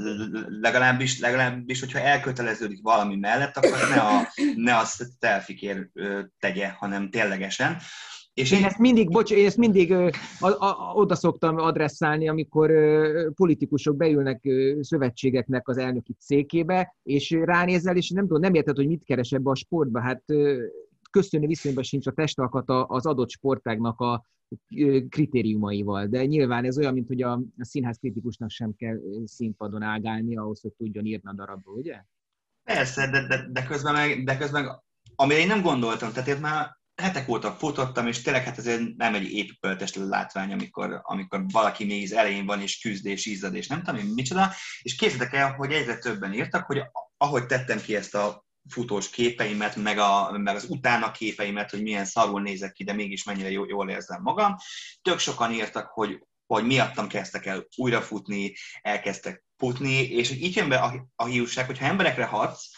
legalábbis, 0.62 1.20
legalábbis, 1.20 1.80
hogyha 1.80 2.00
elköteleződik 2.00 2.82
valami 2.82 3.16
mellett, 3.16 3.58
akkor 3.58 3.90
ne 3.90 4.02
a, 4.02 4.28
ne 4.56 4.76
a 4.76 4.84
selfikért 5.22 5.90
tegye, 6.40 6.70
hanem 6.70 7.10
ténylegesen. 7.10 7.78
És 8.34 8.52
én 8.52 8.64
ezt 8.64 8.78
mindig, 8.78 9.10
bocs, 9.10 9.32
én 9.32 9.46
ezt 9.46 9.58
mindig 9.58 9.92
ö, 9.92 10.10
a, 10.40 10.48
a, 10.48 10.94
oda 10.94 11.16
szoktam 11.16 11.58
adresszálni, 11.58 12.30
amikor 12.30 12.70
ö, 12.70 13.30
politikusok 13.36 13.96
beülnek 13.96 14.46
ö, 14.46 14.78
szövetségeknek 14.82 15.68
az 15.68 15.78
elnöki 15.78 16.16
székébe, 16.20 16.96
és 17.04 17.30
ránézel, 17.30 17.98
és 17.98 18.10
nem 18.10 18.28
tudom, 18.28 18.42
nem 18.42 18.54
érted, 18.54 18.76
hogy 18.76 18.88
mit 18.88 19.04
keres 19.04 19.32
ebbe 19.32 19.50
a 19.50 19.56
sportba. 19.56 20.02
Hát 20.02 20.24
ö, 20.26 20.64
köszönő 21.12 21.48
viszonyban 21.48 21.84
sincs 21.84 22.08
a 22.08 22.12
testalkata 22.12 22.84
az 22.84 23.06
adott 23.06 23.30
sportágnak 23.30 24.00
a 24.00 24.26
kritériumaival. 25.10 26.08
De 26.08 26.26
nyilván 26.26 26.66
ez 26.66 26.78
olyan, 26.78 26.94
mint 26.94 27.08
hogy 27.08 27.22
a, 27.22 27.32
a 27.34 27.66
színház 27.66 27.98
kritikusnak 27.98 28.50
sem 28.50 28.74
kell 28.76 28.98
színpadon 29.26 29.82
ágálni 29.82 30.38
ahhoz, 30.38 30.62
hogy 30.62 30.74
tudjon 30.74 31.06
írni 31.06 31.30
a 31.30 31.34
darabból, 31.34 31.74
ugye? 31.74 32.04
Persze, 32.64 33.10
de, 33.10 33.28
de, 33.28 33.48
de, 33.52 33.64
közben 33.64 33.94
meg, 33.94 34.24
de 34.24 34.38
közben 34.38 34.64
meg, 34.64 34.72
amire 35.16 35.40
én 35.40 35.48
nem 35.48 35.62
gondoltam, 35.62 36.12
tehát 36.12 36.30
én 36.30 36.40
már 36.40 36.78
hetek 37.02 37.30
óta 37.30 37.52
futottam, 37.52 38.08
és 38.08 38.22
tényleg 38.22 38.44
hát 38.44 38.58
ez 38.58 38.80
nem 38.98 39.16
egy 39.16 39.32
épültes 39.32 39.96
látvány, 39.96 40.52
amikor, 40.52 41.00
amikor 41.04 41.46
valaki 41.52 41.86
még 41.86 42.04
az 42.04 42.14
elején 42.14 42.46
van, 42.46 42.62
és 42.62 42.80
küzd, 42.80 43.06
és 43.06 43.26
izzad, 43.26 43.56
és 43.56 43.68
nem 43.68 43.84
tudom 43.84 44.00
én 44.00 44.14
micsoda, 44.14 44.52
és 44.82 44.96
képzeljétek 44.96 45.34
el, 45.34 45.54
hogy 45.54 45.72
egyre 45.72 45.98
többen 45.98 46.34
írtak, 46.34 46.66
hogy 46.66 46.82
ahogy 47.18 47.46
tettem 47.46 47.80
ki 47.80 47.96
ezt 47.96 48.16
a 48.16 48.48
futós 48.70 49.10
képeimet, 49.10 49.76
meg, 49.76 49.98
a, 49.98 50.32
meg 50.38 50.56
az 50.56 50.66
utána 50.70 51.12
képeimet, 51.12 51.70
hogy 51.70 51.82
milyen 51.82 52.06
szarul 52.06 52.42
nézek 52.42 52.72
ki, 52.72 52.84
de 52.84 52.94
mégis 52.94 53.24
mennyire 53.24 53.50
jól 53.50 53.90
érzem 53.90 54.22
magam. 54.22 54.56
Tök 55.02 55.20
sokan 55.20 55.54
írtak, 55.54 55.88
hogy, 55.88 56.20
hogy 56.46 56.66
miattam 56.66 57.08
kezdtek 57.08 57.46
el 57.46 57.68
újra 57.76 58.02
futni, 58.02 58.54
elkezdtek 58.82 59.44
futni, 59.58 60.02
és 60.02 60.32
így 60.32 60.56
jön 60.56 60.70
be 60.70 60.78
a, 60.78 61.08
a 61.16 61.26
hiúság, 61.26 61.66
hogyha 61.66 61.86
emberekre 61.86 62.26
hatsz, 62.26 62.70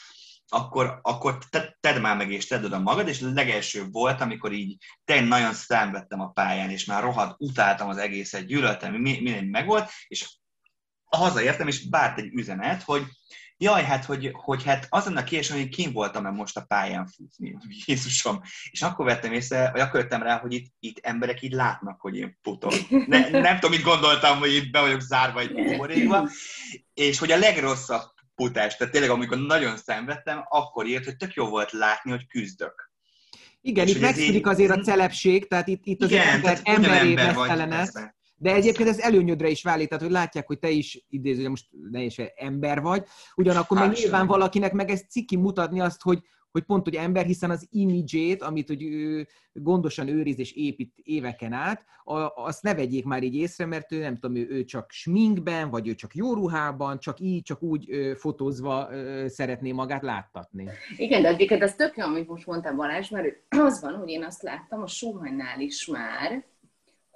akkor, 0.54 1.00
akkor 1.02 1.38
te, 1.50 1.78
tedd 1.80 2.02
már 2.02 2.18
meg 2.18 2.32
és 2.32 2.48
tedd 2.48 2.64
oda 2.64 2.80
magad, 2.80 3.08
és 3.08 3.20
legelső 3.20 3.88
volt, 3.92 4.22
amikor 4.22 4.52
így 4.52 4.78
tényleg 5.06 5.28
nagyon 5.28 5.54
szenvedtem 5.54 6.22
a 6.22 6.30
pályán, 6.30 6.70
és 6.70 6.86
már 6.86 7.04
rohadt, 7.04 7.36
utáltam 7.42 7.89
az 7.89 7.98
egészet, 7.98 8.46
gyűlöltem, 8.46 8.94
minden 8.94 9.46
megvolt, 9.46 9.89
és 10.08 10.38
hazaértem, 11.06 11.68
és 11.68 11.89
bárt 11.89 12.18
egy 12.18 12.34
üzenet, 12.34 12.84
hogy 12.84 13.04
jaj, 13.62 13.84
hát, 13.84 14.05
hogy, 14.05 14.30
hogy 14.34 14.64
hát 14.64 14.88
azon 14.89 15.18
a 15.18 15.24
kérdés, 15.24 15.51
hogy 15.51 15.70
kim 15.70 15.91
voltam-e 15.91 16.30
most 16.30 16.57
a 16.57 16.66
pályán 16.68 17.07
futni, 17.07 17.57
Jézusom. 17.86 18.41
És 18.72 18.82
akkor 18.82 19.05
vettem 19.05 19.34
észre, 19.34 19.72
vagy 19.72 19.82
akkor 19.82 19.99
jöttem 19.99 20.24
rá, 20.24 20.39
hogy 20.39 20.53
itt, 20.53 20.74
itt 20.80 20.99
emberek 21.01 21.41
így 21.41 21.51
látnak, 21.51 22.01
hogy 22.01 22.18
én 22.18 22.38
futok. 22.41 22.74
Ne, 23.07 23.30
nem 23.30 23.55
tudom, 23.55 23.76
mit 23.76 23.86
gondoltam, 23.86 24.39
hogy 24.39 24.53
itt 24.53 24.72
be 24.72 24.80
vagyok 24.80 25.01
zárva 25.01 25.39
egy 25.39 25.53
buborékba, 25.53 26.30
és 26.93 27.20
hogy 27.20 27.32
a 27.32 27.38
legrosszabb 27.38 28.01
futás, 28.36 28.76
tehát 28.76 28.93
tényleg 28.93 29.12
amikor 29.12 29.38
nagyon 29.38 29.78
szenvedtem, 29.78 30.45
akkor 30.49 30.86
írt, 30.86 31.05
hogy 31.05 31.18
tök 31.18 31.34
jó 31.34 31.45
volt 31.45 31.72
látni, 31.72 32.12
hogy 32.12 32.28
küzdök. 32.28 32.91
Igen, 33.62 33.88
és 33.88 33.93
itt 33.93 34.01
megszűnik 34.01 34.47
azért 34.47 34.72
a 34.72 34.80
celebség, 34.80 35.47
tehát 35.47 35.68
itt, 35.68 35.82
itt 35.86 36.01
az 36.01 36.12
ember, 36.12 36.59
emberi 36.64 37.18
ember 37.18 38.14
de 38.42 38.54
egyébként 38.54 38.89
ez 38.89 39.00
előnyödre 39.00 39.50
is 39.50 39.64
válik, 39.64 39.88
tehát 39.88 40.04
hogy 40.04 40.14
látják, 40.14 40.48
hogy 40.48 40.60
te 40.60 40.70
is 40.70 41.06
idéző, 41.10 41.50
most 41.50 41.66
ne 41.92 42.02
is 42.02 42.18
ember 42.36 42.82
vagy, 42.82 43.04
ugyanakkor 43.36 43.78
meg 43.78 43.92
nyilván 43.92 44.28
valakinek 44.28 44.74
meg 44.74 44.89
ez 44.89 45.02
ciki 45.10 45.38
mutatni 45.38 45.80
azt, 45.80 46.02
hogy, 46.02 46.20
hogy 46.52 46.64
pont, 46.64 46.84
hogy 46.84 46.96
ember, 46.96 47.26
hiszen 47.26 47.50
az 47.50 47.68
imidzsét, 47.72 48.42
amit 48.42 48.68
hogy 48.68 48.84
ő 48.84 49.28
gondosan 49.54 50.08
őriz 50.08 50.39
és 50.39 50.52
épít 50.52 50.94
éveken 51.04 51.54
át, 51.54 51.86
azt 52.36 52.64
ne 52.64 52.76
vegyék 52.76 53.06
már 53.06 53.24
így 53.24 53.36
észre, 53.36 53.66
mert 53.66 53.92
ő 53.92 54.00
nem 54.00 54.18
tudom, 54.18 54.36
ő, 54.36 54.48
ő 54.50 54.64
csak 54.64 54.92
sminkben, 54.92 55.70
vagy 55.70 55.88
ő 55.88 55.96
csak 55.96 56.16
jó 56.16 56.34
ruhában, 56.34 57.00
csak 57.00 57.20
így, 57.20 57.44
csak 57.44 57.62
úgy 57.62 57.89
fotózva 58.16 58.89
szeretné 59.26 59.72
magát 59.72 60.02
láttatni. 60.02 60.70
Igen, 60.98 61.22
de 61.22 61.28
egyébként 61.28 61.62
ez 61.62 61.76
tök 61.76 61.98
jó, 61.98 62.06
amit 62.06 62.28
most 62.28 62.46
mondtam 62.46 62.76
Balázs, 62.76 63.10
mert 63.10 63.28
az 63.50 63.82
van, 63.82 63.96
hogy 63.96 64.10
én 64.10 64.24
azt 64.24 64.42
láttam 64.42 64.82
a 64.82 64.88
Suhanynál 64.88 65.60
is 65.60 65.86
már, 65.86 66.50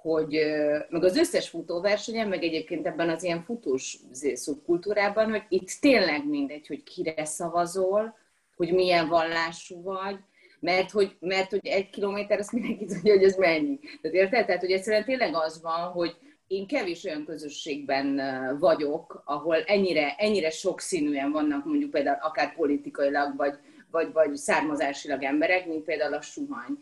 hogy 0.06 0.40
meg 0.88 1.04
az 1.04 1.16
összes 1.16 1.48
futóversenyen, 1.48 2.28
meg 2.28 2.42
egyébként 2.42 2.86
ebben 2.86 3.08
az 3.08 3.22
ilyen 3.22 3.42
futós 3.42 3.98
szubkultúrában, 4.34 5.30
hogy 5.30 5.42
itt 5.48 5.68
tényleg 5.80 6.28
mindegy, 6.28 6.66
hogy 6.66 6.82
kire 6.82 7.24
szavazol, 7.24 8.16
hogy 8.56 8.72
milyen 8.72 9.08
vallású 9.08 9.82
vagy, 9.82 10.16
mert 10.60 10.90
hogy, 10.90 11.16
mert 11.20 11.50
hogy 11.50 11.66
egy 11.66 11.90
kilométer, 11.90 12.38
azt 12.38 12.52
mindenki 12.52 12.84
tudja, 12.84 13.12
hogy 13.12 13.24
ez 13.24 13.36
mennyi. 13.36 13.78
Tehát 14.02 14.16
érted? 14.16 14.46
Tehát, 14.46 14.60
hogy 14.60 14.70
egyszerűen 14.70 15.04
tényleg 15.04 15.34
az 15.34 15.62
van, 15.62 15.90
hogy 15.90 16.16
én 16.46 16.66
kevés 16.66 17.04
olyan 17.04 17.24
közösségben 17.24 18.20
vagyok, 18.58 19.22
ahol 19.24 19.56
ennyire, 19.56 20.14
ennyire 20.18 20.50
sokszínűen 20.50 21.32
vannak 21.32 21.64
mondjuk 21.64 21.90
például 21.90 22.18
akár 22.20 22.54
politikailag, 22.54 23.36
vagy, 23.36 23.54
vagy, 23.90 24.12
vagy 24.12 24.34
származásilag 24.34 25.22
emberek, 25.22 25.66
mint 25.66 25.84
például 25.84 26.14
a 26.14 26.20
suhany. 26.20 26.78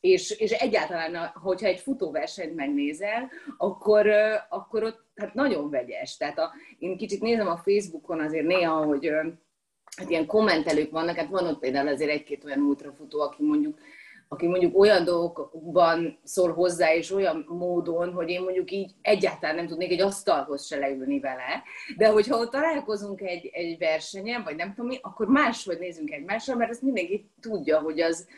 És, 0.00 0.30
és 0.30 0.50
egyáltalán, 0.50 1.26
hogyha 1.34 1.66
egy 1.66 1.80
futóversenyt 1.80 2.54
megnézel, 2.54 3.30
akkor, 3.56 4.06
akkor 4.48 4.82
ott 4.82 5.04
hát 5.14 5.34
nagyon 5.34 5.70
vegyes. 5.70 6.16
Tehát 6.16 6.38
a, 6.38 6.52
én 6.78 6.96
kicsit 6.96 7.20
nézem 7.20 7.48
a 7.48 7.56
Facebookon 7.56 8.20
azért 8.20 8.46
néha, 8.46 8.84
hogy 8.84 9.10
hát 9.96 10.10
ilyen 10.10 10.26
kommentelők 10.26 10.90
vannak, 10.90 11.16
hát 11.16 11.28
van 11.28 11.46
ott 11.46 11.58
például 11.58 11.88
azért 11.88 12.10
egy-két 12.10 12.44
olyan 12.44 12.60
ultrafutó, 12.60 13.20
aki 13.20 13.42
mondjuk 13.42 13.78
aki 14.28 14.46
mondjuk 14.46 14.78
olyan 14.78 15.04
dolgokban 15.04 16.18
szól 16.24 16.52
hozzá, 16.52 16.94
és 16.94 17.10
olyan 17.10 17.44
módon, 17.48 18.12
hogy 18.12 18.28
én 18.28 18.42
mondjuk 18.42 18.70
így 18.70 18.94
egyáltalán 19.00 19.54
nem 19.54 19.66
tudnék 19.66 19.90
egy 19.90 20.00
asztalhoz 20.00 20.66
se 20.66 20.78
leülni 20.78 21.20
vele, 21.20 21.62
de 21.96 22.08
hogyha 22.08 22.38
ott 22.38 22.50
találkozunk 22.50 23.20
egy, 23.20 23.50
egy 23.52 23.78
versenyen, 23.78 24.42
vagy 24.42 24.56
nem 24.56 24.74
tudom 24.74 24.86
mi, 24.86 24.98
akkor 25.02 25.26
máshogy 25.26 25.78
nézünk 25.78 26.10
egymásra, 26.10 26.56
mert 26.56 26.70
azt 26.70 26.82
mindenki 26.82 27.30
tudja, 27.40 27.80
hogy 27.80 28.00
az, 28.00 28.28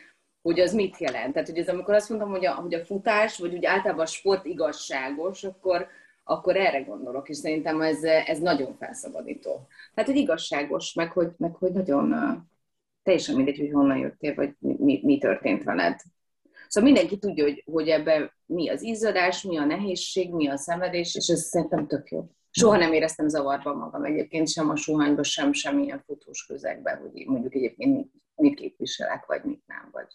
hogy 0.41 0.59
az 0.59 0.73
mit 0.73 0.97
jelent. 0.97 1.33
Tehát, 1.33 1.49
hogy 1.49 1.57
ez 1.57 1.67
amikor 1.67 1.93
azt 1.93 2.09
mondom, 2.09 2.29
hogy 2.29 2.45
a, 2.45 2.53
hogy 2.53 2.73
a 2.73 2.85
futás, 2.85 3.37
vagy 3.37 3.53
úgy 3.53 3.65
általában 3.65 4.03
a 4.03 4.07
sport 4.07 4.45
igazságos, 4.45 5.43
akkor, 5.43 5.87
akkor 6.23 6.55
erre 6.55 6.81
gondolok, 6.81 7.29
és 7.29 7.37
szerintem 7.37 7.81
ez, 7.81 8.03
ez 8.03 8.39
nagyon 8.39 8.75
felszabadító. 8.79 9.67
Tehát, 9.93 10.09
hogy 10.09 10.19
igazságos, 10.19 10.93
meg 10.93 11.11
hogy, 11.11 11.29
meg 11.37 11.55
hogy 11.55 11.71
nagyon 11.71 12.13
teljesen 13.07 13.35
mindegy, 13.35 13.57
hogy 13.57 13.71
honnan 13.71 13.97
jöttél, 13.97 14.35
vagy 14.35 14.55
mi, 14.59 14.99
mi 15.03 15.17
történt 15.17 15.63
veled. 15.63 15.99
Szóval 16.67 16.91
mindenki 16.91 17.17
tudja, 17.17 17.43
hogy, 17.43 17.63
hogy 17.65 17.87
ebben 17.87 18.31
mi 18.45 18.69
az 18.69 18.81
izzadás, 18.81 19.41
mi 19.43 19.57
a 19.57 19.65
nehézség, 19.65 20.33
mi 20.33 20.47
a 20.47 20.57
szenvedés, 20.57 21.15
és 21.15 21.27
ez 21.27 21.41
szerintem 21.41 21.87
tök 21.87 22.09
jó. 22.09 22.29
Soha 22.49 22.77
nem 22.77 22.93
éreztem 22.93 23.27
zavarban 23.27 23.77
magam 23.77 24.03
egyébként, 24.03 24.49
sem 24.49 24.69
a 24.69 24.75
suhanyban, 24.75 25.23
sem 25.23 25.53
semmilyen 25.53 26.03
fotós 26.05 26.45
közegben, 26.45 26.97
hogy 26.97 27.25
mondjuk 27.27 27.55
egyébként 27.55 27.95
mit, 27.95 28.11
mit 28.35 28.55
képviselek, 28.55 29.25
vagy 29.25 29.43
mit 29.43 29.63
nem, 29.65 29.89
vagy 29.91 30.07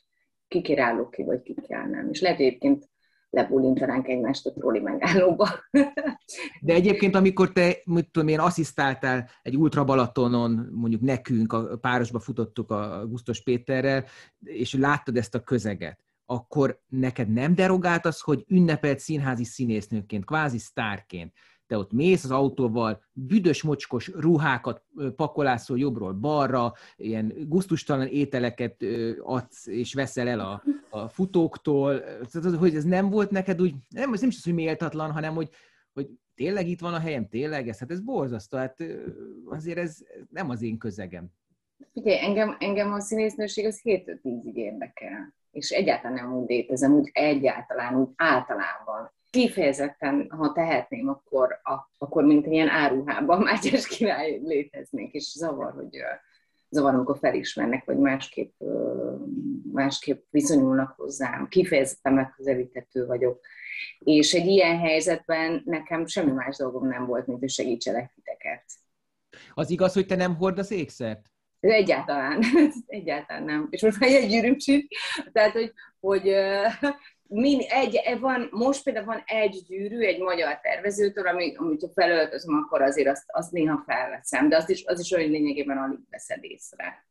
kikért 0.48 0.80
állok 0.80 1.10
ki, 1.10 1.22
vagy 1.22 1.42
kikkel 1.42 1.86
nem. 1.86 2.08
És 2.10 2.20
lehet 2.20 2.40
egyébként 2.40 2.88
lebólintanánk 3.32 4.08
egymást 4.08 4.46
a 4.46 4.52
trolli 4.52 4.80
megállóba. 4.80 5.48
De 6.60 6.74
egyébként, 6.74 7.14
amikor 7.14 7.52
te, 7.52 7.76
mit 7.84 8.10
tudom 8.10 8.28
én, 8.28 8.38
asszisztáltál 8.38 9.28
egy 9.42 9.56
Ultra 9.56 9.84
Balatonon, 9.84 10.68
mondjuk 10.72 11.00
nekünk, 11.00 11.52
a 11.52 11.76
párosba 11.76 12.18
futottuk 12.18 12.70
a 12.70 13.06
Gusztos 13.06 13.42
Péterrel, 13.42 14.04
és 14.44 14.74
láttad 14.74 15.16
ezt 15.16 15.34
a 15.34 15.40
közeget, 15.40 15.98
akkor 16.26 16.80
neked 16.88 17.32
nem 17.32 17.54
derogált 17.54 18.06
az, 18.06 18.20
hogy 18.20 18.44
ünnepelt 18.48 18.98
színházi 18.98 19.44
színésznőként, 19.44 20.24
kvázi 20.24 20.58
sztárként, 20.58 21.32
te 21.72 21.78
ott 21.78 21.92
mész 21.92 22.24
az 22.24 22.30
autóval, 22.30 23.02
büdös 23.12 23.62
mocskos 23.62 24.08
ruhákat 24.08 24.82
pakolászol 25.16 25.78
jobbról 25.78 26.12
balra, 26.12 26.72
ilyen 26.96 27.32
guztustalan 27.48 28.06
ételeket 28.06 28.84
adsz 29.22 29.66
és 29.66 29.94
veszel 29.94 30.28
el 30.28 30.40
a, 30.40 30.62
a 30.90 31.08
futóktól, 31.08 32.02
hogy 32.58 32.74
ez 32.74 32.84
nem 32.84 33.10
volt 33.10 33.30
neked 33.30 33.60
úgy, 33.60 33.74
nem, 33.88 34.12
ez 34.12 34.20
nem 34.20 34.28
is 34.28 34.36
az, 34.36 34.44
hogy 34.44 34.54
méltatlan, 34.54 35.12
hanem 35.12 35.34
hogy, 35.34 35.48
hogy 35.92 36.08
tényleg 36.34 36.68
itt 36.68 36.80
van 36.80 36.94
a 36.94 36.98
helyem, 36.98 37.28
tényleg 37.28 37.68
ez, 37.68 37.78
hát 37.78 37.90
ez 37.90 38.00
borzasztó, 38.00 38.58
hát 38.58 38.76
azért 39.44 39.78
ez 39.78 39.98
nem 40.30 40.50
az 40.50 40.62
én 40.62 40.78
közegem. 40.78 41.26
Figyelj, 41.92 42.18
engem, 42.18 42.56
engem 42.58 42.92
a 42.92 43.00
színésznőség 43.00 43.66
az 43.66 43.80
7-10-ig 43.84 44.54
érdekel, 44.54 45.34
és 45.50 45.70
egyáltalán 45.70 46.16
nem 46.16 46.32
úgy 46.32 46.48
létezem, 46.48 46.92
úgy 46.92 47.10
egyáltalán, 47.12 47.94
úgy 47.94 48.08
általában 48.16 49.12
kifejezetten, 49.32 50.30
ha 50.30 50.52
tehetném, 50.52 51.08
akkor, 51.08 51.60
a, 51.62 51.90
akkor 51.98 52.24
mint 52.24 52.46
ilyen 52.46 52.68
áruhában 52.68 53.42
Mátyás 53.42 53.86
király 53.86 54.40
léteznék, 54.44 55.12
és 55.12 55.32
zavar, 55.36 55.72
hogy 55.72 55.96
zavar, 56.68 56.94
amikor 56.94 57.18
felismernek, 57.18 57.84
vagy 57.84 57.98
másképp, 57.98 58.60
másképp 59.72 60.24
viszonyulnak 60.30 60.94
hozzám. 60.96 61.48
Kifejezetten 61.48 62.12
megközelíthető 62.12 63.06
vagyok. 63.06 63.40
És 63.98 64.32
egy 64.32 64.46
ilyen 64.46 64.78
helyzetben 64.78 65.62
nekem 65.64 66.06
semmi 66.06 66.32
más 66.32 66.56
dolgom 66.56 66.88
nem 66.88 67.06
volt, 67.06 67.26
mint 67.26 67.38
hogy 67.38 67.50
segítselek 67.50 68.12
titeket. 68.14 68.64
Az 69.54 69.70
igaz, 69.70 69.92
hogy 69.92 70.06
te 70.06 70.16
nem 70.16 70.36
hordasz 70.36 70.70
ékszert? 70.70 71.30
Egyáltalán, 71.60 72.42
egyáltalán 72.86 73.42
nem. 73.42 73.66
És 73.70 73.82
most 73.82 74.00
már 74.00 74.10
egy 74.10 74.28
gyűrűm 74.28 74.56
tehát 75.32 75.52
hogy, 75.52 75.72
hogy 76.00 76.34
min, 77.32 77.60
egy, 77.68 78.00
van, 78.20 78.48
most 78.50 78.82
például 78.82 79.06
van 79.06 79.22
egy 79.26 79.62
gyűrű, 79.68 80.00
egy 80.00 80.20
magyar 80.20 80.60
tervezőtől, 80.60 81.26
ami, 81.26 81.54
amit 81.56 81.80
ha 81.80 81.88
felöltözöm, 81.94 82.54
akkor 82.54 82.82
azért 82.82 83.08
azt, 83.08 83.24
azt 83.26 83.52
néha 83.52 83.82
felveszem, 83.86 84.48
de 84.48 84.56
azt 84.56 84.70
is, 84.70 84.84
az 84.84 85.00
is 85.00 85.12
olyan 85.12 85.30
lényegében 85.30 85.78
alig 85.78 85.98
veszed 86.10 86.44
észre. 86.44 87.10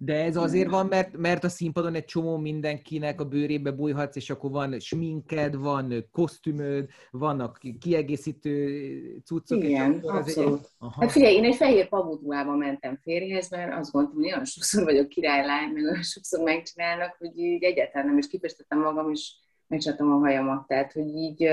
De 0.00 0.24
ez 0.24 0.36
azért 0.36 0.70
van, 0.70 0.86
mert, 0.86 1.16
mert 1.16 1.44
a 1.44 1.48
színpadon 1.48 1.94
egy 1.94 2.04
csomó 2.04 2.36
mindenkinek 2.36 3.20
a 3.20 3.24
bőrébe 3.24 3.70
bújhatsz, 3.70 4.16
és 4.16 4.30
akkor 4.30 4.50
van 4.50 4.80
sminked, 4.80 5.56
van 5.56 6.08
kosztümöd, 6.12 6.88
vannak 7.10 7.60
kiegészítő 7.80 9.20
cuccok. 9.24 9.64
Igen, 9.64 9.94
és 9.94 10.00
abszolút. 10.02 10.60
Egy... 10.60 10.66
Aha. 10.78 11.00
Hát 11.00 11.12
figyelj, 11.12 11.34
én 11.34 11.44
egy 11.44 11.56
fehér 11.56 11.88
pavutruhában 11.88 12.58
mentem 12.58 12.98
férjhez, 13.02 13.50
mert 13.50 13.78
azt 13.78 13.92
gondoltam, 13.92 14.20
hogy 14.20 14.30
olyan 14.30 14.44
sokszor 14.44 14.84
vagyok 14.84 15.08
királylány, 15.08 15.72
meg 15.72 15.82
olyan 15.82 16.02
sokszor 16.02 16.44
megcsinálnak, 16.44 17.16
hogy 17.18 17.38
így 17.38 17.62
egyáltalán 17.62 18.06
nem 18.06 18.18
is 18.18 18.28
kipestettem 18.28 18.80
magam, 18.80 19.10
és 19.10 19.32
megcsináltam 19.68 20.12
a 20.12 20.18
hajamat, 20.18 20.66
tehát 20.66 20.92
hogy 20.92 21.06
így 21.06 21.48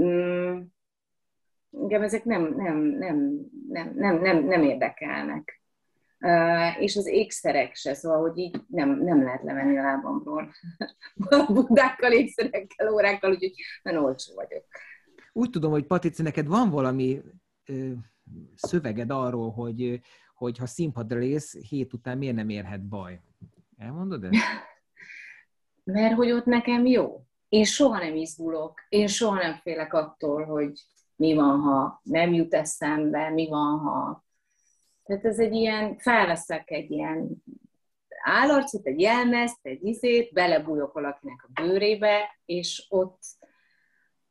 mm, 0.00 0.60
engem 1.72 2.02
ezek 2.02 2.24
nem, 2.24 2.54
nem, 2.56 2.78
nem, 2.78 3.46
nem, 3.68 3.92
nem, 3.94 4.20
nem, 4.20 4.44
nem 4.44 4.62
érdekelnek. 4.62 5.62
Uh, 6.20 6.82
és 6.82 6.96
az 6.96 7.06
ékszerek 7.06 7.74
se, 7.74 7.94
szóval, 7.94 8.20
hogy 8.20 8.38
így 8.38 8.60
nem, 8.66 9.02
nem 9.02 9.22
lehet 9.22 9.42
levenni 9.42 9.78
a 9.78 9.82
lábamról. 9.82 10.52
Budákkal, 11.54 12.12
ékszerekkel, 12.12 12.92
órákkal, 12.92 13.30
úgyhogy 13.30 13.54
nagyon 13.82 14.04
olcsó 14.04 14.34
vagyok. 14.34 14.64
Úgy 15.32 15.50
tudom, 15.50 15.70
hogy 15.70 15.86
Patici, 15.86 16.22
neked 16.22 16.46
van 16.46 16.70
valami 16.70 17.22
ö, 17.66 17.92
szöveged 18.54 19.10
arról, 19.10 19.50
hogy, 19.50 20.00
hogy 20.34 20.58
ha 20.58 20.66
színpadra 20.66 21.18
lész, 21.18 21.68
hét 21.68 21.92
után 21.92 22.18
miért 22.18 22.34
nem 22.34 22.48
érhet 22.48 22.88
baj? 22.88 23.20
Elmondod 23.76 24.24
ezt? 24.24 24.34
mert 25.92 26.14
hogy 26.14 26.30
ott 26.30 26.44
nekem 26.44 26.86
jó. 26.86 27.22
Én 27.48 27.64
soha 27.64 27.98
nem 27.98 28.16
izgulok, 28.16 28.80
én 28.88 29.06
soha 29.06 29.34
nem 29.34 29.54
félek 29.54 29.94
attól, 29.94 30.44
hogy 30.44 30.72
mi 31.16 31.34
van, 31.34 31.60
ha 31.60 32.00
nem 32.02 32.32
jut 32.32 32.54
eszembe, 32.54 33.30
mi 33.30 33.48
van, 33.48 33.78
ha... 33.78 34.24
Tehát 35.04 35.24
ez 35.24 35.38
egy 35.38 35.54
ilyen, 35.54 35.98
felveszek 35.98 36.70
egy 36.70 36.90
ilyen 36.90 37.42
állarcot, 38.22 38.86
egy 38.86 39.00
jelmezt, 39.00 39.58
egy 39.62 39.84
izét, 39.84 40.32
belebújok 40.32 40.92
valakinek 40.92 41.48
a 41.48 41.62
bőrébe, 41.62 42.40
és 42.44 42.86
ott, 42.88 43.22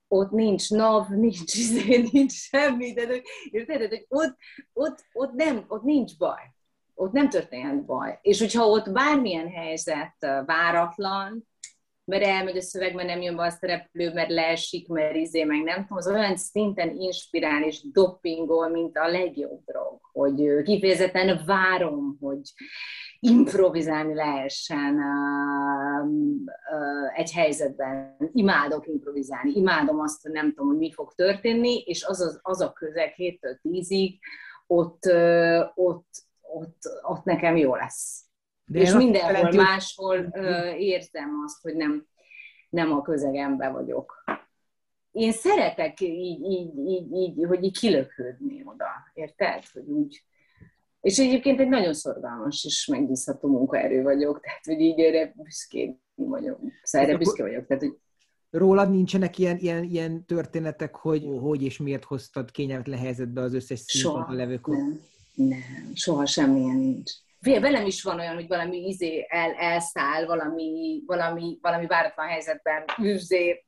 ott 0.08 0.32
nincs 0.32 0.70
nav, 0.70 1.10
nincs 1.10 1.56
izé, 1.56 1.98
nincs 2.12 2.34
semmi, 2.34 2.94
de 2.94 3.22
érted, 3.52 3.90
hogy 3.90 4.06
ott, 4.10 4.38
ott, 4.74 5.06
ott, 5.14 5.32
nem, 5.32 5.66
ott 5.68 5.84
nincs 5.84 6.18
baj 6.18 6.56
ott 6.98 7.12
nem 7.12 7.30
történhet 7.30 7.86
baj. 7.86 8.20
És 8.22 8.40
hogyha 8.40 8.68
ott 8.68 8.92
bármilyen 8.92 9.50
helyzet 9.50 10.16
váratlan, 10.46 11.48
mert 12.06 12.24
elmegy 12.24 12.58
a 12.58 12.62
szöveg, 12.62 12.94
mert 12.94 13.08
nem 13.08 13.22
jön 13.22 13.36
be 13.36 13.44
a 13.44 13.50
szereplő, 13.50 14.14
mert 14.14 14.30
leesik, 14.30 14.88
mert 14.88 15.16
izé, 15.16 15.44
meg 15.44 15.64
nem 15.64 15.82
tudom, 15.82 15.98
az 15.98 16.08
olyan 16.08 16.38
szinten 16.38 16.96
inspirál 16.96 17.64
és 17.64 17.82
dopingol, 17.92 18.70
mint 18.70 18.98
a 18.98 19.08
legjobb 19.08 19.62
drog, 19.66 20.00
hogy 20.12 20.64
kifejezetten 20.64 21.42
várom, 21.46 22.18
hogy 22.20 22.42
improvizálni 23.20 24.14
lehessen 24.14 24.96
uh, 24.96 26.08
uh, 26.08 27.20
egy 27.20 27.32
helyzetben. 27.32 28.18
Imádok 28.34 28.88
improvizálni, 28.88 29.52
imádom 29.52 30.00
azt, 30.00 30.22
hogy 30.22 30.32
nem 30.32 30.50
tudom, 30.50 30.68
hogy 30.68 30.78
mi 30.78 30.92
fog 30.92 31.14
történni, 31.14 31.78
és 31.86 32.04
az, 32.04 32.22
az, 32.22 32.40
az 32.42 32.62
a 32.62 32.74
közeg 32.74 33.14
7-től 33.18 33.58
10-ig, 33.64 34.14
ott, 34.68 35.06
uh, 35.06 35.62
ott, 35.76 36.08
ott, 36.54 36.78
ott 37.02 37.24
nekem 37.24 37.58
jó 37.58 37.76
lesz. 37.76 38.26
De 38.66 38.80
és 38.80 38.94
mindenhol 38.94 39.32
jelenti, 39.32 39.58
máshol 39.58 40.30
hogy... 40.30 40.82
érzem 40.82 41.42
azt, 41.46 41.62
hogy 41.62 41.76
nem, 41.76 42.08
nem 42.70 42.92
a 42.92 43.02
közegemben 43.02 43.72
vagyok. 43.72 44.24
Én 45.12 45.32
szeretek 45.32 46.02
így, 46.02 46.42
így, 46.42 46.78
így, 46.78 47.12
így, 47.12 47.46
hogy 47.48 47.64
így 47.64 47.78
kilöködni 47.80 48.64
oda, 48.66 48.88
érted? 49.14 49.64
Hogy 49.74 49.88
úgy, 49.88 50.24
és 51.02 51.20
egyébként 51.20 51.60
egy 51.60 51.70
nagyon 51.70 51.94
szorgalmas 51.94 52.66
és 52.66 52.86
megbízható 52.86 53.50
munkaerő 53.50 54.04
vagyok, 54.04 54.40
tehát 54.40 54.66
hogy 54.66 54.80
így 54.80 55.00
erre 55.00 55.34
büszké 55.36 55.96
vagyok. 56.16 56.60
Szóval 56.84 57.08
erre 57.08 57.18
büszke 57.18 57.44
vagyok. 57.44 57.68
Tehát, 57.68 57.84
hogy 57.84 57.98
Rólad 58.50 58.90
nincsenek 58.90 59.38
ilyen, 59.38 59.58
ilyen, 59.58 59.84
ilyen 59.84 60.26
történetek, 60.26 60.96
hogy 60.96 61.28
hogy 61.40 61.64
és 61.64 61.78
miért 61.78 62.04
hoztad 62.04 62.52
kényelmetlen 62.52 63.00
helyzetbe 63.00 63.42
az 63.42 63.54
összes 63.54 63.80
színpadon 63.80 64.36
levők? 64.36 64.68
Nem. 64.68 65.00
Nem, 65.38 65.92
soha 65.94 66.26
semmilyen 66.26 66.76
nincs. 66.76 67.12
Velem 67.40 67.86
is 67.86 68.04
van 68.04 68.20
olyan, 68.20 68.34
hogy 68.34 68.48
valami 68.48 68.78
izé 68.78 69.26
el, 69.30 69.54
elszáll, 69.54 70.26
valami, 70.26 71.04
valami, 71.06 71.58
valami 71.62 71.86
váratlan 71.86 72.28
helyzetben 72.28 72.84
izé, 72.98 73.66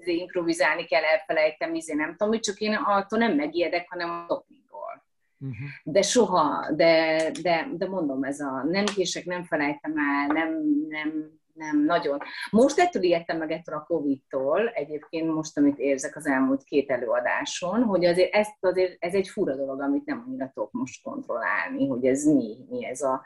izé, 0.00 0.14
improvizálni 0.14 0.84
kell, 0.84 1.02
elfelejtem, 1.02 1.74
izé, 1.74 1.94
nem 1.94 2.10
tudom, 2.10 2.28
hogy 2.28 2.40
csak 2.40 2.58
én 2.58 2.74
attól 2.74 3.18
nem 3.18 3.34
megijedek, 3.34 3.86
hanem 3.90 4.10
a 4.10 4.24
dopingol. 4.28 5.04
Uh-huh. 5.38 5.68
De 5.82 6.02
soha, 6.02 6.72
de, 6.72 7.30
de, 7.42 7.68
de 7.72 7.88
mondom, 7.88 8.24
ez 8.24 8.40
a 8.40 8.62
nem 8.64 8.84
kések, 8.84 9.24
nem 9.24 9.44
felejtem 9.44 9.94
el, 9.98 10.26
nem, 10.26 10.62
nem, 10.88 11.40
nem 11.54 11.84
nagyon. 11.84 12.18
Most 12.50 12.78
ettől 12.78 13.02
ijedtem 13.02 13.38
meg 13.38 13.50
ettől 13.50 13.74
a 13.74 13.84
Covid-tól, 13.84 14.68
egyébként 14.68 15.34
most, 15.34 15.58
amit 15.58 15.78
érzek 15.78 16.16
az 16.16 16.26
elmúlt 16.26 16.64
két 16.64 16.90
előadáson, 16.90 17.82
hogy 17.82 18.04
azért, 18.04 18.34
ezt 18.34 18.56
azért 18.60 18.96
ez 18.98 19.14
egy 19.14 19.28
fura 19.28 19.56
dolog, 19.56 19.80
amit 19.80 20.04
nem 20.04 20.24
annyira 20.26 20.50
tudok 20.54 20.72
most 20.72 21.02
kontrollálni, 21.02 21.88
hogy 21.88 22.06
ez 22.06 22.24
mi, 22.24 22.56
mi 22.68 22.86
ez 22.86 23.02
a, 23.02 23.24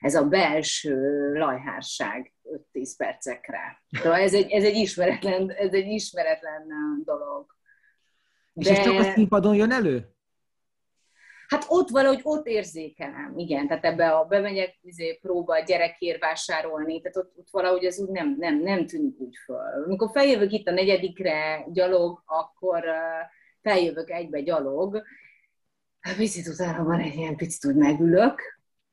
ez 0.00 0.14
a 0.14 0.28
belső 0.28 1.32
lajhárság 1.32 2.32
5-10 2.72 2.92
percekre. 2.96 3.82
Szóval 3.90 4.18
ez 4.18 4.34
egy, 4.34 4.50
ez 4.50 4.64
egy, 4.64 4.76
ismeretlen, 4.76 5.50
ez 5.50 5.72
egy 5.72 5.86
ismeretlen 5.86 6.66
dolog. 7.04 7.46
De... 8.52 8.70
És 8.70 8.78
ez 8.78 8.84
csak 8.84 8.98
a 8.98 9.02
színpadon 9.02 9.54
jön 9.54 9.72
elő? 9.72 10.14
Hát 11.50 11.64
ott 11.68 11.88
valahogy 11.88 12.20
ott 12.22 12.46
érzékelem, 12.46 13.32
igen, 13.36 13.68
tehát 13.68 13.84
ebbe 13.84 14.10
a 14.10 14.24
bemegyek 14.24 14.78
izé, 14.82 15.18
próba 15.22 15.58
gyerekért 15.58 16.20
vásárolni, 16.20 17.00
tehát 17.00 17.16
ott, 17.16 17.32
ott 17.36 17.48
valahogy 17.50 17.84
ez 17.84 17.98
úgy 17.98 18.08
nem, 18.08 18.36
nem, 18.38 18.60
nem 18.60 18.86
tűnik 18.86 19.18
úgy 19.18 19.36
föl. 19.44 19.84
Amikor 19.84 20.10
feljövök 20.12 20.52
itt 20.52 20.68
a 20.68 20.72
negyedikre 20.72 21.66
gyalog, 21.72 22.22
akkor 22.26 22.84
feljövök 23.62 24.10
egybe 24.10 24.40
gyalog, 24.40 25.02
picit 26.16 26.46
utána 26.46 26.84
van 26.84 27.00
egy 27.00 27.14
ilyen 27.14 27.36
picit 27.36 27.64
úgy 27.64 27.76
megülök, 27.76 28.40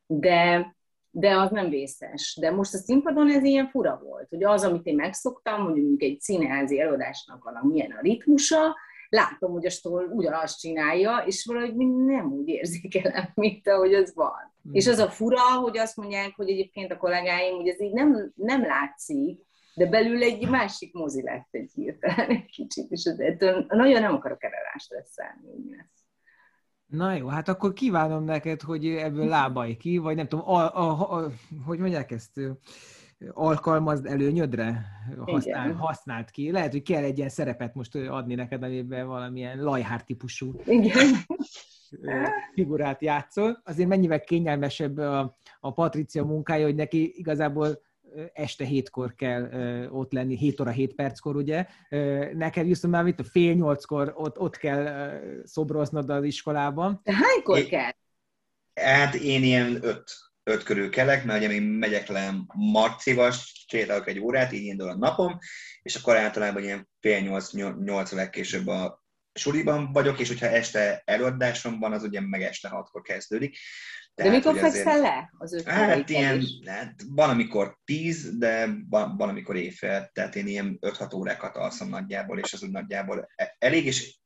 de, 0.05 0.75
de 1.11 1.37
az 1.37 1.51
nem 1.51 1.69
vészes. 1.69 2.37
De 2.39 2.51
most 2.51 2.73
a 2.73 2.77
színpadon 2.77 3.31
ez 3.31 3.43
ilyen 3.43 3.69
fura 3.69 4.01
volt, 4.03 4.29
hogy 4.29 4.43
az, 4.43 4.63
amit 4.63 4.85
én 4.85 4.95
megszoktam, 4.95 5.61
mondjuk 5.61 6.01
egy 6.01 6.21
színházi 6.21 6.79
előadásnak 6.79 7.43
valamilyen 7.43 7.91
a 7.91 8.01
ritmusa, 8.01 8.75
látom, 9.09 9.51
hogy 9.51 9.65
a 9.65 9.69
stól 9.69 10.03
ugyanazt 10.03 10.59
csinálja, 10.59 11.23
és 11.25 11.45
valahogy 11.45 11.75
nem 12.05 12.31
úgy 12.31 12.47
érzékelem, 12.47 13.31
mint 13.35 13.67
ahogy 13.67 13.93
az 13.93 14.13
van. 14.15 14.53
Mm. 14.69 14.73
És 14.73 14.87
az 14.87 14.97
a 14.97 15.09
fura, 15.09 15.41
hogy 15.41 15.77
azt 15.77 15.97
mondják, 15.97 16.33
hogy 16.35 16.49
egyébként 16.49 16.91
a 16.91 16.97
kollégáim, 16.97 17.55
hogy 17.55 17.67
ez 17.67 17.81
így 17.81 17.93
nem, 17.93 18.31
nem 18.35 18.61
látszik, 18.61 19.45
de 19.75 19.85
belül 19.85 20.23
egy 20.23 20.49
másik 20.49 20.93
mozi 20.93 21.21
lett 21.21 21.47
egy 21.51 21.71
hirtelen 21.73 22.29
egy 22.29 22.45
kicsit, 22.45 22.91
és 22.91 23.03
ettől 23.17 23.65
nagyon 23.67 24.01
nem 24.01 24.13
akarok 24.13 24.43
erre 24.43 24.57
rásтрesszelni, 24.73 25.75
lesz. 25.75 25.97
Na 26.85 27.13
jó, 27.13 27.27
hát 27.27 27.47
akkor 27.47 27.73
kívánom 27.73 28.23
neked, 28.23 28.61
hogy 28.61 28.85
ebből 28.85 29.27
lábaj 29.27 29.77
ki, 29.77 29.97
vagy 29.97 30.15
nem 30.15 30.27
tudom, 30.27 30.49
a, 30.49 30.75
a, 30.75 31.11
a, 31.15 31.31
hogy 31.65 31.79
mondják 31.79 32.11
ezt, 32.11 32.39
alkalmazd 33.31 34.05
előnyödre, 34.05 34.85
használ, 35.25 35.73
használt 35.73 36.29
ki. 36.29 36.51
Lehet, 36.51 36.71
hogy 36.71 36.81
kell 36.81 37.03
egy 37.03 37.17
ilyen 37.17 37.29
szerepet 37.29 37.75
most 37.75 37.95
adni 37.95 38.35
neked, 38.35 38.63
amiben 38.63 39.07
valamilyen 39.07 39.63
lajhár 39.63 40.03
típusú 40.03 40.53
Igen. 40.65 41.13
figurát 42.53 43.01
játszol. 43.01 43.61
Azért 43.63 43.89
mennyivel 43.89 44.19
kényelmesebb 44.19 44.97
a, 44.97 45.37
a 45.59 45.73
Patricia 45.73 46.25
munkája, 46.25 46.65
hogy 46.65 46.75
neki 46.75 47.13
igazából 47.17 47.85
este 48.33 48.65
hétkor 48.65 49.13
kell 49.13 49.49
ott 49.91 50.11
lenni, 50.11 50.37
7 50.37 50.59
óra 50.59 50.69
7 50.69 50.95
perckor, 50.95 51.35
ugye. 51.35 51.65
Neked 52.33 52.65
viszont 52.65 52.93
már 52.93 53.05
itt 53.05 53.19
a 53.19 53.23
fél 53.23 53.53
nyolckor 53.53 54.13
ott, 54.15 54.39
ott 54.39 54.57
kell 54.57 55.09
szobroznod 55.43 56.09
az 56.09 56.23
iskolában. 56.23 57.01
De 57.03 57.13
hánykor 57.13 57.57
én, 57.57 57.67
kell? 57.67 57.91
Hát 58.73 59.15
én 59.15 59.43
ilyen 59.43 59.77
öt, 59.81 60.11
öt 60.47 60.63
körül 60.63 60.89
kelek, 60.89 61.23
mert 61.23 61.39
ugye 61.39 61.47
még 61.47 61.61
megyek 61.61 62.07
le 62.07 62.33
marcival, 62.55 63.33
sétálok 63.67 64.07
egy 64.07 64.19
órát, 64.19 64.51
így 64.51 64.63
indul 64.63 64.89
a 64.89 64.97
napom, 64.97 65.37
és 65.81 65.95
akkor 65.95 66.15
általában 66.15 66.63
ilyen 66.63 66.89
fél 66.99 67.19
nyolc, 67.19 67.51
nyolc 67.83 68.11
legkésőbb 68.11 68.67
a 68.67 69.03
suliban 69.33 69.91
vagyok, 69.91 70.19
és 70.19 70.27
hogyha 70.27 70.47
este 70.47 71.01
előadásom 71.05 71.79
van, 71.79 71.93
az 71.93 72.03
ugye 72.03 72.21
meg 72.21 72.41
este 72.41 72.69
hatkor 72.69 73.01
kezdődik. 73.01 73.57
Tehát, 74.13 74.31
de 74.31 74.37
mikor 74.37 74.57
fekszel 74.57 74.87
azért... 74.87 75.01
le 75.01 75.33
az 75.37 75.53
öt 75.53 75.67
Hát 75.67 76.09
ilyen, 76.09 76.43
hát 76.65 77.01
van, 77.07 77.29
amikor 77.29 77.77
tíz, 77.83 78.37
de 78.37 78.69
van, 78.89 79.17
van, 79.17 79.29
amikor 79.29 79.55
éjfél, 79.55 80.09
tehát 80.13 80.35
én 80.35 80.47
ilyen 80.47 80.77
5-6 80.81 81.15
órákat 81.15 81.55
alszom 81.55 81.89
nagyjából, 81.89 82.39
és 82.39 82.53
az 82.53 82.63
úgy 82.63 82.71
nagyjából 82.71 83.27
e- 83.35 83.55
elég, 83.59 83.85
és 83.85 84.17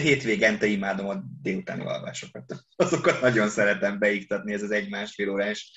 hétvégente 0.00 0.66
imádom 0.66 1.08
a 1.08 1.22
délutáni 1.42 1.84
alvásokat. 1.84 2.64
Azokat 2.76 3.20
nagyon 3.20 3.48
szeretem 3.48 3.98
beiktatni, 3.98 4.52
ez 4.52 4.62
az 4.62 4.70
egy-másfél 4.70 5.30
órás 5.30 5.72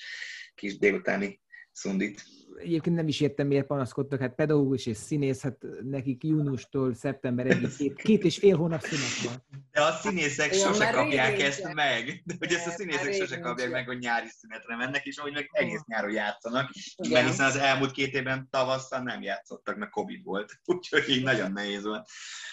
kis 0.54 0.78
délutáni 0.78 1.40
szundit 1.72 2.24
egyébként 2.58 2.96
nem 2.96 3.08
is 3.08 3.20
értem, 3.20 3.46
miért 3.46 3.66
panaszkodtak, 3.66 4.20
hát 4.20 4.34
pedagógus 4.34 4.86
és 4.86 4.96
színész, 4.96 5.42
hát 5.42 5.56
nekik 5.82 6.24
júniustól 6.24 6.94
szeptember 6.94 7.46
egyik 7.46 7.76
két, 7.76 7.94
két 7.94 8.24
és 8.24 8.38
fél 8.38 8.56
hónap 8.56 8.80
szünet 8.80 9.30
van. 9.30 9.62
De 9.72 9.82
a 9.82 9.92
színészek 9.92 10.54
ja, 10.54 10.66
sose 10.66 10.90
kapják 10.90 11.40
ezt 11.40 11.72
meg, 11.74 12.22
de 12.24 12.34
hogy 12.38 12.52
ezt 12.52 12.66
a 12.66 12.70
színészek 12.70 13.14
sose 13.14 13.38
kapják 13.38 13.70
meg, 13.70 13.86
hogy 13.86 13.98
nyári 13.98 14.28
szünetre 14.28 14.76
mennek, 14.76 15.04
és 15.04 15.16
ahogy 15.16 15.32
meg 15.32 15.48
egész 15.52 15.82
nyáron 15.86 16.12
játszanak, 16.12 16.70
Igen. 16.96 17.12
mert 17.12 17.28
hiszen 17.30 17.46
az 17.46 17.56
elmúlt 17.56 17.90
két 17.90 18.14
évben 18.14 18.48
tavasszal 18.50 19.02
nem 19.02 19.22
játszottak, 19.22 19.76
mert 19.76 19.90
Covid 19.90 20.24
volt, 20.24 20.52
úgyhogy 20.74 21.08
így 21.08 21.22
nagyon 21.22 21.52
nehéz 21.52 21.84
volt. 21.84 22.08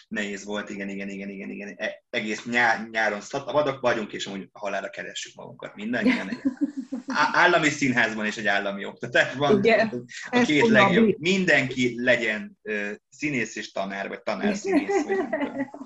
Nehéz 0.08 0.45
volt, 0.45 0.70
igen, 0.70 0.89
igen, 0.89 1.10
igen, 1.10 1.30
igen, 1.30 1.49
igen. 1.49 1.74
E, 1.78 2.04
egész 2.10 2.45
nyár, 2.45 2.89
nyáron 2.89 3.20
vadok 3.45 3.80
vagyunk, 3.80 4.14
és 4.14 4.26
amúgy 4.26 4.49
halára 4.51 4.89
keressük 4.89 5.36
magunkat 5.36 5.76
mindannyian 5.76 6.30
állami 7.34 7.70
színházban 7.70 8.26
és 8.26 8.38
egy 8.38 8.47
állami 8.47 8.86
oktatásban. 8.86 9.58
Igen. 9.58 10.06
A 10.30 10.41
két 10.41 10.68
legjobb. 10.68 11.16
Mindenki 11.20 11.93
legyen 11.97 12.58
uh, 12.62 12.91
színész 13.10 13.56
és 13.56 13.72
tanár, 13.72 14.08
vagy 14.08 14.22
tanár 14.22 14.56
színész. 14.56 15.04
Vagy 15.04 15.18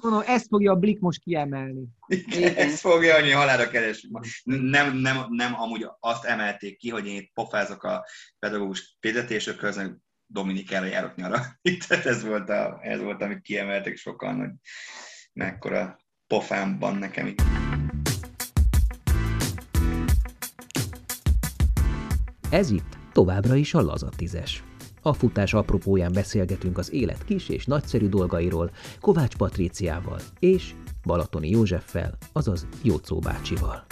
Mondom, 0.01 0.24
ezt 0.26 0.47
fogja 0.47 0.72
a 0.72 0.76
Blik 0.76 0.99
most 0.99 1.20
kiemelni. 1.20 1.84
Igen, 2.07 2.55
ezt 2.55 2.80
fogja, 2.80 3.20
hogy 3.20 3.32
halára 3.32 3.70
keresünk. 3.70 4.26
Nem, 4.43 4.97
nem, 4.97 5.26
nem 5.30 5.59
amúgy 5.59 5.88
azt 5.99 6.26
emelték 6.26 6.78
ki, 6.78 6.89
hogy 6.89 7.07
én 7.07 7.32
pofázok 7.34 7.84
a 7.84 8.05
pedagógus 8.39 8.97
fizetésökhöz, 8.99 9.82
Dominikára 10.30 10.86
járok 10.86 11.15
nyara. 11.15 11.41
Tehát 11.88 12.05
ez 12.05 12.24
volt, 12.24 12.49
a, 12.49 12.80
ez 12.82 13.01
volt, 13.01 13.22
amit 13.22 13.41
kiemeltek 13.41 13.97
sokan, 13.97 14.39
hogy 14.39 14.49
mekkora 15.34 15.99
pofám 16.28 16.80
van 16.80 16.95
nekem 16.95 17.28
itt. 17.28 17.66
Ez 22.49 22.69
itt 22.69 22.97
továbbra 23.11 23.55
is 23.55 23.73
a 23.73 23.81
Laza 23.81 24.09
tízes. 24.15 24.63
A 25.01 25.13
futás 25.13 25.53
apropóján 25.53 26.11
beszélgetünk 26.13 26.77
az 26.77 26.93
élet 26.93 27.23
kis 27.25 27.49
és 27.49 27.65
nagyszerű 27.65 28.07
dolgairól 28.07 28.71
Kovács 28.99 29.35
Patríciával 29.35 30.19
és 30.39 30.73
Balatoni 31.05 31.49
Józseffel, 31.49 32.17
azaz 32.33 32.67
Jócó 32.83 33.19
bácsival. 33.19 33.85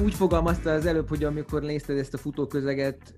Úgy 0.00 0.14
fogalmazta 0.14 0.70
az 0.70 0.86
előbb, 0.86 1.08
hogy 1.08 1.24
amikor 1.24 1.62
nézted 1.62 1.98
ezt 1.98 2.14
a 2.14 2.18
futóközeget, 2.18 3.14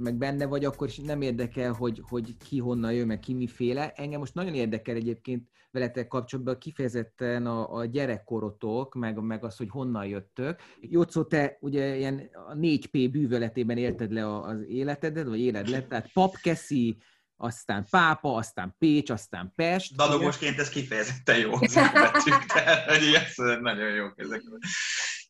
meg 0.00 0.14
benne 0.14 0.46
vagy, 0.46 0.64
akkor 0.64 0.88
is 0.88 0.96
nem 0.96 1.22
érdekel, 1.22 1.72
hogy, 1.72 2.02
hogy 2.08 2.36
ki 2.48 2.58
honnan 2.58 2.92
jön, 2.92 3.06
meg 3.06 3.18
ki 3.18 3.34
miféle. 3.34 3.90
Engem 3.90 4.18
most 4.18 4.34
nagyon 4.34 4.54
érdekel 4.54 4.94
egyébként 4.94 5.48
veletek 5.70 6.08
kapcsolatban 6.08 6.58
kifejezetten 6.58 7.46
a, 7.46 7.74
a 7.74 7.84
gyerekkorotok, 7.84 8.94
meg, 8.94 9.22
meg 9.22 9.44
az, 9.44 9.56
hogy 9.56 9.68
honnan 9.70 10.06
jöttök. 10.06 10.60
Jocó, 10.80 11.24
te 11.24 11.56
ugye 11.60 11.96
ilyen 11.96 12.30
a 12.48 12.54
4P 12.54 13.08
bűvöletében 13.12 13.76
élted 13.76 14.12
le 14.12 14.40
az 14.40 14.64
életedet, 14.68 15.26
vagy 15.26 15.40
éled 15.40 15.68
lett, 15.68 15.88
tehát 15.88 16.12
papkeszi, 16.12 16.96
aztán 17.36 17.86
Pápa, 17.90 18.34
aztán 18.34 18.74
Pécs, 18.78 19.10
aztán 19.10 19.52
Pest. 19.56 19.96
Dadogosként 19.96 20.58
ez 20.58 20.68
kifejezetten 20.68 21.38
jó 21.38 21.58
tehát 21.66 23.60
nagyon 23.60 23.94
jók 23.94 24.14
ezek 24.16 24.42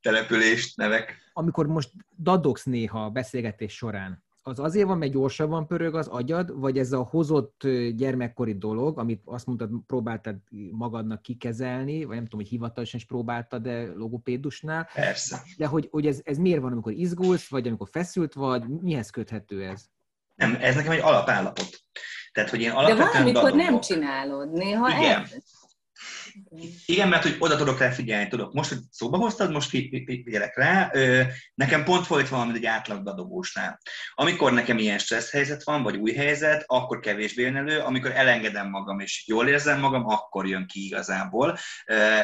települést 0.03 0.77
nevek. 0.77 1.17
Amikor 1.33 1.67
most 1.67 1.91
dadogsz 2.19 2.65
néha 2.65 3.05
a 3.05 3.11
beszélgetés 3.11 3.73
során, 3.73 4.23
az 4.43 4.59
azért 4.59 4.87
van, 4.87 4.99
mert 4.99 5.13
gyorsabban 5.13 5.67
pörög 5.67 5.95
az 5.95 6.07
agyad, 6.07 6.59
vagy 6.59 6.79
ez 6.79 6.93
a 6.93 7.03
hozott 7.03 7.67
gyermekkori 7.97 8.59
dolog, 8.59 8.99
amit 8.99 9.23
azt 9.25 9.47
mondtad, 9.47 9.71
próbáltad 9.87 10.37
magadnak 10.71 11.23
kikezelni, 11.23 12.05
vagy 12.05 12.15
nem 12.15 12.25
tudom, 12.25 12.41
hogy 12.41 12.49
hivatalosan 12.49 12.99
is 12.99 13.07
próbáltad, 13.07 13.63
de 13.63 13.93
logopédusnál. 13.95 14.89
Persze. 14.95 15.43
De 15.57 15.67
hogy, 15.67 15.89
hogy 15.91 16.07
ez, 16.07 16.21
ez 16.25 16.39
miért 16.39 16.61
van, 16.61 16.73
amikor 16.73 16.93
izgulsz, 16.93 17.49
vagy 17.49 17.67
amikor 17.67 17.89
feszült 17.91 18.35
vagy, 18.35 18.69
mihez 18.69 19.11
köthető 19.11 19.65
ez? 19.65 19.85
Nem, 20.35 20.57
ez 20.61 20.75
nekem 20.75 20.93
egy 20.93 21.01
alapállapot. 21.01 21.81
Tehát, 22.33 22.51
hogy 22.51 22.61
én 22.61 22.71
alapvetően 22.71 23.25
De 23.25 23.33
valamikor 23.33 23.53
nem 23.53 23.81
csinálod, 23.81 24.53
néha 24.53 24.89
Igen. 24.89 25.03
El... 25.03 25.27
Igen, 26.87 27.09
mert 27.09 27.23
hogy 27.23 27.37
oda 27.39 27.57
tudok 27.57 27.79
rá 27.79 27.91
figyelni, 27.91 28.29
tudok. 28.29 28.53
Most, 28.53 28.69
hogy 28.69 28.79
szóba 28.91 29.17
hoztad, 29.17 29.51
most 29.53 29.69
figyelek 29.69 30.57
rá. 30.57 30.91
Nekem 31.55 31.85
pont 31.85 32.07
volt 32.07 32.29
valami 32.29 32.53
egy 32.55 32.65
átlag 32.65 33.03
dadogósnál. 33.03 33.81
Amikor 34.15 34.53
nekem 34.53 34.79
ilyen 34.79 34.99
stressz 34.99 35.31
helyzet 35.31 35.65
van, 35.65 35.83
vagy 35.83 35.97
új 35.97 36.13
helyzet, 36.13 36.65
akkor 36.67 37.01
kevésbé 37.01 37.43
jön 37.43 37.57
elő. 37.57 37.79
Amikor 37.79 38.11
elengedem 38.15 38.69
magam, 38.69 39.01
és 39.01 39.25
jól 39.27 39.49
érzem 39.49 39.81
magam, 39.81 40.07
akkor 40.07 40.47
jön 40.47 40.67
ki 40.67 40.85
igazából. 40.85 41.59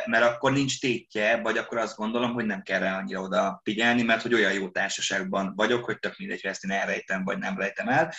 Mert 0.06 0.24
akkor 0.24 0.52
nincs 0.52 0.80
tétje, 0.80 1.40
vagy 1.40 1.58
akkor 1.58 1.78
azt 1.78 1.96
gondolom, 1.96 2.32
hogy 2.32 2.46
nem 2.46 2.62
kell 2.62 2.80
rá 2.80 2.98
annyira 2.98 3.20
oda 3.20 3.60
figyelni, 3.64 4.02
mert 4.02 4.22
hogy 4.22 4.34
olyan 4.34 4.52
jó 4.52 4.68
társaságban 4.68 5.52
vagyok, 5.56 5.84
hogy 5.84 5.98
tök 5.98 6.18
mindegy, 6.18 6.40
hogy 6.40 6.50
ezt 6.50 6.64
én 6.64 6.70
elrejtem, 6.70 7.24
vagy 7.24 7.38
nem 7.38 7.58
rejtem 7.58 7.88
el. 7.88 8.14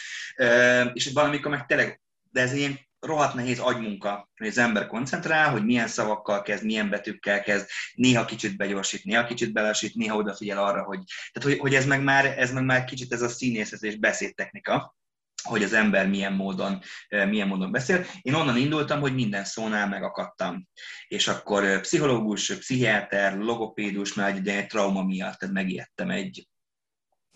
És 0.93 1.11
valamikor 1.13 1.51
meg 1.51 1.65
tényleg 1.65 2.01
de 2.31 2.41
ez 2.41 2.53
ilyen 2.53 2.86
rohadt 2.99 3.33
nehéz 3.33 3.59
agymunka, 3.59 4.29
hogy 4.37 4.47
az 4.47 4.57
ember 4.57 4.87
koncentrál, 4.87 5.51
hogy 5.51 5.65
milyen 5.65 5.87
szavakkal 5.87 6.41
kezd, 6.41 6.63
milyen 6.63 6.89
betűkkel 6.89 7.41
kezd, 7.41 7.67
néha 7.93 8.25
kicsit 8.25 8.57
begyorsít, 8.57 9.03
néha 9.03 9.25
kicsit 9.25 9.53
belassít, 9.53 9.95
néha 9.95 10.15
odafigyel 10.15 10.63
arra, 10.63 10.83
hogy, 10.83 10.99
tehát, 11.31 11.49
hogy, 11.49 11.59
hogy 11.59 11.75
ez, 11.75 11.85
meg 11.85 12.03
már, 12.03 12.25
ez 12.25 12.51
meg 12.51 12.63
már 12.63 12.83
kicsit 12.83 13.13
ez 13.13 13.21
a 13.21 13.29
színészet 13.29 13.83
és 13.83 13.95
beszédtechnika, 13.95 14.95
hogy 15.43 15.63
az 15.63 15.73
ember 15.73 16.09
milyen 16.09 16.33
módon, 16.33 16.81
milyen 17.09 17.47
módon 17.47 17.71
beszél. 17.71 18.05
Én 18.21 18.33
onnan 18.33 18.57
indultam, 18.57 18.99
hogy 18.99 19.13
minden 19.13 19.43
szónál 19.43 19.87
megakadtam. 19.87 20.67
És 21.07 21.27
akkor 21.27 21.81
pszichológus, 21.81 22.55
pszichiáter, 22.57 23.37
logopédus, 23.37 24.13
mert 24.13 24.47
egy 24.47 24.67
trauma 24.67 25.03
miatt 25.03 25.51
megijedtem 25.51 26.09
egy 26.09 26.47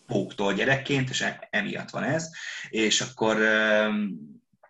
póktól 0.05 0.53
gyerekként, 0.53 1.09
és 1.09 1.22
e, 1.22 1.47
emiatt 1.49 1.89
van 1.89 2.03
ez. 2.03 2.30
És 2.70 3.01
akkor 3.01 3.38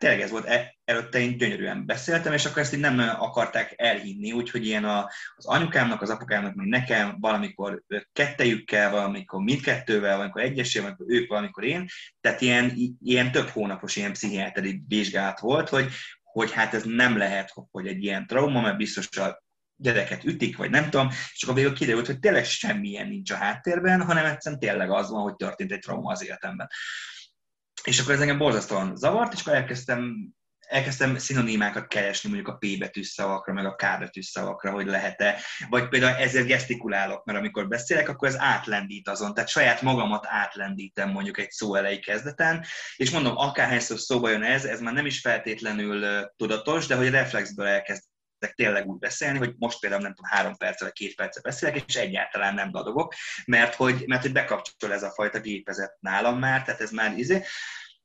tényleg 0.02 0.22
ez 0.22 0.30
volt, 0.30 0.46
e, 0.46 0.76
előtte 0.86 1.20
én 1.20 1.38
gyönyörűen 1.38 1.86
beszéltem, 1.86 2.34
és 2.34 2.46
akkor 2.46 2.62
ezt 2.62 2.74
így 2.74 2.80
nem 2.80 3.00
akarták 3.00 3.74
elhinni, 3.78 4.32
úgyhogy 4.32 4.66
ilyen 4.66 4.86
a, 4.86 5.10
az 5.36 5.46
anyukámnak, 5.46 6.02
az 6.02 6.10
apukámnak, 6.10 6.56
meg 6.56 6.68
nekem 6.68 7.18
valamikor 7.20 7.84
kettejükkel, 8.14 8.92
valamikor 8.92 9.42
mindkettővel, 9.42 10.16
valamikor 10.16 10.42
egyesével, 10.42 10.90
valamikor 10.90 11.22
ők, 11.22 11.30
valamikor 11.30 11.64
én, 11.64 11.88
tehát 12.22 12.42
ilyen, 12.42 12.74
ilyen 13.04 13.32
több 13.32 13.48
hónapos 13.48 13.96
ilyen 13.96 14.12
pszichiáteri 14.12 14.84
vizsgálat 14.88 15.40
volt, 15.40 15.70
hogy, 15.70 15.92
hogy 16.24 16.52
hát 16.52 16.74
ez 16.74 16.84
nem 16.84 17.18
lehet, 17.18 17.54
hogy 17.72 17.88
egy 17.88 18.04
ilyen 18.04 18.28
trauma, 18.28 18.62
mert 18.62 18.78
biztos 18.78 19.18
a 19.18 19.44
gyereket 19.76 20.24
ütik, 20.24 20.58
vagy 20.58 20.70
nem 20.70 20.90
tudom, 20.90 21.10
és 21.34 21.44
akkor 21.44 21.56
végül 21.56 21.74
kiderült, 21.74 22.06
hogy 22.06 22.20
tényleg 22.20 22.46
semmilyen 22.46 23.08
nincs 23.08 23.32
a 23.32 23.36
háttérben, 23.36 24.02
hanem 24.02 24.26
egyszerűen 24.26 24.62
tényleg 24.62 24.92
az 24.92 25.10
van, 25.10 25.22
hogy 25.22 25.36
történt 25.36 25.72
egy 25.72 25.80
trauma 25.80 26.12
az 26.12 26.24
életemben. 26.26 26.68
És 27.84 28.00
akkor 28.00 28.14
ez 28.14 28.20
engem 28.20 28.38
borzasztóan 28.38 28.96
zavart, 28.96 29.34
és 29.34 29.42
akkor 29.42 29.54
elkezdtem 29.54 30.34
elkezdtem 30.72 31.18
szinonimákat 31.18 31.88
keresni 31.88 32.30
mondjuk 32.30 32.50
a 32.50 32.58
P 32.58 32.80
betűs 32.80 33.08
szavakra, 33.08 33.54
meg 33.54 33.66
a 33.66 33.76
K 33.76 34.00
betűs 34.00 34.26
szavakra, 34.26 34.72
hogy 34.72 34.86
lehet-e, 34.86 35.42
vagy 35.70 35.88
például 35.88 36.18
ezért 36.18 36.46
gesztikulálok, 36.46 37.26
mert 37.26 37.38
amikor 37.40 37.68
beszélek, 37.68 38.10
akkor 38.10 38.28
ez 38.28 38.40
átlendít 38.40 39.10
azon, 39.10 39.34
tehát 39.34 39.50
saját 39.50 39.82
magamat 39.82 40.26
átlendítem 40.30 41.10
mondjuk 41.10 41.38
egy 41.38 41.52
szó 41.52 41.76
elejé 41.76 42.00
kezdeten, 42.00 42.66
és 42.96 43.10
mondom, 43.10 43.38
akárhányszor 43.38 44.00
szóba 44.00 44.30
jön 44.30 44.44
ez, 44.44 44.66
ez 44.66 44.82
már 44.82 44.94
nem 44.94 45.06
is 45.06 45.20
feltétlenül 45.20 46.26
tudatos, 46.36 46.88
de 46.88 46.96
hogy 46.96 47.10
reflexből 47.10 47.66
elkezd 47.66 48.04
tényleg 48.50 48.88
úgy 48.88 49.00
beszélni, 49.00 49.38
hogy 49.38 49.56
most 49.58 49.80
például 49.80 50.02
nem 50.02 50.14
tudom, 50.14 50.32
három 50.32 50.56
perccel 50.56 50.88
vagy 50.88 50.98
két 50.98 51.16
perccel 51.16 51.42
beszélek, 51.42 51.84
és 51.88 51.96
egyáltalán 51.96 52.54
nem 52.54 52.72
dadogok, 52.72 53.14
mert 53.46 53.76
hogy, 53.76 54.04
mert 54.08 54.22
hogy 54.22 54.32
bekapcsol 54.32 54.94
ez 54.94 55.04
a 55.04 55.12
fajta 55.12 55.40
gépezet 55.40 55.98
nálam 56.00 56.40
már, 56.40 56.64
tehát 56.64 56.82
ez 56.82 56.92
már 56.92 57.18
izé. 57.18 57.42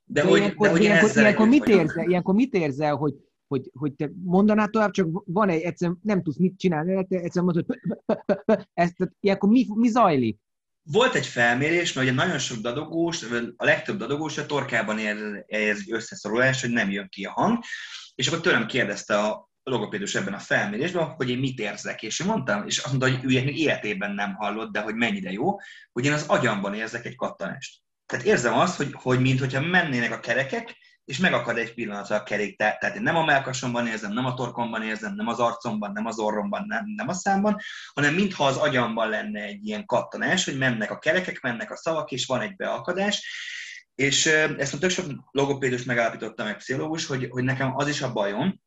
De, 0.05 0.23
de 0.23 0.29
hogy, 0.29 0.39
ilyenkor, 0.39 0.67
de 0.67 0.73
hogy 0.73 0.83
ilyenkor, 0.83 1.17
ilyenkor, 1.17 1.49
mit 1.49 1.67
érzel, 1.67 2.09
ilyenkor 2.09 2.35
mit 2.35 2.55
érzel, 2.55 2.95
hogy, 2.95 3.15
hogy, 3.47 3.71
hogy 3.73 3.93
te 3.93 4.11
mondanád 4.25 4.71
tovább, 4.71 4.91
csak 4.91 5.09
van 5.25 5.49
egy, 5.49 5.63
egyszerűen 5.63 5.99
nem 6.03 6.23
tudsz 6.23 6.39
mit 6.39 6.59
csinálni, 6.59 6.97
egyszerűen 6.97 7.45
mondod, 7.45 7.65
hogy 7.67 7.79
ezt, 8.75 8.97
ilyenkor 9.21 9.49
mi, 9.49 9.67
mi 9.75 9.89
zajlik? 9.89 10.39
Volt 10.83 11.15
egy 11.15 11.27
felmérés, 11.27 11.93
mert 11.93 12.07
ugye 12.07 12.17
nagyon 12.17 12.39
sok 12.39 12.59
dadogós, 12.59 13.23
a 13.57 13.65
legtöbb 13.65 13.99
dadogós 13.99 14.39
a 14.39 14.47
torkában 14.47 14.99
ér, 14.99 15.45
ér 15.47 15.77
egy 15.77 15.93
összeszorulás, 15.93 16.61
hogy 16.61 16.71
nem 16.71 16.91
jön 16.91 17.09
ki 17.09 17.25
a 17.25 17.31
hang, 17.31 17.59
és 18.15 18.29
akkor 18.29 18.41
tőlem 18.41 18.67
kérdezte 18.67 19.19
a 19.19 19.51
logopédus 19.71 20.15
ebben 20.15 20.35
a 20.35 20.39
felmérésben, 20.39 21.05
hogy 21.05 21.31
én 21.31 21.39
mit 21.39 21.59
érzek, 21.59 22.03
és 22.03 22.21
én 22.21 22.27
mondtam, 22.27 22.67
és 22.67 22.79
azt 22.79 22.87
mondta, 22.87 23.11
hogy 23.11 23.35
ő 23.35 23.45
még 23.45 23.59
életében 23.59 24.13
nem 24.15 24.35
hallott, 24.35 24.73
de 24.73 24.81
hogy 24.81 24.95
mennyire 24.95 25.31
jó, 25.31 25.57
hogy 25.93 26.05
én 26.05 26.13
az 26.13 26.25
agyamban 26.27 26.75
érzek 26.75 27.05
egy 27.05 27.17
kattanást. 27.17 27.81
Tehát 28.07 28.25
érzem 28.25 28.55
azt, 28.55 28.77
hogy, 28.77 28.91
hogy 28.93 29.21
mintha 29.21 29.61
mennének 29.61 30.13
a 30.13 30.21
kerekek, 30.21 30.77
és 31.05 31.19
megakad 31.19 31.59
egy 31.59 31.75
pillanatra 31.75 32.17
a 32.17 32.23
kerék. 32.23 32.57
Tehát 32.57 32.97
én 32.97 33.03
nem 33.03 33.17
a 33.17 33.25
melkasomban 33.25 33.87
érzem, 33.87 34.13
nem 34.13 34.27
a 34.27 34.35
torkomban 34.35 34.83
érzem, 34.83 35.15
nem 35.15 35.27
az 35.27 35.39
arcomban, 35.39 35.93
nem 35.93 36.07
az 36.07 36.19
orromban, 36.19 36.65
nem, 36.67 36.85
nem 36.97 37.09
a 37.09 37.13
számban, 37.13 37.57
hanem 37.95 38.15
mintha 38.15 38.47
az 38.47 38.57
agyamban 38.57 39.09
lenne 39.09 39.43
egy 39.43 39.67
ilyen 39.67 39.87
kattanás, 39.87 40.45
hogy 40.45 40.59
mennek 40.59 40.91
a 40.91 40.99
kerekek, 40.99 41.41
mennek 41.41 41.71
a 41.71 41.77
szavak, 41.77 42.11
és 42.11 42.27
van 42.27 42.41
egy 42.41 42.57
beakadás. 42.57 43.29
És 43.95 44.27
ezt 44.59 44.75
a 44.75 44.79
tök 44.79 44.91
sok 44.91 45.07
logopédus 45.31 45.85
megállapította 45.85 46.45
meg 46.45 46.57
pszichológus, 46.57 47.07
hogy, 47.07 47.27
hogy 47.31 47.45
nekem 47.45 47.77
az 47.77 47.89
is 47.89 48.03
a 48.03 48.13
bajom, 48.13 48.61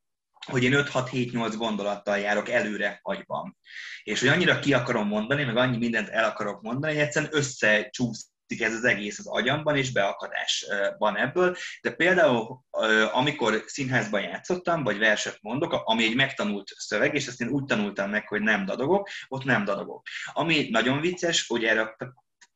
hogy 0.50 0.64
én 0.64 0.74
5-6-7-8 0.76 1.54
gondolattal 1.58 2.18
járok 2.18 2.50
előre 2.50 3.00
agyban. 3.02 3.58
És 4.04 4.20
hogy 4.20 4.30
annyira 4.30 4.60
ki 4.60 4.74
akarom 4.74 5.08
mondani, 5.08 5.44
meg 5.44 5.58
annyi 5.58 5.78
mindent 5.78 6.10
el 6.10 6.26
akarok 6.26 6.62
mondani, 6.62 6.94
hogy 6.94 7.02
egyszerűen 7.02 7.36
összecsúsz 7.36 8.28
ez 8.58 8.74
az 8.74 8.84
egész 8.84 9.20
az 9.20 9.28
agyamban, 9.28 9.78
és 9.78 9.92
beakadás 9.92 10.66
van 10.98 11.18
ebből. 11.18 11.56
De 11.82 11.92
például, 11.92 12.62
amikor 13.12 13.64
színházban 13.66 14.22
játszottam, 14.22 14.84
vagy 14.84 14.98
verset 14.98 15.38
mondok, 15.42 15.74
ami 15.74 16.04
egy 16.04 16.16
megtanult 16.16 16.72
szöveg, 16.76 17.16
és 17.16 17.28
ezt 17.28 17.42
én 17.42 17.48
úgy 17.48 17.66
tanultam 17.66 18.10
meg, 18.10 18.28
hogy 18.28 18.42
nem 18.42 18.66
dadogok, 18.66 19.10
ott 19.28 19.44
nem 19.44 19.64
dadogok. 19.64 20.08
Ami 20.34 20.68
nagyon 20.70 21.02
vicces, 21.02 21.48
hogy 21.48 21.64
erre 21.64 21.96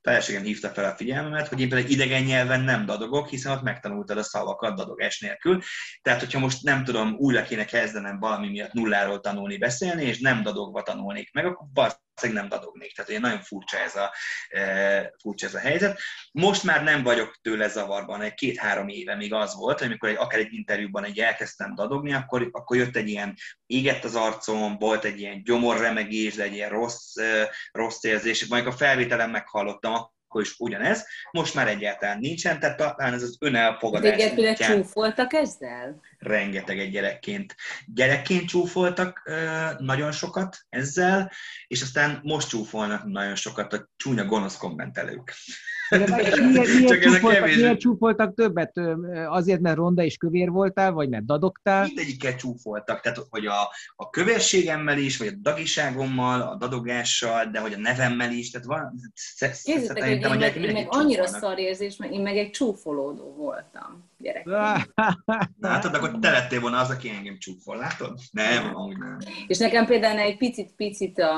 feleségem 0.04 0.44
hívta 0.44 0.70
fel 0.70 0.86
a 0.86 0.96
figyelmemet, 0.96 1.48
hogy 1.48 1.60
én 1.60 1.70
például 1.70 1.92
idegen 1.92 2.24
nyelven 2.24 2.62
nem 2.62 2.86
dadogok, 2.86 3.30
hiszen 3.30 3.52
ott 3.52 3.62
megtanultad 3.62 4.18
a 4.18 4.24
szavakat 4.24 4.76
dadogás 4.76 5.20
nélkül. 5.20 5.62
Tehát, 6.02 6.20
hogyha 6.20 6.40
most 6.40 6.64
nem 6.64 6.84
tudom, 6.84 7.16
újra 7.18 7.44
kéne 7.44 7.66
kezdenem 7.66 8.20
valami 8.20 8.50
miatt 8.50 8.74
nulláról 8.74 9.20
tanulni, 9.20 9.58
beszélni, 9.58 10.04
és 10.04 10.20
nem 10.20 10.44
dadogva 10.44 10.82
tanulnék 10.82 11.34
meg, 11.34 11.46
akkor 11.46 11.68
valószínűleg 12.16 12.50
nem 12.50 12.60
dadognék. 12.60 12.96
Tehát 12.96 13.12
ugye 13.12 13.20
nagyon 13.20 13.42
furcsa 13.42 13.78
ez, 13.78 13.96
a, 13.96 14.14
e, 14.50 15.14
furcsa 15.22 15.46
ez 15.46 15.54
a 15.54 15.60
helyzet. 15.60 16.00
Most 16.32 16.64
már 16.64 16.84
nem 16.84 17.04
vagyok 17.04 17.40
tőle 17.42 17.68
zavarban, 17.68 18.22
egy 18.22 18.34
két-három 18.34 18.88
éve 18.88 19.16
még 19.16 19.34
az 19.34 19.56
volt, 19.56 19.82
amikor 19.82 20.10
egy, 20.10 20.16
akár 20.16 20.40
egy 20.40 20.54
interjúban 20.54 21.04
egy 21.04 21.20
elkezdtem 21.20 21.76
dadogni, 21.76 22.14
akkor, 22.14 22.50
akkor 22.52 22.78
jött 22.78 22.96
egy 22.96 23.08
ilyen 23.08 23.36
égett 23.66 24.04
az 24.04 24.16
arcom, 24.16 24.78
volt 24.78 25.04
egy 25.04 25.20
ilyen 25.20 25.44
gyomorremegés, 25.44 26.36
egy 26.36 26.54
ilyen 26.54 26.70
rossz, 26.70 27.16
e, 27.16 27.52
rossz 27.72 28.04
érzés, 28.04 28.46
majd 28.48 28.68
a 28.68 28.72
felvételen 28.72 29.30
meghallottam, 29.30 30.13
akkor 30.34 30.46
is 30.46 30.56
ugyanez, 30.58 31.06
most 31.32 31.54
már 31.54 31.68
egyáltalán 31.68 32.20
nincsen, 32.20 32.60
tehát 32.60 32.78
talán 32.78 33.14
ez 33.14 33.22
az 33.24 33.38
önelfogadás. 33.40 34.16
Téged 34.16 34.58
csúfoltak 34.58 35.34
ezzel? 35.34 36.02
Rengeteg 36.18 36.80
egy 36.80 36.92
gyerekként. 36.92 37.56
Gyerekként 37.86 38.48
csúfoltak 38.48 39.32
nagyon 39.78 40.12
sokat 40.12 40.58
ezzel, 40.70 41.32
és 41.68 41.82
aztán 41.82 42.20
most 42.24 42.50
csúfolnak 42.50 43.04
nagyon 43.04 43.36
sokat 43.36 43.74
a 43.74 43.90
csúnya 43.98 44.26
gonosz 44.26 44.58
kommentelők. 44.58 45.34
Miért, 45.98 46.40
miért, 46.40 47.02
csúfoltak, 47.02 47.34
kevés... 47.34 47.56
miért 47.56 47.80
csúfoltak 47.80 48.34
többet? 48.34 48.80
Azért, 49.28 49.60
mert 49.60 49.76
ronda 49.76 50.04
és 50.04 50.18
kövér 50.18 50.50
voltál, 50.50 50.92
vagy 50.92 51.10
mert 51.10 51.26
dadogtál? 51.26 51.86
Mindegyiket 51.86 52.38
csúfoltak, 52.38 53.02
tehát 53.02 53.26
hogy 53.30 53.46
a, 53.46 53.70
a 53.96 54.10
kövérségemmel 54.10 54.98
is, 54.98 55.18
vagy 55.18 55.28
a 55.28 55.36
dagiságommal, 55.42 56.42
a 56.42 56.56
dadogással, 56.56 57.46
de 57.46 57.60
hogy 57.60 57.74
a 57.74 57.78
nevemmel 57.78 58.32
is, 58.32 58.52
tehát 58.52 58.68
van... 58.68 59.00
Kézzétek, 59.64 60.04
hogy 60.04 60.12
én, 60.12 60.38
meg, 60.38 60.56
én 60.56 60.74
meg 60.74 60.88
annyira 60.90 61.28
szar 61.28 61.60
érzés, 61.60 61.98
mert 61.98 62.12
én 62.12 62.22
meg 62.22 62.38
egy 62.38 62.50
csúfolódó 62.50 63.36
voltam 63.38 64.12
gyerekként. 64.18 64.92
Hát 65.62 65.86
akkor 65.86 66.20
te 66.20 66.32
lettél 66.32 66.60
volna 66.60 66.80
az, 66.80 66.90
aki 66.90 67.10
engem 67.10 67.38
csúfol, 67.38 67.78
látod? 67.78 68.20
Nem, 68.32 68.76
amúgy 68.76 68.98
nem. 68.98 69.18
És 69.48 69.58
nekem 69.58 69.86
például 69.86 70.20
egy 70.20 70.38
picit-picit 70.38 71.20
a, 71.20 71.36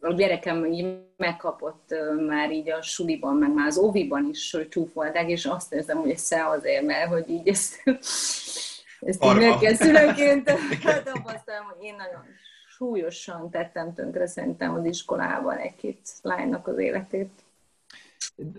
a 0.00 0.12
gyerekem 0.12 0.64
így 0.64 0.98
megkapott 1.16 1.94
már 2.26 2.52
így 2.52 2.70
a 2.70 2.82
suliban, 2.82 3.36
meg 3.36 3.52
már 3.52 3.66
az 3.66 3.78
óviban 3.78 4.28
is 4.30 4.56
csúfolták, 4.68 5.28
és 5.28 5.46
azt 5.46 5.72
érzem, 5.72 5.98
hogy 5.98 6.10
ez 6.10 6.30
azért, 6.30 6.84
mert 6.84 7.08
hogy 7.08 7.28
így 7.28 7.48
ezt, 7.48 7.82
ezt 9.00 9.24
így 9.24 9.34
meg 9.34 9.58
kell 9.58 9.74
szülőként 9.74 10.44
tapasztalom, 11.12 11.66
hogy 11.66 11.84
én 11.84 11.94
nagyon 11.96 12.24
súlyosan 12.68 13.50
tettem 13.50 13.94
tönkre 13.94 14.26
szerintem 14.26 14.74
az 14.74 14.84
iskolában 14.84 15.56
egy-két 15.56 16.00
lánynak 16.22 16.66
az 16.66 16.78
életét. 16.78 17.30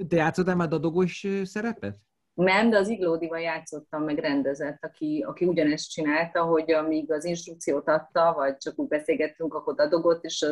Te 0.10 0.16
játszottál 0.16 0.56
már 0.56 0.68
dadogós 0.68 1.28
szerepet? 1.44 1.98
Nem, 2.34 2.70
de 2.70 2.78
az 2.78 2.88
Iglódival 2.88 3.40
játszottam, 3.40 4.04
meg 4.04 4.18
rendezett, 4.18 4.84
aki, 4.84 5.26
aki 5.28 5.46
ugyanezt 5.46 5.90
csinálta, 5.90 6.44
hogy 6.44 6.72
amíg 6.72 7.12
az 7.12 7.26
instrukciót 7.26 7.88
adta, 7.88 8.34
vagy 8.34 8.58
csak 8.58 8.80
úgy 8.80 8.88
beszélgettünk, 8.88 9.54
akkor 9.54 9.74
adogott, 9.78 10.24
és 10.24 10.46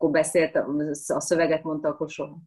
akkor 0.00 0.10
beszélt, 0.10 0.56
a 1.06 1.20
szöveget 1.20 1.62
mondta, 1.62 1.88
akkor 1.88 2.10
soha. 2.10 2.38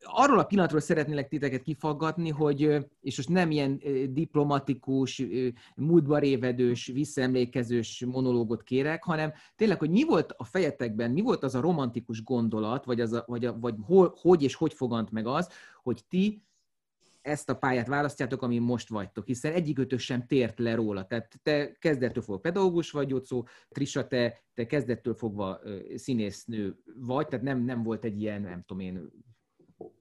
Arról 0.00 0.38
a 0.38 0.44
pillanatról 0.44 0.80
szeretnélek 0.80 1.28
titeket 1.28 1.62
kifaggatni, 1.62 2.30
hogy, 2.30 2.60
és 3.00 3.16
most 3.16 3.28
nem 3.28 3.50
ilyen 3.50 3.80
diplomatikus, 4.10 5.22
múltba 5.76 6.18
révedős, 6.18 6.86
visszaemlékezős 6.86 8.04
monológot 8.06 8.62
kérek, 8.62 9.04
hanem 9.04 9.32
tényleg, 9.56 9.78
hogy 9.78 9.90
mi 9.90 10.04
volt 10.04 10.34
a 10.36 10.44
fejetekben, 10.44 11.10
mi 11.10 11.20
volt 11.20 11.42
az 11.42 11.54
a 11.54 11.60
romantikus 11.60 12.22
gondolat, 12.22 12.84
vagy, 12.84 13.00
az 13.00 13.12
a, 13.12 13.24
vagy, 13.26 13.44
a, 13.44 13.58
vagy 13.58 13.74
hol, 13.82 14.14
hogy 14.20 14.42
és 14.42 14.54
hogy 14.54 14.74
fogant 14.74 15.10
meg 15.10 15.26
az, 15.26 15.48
hogy 15.82 16.00
ti 16.08 16.45
ezt 17.26 17.50
a 17.50 17.56
pályát 17.56 17.86
választjátok, 17.86 18.42
amin 18.42 18.62
most 18.62 18.88
vagytok, 18.88 19.26
hiszen 19.26 19.52
egyikőtök 19.52 19.98
sem 19.98 20.26
tért 20.26 20.58
le 20.58 20.74
róla. 20.74 21.06
Tehát 21.06 21.38
te 21.42 21.72
kezdettől 21.72 22.22
fogva 22.22 22.40
pedagógus 22.40 22.90
vagy, 22.90 23.08
Jocó, 23.08 23.48
Trisa, 23.68 24.06
te, 24.06 24.42
te 24.54 24.66
kezdettől 24.66 25.14
fogva 25.14 25.60
színésznő 25.94 26.76
vagy, 26.94 27.26
tehát 27.26 27.44
nem, 27.44 27.64
nem 27.64 27.82
volt 27.82 28.04
egy 28.04 28.20
ilyen, 28.20 28.40
nem 28.40 28.62
tudom 28.66 28.82
én, 28.82 29.10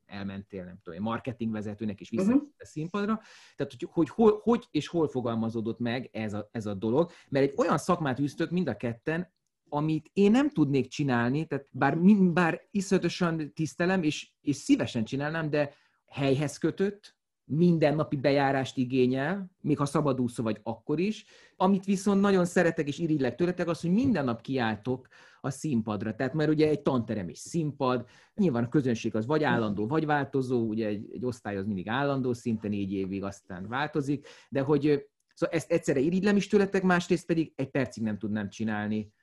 elmentél, 0.06 0.64
nem 0.64 0.80
tudom, 0.84 1.04
marketingvezetőnek 1.04 2.02
is 2.02 2.10
vissza 2.10 2.34
uh-huh. 2.34 2.50
a 2.58 2.66
színpadra. 2.66 3.22
Tehát, 3.56 3.74
hogy, 3.80 3.88
hogy 3.92 4.10
hol, 4.10 4.40
hogy 4.44 4.68
és 4.72 4.88
hol 4.88 5.08
fogalmazódott 5.08 5.80
meg 5.80 6.10
ez 6.12 6.34
a, 6.34 6.50
ez 6.52 6.66
a 6.66 6.74
dolog, 6.74 7.12
mert 7.30 7.46
egy 7.46 7.54
olyan 7.58 7.78
szakmát 7.78 8.20
üztök 8.20 8.52
mind 8.52 8.68
a 8.68 8.78
ketten, 8.78 9.34
amit 9.70 10.10
én 10.14 10.32
nem 10.32 10.50
tudnék 10.50 10.88
csinálni, 10.88 11.46
tehát 11.46 11.68
bár, 11.72 11.98
bár 12.34 12.68
iszonyatosan 12.72 13.54
tisztelem, 13.54 14.04
és, 14.04 14.32
és 14.42 14.56
szívesen 14.56 15.04
csinálnám, 15.04 15.50
de 15.50 15.74
helyhez 16.08 16.58
kötött, 16.58 17.15
mindennapi 17.46 18.16
bejárást 18.16 18.78
igényel, 18.78 19.52
még 19.62 19.78
ha 19.78 19.86
szabadúszó 19.86 20.44
vagy 20.44 20.60
akkor 20.64 21.00
is. 21.00 21.26
Amit 21.56 21.86
viszont 21.86 22.22
nagyon 22.22 22.46
szeretek 22.46 22.88
és 22.88 23.00
irigylek 23.00 23.36
tőletek, 23.36 23.68
az, 23.68 23.82
hogy 23.82 23.92
minden 23.92 24.26
nap 24.26 24.42
kiálltok 24.42 25.08
a 25.42 25.50
színpadra. 25.50 26.16
Tehát 26.16 26.34
mert 26.34 26.50
ugye 26.50 26.68
egy 26.68 26.82
tanterem 26.82 27.30
és 27.30 27.38
színpad, 27.38 28.08
nyilván 28.36 28.64
a 28.64 28.70
közönség 28.70 29.16
az 29.16 29.26
vagy 29.26 29.44
állandó, 29.44 29.88
vagy 29.88 30.06
változó, 30.06 30.68
ugye 30.68 30.88
egy, 30.88 31.10
egy 31.14 31.26
osztály 31.26 31.58
az 31.58 31.66
mindig 31.66 31.90
állandó, 31.90 32.34
szinte 32.34 32.68
négy 32.68 32.94
évig 32.94 33.24
aztán 33.24 33.68
változik, 33.68 34.28
de 34.50 34.62
hogy 34.62 35.06
szóval 35.34 35.56
ezt 35.56 35.72
egyszerre 35.72 36.00
irigylem 36.00 36.36
is 36.36 36.48
tőletek, 36.48 36.84
másrészt 36.84 37.26
pedig 37.26 37.54
egy 37.56 37.70
percig 37.70 38.04
nem 38.04 38.18
tudnám 38.18 38.50
csinálni. 38.50 39.14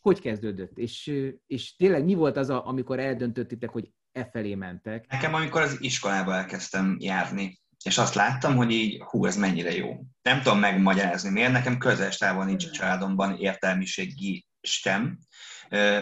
Hogy 0.00 0.20
kezdődött? 0.20 0.78
És, 0.78 1.12
és 1.46 1.76
tényleg 1.76 2.04
mi 2.04 2.14
volt 2.14 2.36
az, 2.36 2.50
a, 2.50 2.66
amikor 2.66 2.98
eldöntöttitek, 2.98 3.70
hogy 3.70 3.92
e 4.12 4.24
felé 4.24 4.54
mentek? 4.54 5.06
Nekem, 5.08 5.34
amikor 5.34 5.60
az 5.60 5.76
iskolába 5.80 6.34
elkezdtem 6.34 6.96
járni, 7.00 7.60
és 7.86 7.98
azt 7.98 8.14
láttam, 8.14 8.56
hogy 8.56 8.70
így, 8.70 9.02
hú, 9.02 9.26
ez 9.26 9.36
mennyire 9.36 9.76
jó. 9.76 10.00
Nem 10.22 10.42
tudom 10.42 10.58
megmagyarázni 10.58 11.30
miért, 11.30 11.52
nekem 11.52 11.78
közel 11.78 12.10
távol 12.10 12.44
nincs 12.44 12.64
a 12.64 12.70
családomban 12.70 13.36
értelmiségi 13.38 14.46
sem, 14.60 15.18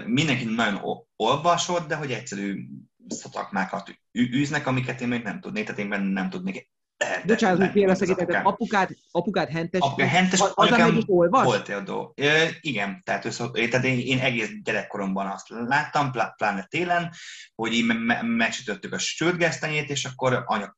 Mindenki 0.06 0.44
nagyon 0.44 0.80
olvasott, 1.16 1.88
de 1.88 1.94
hogy 1.94 2.12
egyszerű 2.12 2.66
szakmákat 3.08 4.00
űznek, 4.18 4.66
amiket 4.66 5.00
én 5.00 5.08
még 5.08 5.22
nem 5.22 5.40
tudnék, 5.40 5.64
tehát 5.64 5.80
én 5.80 6.00
nem 6.00 6.30
tudnék 6.30 6.72
Bocsánat, 7.26 7.58
hogy 7.58 7.70
félreszegítettem, 7.70 8.46
apukát, 8.46 8.90
apukát 9.10 9.48
hentes, 9.50 9.80
Apukát 9.80 10.08
hentes 10.08 10.40
az, 10.40 10.52
anyukám 10.54 11.02
olvas? 11.06 11.44
volt 11.44 11.68
adó. 11.68 12.12
E, 12.16 12.48
igen, 12.60 13.02
tehát, 13.04 13.24
össze, 13.24 13.50
tehát 13.50 13.84
én, 13.84 13.98
én, 13.98 14.18
egész 14.18 14.50
gyerekkoromban 14.62 15.26
azt 15.26 15.48
láttam, 15.48 16.10
pláne 16.10 16.66
télen, 16.68 17.10
hogy 17.54 17.72
így 17.72 17.86
me- 17.86 18.22
megsütöttük 18.22 18.92
a 18.92 18.98
sültgesztenyét, 18.98 19.90
és 19.90 20.04
akkor 20.04 20.42
anya 20.46 20.76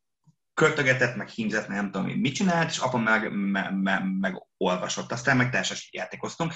költögetett, 0.57 1.17
meg 1.17 1.29
hímzett, 1.29 1.69
nem 1.69 1.91
tudom 1.91 2.09
mit 2.09 2.35
csinált, 2.35 2.71
és 2.71 2.79
apa 2.79 2.99
meg, 2.99 3.33
me, 3.33 3.71
me, 3.71 4.03
meg 4.21 4.47
olvasott, 4.57 5.13
aztán 5.13 5.37
meg 5.37 5.51
társas 5.51 5.89
játékoztunk. 5.93 6.53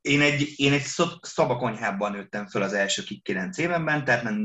Én 0.00 0.20
egy, 0.20 0.52
én 0.56 0.72
egy 0.72 0.86
szabakonyhában 1.20 2.12
nőttem 2.12 2.46
föl 2.46 2.62
az 2.62 2.72
első 2.72 3.02
kilenc 3.22 3.58
évenben, 3.58 4.04
tehát 4.04 4.22
nem, 4.22 4.36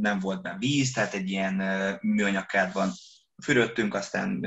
nem 0.00 0.18
volt 0.18 0.42
benne 0.42 0.58
víz, 0.58 0.92
tehát 0.92 1.14
egy 1.14 1.30
ilyen 1.30 1.54
műanyagkádban 2.02 2.92
fürödtünk, 3.42 3.94
aztán 3.94 4.46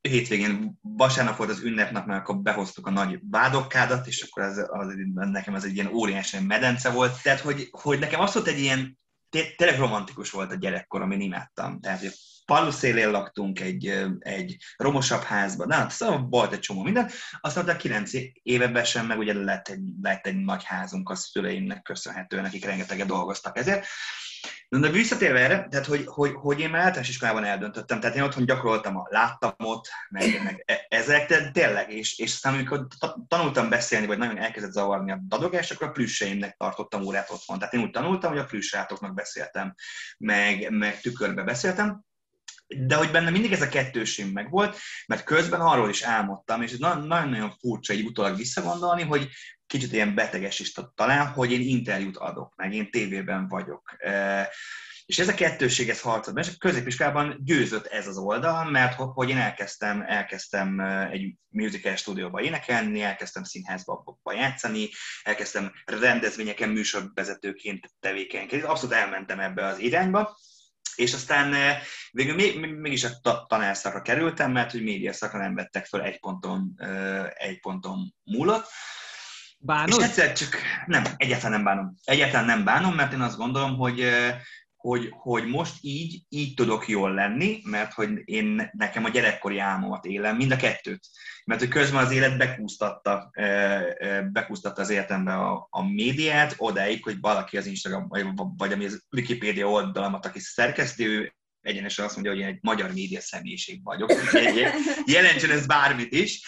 hétvégén 0.00 0.78
vasárnap 0.80 1.36
volt 1.36 1.50
az 1.50 1.62
ünnepnap, 1.62 2.06
mert 2.06 2.20
akkor 2.20 2.38
behoztuk 2.38 2.86
a 2.86 2.90
nagy 2.90 3.20
bádokkádat, 3.22 4.06
és 4.06 4.22
akkor 4.22 4.42
az, 4.42 4.66
az, 4.68 4.94
nekem 5.14 5.54
ez 5.54 5.64
egy 5.64 5.74
ilyen 5.74 5.94
óriási 5.94 6.38
medence 6.38 6.90
volt. 6.90 7.22
Tehát, 7.22 7.40
hogy, 7.40 7.68
hogy 7.70 7.98
nekem 7.98 8.20
az 8.20 8.34
volt 8.34 8.46
egy 8.46 8.58
ilyen, 8.58 8.98
tényleg 9.56 9.78
romantikus 9.78 10.30
volt 10.30 10.52
a 10.52 10.56
gyerekkor, 10.56 11.12
én 11.12 11.20
imádtam. 11.20 11.80
Tehát, 11.80 12.02
szélén 12.70 13.10
laktunk 13.10 13.60
egy, 13.60 14.06
egy 14.18 14.56
romosabb 14.76 15.22
házban, 15.22 15.66
na, 15.66 15.88
szóval 15.88 16.26
volt 16.30 16.52
egy 16.52 16.60
csomó 16.60 16.82
minden. 16.82 17.10
Aztán 17.40 17.68
a 17.68 17.76
kilenc 17.76 18.10
éveben 18.42 18.84
sem, 18.84 19.06
meg 19.06 19.18
ugye 19.18 19.32
lett 19.32 19.68
egy, 19.68 19.80
lett 20.02 20.26
egy 20.26 20.36
nagy 20.36 20.64
házunk 20.64 21.10
a 21.10 21.14
szüleimnek 21.14 21.82
köszönhetően, 21.82 22.44
akik 22.44 22.64
rengeteget 22.64 23.06
dolgoztak 23.06 23.58
ezért. 23.58 23.86
De 24.70 24.90
visszatérve 24.90 25.38
erre, 25.38 25.66
tehát 25.70 25.86
hogy, 25.86 26.06
hogy, 26.06 26.32
hogy 26.34 26.60
én 26.60 26.70
már 26.70 26.80
általános 26.80 27.08
iskolában 27.08 27.44
eldöntöttem, 27.44 28.00
tehát 28.00 28.16
én 28.16 28.22
otthon 28.22 28.44
gyakoroltam, 28.44 28.96
a, 28.96 29.06
láttam 29.08 29.54
ott, 29.56 29.88
meg, 30.08 30.42
meg 30.44 30.62
e, 30.66 30.86
ezek, 30.88 31.28
de 31.28 31.50
tényleg, 31.50 31.92
és, 31.92 32.18
és 32.18 32.32
aztán 32.32 32.54
amikor 32.54 32.86
tanultam 33.28 33.68
beszélni, 33.68 34.06
vagy 34.06 34.18
nagyon 34.18 34.38
elkezdett 34.38 34.72
zavarni 34.72 35.12
a 35.12 35.20
dadogás, 35.26 35.70
akkor 35.70 35.86
a 35.86 35.90
plüsseimnek 35.90 36.56
tartottam 36.56 37.02
órát 37.02 37.30
otthon. 37.30 37.58
Tehát 37.58 37.74
én 37.74 37.80
úgy 37.80 37.90
tanultam, 37.90 38.30
hogy 38.30 38.40
a 38.40 38.44
plüssátoknak 38.44 39.14
beszéltem, 39.14 39.74
meg, 40.18 40.70
meg 40.70 41.00
tükörbe 41.00 41.42
beszéltem, 41.42 42.06
de 42.68 42.94
hogy 42.94 43.10
benne 43.10 43.30
mindig 43.30 43.52
ez 43.52 43.62
a 43.62 43.68
kettőség 43.68 44.32
megvolt, 44.32 44.78
mert 45.06 45.24
közben 45.24 45.60
arról 45.60 45.88
is 45.88 46.02
álmodtam, 46.02 46.62
és 46.62 46.72
ez 46.72 46.78
nagyon-nagyon 46.78 47.54
furcsa 47.60 47.92
egy 47.92 48.04
utólag 48.04 48.36
visszagondolni, 48.36 49.02
hogy 49.02 49.28
kicsit 49.66 49.92
ilyen 49.92 50.14
beteges 50.14 50.60
is 50.60 50.72
talán, 50.94 51.26
hogy 51.26 51.52
én 51.52 51.60
interjút 51.60 52.16
adok, 52.16 52.52
meg 52.56 52.74
én 52.74 52.90
tévében 52.90 53.48
vagyok. 53.48 53.96
És 55.06 55.18
ez 55.18 55.28
a 55.28 55.34
kettőség, 55.34 55.88
ez 55.88 56.00
harcod, 56.00 56.38
és 56.38 56.56
középiskolában 56.56 57.40
győzött 57.44 57.86
ez 57.86 58.06
az 58.06 58.16
oldal, 58.16 58.70
mert 58.70 58.94
hogy 58.94 59.28
én 59.28 59.36
elkezdtem, 59.36 60.04
elkezdtem 60.06 60.80
egy 61.10 61.34
musical 61.48 61.96
stúdióba 61.96 62.40
énekelni, 62.40 63.02
elkezdtem 63.02 63.44
színházba 63.44 64.18
játszani, 64.32 64.88
elkezdtem 65.22 65.72
rendezvényeken 65.84 66.68
műsorvezetőként 66.68 67.90
tevékenykedni. 68.00 68.66
Abszolút 68.66 68.94
elmentem 68.94 69.40
ebbe 69.40 69.66
az 69.66 69.78
irányba, 69.78 70.38
és 70.98 71.14
aztán 71.14 71.54
eh, 71.54 71.78
végül 72.10 72.34
még, 72.34 72.60
mégis 72.60 73.04
a 73.04 73.46
tanárszakra 73.46 74.02
kerültem, 74.02 74.52
mert 74.52 74.70
hogy 74.70 74.82
média 74.82 75.12
szakra 75.12 75.38
nem 75.38 75.54
vettek 75.54 75.86
fel 75.86 76.02
egy 76.02 76.20
ponton, 76.20 76.72
eh, 76.76 77.26
egy 77.34 77.60
ponton 77.60 78.14
múlott. 78.24 78.66
Bánod? 79.58 79.98
És 79.98 80.04
egyszer 80.04 80.32
csak, 80.32 80.56
nem, 80.86 81.04
egyáltalán 81.16 81.52
nem 81.52 81.64
bánom. 81.64 81.94
Egyáltalán 82.04 82.46
nem 82.46 82.64
bánom, 82.64 82.94
mert 82.94 83.12
én 83.12 83.20
azt 83.20 83.36
gondolom, 83.36 83.76
hogy 83.76 84.00
eh, 84.00 84.40
hogy, 84.78 85.08
hogy 85.10 85.46
most 85.46 85.74
így, 85.80 86.22
így 86.28 86.54
tudok 86.54 86.88
jól 86.88 87.14
lenni, 87.14 87.60
mert 87.64 87.92
hogy 87.92 88.10
én 88.24 88.70
nekem 88.72 89.04
a 89.04 89.08
gyerekkori 89.08 89.58
álmomat 89.58 90.04
élem, 90.04 90.36
mind 90.36 90.50
a 90.50 90.56
kettőt. 90.56 91.06
Mert 91.44 91.60
hogy 91.60 91.68
közben 91.68 92.04
az 92.04 92.12
élet 92.12 92.36
bekúztatta, 92.36 93.30
bekúztatta 94.32 94.80
az 94.80 94.90
életembe 94.90 95.32
a, 95.32 95.66
a 95.70 95.82
médiát, 95.82 96.54
odáig, 96.56 97.04
hogy 97.04 97.20
valaki 97.20 97.56
az 97.56 97.66
Instagram, 97.66 98.08
vagy, 98.08 98.26
vagy 98.56 98.72
ami 98.72 98.84
az 98.84 99.04
Wikipedia 99.10 99.68
oldalamat, 99.68 100.26
aki 100.26 100.38
szerkesztő, 100.38 101.32
egyenesen 101.60 102.04
azt 102.04 102.14
mondja, 102.14 102.32
hogy 102.32 102.40
én 102.40 102.48
egy 102.48 102.58
magyar 102.60 102.92
média 102.92 103.20
személyiség 103.20 103.80
vagyok. 103.84 104.12
Jelentsen 105.06 105.50
ez 105.50 105.66
bármit 105.66 106.12
is. 106.12 106.42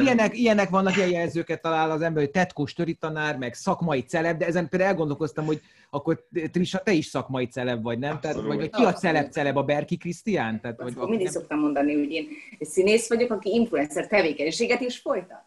Ilyenek, 0.00 0.36
ilyenek 0.36 0.68
vannak, 0.68 0.96
ilyen 0.96 1.08
jelzőket 1.08 1.60
talál 1.60 1.90
az 1.90 2.02
ember, 2.02 2.22
hogy 2.22 2.32
tetkós 2.32 2.74
tanár, 2.98 3.36
meg 3.36 3.54
szakmai 3.54 4.00
celeb, 4.00 4.38
de 4.38 4.46
ezen 4.46 4.68
például 4.68 4.90
elgondolkoztam, 4.90 5.44
hogy 5.44 5.60
akkor 5.90 6.26
Trisa, 6.52 6.78
te 6.78 6.92
is 6.92 7.06
szakmai 7.06 7.46
celeb 7.46 7.82
vagy, 7.82 7.98
nem? 7.98 8.20
Tehát, 8.20 8.36
vagy, 8.36 8.56
vagy 8.56 8.70
ki 8.70 8.84
a 8.84 8.92
celeb 8.92 9.30
celeb, 9.30 9.56
a 9.56 9.62
Berki 9.62 9.96
Krisztián? 9.96 10.60
Tehát, 10.60 10.82
vagy, 10.82 10.96
mindig 10.96 11.22
nem... 11.22 11.32
szoktam 11.32 11.58
mondani, 11.58 11.94
hogy 11.94 12.10
én 12.10 12.28
színész 12.60 13.08
vagyok, 13.08 13.30
aki 13.30 13.50
influencer 13.50 14.06
tevékenységet 14.06 14.80
is 14.80 14.98
folytat. 14.98 15.44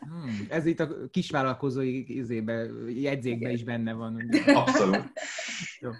Hmm, 0.00 0.46
ez 0.48 0.66
itt 0.66 0.80
a 0.80 0.88
kisvállalkozói 1.10 2.16
izébe, 2.16 2.66
jegyzékben 2.88 3.50
is 3.50 3.64
benne 3.64 3.92
van. 3.92 4.28
Abszolút. 4.46 5.12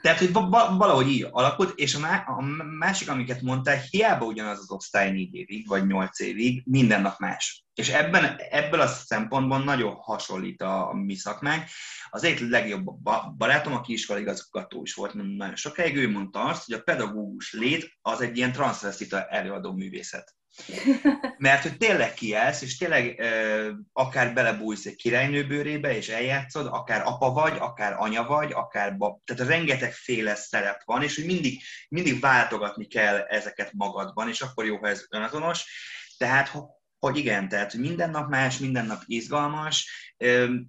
Tehát, 0.02 0.18
hogy 0.18 0.32
valahogy 0.76 1.09
így 1.09 1.26
alakult, 1.30 1.78
és 1.78 1.94
a, 1.94 1.98
má- 1.98 2.28
a 2.28 2.40
másik, 2.78 3.09
amiket 3.09 3.40
mondtál, 3.42 3.80
hiába 3.90 4.24
ugyanaz 4.24 4.59
az 4.59 4.70
osztály 4.70 5.12
négy 5.12 5.34
évig, 5.34 5.68
vagy 5.68 5.86
nyolc 5.86 6.20
évig, 6.20 6.62
minden 6.64 7.02
nap 7.02 7.18
más. 7.18 7.64
És 7.74 7.88
ebben, 7.88 8.36
ebből 8.50 8.80
a 8.80 8.86
szempontból 8.86 9.64
nagyon 9.64 9.94
hasonlít 9.94 10.62
a, 10.62 10.90
a 10.90 10.94
mi 10.94 11.14
szakmánk. 11.14 11.64
Az 12.11 12.24
egyik 12.24 12.50
legjobb 12.50 12.84
barátom, 13.36 13.72
aki 13.72 13.92
iskolaigazgató 13.92 14.82
is 14.82 14.94
volt 14.94 15.14
nagyon 15.14 15.57
sokáig, 15.57 15.96
ő 15.96 16.11
mondta 16.11 16.44
azt, 16.44 16.64
hogy 16.64 16.74
a 16.74 16.82
pedagógus 16.82 17.52
lét 17.52 17.96
az 18.02 18.20
egy 18.20 18.36
ilyen 18.36 18.52
transzvestita 18.52 19.26
előadó 19.26 19.72
művészet. 19.72 20.36
Mert 21.38 21.62
hogy 21.62 21.76
tényleg 21.76 22.14
kiállsz, 22.14 22.62
és 22.62 22.76
tényleg 22.76 23.20
ö, 23.20 23.70
akár 23.92 24.34
belebújsz 24.34 24.86
egy 24.86 24.96
királynő 24.96 25.46
bőrébe, 25.46 25.96
és 25.96 26.09
eljátszod, 26.09 26.66
akár 26.66 27.02
apa 27.04 27.30
vagy, 27.30 27.57
akár 27.59 27.94
anya 27.98 28.24
vagy, 28.24 28.52
akár 28.52 28.96
bab, 28.96 29.24
tehát 29.24 29.46
rengeteg 29.46 29.92
féle 29.92 30.34
szerep 30.34 30.82
van, 30.84 31.02
és 31.02 31.16
hogy 31.16 31.24
mindig, 31.24 31.62
mindig 31.88 32.20
váltogatni 32.20 32.86
kell 32.86 33.16
ezeket 33.16 33.72
magadban, 33.72 34.28
és 34.28 34.40
akkor 34.40 34.64
jó, 34.64 34.76
ha 34.76 34.88
ez 34.88 35.07
önazonos. 35.11 35.64
Tehát 36.18 36.48
hogy 37.07 37.16
igen, 37.16 37.48
tehát 37.48 37.74
minden 37.74 38.11
nap 38.11 38.28
más, 38.28 38.59
minden 38.59 38.86
nap 38.86 39.02
izgalmas. 39.07 40.04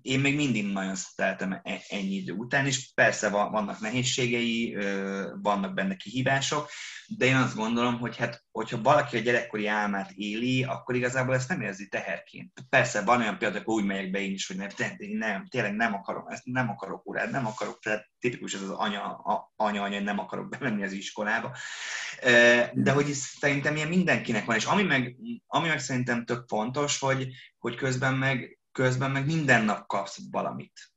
Én 0.01 0.19
még 0.19 0.35
mindig 0.35 0.71
nagyon 0.71 0.95
szeretem 0.95 1.51
e-, 1.51 1.81
ennyi 1.87 2.15
idő 2.15 2.33
után, 2.33 2.65
és 2.65 2.91
persze 2.93 3.29
vannak 3.29 3.79
nehézségei, 3.79 4.77
vannak 5.41 5.73
benne 5.73 5.95
kihívások, 5.95 6.69
de 7.07 7.25
én 7.25 7.35
azt 7.35 7.55
gondolom, 7.55 7.99
hogy 7.99 8.17
hát, 8.17 8.43
hogyha 8.51 8.81
valaki 8.81 9.17
a 9.17 9.19
gyerekkori 9.19 9.67
álmát 9.67 10.11
éli, 10.11 10.63
akkor 10.63 10.95
igazából 10.95 11.35
ezt 11.35 11.49
nem 11.49 11.61
érzi 11.61 11.87
teherként. 11.87 12.51
Persze 12.69 13.01
van 13.01 13.19
olyan 13.19 13.37
példa, 13.37 13.57
hogy 13.57 13.75
úgy 13.75 13.85
megyek 13.85 14.11
be 14.11 14.19
én 14.19 14.33
is, 14.33 14.47
hogy 14.47 14.55
nem, 14.55 14.69
nem 14.97 15.47
tényleg 15.47 15.75
nem 15.75 15.93
akarom, 15.93 16.27
ezt 16.27 16.45
nem 16.45 16.69
akarok 16.69 17.07
urát, 17.07 17.31
nem 17.31 17.45
akarok, 17.45 17.79
tehát 17.79 18.09
tipikus 18.19 18.53
ez 18.53 18.61
az 18.61 18.69
anya, 18.69 19.03
a, 19.03 19.51
anya, 19.55 19.83
anya, 19.83 19.99
nem 19.99 20.19
akarok 20.19 20.49
bemenni 20.49 20.83
az 20.83 20.91
iskolába. 20.91 21.55
De 22.73 22.91
hogy 22.91 23.05
szerintem 23.13 23.75
ilyen 23.75 23.87
mindenkinek 23.87 24.45
van, 24.45 24.55
és 24.55 24.65
ami 24.65 24.83
meg, 24.83 25.15
ami 25.47 25.67
meg 25.67 25.79
szerintem 25.79 26.25
tök 26.25 26.47
fontos, 26.47 26.99
hogy, 26.99 27.27
hogy 27.57 27.75
közben 27.75 28.13
meg, 28.13 28.59
közben 28.71 29.11
meg 29.11 29.25
minden 29.25 29.63
nap 29.63 29.87
kapsz 29.87 30.19
valamit. 30.31 30.91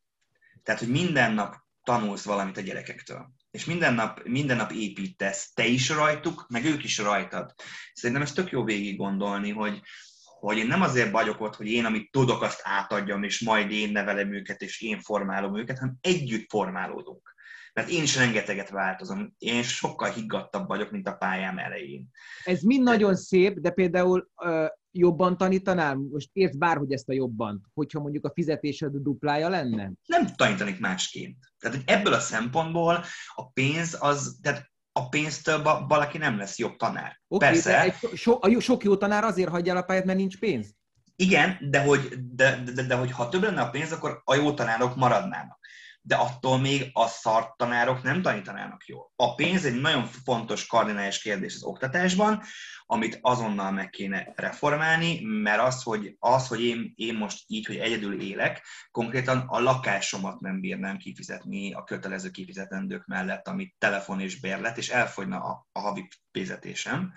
Tehát, 0.62 0.81
hogy 0.81 0.91
minden 0.91 1.33
nap 1.33 1.57
tanulsz 1.83 2.25
valamit 2.25 2.57
a 2.57 2.61
gyerekektől 2.61 3.33
és 3.51 3.64
minden 3.64 3.95
nap, 3.95 4.23
minden 4.25 4.57
nap 4.57 4.73
építesz, 4.73 5.53
te 5.53 5.66
is 5.66 5.89
rajtuk, 5.89 6.47
meg 6.49 6.64
ők 6.64 6.85
is 6.85 6.99
rajtad. 6.99 7.55
Szerintem 7.93 8.25
ez 8.25 8.33
tök 8.33 8.51
jó 8.51 8.64
végig 8.64 8.97
gondolni, 8.97 9.51
hogy, 9.51 9.81
hogy 10.41 10.57
én 10.57 10.66
nem 10.66 10.83
azért 10.83 11.11
vagyok 11.11 11.41
ott, 11.41 11.57
hogy 11.57 11.66
én, 11.66 11.85
amit 11.85 12.11
tudok, 12.11 12.43
azt 12.43 12.61
átadjam, 12.64 13.23
és 13.23 13.41
majd 13.41 13.71
én 13.71 13.93
nevelem 13.93 14.35
őket, 14.35 14.61
és 14.61 14.81
én 14.81 15.01
formálom 15.01 15.59
őket, 15.59 15.79
hanem 15.79 15.97
együtt 16.01 16.49
formálódunk. 16.49 17.35
Mert 17.73 17.89
én 17.89 18.03
is 18.03 18.16
rengeteget 18.16 18.71
változom. 18.71 19.35
Én 19.39 19.62
sokkal 19.62 20.11
higgadtabb 20.11 20.68
vagyok, 20.68 20.91
mint 20.91 21.09
a 21.09 21.12
pályám 21.12 21.59
elején. 21.59 22.09
Ez 22.45 22.62
mind 22.62 22.83
nagyon 22.83 23.16
szép, 23.16 23.59
de 23.59 23.71
például 23.71 24.31
jobban 24.91 25.37
tanítanál? 25.37 25.95
Most 25.95 26.29
érts 26.33 26.57
bárhogy 26.57 26.93
ezt 26.93 27.09
a 27.09 27.12
jobban, 27.12 27.71
hogyha 27.75 28.01
mondjuk 28.01 28.25
a 28.25 28.33
fizetésed 28.35 28.93
duplája 28.97 29.49
lenne? 29.49 29.93
Nem 30.07 30.27
tanítanik 30.37 30.81
másként. 30.81 31.37
Tehát 31.59 31.77
hogy 31.77 31.85
ebből 31.87 32.12
a 32.12 32.21
szempontból 32.21 33.05
a 33.35 33.51
pénz 33.51 33.97
az, 34.01 34.39
tehát 34.43 34.71
a 34.93 35.09
pénztől 35.09 35.62
valaki 35.89 36.18
nem 36.18 36.39
lesz 36.39 36.59
jobb 36.59 36.77
tanár. 36.77 37.21
Okay, 37.29 37.49
Persze. 37.49 37.83
Egy, 37.83 37.95
so, 38.14 38.39
a 38.41 38.61
sok 38.61 38.85
jó 38.85 38.97
tanár 38.97 39.25
azért 39.25 39.49
hagyja 39.49 39.73
el 39.73 39.79
a 39.79 39.83
pályát, 39.83 40.05
mert 40.05 40.18
nincs 40.18 40.39
pénz? 40.39 40.75
Igen, 41.16 41.59
de 41.61 41.83
hogy, 41.83 42.09
de, 42.35 42.62
de, 42.64 42.73
de, 42.73 42.83
de 42.83 42.95
hogy 42.95 43.12
ha 43.12 43.29
több 43.29 43.43
lenne 43.43 43.61
a 43.61 43.71
pénz, 43.71 43.93
akkor 43.93 44.23
a 44.25 44.35
jó 44.35 44.55
tanárok 44.55 44.97
maradnának. 44.97 45.60
De 46.03 46.15
attól 46.15 46.59
még 46.59 46.91
a 46.93 47.07
szart 47.07 47.57
tanárok 47.57 48.03
nem 48.03 48.23
tanítanának 48.23 48.87
jól. 48.87 49.13
A 49.17 49.35
pénz 49.35 49.65
egy 49.65 49.81
nagyon 49.81 50.05
fontos 50.05 50.67
kardinális 50.67 51.19
kérdés 51.19 51.55
az 51.55 51.63
oktatásban, 51.63 52.43
amit 52.87 53.19
azonnal 53.21 53.71
meg 53.71 53.91
kéne 53.91 54.33
reformálni, 54.35 55.21
mert 55.23 55.61
az, 55.61 55.83
hogy, 55.83 56.17
az, 56.19 56.49
hogy 56.49 56.65
én, 56.65 56.93
én 56.97 57.15
most 57.15 57.43
így, 57.47 57.67
hogy 57.67 57.77
egyedül 57.77 58.21
élek, 58.21 58.67
konkrétan 58.91 59.39
a 59.39 59.61
lakásomat 59.61 60.41
nem 60.41 60.61
bírnám 60.61 60.97
kifizetni 60.97 61.73
a 61.73 61.85
kötelező 61.85 62.31
kifizetendők 62.31 63.07
mellett, 63.07 63.49
amit 63.49 63.75
telefon 63.79 64.21
és 64.21 64.41
bérlet, 64.41 64.79
és 64.79 64.89
elfogyna 64.89 65.41
a, 65.41 65.67
a 65.73 65.81
havi 65.81 66.09
fizetésem, 66.33 67.13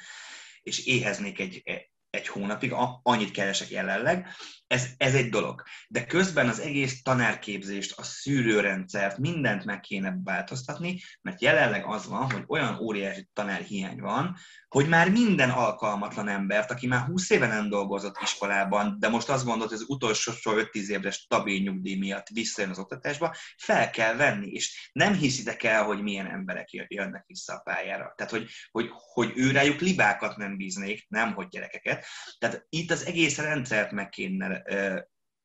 és 0.61 0.85
éheznék 0.85 1.39
egy, 1.39 1.61
egy 2.09 2.27
hónapig, 2.27 2.73
annyit 3.01 3.31
keresek 3.31 3.69
jelenleg, 3.69 4.27
ez, 4.73 4.87
ez 4.97 5.15
egy 5.15 5.29
dolog. 5.29 5.63
De 5.87 6.05
közben 6.05 6.47
az 6.47 6.59
egész 6.59 7.01
tanárképzést, 7.01 7.99
a 7.99 8.03
szűrőrendszert, 8.03 9.17
mindent 9.17 9.65
meg 9.65 9.79
kéne 9.79 10.17
változtatni, 10.23 11.01
mert 11.21 11.41
jelenleg 11.41 11.85
az 11.85 12.07
van, 12.07 12.31
hogy 12.31 12.43
olyan 12.47 12.77
óriási 12.79 13.27
tanárhiány 13.33 13.99
van, 13.99 14.37
hogy 14.67 14.87
már 14.87 15.11
minden 15.11 15.49
alkalmatlan 15.49 16.27
embert, 16.27 16.71
aki 16.71 16.87
már 16.87 17.05
20 17.05 17.29
éve 17.29 17.47
nem 17.47 17.69
dolgozott 17.69 18.17
iskolában, 18.21 18.95
de 18.99 19.09
most 19.09 19.29
azt 19.29 19.45
gondolt, 19.45 19.69
hogy 19.69 19.79
az 19.79 19.89
utolsó 19.89 20.31
5-10 20.45 20.87
évre 20.87 21.11
stabil 21.11 21.61
nyugdíj 21.61 21.95
miatt 21.95 22.27
visszajön 22.27 22.71
az 22.71 22.79
oktatásba, 22.79 23.35
fel 23.57 23.89
kell 23.89 24.15
venni, 24.15 24.47
és 24.51 24.89
nem 24.93 25.13
hiszitek 25.13 25.63
el, 25.63 25.83
hogy 25.83 26.01
milyen 26.01 26.27
emberek 26.27 26.71
jönnek 26.71 27.23
vissza 27.27 27.53
a 27.53 27.61
pályára. 27.63 28.13
Tehát, 28.17 28.31
hogy, 28.31 28.49
hogy, 28.71 28.89
hogy 29.13 29.31
őrájuk 29.35 29.79
libákat 29.79 30.37
nem 30.37 30.57
bíznék, 30.57 31.05
nem 31.09 31.33
hogy 31.33 31.47
gyerekeket. 31.47 32.05
Tehát 32.37 32.65
itt 32.69 32.91
az 32.91 33.05
egész 33.05 33.37
rendszert 33.37 33.91
meg 33.91 34.09
kéne 34.09 34.62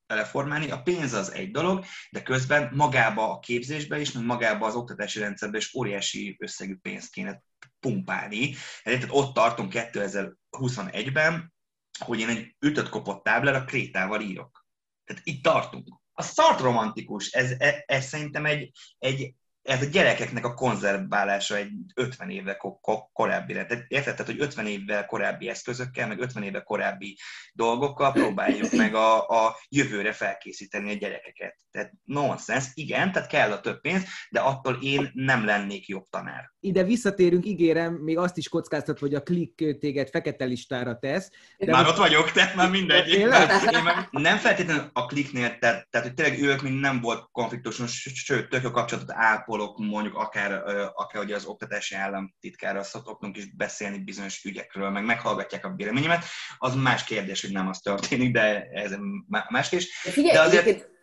reformálni. 0.07 0.71
A 0.71 0.83
pénz 0.83 1.13
az 1.13 1.33
egy 1.33 1.51
dolog, 1.51 1.85
de 2.11 2.23
közben 2.23 2.73
magába 2.75 3.31
a 3.31 3.39
képzésbe 3.39 4.01
is, 4.01 4.13
meg 4.13 4.25
magába 4.25 4.67
az 4.67 4.75
oktatási 4.75 5.19
rendszerbe 5.19 5.57
is 5.57 5.75
óriási 5.75 6.37
összegű 6.39 6.77
pénzt 6.77 7.13
kéne 7.13 7.43
pumpálni. 7.81 8.55
Tehát 8.83 9.07
ott 9.09 9.35
tartunk 9.35 9.73
2021-ben, 9.75 11.53
hogy 11.99 12.21
én 12.21 12.29
egy 12.29 12.57
ütött 12.61 12.89
kopott 12.89 13.25
táblára 13.25 13.65
krétával 13.65 14.21
írok. 14.21 14.67
Tehát 15.05 15.23
itt 15.25 15.43
tartunk. 15.43 16.01
A 16.13 16.23
start 16.23 16.61
romantikus, 16.61 17.31
ez, 17.31 17.51
ez, 17.59 17.75
ez 17.87 18.05
szerintem 18.05 18.47
egy, 18.47 18.71
egy, 18.99 19.35
ez 19.69 19.83
a 19.83 19.85
gyerekeknek 19.85 20.45
a 20.45 20.55
konzerválása 20.55 21.57
egy 21.57 21.71
50 21.95 22.31
évvel 22.31 22.57
ko- 22.57 22.81
ko- 22.81 23.11
korábbi, 23.13 23.53
tehát 23.53 23.71
érted, 23.71 24.15
tehát, 24.15 24.27
hogy 24.27 24.41
50 24.41 24.67
évvel 24.67 25.07
korábbi 25.07 25.49
eszközökkel, 25.49 26.09
meg 26.09 26.21
50 26.21 26.43
évvel 26.43 26.63
korábbi 26.63 27.19
dolgokkal 27.53 28.13
próbáljuk 28.13 28.73
meg 28.73 28.95
a, 28.95 29.29
a 29.29 29.57
jövőre 29.69 30.13
felkészíteni 30.13 30.91
a 30.91 30.97
gyerekeket. 30.97 31.57
Tehát 31.71 31.93
nonsense, 32.05 32.71
igen, 32.75 33.13
tehát 33.13 33.29
kell 33.29 33.53
a 33.53 33.61
több 33.61 33.81
pénz, 33.81 34.05
de 34.31 34.41
attól 34.41 34.79
én 34.83 35.11
nem 35.15 35.45
lennék 35.45 35.89
jobb 35.89 36.07
tanár. 36.11 36.53
Ide 36.61 36.85
visszatérünk, 36.85 37.47
ígérem, 37.47 37.95
még 37.95 38.19
azt 38.19 38.37
is 38.37 38.49
kockáztat, 38.49 38.99
hogy 38.99 39.15
a 39.15 39.23
klik 39.23 39.79
téged 39.81 40.09
fekete 40.09 40.45
listára 40.45 40.99
tesz. 40.99 41.31
De 41.59 41.71
már 41.71 41.85
most... 41.85 41.93
ott 41.93 42.07
vagyok, 42.07 42.33
tehát 42.33 42.55
már 42.55 42.71
mindegy. 42.71 43.09
Én 43.19 43.29
már 43.29 44.09
nem 44.11 44.37
feltétlenül 44.37 44.91
a 44.93 45.07
kliknél, 45.07 45.59
tehát, 45.59 45.89
tehát 45.91 46.07
hogy 46.07 46.15
tényleg 46.15 46.43
ők 46.43 46.63
még 46.63 46.73
nem 46.73 47.01
volt 47.01 47.29
konfliktusos, 47.33 48.11
sőt, 48.15 48.49
tök 48.49 48.65
a 48.65 48.71
kapcsolatot 48.71 49.13
ápol 49.13 49.59
ápolok, 49.59 49.79
mondjuk 49.79 50.15
akár, 50.15 50.63
akár 50.95 51.23
ugye 51.23 51.35
az 51.35 51.45
oktatási 51.45 51.95
államtitkára 51.95 52.83
szoktunk 52.83 53.37
is 53.37 53.55
beszélni 53.57 53.99
bizonyos 53.99 54.45
ügyekről, 54.45 54.91
meg 54.91 55.05
meghallgatják 55.05 55.65
a 55.65 55.75
véleményemet, 55.77 56.25
az 56.59 56.75
más 56.75 57.05
kérdés, 57.05 57.41
hogy 57.41 57.53
nem 57.53 57.69
az 57.69 57.79
történik, 57.79 58.33
de 58.33 58.63
ez 58.63 58.95
más 59.27 59.69
kérdés. 59.69 59.89
Figyelj, 60.03 60.33
de 60.33 60.41
azért... 60.41 60.97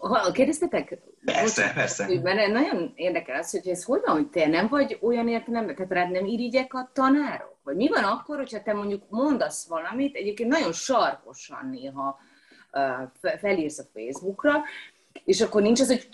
Ha 0.00 0.32
kérdeztetek? 0.32 0.98
Persze, 1.24 1.42
Bocsánat, 1.42 1.74
persze. 1.74 2.20
Mert 2.22 2.52
nagyon 2.52 2.92
érdekel 2.94 3.38
az, 3.38 3.50
hogy 3.50 3.68
ez 3.68 3.84
hogy 3.84 4.00
van, 4.04 4.14
hogy 4.14 4.28
te 4.28 4.46
nem 4.46 4.68
vagy 4.68 4.98
olyan 5.00 5.28
értelemben, 5.28 5.74
tehát 5.74 5.92
rád 5.92 6.10
nem 6.10 6.24
irigyek 6.24 6.74
a 6.74 6.90
tanárok? 6.92 7.56
Vagy 7.62 7.76
mi 7.76 7.88
van 7.88 8.04
akkor, 8.04 8.36
hogyha 8.36 8.62
te 8.62 8.72
mondjuk 8.72 9.02
mondasz 9.08 9.66
valamit, 9.68 10.16
egyébként 10.16 10.50
nagyon 10.50 10.72
sarkosan 10.72 11.68
néha 11.70 12.18
uh, 12.72 13.38
felírsz 13.38 13.78
a 13.78 13.84
Facebookra, 13.94 14.62
és 15.24 15.40
akkor 15.40 15.62
nincs 15.62 15.80
az, 15.80 15.86
hogy 15.86 16.08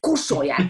kussolják, 0.00 0.68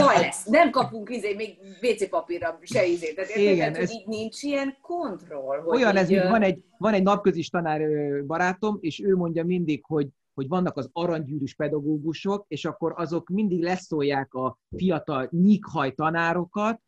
baj 0.00 0.20
lesz, 0.20 0.44
nem 0.44 0.70
kapunk 0.70 1.10
izé, 1.10 1.34
még 1.34 1.56
WC 1.82 2.08
papírra 2.08 2.58
se 2.62 2.86
izé. 2.86 3.12
Tehát 3.12 3.36
Igen, 3.36 3.56
tehát, 3.56 3.76
ez... 3.76 3.92
így 3.92 4.06
nincs 4.06 4.42
ilyen 4.42 4.76
kontroll. 4.82 5.60
Hogy 5.60 5.76
olyan 5.76 5.96
így, 5.96 6.02
ez, 6.02 6.08
mint 6.08 6.28
van 6.28 6.42
egy, 6.42 6.58
van 6.78 6.94
egy 6.94 7.02
napközis 7.02 7.48
tanár 7.48 7.80
barátom, 8.26 8.78
és 8.80 9.00
ő 9.00 9.16
mondja 9.16 9.44
mindig, 9.44 9.84
hogy 9.84 10.06
hogy 10.38 10.48
vannak 10.48 10.76
az 10.76 10.88
aranygyűrűs 10.92 11.54
pedagógusok, 11.54 12.44
és 12.48 12.64
akkor 12.64 12.92
azok 12.96 13.28
mindig 13.28 13.62
leszólják 13.62 14.34
a 14.34 14.58
fiatal 14.76 15.28
nyikhaj 15.30 15.94
tanárokat, 15.94 16.80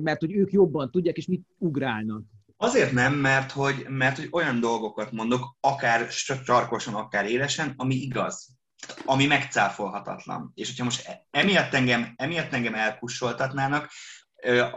mert 0.00 0.20
hogy 0.20 0.32
ők 0.32 0.52
jobban 0.52 0.90
tudják, 0.90 1.16
és 1.16 1.26
mit 1.26 1.46
ugrálnak. 1.58 2.22
Azért 2.56 2.92
nem, 2.92 3.14
mert 3.14 3.50
hogy, 3.50 3.86
mert 3.88 4.16
hogy 4.16 4.28
olyan 4.30 4.60
dolgokat 4.60 5.12
mondok, 5.12 5.56
akár 5.60 6.10
sarkosan, 6.10 6.94
akár 6.94 7.30
élesen, 7.30 7.72
ami 7.76 7.94
igaz 7.94 8.54
ami 9.04 9.26
megcáfolhatatlan. 9.26 10.52
És 10.54 10.68
hogyha 10.68 10.84
most 10.84 11.24
emiatt 11.30 11.72
engem, 11.72 12.12
emiatt 12.16 12.52
engem 12.52 12.74
elkussoltatnának, 12.74 13.90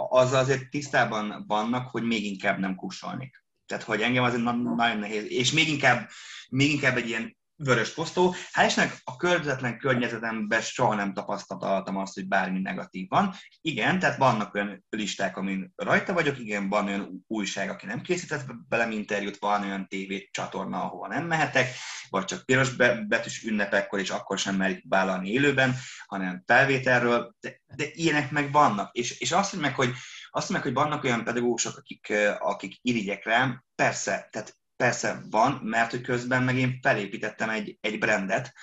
az 0.09 0.33
azért 0.33 0.69
tisztában 0.69 1.43
vannak, 1.47 1.89
hogy 1.89 2.03
még 2.03 2.25
inkább 2.25 2.59
nem 2.59 2.75
kussolnék. 2.75 3.43
Tehát, 3.65 3.83
hogy 3.83 4.01
engem 4.01 4.23
azért 4.23 4.43
nagyon 4.43 4.97
nehéz, 4.97 5.31
és 5.31 5.51
még 5.51 5.67
inkább, 5.67 6.09
még 6.49 6.71
inkább 6.71 6.97
egy 6.97 7.07
ilyen 7.07 7.37
vörös 7.63 7.93
posztó. 7.93 8.35
Hál' 8.53 8.65
Istennek 8.67 8.97
a 9.03 9.15
körzetlen 9.15 9.77
környezetemben 9.77 10.61
soha 10.61 10.95
nem 10.95 11.13
tapasztaltam 11.13 11.97
azt, 11.97 12.13
hogy 12.13 12.27
bármi 12.27 12.59
negatív 12.59 13.07
van. 13.09 13.33
Igen, 13.61 13.99
tehát 13.99 14.17
vannak 14.17 14.53
olyan 14.53 14.85
listák, 14.89 15.37
amin 15.37 15.73
rajta 15.75 16.13
vagyok, 16.13 16.39
igen, 16.39 16.69
van 16.69 16.87
olyan 16.87 17.25
újság, 17.27 17.69
aki 17.69 17.85
nem 17.85 18.01
készített 18.01 18.45
velem 18.69 18.91
interjút, 18.91 19.37
van 19.39 19.63
olyan 19.63 19.87
TV 19.87 20.13
csatorna, 20.31 20.83
ahova 20.83 21.07
nem 21.07 21.25
mehetek, 21.25 21.67
vagy 22.09 22.25
csak 22.25 22.45
piros 22.45 22.75
betűs 23.07 23.43
ünnepekkor, 23.43 23.99
és 23.99 24.09
akkor 24.09 24.37
sem 24.37 24.55
merik 24.55 24.85
vállalni 24.89 25.29
élőben, 25.29 25.75
hanem 26.05 26.43
felvételről, 26.45 27.35
de, 27.39 27.61
de 27.75 27.85
ilyenek 27.91 28.31
meg 28.31 28.51
vannak. 28.51 28.95
És, 28.95 29.19
és 29.19 29.31
azt 29.31 29.59
meg, 29.59 29.75
hogy 29.75 29.93
azt 30.29 30.49
meg, 30.49 30.61
hogy 30.61 30.73
vannak 30.73 31.03
olyan 31.03 31.23
pedagógusok, 31.23 31.77
akik, 31.77 32.13
akik 32.39 32.77
irigyek 32.81 33.25
rám, 33.25 33.63
persze, 33.75 34.27
tehát 34.31 34.58
Persze 34.83 35.21
van, 35.29 35.59
mert 35.63 35.91
hogy 35.91 36.01
közben 36.01 36.43
meg 36.43 36.57
én 36.57 36.79
felépítettem 36.81 37.49
egy, 37.49 37.77
egy 37.81 37.99
brandet, 37.99 38.53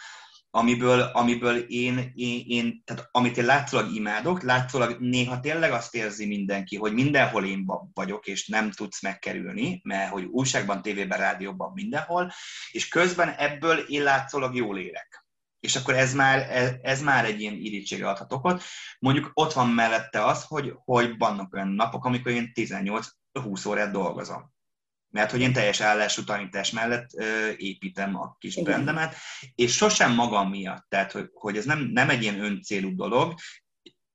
amiből, 0.50 1.00
amiből 1.00 1.56
én, 1.56 2.12
én, 2.14 2.42
én, 2.46 2.82
tehát 2.84 3.08
amit 3.10 3.36
én 3.36 3.44
látszólag 3.44 3.94
imádok, 3.94 4.42
látszólag 4.42 5.00
néha 5.00 5.40
tényleg 5.40 5.72
azt 5.72 5.94
érzi 5.94 6.26
mindenki, 6.26 6.76
hogy 6.76 6.92
mindenhol 6.92 7.44
én 7.44 7.66
vagyok, 7.94 8.26
és 8.26 8.46
nem 8.48 8.70
tudsz 8.70 9.02
megkerülni, 9.02 9.80
mert 9.84 10.10
hogy 10.10 10.24
újságban, 10.24 10.82
tévében, 10.82 11.18
rádióban, 11.18 11.72
mindenhol, 11.74 12.32
és 12.70 12.88
közben 12.88 13.28
ebből 13.28 13.78
én 13.78 14.02
látszólag 14.02 14.54
jól 14.54 14.78
élek. 14.78 15.26
És 15.60 15.76
akkor 15.76 15.94
ez 15.94 16.14
már, 16.14 16.50
ez, 16.50 16.72
ez 16.82 17.02
már 17.02 17.24
egy 17.24 17.40
ilyen 17.40 17.54
irítsége 17.54 18.08
adhat 18.08 18.32
okot. 18.32 18.62
Mondjuk 18.98 19.30
ott 19.34 19.52
van 19.52 19.68
mellette 19.68 20.24
az, 20.24 20.44
hogy, 20.44 20.72
hogy 20.84 21.18
vannak 21.18 21.54
olyan 21.54 21.68
napok, 21.68 22.04
amikor 22.04 22.32
én 22.32 22.52
18-20 22.54 23.68
órát 23.68 23.90
dolgozom 23.90 24.54
mert 25.16 25.30
hogy 25.30 25.40
én 25.40 25.52
teljes 25.52 25.80
állású 25.80 26.24
tanítás 26.24 26.70
mellett 26.70 27.10
ö, 27.14 27.50
építem 27.56 28.16
a 28.16 28.36
kis 28.38 28.56
Igen. 28.56 28.64
brandemet, 28.64 29.16
és 29.54 29.76
sosem 29.76 30.14
magam 30.14 30.50
miatt, 30.50 30.86
tehát 30.88 31.12
hogy, 31.12 31.30
hogy 31.32 31.56
ez 31.56 31.64
nem, 31.64 31.78
nem 31.92 32.10
egy 32.10 32.22
ilyen 32.22 32.40
öncélú 32.40 32.94
dolog, 32.94 33.34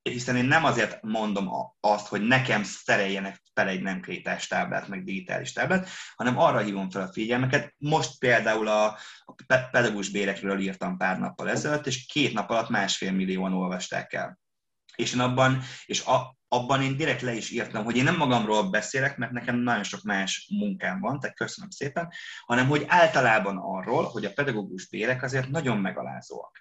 hiszen 0.01 0.35
én 0.35 0.45
nem 0.45 0.65
azért 0.65 1.01
mondom 1.01 1.49
azt, 1.79 2.07
hogy 2.07 2.21
nekem 2.21 2.63
szereljenek 2.63 3.41
fel 3.53 3.67
egy 3.67 3.81
nem 3.81 3.99
krétás 3.99 4.47
táblát, 4.47 4.87
meg 4.87 5.03
digitális 5.03 5.51
táblát, 5.51 5.89
hanem 6.15 6.37
arra 6.37 6.59
hívom 6.59 6.89
fel 6.89 7.01
a 7.01 7.11
figyelmeket. 7.11 7.73
Most 7.77 8.17
például 8.19 8.67
a, 8.67 8.85
a 9.25 9.35
pedagógus 9.71 10.09
bérekről 10.09 10.59
írtam 10.59 10.97
pár 10.97 11.19
nappal 11.19 11.49
ezelőtt, 11.49 11.87
és 11.87 12.05
két 12.05 12.33
nap 12.33 12.49
alatt 12.49 12.69
másfél 12.69 13.11
millióan 13.11 13.53
olvasták 13.53 14.13
el. 14.13 14.39
És 14.95 15.13
én 15.13 15.19
abban, 15.19 15.61
és 15.85 16.05
a, 16.05 16.39
abban 16.53 16.81
én 16.81 16.97
direkt 16.97 17.21
le 17.21 17.33
is 17.33 17.49
írtam, 17.49 17.83
hogy 17.83 17.95
én 17.95 18.03
nem 18.03 18.17
magamról 18.17 18.69
beszélek, 18.69 19.17
mert 19.17 19.31
nekem 19.31 19.55
nagyon 19.55 19.83
sok 19.83 20.01
más 20.01 20.47
munkám 20.49 20.99
van, 20.99 21.19
tehát 21.19 21.35
köszönöm 21.35 21.69
szépen, 21.69 22.09
hanem 22.45 22.67
hogy 22.67 22.85
általában 22.87 23.57
arról, 23.57 24.03
hogy 24.03 24.25
a 24.25 24.33
pedagógus 24.33 24.89
bérek 24.89 25.23
azért 25.23 25.49
nagyon 25.49 25.77
megalázóak 25.77 26.59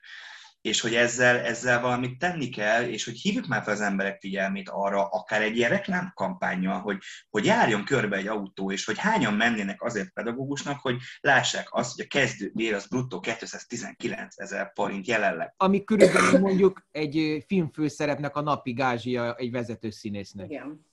és 0.60 0.80
hogy 0.80 0.94
ezzel, 0.94 1.38
ezzel 1.38 1.80
valamit 1.80 2.18
tenni 2.18 2.48
kell, 2.48 2.84
és 2.84 3.04
hogy 3.04 3.20
hívjuk 3.20 3.46
már 3.46 3.62
fel 3.62 3.72
az 3.72 3.80
emberek 3.80 4.20
figyelmét 4.20 4.68
arra, 4.68 5.06
akár 5.06 5.42
egy 5.42 5.56
ilyen 5.56 5.70
reklámkampányjal, 5.70 6.80
hogy, 6.80 6.98
hogy 7.30 7.44
járjon 7.44 7.84
körbe 7.84 8.16
egy 8.16 8.26
autó, 8.26 8.72
és 8.72 8.84
hogy 8.84 8.98
hányan 8.98 9.34
mennének 9.34 9.82
azért 9.82 10.12
pedagógusnak, 10.12 10.80
hogy 10.80 10.96
lássák 11.20 11.66
azt, 11.70 11.94
hogy 11.96 12.04
a 12.04 12.18
kezdő 12.18 12.50
bér 12.54 12.74
az 12.74 12.86
bruttó 12.86 13.20
219 13.20 14.38
ezer 14.38 14.70
forint 14.74 15.06
jelenleg. 15.06 15.54
Ami 15.56 15.84
körülbelül 15.84 16.38
mondjuk 16.38 16.86
egy 16.90 17.44
filmfőszerepnek 17.46 18.36
a 18.36 18.40
napi 18.40 18.72
gázsia 18.72 19.34
egy 19.34 19.50
vezető 19.50 19.90
színésznek. 19.90 20.50
Igen. 20.50 20.88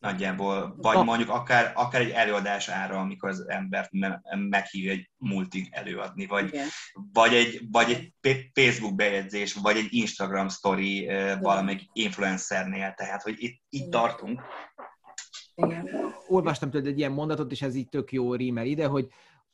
Nagyjából, 0.00 0.74
vagy 0.76 0.96
a... 0.96 1.02
mondjuk 1.02 1.28
akár, 1.28 1.72
akár 1.74 2.00
egy 2.00 2.10
előadás 2.10 2.68
ára, 2.68 2.98
amikor 2.98 3.28
az 3.28 3.48
embert 3.48 3.90
meghívja 4.48 4.92
egy 4.92 5.10
multig 5.16 5.68
előadni, 5.70 6.26
vagy, 6.26 6.56
vagy, 7.12 7.34
egy, 7.34 7.60
vagy 7.70 7.90
egy 7.90 8.50
Facebook 8.52 8.94
bejegyzés, 8.94 9.54
vagy 9.54 9.76
egy 9.76 9.88
Instagram 9.90 10.48
story 10.48 11.06
uh, 11.06 11.40
valamelyik 11.40 11.82
influencernél, 11.92 12.94
tehát 12.96 13.22
hogy 13.22 13.34
itt, 13.38 13.60
itt 13.68 13.86
Igen. 13.86 13.90
tartunk. 13.90 14.40
Igen. 15.54 15.88
Olvastam 16.28 16.70
tőled 16.70 16.86
egy 16.86 16.98
ilyen 16.98 17.12
mondatot, 17.12 17.50
és 17.50 17.62
ez 17.62 17.74
így 17.74 17.88
tök 17.88 18.12
jó 18.12 18.34
rímel 18.34 18.66
ide, 18.66 18.86
hogy 18.86 19.08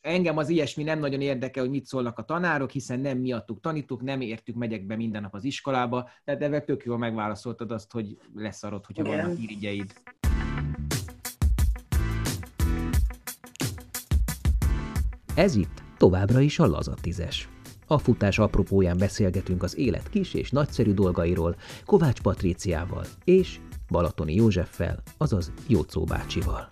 engem 0.07 0.37
az 0.37 0.49
ilyesmi 0.49 0.83
nem 0.83 0.99
nagyon 0.99 1.21
érdekel, 1.21 1.63
hogy 1.63 1.73
mit 1.73 1.87
szólnak 1.87 2.19
a 2.19 2.23
tanárok, 2.23 2.71
hiszen 2.71 3.01
nem 3.01 3.19
miattuk 3.19 3.61
tanítuk, 3.61 4.03
nem 4.03 4.21
értük, 4.21 4.55
megyek 4.55 4.87
be 4.87 4.97
minden 4.97 5.23
nap 5.23 5.35
az 5.35 5.45
iskolába, 5.45 6.11
tehát 6.25 6.43
ebben 6.43 6.65
tök 6.65 6.85
jól 6.85 6.99
megválaszoltad 6.99 7.71
azt, 7.71 7.93
hogy 7.93 8.17
leszarod, 8.35 8.87
hogyha 8.87 9.05
Igen. 9.05 9.17
vannak 9.17 9.43
irigyeid. 9.43 9.93
Ez 15.37 15.55
itt 15.55 15.83
továbbra 15.97 16.41
is 16.41 16.59
a 16.59 16.67
Laza 16.67 16.95
tízes. 17.01 17.49
A 17.87 17.99
futás 17.99 18.39
apropóján 18.39 18.97
beszélgetünk 18.99 19.63
az 19.63 19.79
élet 19.79 20.09
kis 20.09 20.35
és 20.35 20.51
nagyszerű 20.51 20.93
dolgairól 20.93 21.57
Kovács 21.85 22.21
Patríciával 22.21 23.05
és 23.25 23.61
Balatoni 23.91 24.35
Józseffel, 24.35 25.03
azaz 25.19 25.53
Jócó 25.69 26.05
bácsival. 26.05 26.71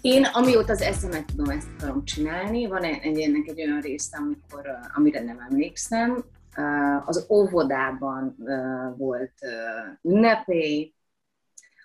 Én 0.00 0.24
amióta 0.32 0.72
az 0.72 0.80
eszemet 0.80 1.24
tudom, 1.26 1.50
ezt 1.50 1.68
akarom 1.78 2.04
csinálni. 2.04 2.66
Van 2.66 2.82
egy, 2.82 3.20
ennek 3.20 3.46
egy 3.46 3.60
olyan 3.60 3.80
része, 3.80 4.16
amikor, 4.16 4.60
amire 4.94 5.22
nem 5.22 5.38
emlékszem. 5.50 6.24
Az 7.04 7.26
óvodában 7.28 8.36
volt 8.96 9.32
ünnepély, 10.02 10.92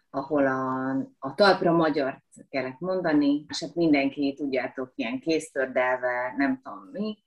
ahol 0.10 0.46
a, 0.48 0.90
a 1.20 1.34
talpra 1.36 1.72
magyart 1.72 2.24
kellett 2.50 2.80
mondani, 2.80 3.46
és 3.50 3.60
hát 3.60 3.76
mindenki, 3.76 4.34
tudjátok, 4.38 4.92
ilyen 4.96 5.20
kéztördelve, 5.20 6.34
nem 6.38 6.62
tudom 6.64 6.90
mi, 6.92 7.24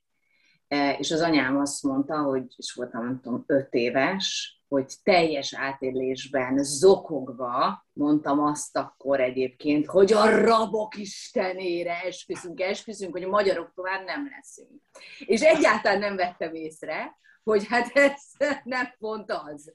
e, 0.69 0.93
és 0.93 1.11
az 1.11 1.21
anyám 1.21 1.59
azt 1.59 1.83
mondta, 1.83 2.23
hogy, 2.23 2.45
és 2.57 2.73
voltam, 2.73 3.05
nem 3.05 3.21
tudom, 3.21 3.45
öt 3.47 3.73
éves, 3.75 4.55
hogy 4.69 4.93
teljes 5.03 5.55
átélésben 5.55 6.59
zokogva 6.65 7.87
mondtam 7.93 8.41
azt 8.41 8.77
akkor 8.77 9.21
egyébként, 9.21 9.87
hogy 9.87 10.13
a 10.13 10.41
rabok 10.41 10.97
istenére 10.97 12.01
esküszünk, 12.01 12.61
esküszünk, 12.61 13.13
hogy 13.13 13.23
a 13.23 13.29
magyarok 13.29 13.73
tovább 13.75 14.05
nem 14.05 14.29
leszünk. 14.37 14.83
És 15.19 15.41
egyáltalán 15.41 15.99
nem 15.99 16.17
vettem 16.17 16.55
észre, 16.55 17.19
hogy 17.51 17.67
hát 17.67 17.91
ez 17.97 18.23
nem 18.65 18.95
pont 18.99 19.31
az. 19.31 19.73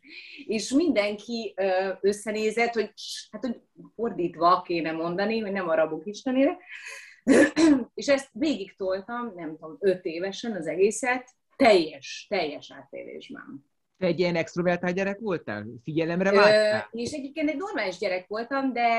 És 0.47 0.69
mindenki 0.69 1.55
összenézett, 2.01 2.73
hogy 2.73 2.93
hát 3.31 3.45
hogy 3.45 3.61
fordítva 3.95 4.61
kéne 4.61 4.91
mondani, 4.91 5.39
hogy 5.39 5.51
nem 5.51 5.69
arabok 5.69 6.05
istenére. 6.05 6.57
És 7.93 8.07
ezt 8.07 8.29
végig 8.31 8.75
toltam, 8.75 9.33
nem 9.35 9.55
tudom, 9.55 9.77
öt 9.79 10.05
évesen 10.05 10.51
az 10.51 10.67
egészet, 10.67 11.29
teljes, 11.55 12.25
teljes 12.29 12.71
átélésben. 12.71 13.65
Te 13.97 14.05
egy 14.05 14.19
ilyen 14.19 14.35
extrovertált 14.35 14.95
gyerek 14.95 15.19
voltál? 15.19 15.65
Figyelemre 15.83 16.31
vágytál? 16.31 16.89
és 16.91 17.11
egyébként 17.11 17.49
egy 17.49 17.57
normális 17.57 17.97
gyerek 17.97 18.27
voltam, 18.27 18.73
de, 18.73 18.89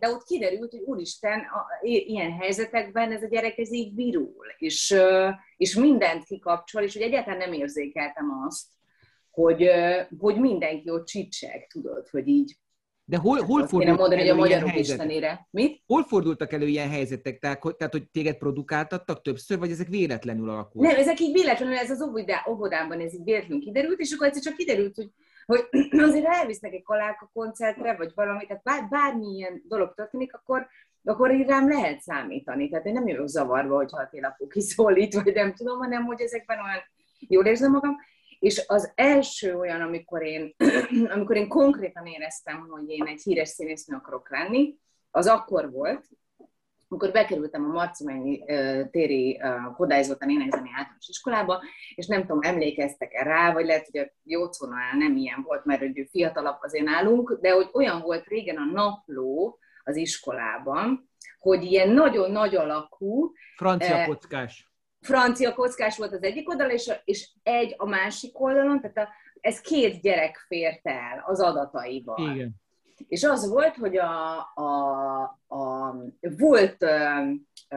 de 0.00 0.08
ott 0.08 0.24
kiderült, 0.24 0.70
hogy 0.70 0.82
úristen, 0.84 1.38
a, 1.40 1.66
ilyen 1.82 2.32
helyzetekben 2.32 3.12
ez 3.12 3.22
a 3.22 3.28
gyerek 3.28 3.58
ez 3.58 3.72
így 3.72 3.94
virul, 3.94 4.46
és, 4.58 4.94
és 5.56 5.74
mindent 5.74 6.24
kikapcsol, 6.24 6.82
és 6.82 6.92
hogy 6.92 7.02
egyáltalán 7.02 7.38
nem 7.38 7.52
érzékeltem 7.52 8.42
azt, 8.46 8.66
hogy, 9.30 9.70
hogy 10.18 10.40
mindenki 10.40 10.90
ott 10.90 11.06
csicseg, 11.06 11.66
tudod, 11.66 12.08
hogy 12.08 12.28
így 12.28 12.56
de 13.06 13.16
hol, 13.18 13.38
hol 13.42 13.66
fordultak 13.66 13.98
mondani, 13.98 14.20
elő 14.20 14.38
hogy 14.38 14.40
a 14.40 14.46
ilyen 14.46 14.68
helyzetek? 14.68 15.40
Mit? 15.50 15.82
Hol 15.86 16.02
fordultak 16.02 16.52
elő 16.52 16.66
ilyen 16.66 16.90
helyzetek? 16.90 17.38
Tehát, 17.38 17.62
hogy, 17.62 17.76
tehát, 17.76 17.92
hogy 17.92 18.08
téged 18.10 18.36
produkáltattak 18.36 19.22
többször, 19.22 19.58
vagy 19.58 19.70
ezek 19.70 19.88
véletlenül 19.88 20.50
alakultak? 20.50 20.90
Nem, 20.90 21.00
ezek 21.00 21.20
így 21.20 21.32
véletlenül, 21.32 21.76
ez 21.76 21.90
az 21.90 22.10
óvodában 22.48 23.00
ez 23.00 23.14
így 23.14 23.24
véletlenül 23.24 23.60
kiderült, 23.60 23.98
és 23.98 24.12
akkor 24.12 24.26
egyszer 24.26 24.42
csak 24.42 24.56
kiderült, 24.56 24.94
hogy, 24.94 25.10
hogy 25.46 25.68
azért 26.08 26.26
elvisznek 26.26 26.72
egy 26.72 26.82
kaláka 26.82 27.30
koncertre, 27.32 27.96
vagy 27.96 28.12
valami, 28.14 28.46
tehát 28.46 28.62
bár, 28.62 28.88
bármilyen 28.88 29.62
dolog 29.68 29.94
történik, 29.94 30.34
akkor, 30.34 30.66
akkor 31.04 31.32
így 31.32 31.46
rám 31.46 31.68
lehet 31.68 32.00
számítani. 32.00 32.68
Tehát 32.68 32.86
én 32.86 32.92
nem 32.92 33.08
jövök 33.08 33.26
zavarba, 33.26 33.76
hogyha 33.76 34.00
a 34.00 34.08
télapó 34.10 34.46
kiszólít, 34.46 35.14
vagy 35.14 35.34
nem 35.34 35.54
tudom, 35.54 35.78
hanem 35.78 36.04
hogy 36.04 36.20
ezekben 36.20 36.58
olyan 36.58 36.82
jól 37.28 37.46
érzem 37.46 37.70
magam. 37.70 37.96
És 38.38 38.64
az 38.66 38.92
első 38.94 39.56
olyan, 39.56 39.80
amikor 39.80 40.22
én, 40.22 40.54
amikor 41.14 41.36
én 41.36 41.48
konkrétan 41.48 42.06
éreztem, 42.06 42.68
hogy 42.68 42.88
én 42.88 43.06
egy 43.06 43.22
híres 43.22 43.48
színésznő 43.48 43.96
akarok 43.96 44.30
lenni, 44.30 44.76
az 45.10 45.26
akkor 45.26 45.70
volt, 45.70 46.08
amikor 46.88 47.12
bekerültem 47.12 47.64
a 47.64 47.72
Marcimányi 47.72 48.44
téri 48.90 49.40
Kodályzottan 49.76 50.30
énekzeni 50.30 50.68
általános 50.74 51.08
iskolába, 51.08 51.62
és 51.94 52.06
nem 52.06 52.20
tudom, 52.20 52.42
emlékeztek-e 52.42 53.22
rá, 53.22 53.52
vagy 53.52 53.66
lehet, 53.66 53.88
hogy 53.90 54.00
a 54.00 54.12
Jócónál 54.22 54.96
nem 54.96 55.16
ilyen 55.16 55.42
volt, 55.42 55.64
mert 55.64 55.80
hogy 55.80 56.08
fiatalabb 56.10 56.58
azért 56.60 56.84
nálunk, 56.84 57.38
de 57.40 57.50
hogy 57.50 57.68
olyan 57.72 58.00
volt 58.00 58.26
régen 58.26 58.56
a 58.56 58.64
napló 58.72 59.58
az 59.84 59.96
iskolában, 59.96 61.10
hogy 61.38 61.62
ilyen 61.62 61.88
nagyon 61.88 62.30
nagy 62.30 62.56
alakú... 62.56 63.32
Francia 63.56 64.06
kockás 64.06 64.73
francia 65.04 65.54
kockás 65.54 65.96
volt 65.96 66.12
az 66.12 66.22
egyik 66.22 66.48
oldal, 66.48 66.70
és, 66.70 66.90
és 67.04 67.30
egy 67.42 67.74
a 67.76 67.86
másik 67.86 68.40
oldalon, 68.40 68.80
tehát 68.80 68.96
a, 68.96 69.08
ez 69.40 69.60
két 69.60 70.00
gyerek 70.00 70.44
fért 70.48 70.86
el 70.86 71.24
az 71.26 71.40
adataival. 71.40 72.34
Igen. 72.34 72.62
És 73.08 73.24
az 73.24 73.48
volt, 73.48 73.76
hogy 73.76 73.96
a, 73.96 74.36
a, 74.54 75.20
a, 75.46 75.94
volt 76.20 76.82
ö, 76.82 76.96
ö, 77.68 77.76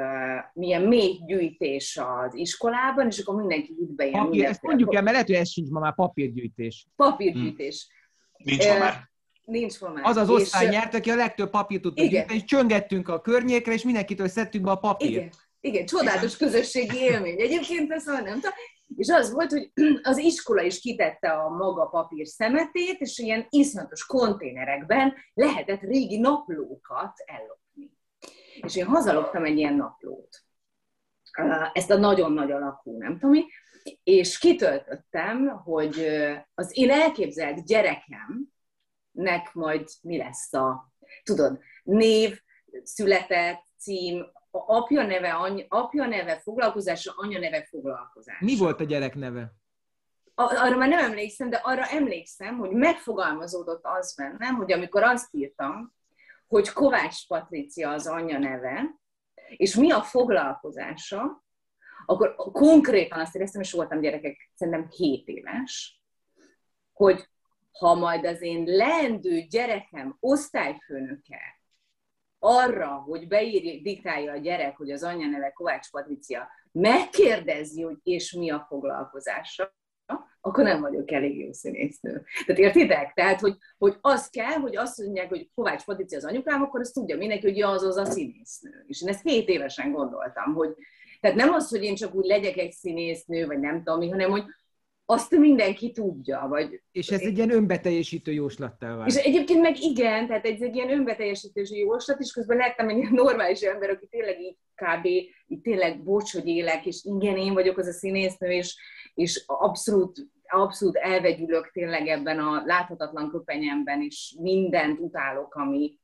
milyen 0.53 0.81
mély 0.81 1.19
gyűjtés 1.25 1.99
az 2.03 2.35
iskolában, 2.35 3.07
és 3.07 3.19
akkor 3.19 3.35
mindenki 3.35 3.75
vitt 3.79 3.95
be 3.95 4.05
ilyen... 4.05 4.23
Papír, 4.23 4.45
ezt 4.45 4.61
mondjuk 4.61 4.95
el, 4.95 5.01
mert 5.01 5.11
lehet, 5.11 5.27
hogy 5.27 5.35
ez 5.35 5.49
sincs 5.49 5.69
ma 5.69 5.79
már 5.79 5.95
papírgyűjtés. 5.95 6.87
Papírgyűjtés. 6.95 7.87
Hmm. 7.89 8.45
Nincs 8.45 8.67
ma 8.67 8.77
már. 8.77 9.09
Nincs 9.43 9.81
ma 9.81 9.89
már. 9.89 10.05
Az 10.05 10.15
az 10.15 10.29
osztály 10.29 10.65
és, 10.65 10.71
nyert, 10.71 10.93
aki 10.93 11.11
a 11.11 11.15
legtöbb 11.15 11.49
papírt 11.49 11.81
tudta 11.81 12.01
gyűjteni, 12.01 12.35
és 12.35 12.43
csöngettünk 12.43 13.07
a 13.07 13.21
környékre, 13.21 13.73
és 13.73 13.83
mindenkitől 13.83 14.27
szedtük 14.27 14.61
be 14.61 14.71
a 14.71 14.75
papírt. 14.75 15.11
Igen. 15.11 15.31
Igen, 15.67 15.85
csodálatos 15.85 16.37
közösségi 16.37 16.97
élmény. 16.97 17.41
Egyébként 17.41 17.91
ezt 17.91 18.05
nem 18.05 18.23
tudom. 18.23 18.51
És 18.95 19.09
az 19.09 19.31
volt, 19.31 19.51
hogy 19.51 19.71
az 20.01 20.17
iskola 20.17 20.61
is 20.61 20.79
kitette 20.79 21.31
a 21.31 21.49
maga 21.49 21.85
papír 21.85 22.27
szemetét, 22.27 22.99
és 22.99 23.17
ilyen 23.17 23.45
iszonyatos 23.49 24.05
konténerekben 24.05 25.13
lehetett 25.33 25.81
régi 25.81 26.19
naplókat 26.19 27.13
ellopni. 27.25 27.91
És 28.61 28.75
én 28.75 28.85
hazaloptam 28.85 29.45
egy 29.45 29.57
ilyen 29.57 29.75
naplót. 29.75 30.41
Ezt 31.73 31.89
a 31.89 31.97
nagyon 31.97 32.31
nagy 32.31 32.51
alakú, 32.51 32.97
nem 32.97 33.19
tudom 33.19 33.45
és 34.03 34.37
kitöltöttem, 34.37 35.47
hogy 35.47 36.07
az 36.53 36.77
én 36.77 36.91
elképzelt 36.91 37.65
gyerekemnek 37.65 39.53
majd 39.53 39.89
mi 40.01 40.17
lesz 40.17 40.53
a, 40.53 40.93
tudod, 41.23 41.59
név, 41.83 42.39
született, 42.83 43.63
cím, 43.77 44.25
apja 44.65 45.03
neve, 45.03 45.33
any, 45.33 45.65
apja 45.67 46.05
neve 46.05 46.39
foglalkozása, 46.39 47.13
anya 47.15 47.39
neve 47.39 47.65
foglalkozása. 47.69 48.45
Mi 48.45 48.57
volt 48.57 48.79
a 48.79 48.83
gyerek 48.83 49.15
neve? 49.15 49.53
Arra 50.35 50.77
már 50.77 50.89
nem 50.89 50.99
emlékszem, 50.99 51.49
de 51.49 51.61
arra 51.63 51.85
emlékszem, 51.85 52.57
hogy 52.57 52.71
megfogalmazódott 52.71 53.85
az 53.85 54.15
bennem, 54.15 54.55
hogy 54.55 54.71
amikor 54.71 55.03
azt 55.03 55.33
írtam, 55.33 55.93
hogy 56.47 56.71
Kovács 56.71 57.27
Patricia 57.27 57.89
az 57.89 58.07
anya 58.07 58.37
neve, 58.37 58.99
és 59.49 59.75
mi 59.75 59.91
a 59.91 60.01
foglalkozása, 60.01 61.43
akkor 62.05 62.35
konkrétan 62.35 63.19
azt 63.19 63.35
éreztem, 63.35 63.61
és 63.61 63.71
voltam 63.71 63.99
gyerekek, 63.99 64.51
szerintem 64.53 64.87
7 64.89 65.27
éves, 65.27 66.01
hogy 66.93 67.27
ha 67.71 67.95
majd 67.95 68.25
az 68.25 68.41
én 68.41 68.63
leendő 68.63 69.41
gyerekem 69.41 70.17
osztályfőnöke 70.19 71.56
arra, 72.47 72.87
hogy 72.87 73.27
beírja, 73.27 73.81
diktálja 73.81 74.31
a 74.31 74.37
gyerek, 74.37 74.77
hogy 74.77 74.91
az 74.91 75.03
anyja 75.03 75.27
neve 75.27 75.49
Kovács 75.49 75.89
Patricia, 75.91 76.47
megkérdezi, 76.71 77.81
hogy 77.81 77.97
és 78.03 78.31
mi 78.31 78.49
a 78.49 78.65
foglalkozása, 78.67 79.75
akkor 80.41 80.63
nem 80.63 80.81
vagyok 80.81 81.11
elég 81.11 81.39
jó 81.39 81.53
színésznő. 81.53 82.25
Tehát 82.45 82.61
értitek? 82.61 83.13
Tehát, 83.13 83.39
hogy, 83.39 83.57
hogy 83.77 83.97
az 84.01 84.29
kell, 84.29 84.59
hogy 84.59 84.75
azt 84.75 84.97
mondják, 84.97 85.29
hogy 85.29 85.49
Kovács 85.55 85.83
Patricia 85.83 86.17
az 86.17 86.25
anyukám, 86.25 86.61
akkor 86.61 86.79
azt 86.79 86.93
tudja 86.93 87.17
mindenki, 87.17 87.45
hogy 87.45 87.57
ja, 87.57 87.69
az 87.69 87.83
az 87.83 87.97
a 87.97 88.05
színésznő. 88.05 88.85
És 88.87 89.01
én 89.01 89.09
ezt 89.09 89.23
hét 89.23 89.47
évesen 89.47 89.91
gondoltam, 89.91 90.53
hogy 90.53 90.75
tehát 91.19 91.37
nem 91.37 91.53
az, 91.53 91.69
hogy 91.69 91.83
én 91.83 91.95
csak 91.95 92.13
úgy 92.13 92.25
legyek 92.25 92.57
egy 92.57 92.71
színésznő, 92.71 93.45
vagy 93.45 93.59
nem 93.59 93.83
tudom 93.83 94.09
hanem 94.09 94.29
hogy 94.29 94.43
azt 95.09 95.37
mindenki 95.37 95.91
tudja. 95.91 96.45
Vagy... 96.49 96.81
És 96.91 97.09
ez 97.09 97.21
egy 97.21 97.37
ilyen 97.37 97.51
önbeteljesítő 97.51 98.31
jóslattá 98.31 98.95
vált. 98.95 99.09
És 99.09 99.15
egyébként 99.15 99.61
meg 99.61 99.79
igen, 99.79 100.27
tehát 100.27 100.45
ez 100.45 100.61
egy 100.61 100.75
ilyen 100.75 100.91
önbeteljesítő 100.91 101.63
jóslat, 101.69 102.19
és 102.19 102.31
közben 102.31 102.57
lettem 102.57 102.89
egy 102.89 103.11
normális 103.11 103.61
ember, 103.61 103.89
aki 103.89 104.07
tényleg 104.07 104.39
így 104.39 104.57
kb. 104.75 105.05
így 105.47 105.61
tényleg 105.61 106.03
bocs, 106.03 106.33
hogy 106.33 106.47
élek, 106.47 106.85
és 106.85 107.03
igen, 107.03 107.37
én 107.37 107.53
vagyok 107.53 107.77
az 107.77 107.87
a 107.87 107.91
színésznő, 107.91 108.51
és, 108.51 108.75
és 109.13 109.43
abszolút 109.45 110.27
abszolút 110.49 110.95
elvegyülök 110.95 111.71
tényleg 111.71 112.07
ebben 112.07 112.39
a 112.39 112.63
láthatatlan 112.65 113.29
köpenyemben 113.29 114.01
is, 114.01 114.35
mindent 114.39 114.99
utálok, 114.99 115.55
ami, 115.55 115.99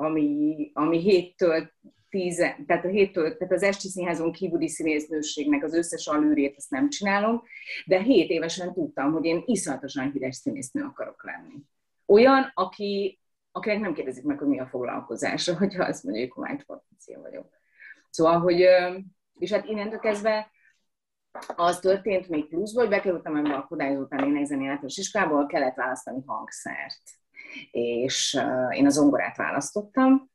ami, 0.00 0.70
ami 0.74 0.98
héttől 0.98 1.70
tíze, 2.08 2.58
tehát 2.66 2.84
a 2.84 2.88
héttől, 2.88 3.36
tehát 3.36 3.52
az 3.52 3.62
esti 3.62 3.88
színházon 3.88 4.32
kívüli 4.32 4.68
színésznőségnek 4.68 5.64
az 5.64 5.74
összes 5.74 6.06
alűrét 6.06 6.56
ezt 6.56 6.70
nem 6.70 6.88
csinálom, 6.88 7.42
de 7.86 8.00
hét 8.00 8.30
évesen 8.30 8.72
tudtam, 8.72 9.12
hogy 9.12 9.24
én 9.24 9.42
iszonyatosan 9.46 10.10
híres 10.12 10.36
színésznő 10.36 10.82
akarok 10.82 11.24
lenni. 11.24 11.54
Olyan, 12.06 12.50
aki, 12.54 13.20
akinek 13.52 13.80
nem 13.80 13.94
kérdezik 13.94 14.24
meg, 14.24 14.38
hogy 14.38 14.48
mi 14.48 14.60
a 14.60 14.66
foglalkozása, 14.66 15.56
hogyha 15.56 15.84
azt 15.84 16.04
mondja, 16.04 16.22
hogy 16.22 16.30
kormány 16.30 16.62
vagyok. 17.22 17.48
Szóval, 18.10 18.38
hogy, 18.38 18.66
és 19.38 19.52
hát 19.52 19.64
innentől 19.64 19.98
kezdve 19.98 20.50
az 21.56 21.78
történt 21.78 22.28
még 22.28 22.48
pluszból, 22.48 22.82
hogy 22.82 22.92
bekerültem 22.92 23.36
ebbe 23.36 23.54
a 23.54 23.66
Kodály 23.66 23.96
után 23.96 24.26
énekzeni 24.26 24.66
általános 24.66 24.96
iskolából, 24.96 25.46
kellett 25.46 25.74
választani 25.74 26.22
hangszert. 26.26 27.19
És 27.70 28.38
uh, 28.38 28.76
én 28.76 28.86
az 28.86 28.94
zongorát 28.94 29.36
választottam, 29.36 30.28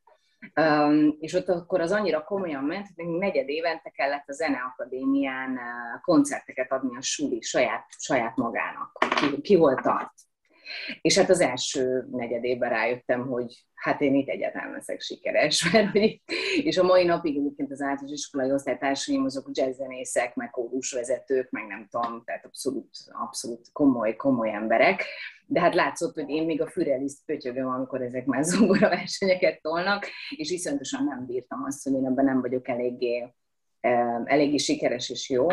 és 1.19 1.33
ott 1.33 1.49
akkor 1.49 1.81
az 1.81 1.91
annyira 1.91 2.23
komolyan 2.23 2.63
ment, 2.63 2.87
hogy 2.95 3.05
negyed 3.05 3.49
évente 3.49 3.89
kellett 3.89 4.27
a 4.27 4.33
Zeneakadémián 4.33 5.51
uh, 5.51 6.01
koncerteket 6.01 6.71
adni 6.71 6.97
a 6.97 7.01
suli 7.01 7.41
saját, 7.41 7.85
saját 7.97 8.35
magának, 8.35 9.05
ki, 9.19 9.41
ki 9.41 9.55
hol 9.55 9.75
tart. 9.75 10.13
És 11.01 11.17
hát 11.17 11.29
az 11.29 11.39
első 11.41 12.07
negyedében 12.11 12.69
rájöttem, 12.69 13.27
hogy 13.27 13.65
hát 13.73 14.01
én 14.01 14.15
itt 14.15 14.29
egyáltalán 14.29 14.71
leszek 14.71 15.01
sikeres, 15.01 15.63
mert 15.71 15.91
hogy, 15.91 16.21
és 16.63 16.77
a 16.77 16.83
mai 16.83 17.03
napig 17.03 17.37
egyébként 17.37 17.71
az 17.71 17.81
általános 17.81 18.11
iskolai 18.11 18.51
osztálytársaim 18.51 19.23
azok 19.23 19.49
jazzzenészek, 19.51 20.35
meg 20.35 20.49
kórusvezetők, 20.49 21.49
meg 21.49 21.67
nem 21.67 21.87
tudom, 21.89 22.23
tehát 22.25 22.45
abszolút, 22.45 22.89
abszolút 23.11 23.71
komoly, 23.71 24.15
komoly 24.15 24.53
emberek. 24.53 25.05
De 25.47 25.59
hát 25.59 25.75
látszott, 25.75 26.13
hogy 26.13 26.29
én 26.29 26.45
még 26.45 26.61
a 26.61 26.67
füreliszt 26.67 27.25
pötyögöm, 27.25 27.67
amikor 27.67 28.01
ezek 28.01 28.25
már 28.25 28.43
zongora 28.53 28.89
versenyeket 28.89 29.61
tolnak, 29.61 30.07
és 30.29 30.51
iszonyatosan 30.51 31.03
nem 31.03 31.25
bírtam 31.25 31.63
azt, 31.63 31.83
hogy 31.83 31.93
én 31.93 32.05
ebben 32.05 32.25
nem 32.25 32.41
vagyok 32.41 32.67
eléggé, 32.67 33.33
eh, 33.79 34.21
eléggé 34.25 34.57
sikeres 34.57 35.09
és 35.09 35.29
jó. 35.29 35.47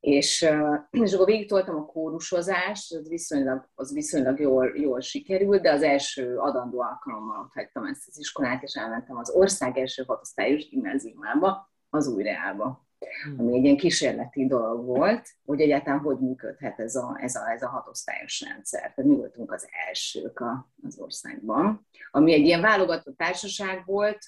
És, 0.00 0.46
és 1.04 1.12
akkor 1.12 1.26
végig 1.26 1.48
toltam 1.48 1.76
a 1.76 1.86
kórusozást, 1.86 2.94
az 2.94 3.08
viszonylag, 3.08 3.68
az 3.74 3.92
viszonylag 3.92 4.40
jól, 4.40 4.72
jól 4.76 5.00
sikerült, 5.00 5.62
de 5.62 5.72
az 5.72 5.82
első 5.82 6.36
adandó 6.36 6.80
alkalommal 6.80 7.40
ott 7.40 7.52
hagytam 7.52 7.84
ezt 7.84 8.08
az 8.08 8.18
iskolát, 8.18 8.62
és 8.62 8.74
elmentem 8.74 9.16
az 9.16 9.30
ország 9.30 9.78
első 9.78 10.04
hatosztályos 10.06 10.68
gimnáziumába, 10.68 11.72
az 11.88 12.06
újreába. 12.06 12.86
Hmm. 13.24 13.38
Ami 13.38 13.56
egy 13.56 13.64
ilyen 13.64 13.76
kísérleti 13.76 14.46
dolog 14.46 14.84
volt, 14.84 15.28
hogy 15.44 15.60
egyáltalán 15.60 16.00
hogy 16.00 16.18
működhet 16.18 16.78
ez 16.78 16.94
a, 16.94 17.16
ez 17.20 17.34
a, 17.34 17.50
ez 17.50 17.62
a 17.62 17.68
hatosztályos 17.68 18.40
rendszer. 18.40 18.80
Tehát 18.80 19.10
mi 19.10 19.16
voltunk 19.16 19.52
az 19.52 19.68
elsők 19.88 20.40
a, 20.40 20.70
az 20.82 20.98
országban, 20.98 21.86
ami 22.10 22.32
egy 22.32 22.44
ilyen 22.44 22.60
válogatott 22.60 23.16
társaság 23.16 23.82
volt, 23.84 24.18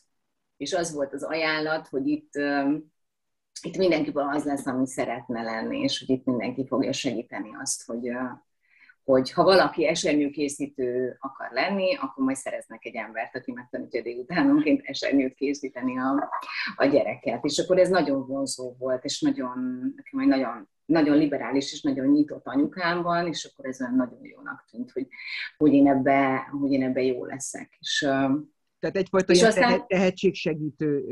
és 0.57 0.73
az 0.73 0.93
volt 0.93 1.13
az 1.13 1.23
ajánlat, 1.23 1.89
hogy 1.89 2.07
itt 2.07 2.31
itt 3.63 3.77
mindenkiből 3.77 4.29
az 4.29 4.45
lesz, 4.45 4.67
ami 4.67 4.87
szeretne 4.87 5.43
lenni, 5.43 5.81
és 5.81 5.99
hogy 5.99 6.17
itt 6.17 6.25
mindenki 6.25 6.67
fogja 6.67 6.93
segíteni 6.93 7.51
azt, 7.61 7.85
hogy, 7.85 8.11
hogy 9.05 9.33
ha 9.33 9.43
valaki 9.43 9.87
esernyőkészítő 9.87 11.17
akar 11.21 11.49
lenni, 11.51 11.95
akkor 11.95 12.25
majd 12.25 12.37
szereznek 12.37 12.85
egy 12.85 12.95
embert, 12.95 13.37
aki 13.37 13.53
megtanítja 13.53 14.03
délutánonként 14.03 14.81
esernyőt 14.85 15.35
készíteni 15.35 15.99
a, 15.99 16.31
a 16.77 16.85
gyereket. 16.85 17.45
És 17.45 17.59
akkor 17.59 17.79
ez 17.79 17.89
nagyon 17.89 18.27
vonzó 18.27 18.75
volt, 18.79 19.05
és 19.05 19.21
nagyon, 19.21 19.59
nekem 19.97 20.29
nagyon, 20.29 20.69
nagyon 20.85 21.17
liberális 21.17 21.73
és 21.73 21.83
nagyon 21.83 22.07
nyitott 22.07 22.47
anyukám 22.47 23.03
van, 23.03 23.27
és 23.27 23.45
akkor 23.45 23.67
ez 23.67 23.81
olyan 23.81 23.95
nagyon 23.95 24.21
jónak 24.23 24.65
tűnt, 24.71 24.91
hogy, 24.91 25.07
hogy, 25.57 25.73
én, 25.73 25.89
ebbe, 25.89 26.49
hogy 26.61 26.73
én 26.73 26.83
ebbe 26.83 27.03
jó 27.03 27.25
leszek. 27.25 27.77
És, 27.81 28.09
tehát 28.79 28.97
egyfajta 28.97 29.33
és 29.33 29.39
ilyen 29.39 29.51
aztán, 29.51 29.87
tehetségsegítő 29.87 31.05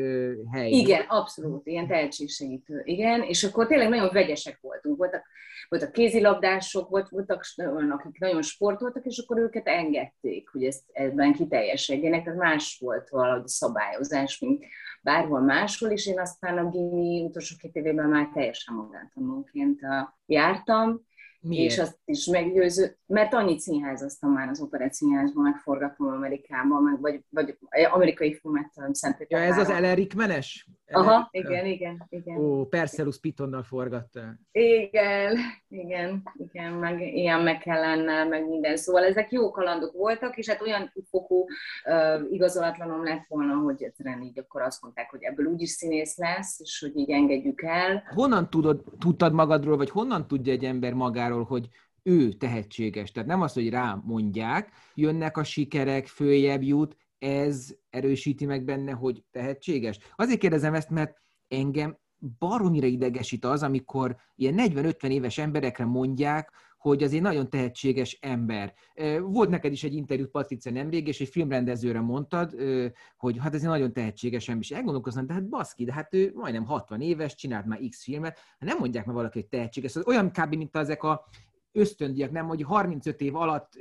hely. 0.52 0.70
Igen, 0.70 1.04
abszolút, 1.08 1.66
ilyen 1.66 1.86
tehetségsegítő, 1.86 2.82
igen, 2.84 3.22
és 3.22 3.44
akkor 3.44 3.66
tényleg 3.66 3.88
nagyon 3.88 4.10
vegyesek 4.12 4.58
voltunk. 4.60 4.96
Voltak, 4.96 5.26
voltak 5.68 5.92
kézilabdások, 5.92 6.88
volt, 6.88 7.08
voltak 7.08 7.44
olyan, 7.58 7.90
akik 7.90 8.18
nagyon 8.18 8.42
sportoltak, 8.42 9.04
és 9.04 9.18
akkor 9.18 9.38
őket 9.38 9.66
engedték, 9.66 10.48
hogy 10.48 10.64
ezt 10.64 10.82
ebben 10.92 11.32
kiteljesedjenek, 11.32 12.24
tehát 12.24 12.38
más 12.38 12.78
volt 12.80 13.08
valahogy 13.08 13.46
szabályozás, 13.46 14.38
mint 14.38 14.64
bárhol 15.02 15.40
máshol, 15.40 15.90
és 15.90 16.06
én 16.06 16.20
aztán 16.20 16.58
a 16.58 16.70
gimi 16.70 17.22
utolsó 17.22 17.56
két 17.58 17.74
évében 17.74 18.08
már 18.08 18.30
teljesen 18.34 18.74
magántanulóként 18.74 19.80
jártam, 20.26 21.06
Miért? 21.46 21.72
És 21.72 21.78
azt 21.78 21.98
is 22.04 22.26
meggyőző, 22.26 22.96
mert 23.06 23.34
annyit 23.34 23.60
színházaztam 23.60 24.32
már 24.32 24.48
az 24.48 24.60
operett 24.60 24.92
színházban, 24.92 25.42
megforgattam 25.42 26.06
Amerikában, 26.06 26.82
meg, 26.82 27.00
vagy, 27.00 27.24
vagy 27.30 27.58
amerikai 27.92 28.34
filmet 28.34 28.72
Szent 28.90 29.26
Ja, 29.28 29.38
ez 29.38 29.58
az 29.58 29.70
Elerik 29.70 30.14
Menes? 30.14 30.68
Aha, 30.94 31.28
igen, 31.30 31.66
igen, 31.66 32.06
igen. 32.08 32.36
Ó, 32.36 32.66
Perseus 32.66 33.20
Pitonnal 33.20 33.62
forgatta. 33.62 34.20
Igen, 34.52 35.36
igen, 35.68 36.22
igen, 36.36 36.72
meg 36.72 37.00
ilyen 37.00 37.40
meg 37.40 37.58
kellene, 37.58 38.24
meg 38.24 38.48
minden. 38.48 38.76
Szóval 38.76 39.04
ezek 39.04 39.30
jó 39.30 39.50
kalandok 39.50 39.92
voltak, 39.92 40.36
és 40.36 40.48
hát 40.48 40.60
olyan 40.60 40.92
fokú 41.10 41.46
uh, 41.84 42.32
igazolatlanom 42.32 43.04
lett 43.04 43.26
volna, 43.28 43.54
hogy 43.54 43.82
egyszerűen 43.82 44.22
így 44.22 44.38
akkor 44.38 44.62
azt 44.62 44.82
mondták, 44.82 45.10
hogy 45.10 45.22
ebből 45.22 45.46
úgyis 45.46 45.70
színész 45.70 46.16
lesz, 46.16 46.60
és 46.60 46.80
hogy 46.80 46.96
így 46.96 47.10
engedjük 47.10 47.62
el. 47.62 48.02
Honnan 48.14 48.50
tudod, 48.50 48.82
tudtad 48.98 49.32
magadról, 49.32 49.76
vagy 49.76 49.90
honnan 49.90 50.26
tudja 50.26 50.52
egy 50.52 50.64
ember 50.64 50.92
magáról, 50.92 51.44
hogy 51.44 51.68
ő 52.02 52.32
tehetséges. 52.32 53.12
Tehát 53.12 53.28
nem 53.28 53.42
az, 53.42 53.52
hogy 53.52 53.70
rá 53.70 53.98
mondják, 54.04 54.72
jönnek 54.94 55.36
a 55.36 55.44
sikerek, 55.44 56.06
följebb 56.06 56.62
jut, 56.62 56.96
ez 57.24 57.74
erősíti 57.90 58.46
meg 58.46 58.64
benne, 58.64 58.92
hogy 58.92 59.24
tehetséges. 59.30 59.98
Azért 60.16 60.38
kérdezem 60.38 60.74
ezt, 60.74 60.90
mert 60.90 61.16
engem 61.48 61.98
baromira 62.38 62.86
idegesít 62.86 63.44
az, 63.44 63.62
amikor 63.62 64.16
ilyen 64.34 64.54
40-50 64.58 65.08
éves 65.08 65.38
emberekre 65.38 65.84
mondják, 65.84 66.52
hogy 66.78 67.02
az 67.02 67.12
egy 67.12 67.22
nagyon 67.22 67.50
tehetséges 67.50 68.18
ember. 68.20 68.74
Volt 69.20 69.48
neked 69.48 69.72
is 69.72 69.84
egy 69.84 69.94
interjút 69.94 70.30
Patricia 70.30 70.72
nemrég, 70.72 71.08
és 71.08 71.20
egy 71.20 71.28
filmrendezőre 71.28 72.00
mondtad, 72.00 72.54
hogy 73.16 73.38
hát 73.38 73.54
ez 73.54 73.62
egy 73.62 73.68
nagyon 73.68 73.92
tehetséges 73.92 74.48
ember, 74.48 74.64
és 74.64 74.70
elgondolkoztam, 74.70 75.26
de 75.26 75.32
hát 75.32 75.48
baszki, 75.48 75.84
de 75.84 75.92
hát 75.92 76.14
ő 76.14 76.32
majdnem 76.34 76.64
60 76.64 77.00
éves, 77.00 77.34
csinált 77.34 77.66
már 77.66 77.80
X 77.88 78.02
filmet, 78.02 78.38
nem 78.58 78.78
mondják 78.78 79.06
meg 79.06 79.14
valaki, 79.14 79.38
hogy 79.40 79.48
tehetséges. 79.48 79.94
Ez 79.94 80.06
olyan 80.06 80.30
kb. 80.30 80.54
mint 80.54 80.76
ezek 80.76 81.02
a 81.02 81.24
ösztöndiak, 81.74 82.30
nem, 82.30 82.46
hogy 82.46 82.62
35 82.62 83.20
év 83.20 83.36
alatt 83.36 83.72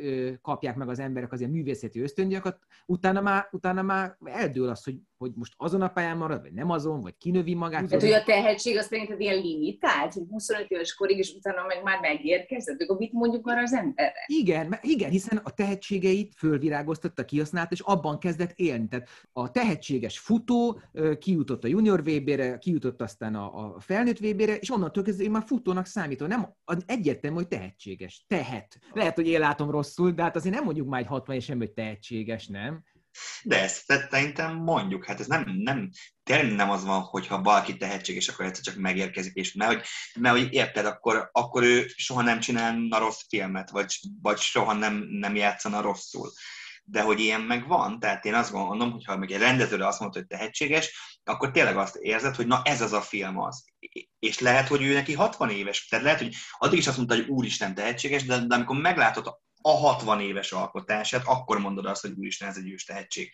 kapják 0.41 0.75
meg 0.75 0.89
az 0.89 0.99
emberek 0.99 1.31
az 1.31 1.39
ilyen 1.39 1.51
művészeti 1.51 1.99
ösztöndiakat, 1.99 2.59
utána 2.85 3.21
már, 3.21 3.47
utána 3.51 3.81
már 3.81 4.17
eldől 4.23 4.69
az, 4.69 4.83
hogy, 4.83 4.99
hogy 5.23 5.31
most 5.35 5.53
azon 5.57 5.81
a 5.81 5.87
pályán 5.87 6.17
marad, 6.17 6.41
vagy 6.41 6.53
nem 6.53 6.69
azon, 6.69 7.01
vagy 7.01 7.17
kinövi 7.17 7.53
magát. 7.53 7.87
Tehát, 7.87 8.03
hogy 8.03 8.11
a 8.11 8.23
tehetség 8.23 8.77
az 8.77 8.85
szerinted 8.85 9.19
ilyen 9.19 9.41
limitált, 9.41 10.13
hogy 10.13 10.23
25 10.29 10.65
éves 10.69 10.95
korig, 10.95 11.17
és 11.17 11.33
utána 11.33 11.65
meg 11.67 11.83
már 11.83 11.99
megérkezett, 11.99 12.81
akkor 12.81 12.97
mit 12.97 13.11
mondjuk 13.11 13.47
arra 13.47 13.61
az 13.61 13.73
emberre? 13.73 14.25
Igen, 14.25 14.77
igen, 14.81 15.09
hiszen 15.09 15.37
a 15.43 15.49
tehetségeit 15.49 16.33
fölvirágoztatta, 16.37 17.25
kihasznált, 17.25 17.71
és 17.71 17.79
abban 17.79 18.19
kezdett 18.19 18.51
élni. 18.55 18.87
Tehát 18.87 19.09
a 19.31 19.51
tehetséges 19.51 20.19
futó 20.19 20.79
kijutott 21.19 21.63
a 21.63 21.67
junior 21.67 22.03
VB-re, 22.03 22.57
kijutott 22.57 23.01
aztán 23.01 23.35
a, 23.35 23.75
a 23.75 23.79
felnőtt 23.79 24.19
VB-re, 24.19 24.55
és 24.55 24.71
onnantól 24.71 25.03
kezdve 25.03 25.23
én 25.23 25.31
már 25.31 25.43
futónak 25.45 25.85
számítom. 25.85 26.27
Nem, 26.27 26.53
egyértelmű, 26.85 27.35
hogy 27.35 27.47
tehetség 27.47 27.93
tehetséges. 27.95 28.25
Tehet. 28.27 28.79
Lehet, 28.93 29.15
hogy 29.15 29.27
én 29.27 29.39
látom 29.39 29.71
rosszul, 29.71 30.11
de 30.11 30.21
hát 30.21 30.35
azért 30.35 30.55
nem 30.55 30.63
mondjuk 30.63 30.87
már 30.87 31.01
egy 31.01 31.07
60 31.07 31.35
és 31.35 31.47
hogy 31.57 31.71
tehetséges, 31.71 32.47
nem? 32.47 32.83
De 33.43 33.61
ezt 33.61 33.83
szerintem 33.85 34.55
mondjuk, 34.55 35.05
hát 35.05 35.19
ez 35.19 35.27
nem, 35.27 35.43
nem, 35.57 35.89
tényleg 36.23 36.55
nem 36.55 36.69
az 36.69 36.83
van, 36.83 37.01
hogy 37.01 37.27
ha 37.27 37.41
valaki 37.41 37.77
tehetséges, 37.77 38.27
akkor 38.27 38.45
egyszer 38.45 38.63
csak 38.63 38.75
megérkezik, 38.75 39.33
és 39.33 39.53
mert 39.53 39.73
hogy, 39.73 39.85
mert 40.19 40.37
hogy 40.37 40.53
érted, 40.53 40.85
akkor, 40.85 41.29
akkor 41.31 41.63
ő 41.63 41.87
soha 41.95 42.21
nem 42.21 42.39
csinálna 42.39 42.97
rossz 42.97 43.21
filmet, 43.27 43.69
vagy, 43.69 43.99
vagy 44.21 44.37
soha 44.37 44.73
nem, 44.73 45.05
nem 45.09 45.35
játszana 45.35 45.81
rosszul 45.81 46.31
de 46.85 47.01
hogy 47.01 47.19
ilyen 47.19 47.41
meg 47.41 47.67
van, 47.67 47.99
tehát 47.99 48.25
én 48.25 48.33
azt 48.33 48.51
gondolom, 48.51 48.91
hogy 48.91 49.05
ha 49.05 49.17
meg 49.17 49.31
egy 49.31 49.39
rendezőre 49.39 49.87
azt 49.87 49.99
mondta, 49.99 50.19
hogy 50.19 50.27
tehetséges, 50.27 51.19
akkor 51.23 51.51
tényleg 51.51 51.77
azt 51.77 51.95
érzed, 51.95 52.35
hogy 52.35 52.47
na 52.47 52.61
ez 52.63 52.81
az 52.81 52.93
a 52.93 53.01
film 53.01 53.39
az. 53.39 53.65
És 54.19 54.39
lehet, 54.39 54.67
hogy 54.67 54.81
ő 54.81 54.93
neki 54.93 55.13
60 55.13 55.49
éves, 55.49 55.87
tehát 55.87 56.05
lehet, 56.05 56.19
hogy 56.19 56.35
addig 56.57 56.79
is 56.79 56.87
azt 56.87 56.97
mondta, 56.97 57.15
hogy 57.15 57.27
úristen 57.27 57.75
tehetséges, 57.75 58.25
de, 58.25 58.45
de 58.45 58.55
amikor 58.55 58.77
meglátod 58.77 59.41
a 59.65 59.71
60 59.71 60.21
éves 60.21 60.51
alkotását, 60.51 61.23
akkor 61.25 61.59
mondod 61.59 61.85
azt, 61.85 62.01
hogy 62.01 62.13
úristen, 62.17 62.47
ez 62.47 62.57
egy 62.57 62.69
ős 62.69 62.85
tehetség. 62.85 63.31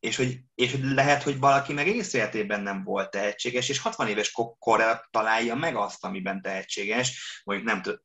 És 0.00 0.16
hogy, 0.16 0.40
és 0.54 0.70
hogy 0.70 0.84
lehet, 0.84 1.22
hogy 1.22 1.38
valaki 1.38 1.72
meg 1.72 1.88
egész 1.88 2.12
életében 2.12 2.60
nem 2.60 2.84
volt 2.84 3.10
tehetséges, 3.10 3.68
és 3.68 3.78
60 3.78 4.08
éves 4.08 4.32
korra 4.58 5.08
találja 5.10 5.54
meg 5.54 5.76
azt, 5.76 6.04
amiben 6.04 6.42
tehetséges, 6.42 7.40
mondjuk 7.44 7.68
nem 7.68 7.82
tud, 7.82 8.00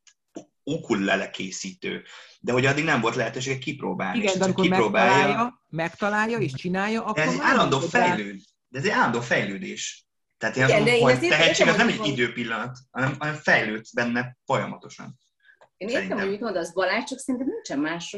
ukulele 0.64 1.30
készítő. 1.30 2.03
De 2.40 2.52
hogy 2.52 2.65
addig 2.65 2.84
nem 2.84 3.02
volt 3.02 3.15
lehetőség 3.15 3.60
kipróbálni. 3.60 4.19
Igen, 4.19 4.38
de 4.38 4.44
amikor 4.44 4.64
kipróbálja, 4.64 5.15
megtalálja, 5.18 5.61
megtalálja 5.69 6.38
és 6.38 6.53
csinálja, 6.53 7.06
akkor 7.06 7.23
ez 7.23 7.34
egy 7.34 7.40
állandó 7.41 7.80
fejlőd, 7.80 8.40
de 8.68 8.80
ez 8.80 8.86
egy 8.86 8.91
állandó 8.91 9.22
fejlődés. 9.22 10.06
Tehát 10.38 10.56
én 10.56 10.64
Igen, 10.64 10.82
azt 10.82 10.90
mondom, 10.90 11.10
hogy 11.10 11.30
tehetség 11.30 11.68
az 11.68 11.76
nem 11.76 11.88
egy 11.88 12.06
időpillanat, 12.06 12.77
hanem, 12.91 13.15
hanem 13.19 13.36
fejlődsz 13.36 13.94
benne 13.94 14.38
folyamatosan. 14.45 15.19
Én 15.89 16.01
értem, 16.01 16.19
hogy 16.19 16.29
mit 16.29 16.39
mondasz 16.39 16.73
Balázs, 16.73 17.03
csak 17.03 17.19
szerintem 17.19 17.49
nincsen 17.49 17.79
más, 17.79 18.15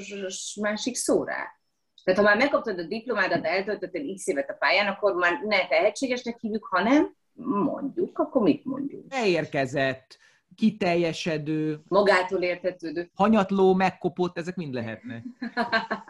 másik 0.61 0.95
szó 0.95 1.23
rá. 1.23 1.57
Tehát 2.03 2.19
ha 2.19 2.25
már 2.25 2.37
megkaptad 2.37 2.79
a 2.79 2.83
diplomádat, 2.83 3.45
eltöltöttél 3.45 4.13
x 4.15 4.27
évet 4.27 4.49
a 4.49 4.53
pályán, 4.53 4.87
akkor 4.87 5.13
már 5.13 5.41
ne 5.43 5.67
tehetségesnek 5.67 6.39
hívjuk, 6.39 6.65
hanem 6.65 7.15
mondjuk, 7.33 8.19
akkor 8.19 8.41
mit 8.41 8.65
mondjuk? 8.65 9.07
Beérkezett, 9.07 10.17
kiteljesedő, 10.55 11.79
magától 11.87 12.41
értetődő, 12.41 13.09
hanyatló, 13.13 13.73
megkopott, 13.73 14.37
ezek 14.37 14.55
mind 14.55 14.73
lehetnek. 14.73 15.23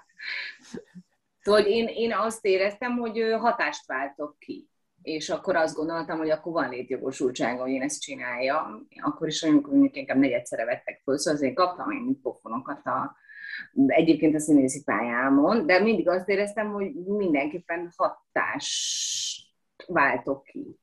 szóval 1.43 1.61
én, 1.61 1.87
én 1.87 2.13
azt 2.13 2.45
éreztem, 2.45 2.97
hogy 2.97 3.19
hatást 3.39 3.85
váltok 3.85 4.35
ki. 4.39 4.69
És 5.07 5.29
akkor 5.29 5.55
azt 5.55 5.75
gondoltam, 5.75 6.17
hogy 6.17 6.29
akkor 6.29 6.51
van 6.53 6.69
létjogosultsága, 6.69 7.61
hogy 7.61 7.71
én 7.71 7.81
ezt 7.81 8.01
csináljam. 8.01 8.87
Akkor 9.01 9.27
is, 9.27 9.43
amikor 9.43 9.71
mondjuk 9.71 9.95
inkább 9.95 10.17
negyedszere 10.17 10.65
vettek 10.65 11.01
föl, 11.03 11.17
szóval 11.17 11.39
azért 11.39 11.55
kaptam 11.55 11.91
én 11.91 12.21
pofonokat 12.21 12.85
a, 12.85 13.15
egyébként 13.87 14.35
a 14.35 14.39
színészi 14.39 14.83
pályámon, 14.83 15.65
de 15.65 15.79
mindig 15.79 16.09
azt 16.09 16.29
éreztem, 16.29 16.71
hogy 16.71 16.93
mindenképpen 16.93 17.91
hatást 17.95 19.45
váltok 19.87 20.43
ki. 20.43 20.79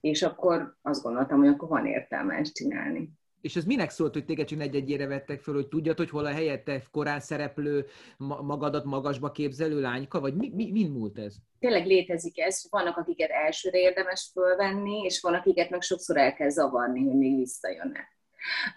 És 0.00 0.22
akkor 0.22 0.76
azt 0.82 1.02
gondoltam, 1.02 1.38
hogy 1.38 1.48
akkor 1.48 1.68
van 1.68 1.86
értelme 1.86 2.34
ezt 2.34 2.54
csinálni. 2.54 3.10
És 3.46 3.56
ez 3.56 3.64
minek 3.64 3.90
szólt, 3.90 4.12
hogy 4.12 4.24
téged 4.24 4.46
csak 4.46 4.60
egy-egyére 4.60 5.06
vettek 5.06 5.40
föl, 5.40 5.54
hogy 5.54 5.68
tudjad, 5.68 5.96
hogy 5.96 6.10
hol 6.10 6.26
a 6.26 6.32
helyette 6.32 6.82
korán 6.90 7.20
szereplő, 7.20 7.86
magadat 8.42 8.84
magasba 8.84 9.30
képzelő 9.30 9.80
lányka, 9.80 10.20
vagy 10.20 10.34
mi, 10.34 10.52
mi, 10.54 10.70
mi 10.70 10.88
múlt 10.88 11.18
ez? 11.18 11.34
Tényleg 11.58 11.86
létezik 11.86 12.40
ez, 12.40 12.62
vannak, 12.70 12.96
akiket 12.96 13.30
elsőre 13.30 13.78
érdemes 13.78 14.30
fölvenni, 14.32 15.02
és 15.02 15.20
van, 15.20 15.34
akiket 15.34 15.70
meg 15.70 15.82
sokszor 15.82 16.16
el 16.16 16.34
kell 16.34 16.48
zavarni, 16.48 17.04
hogy 17.04 17.16
még 17.16 17.36
visszajönne. 17.36 18.14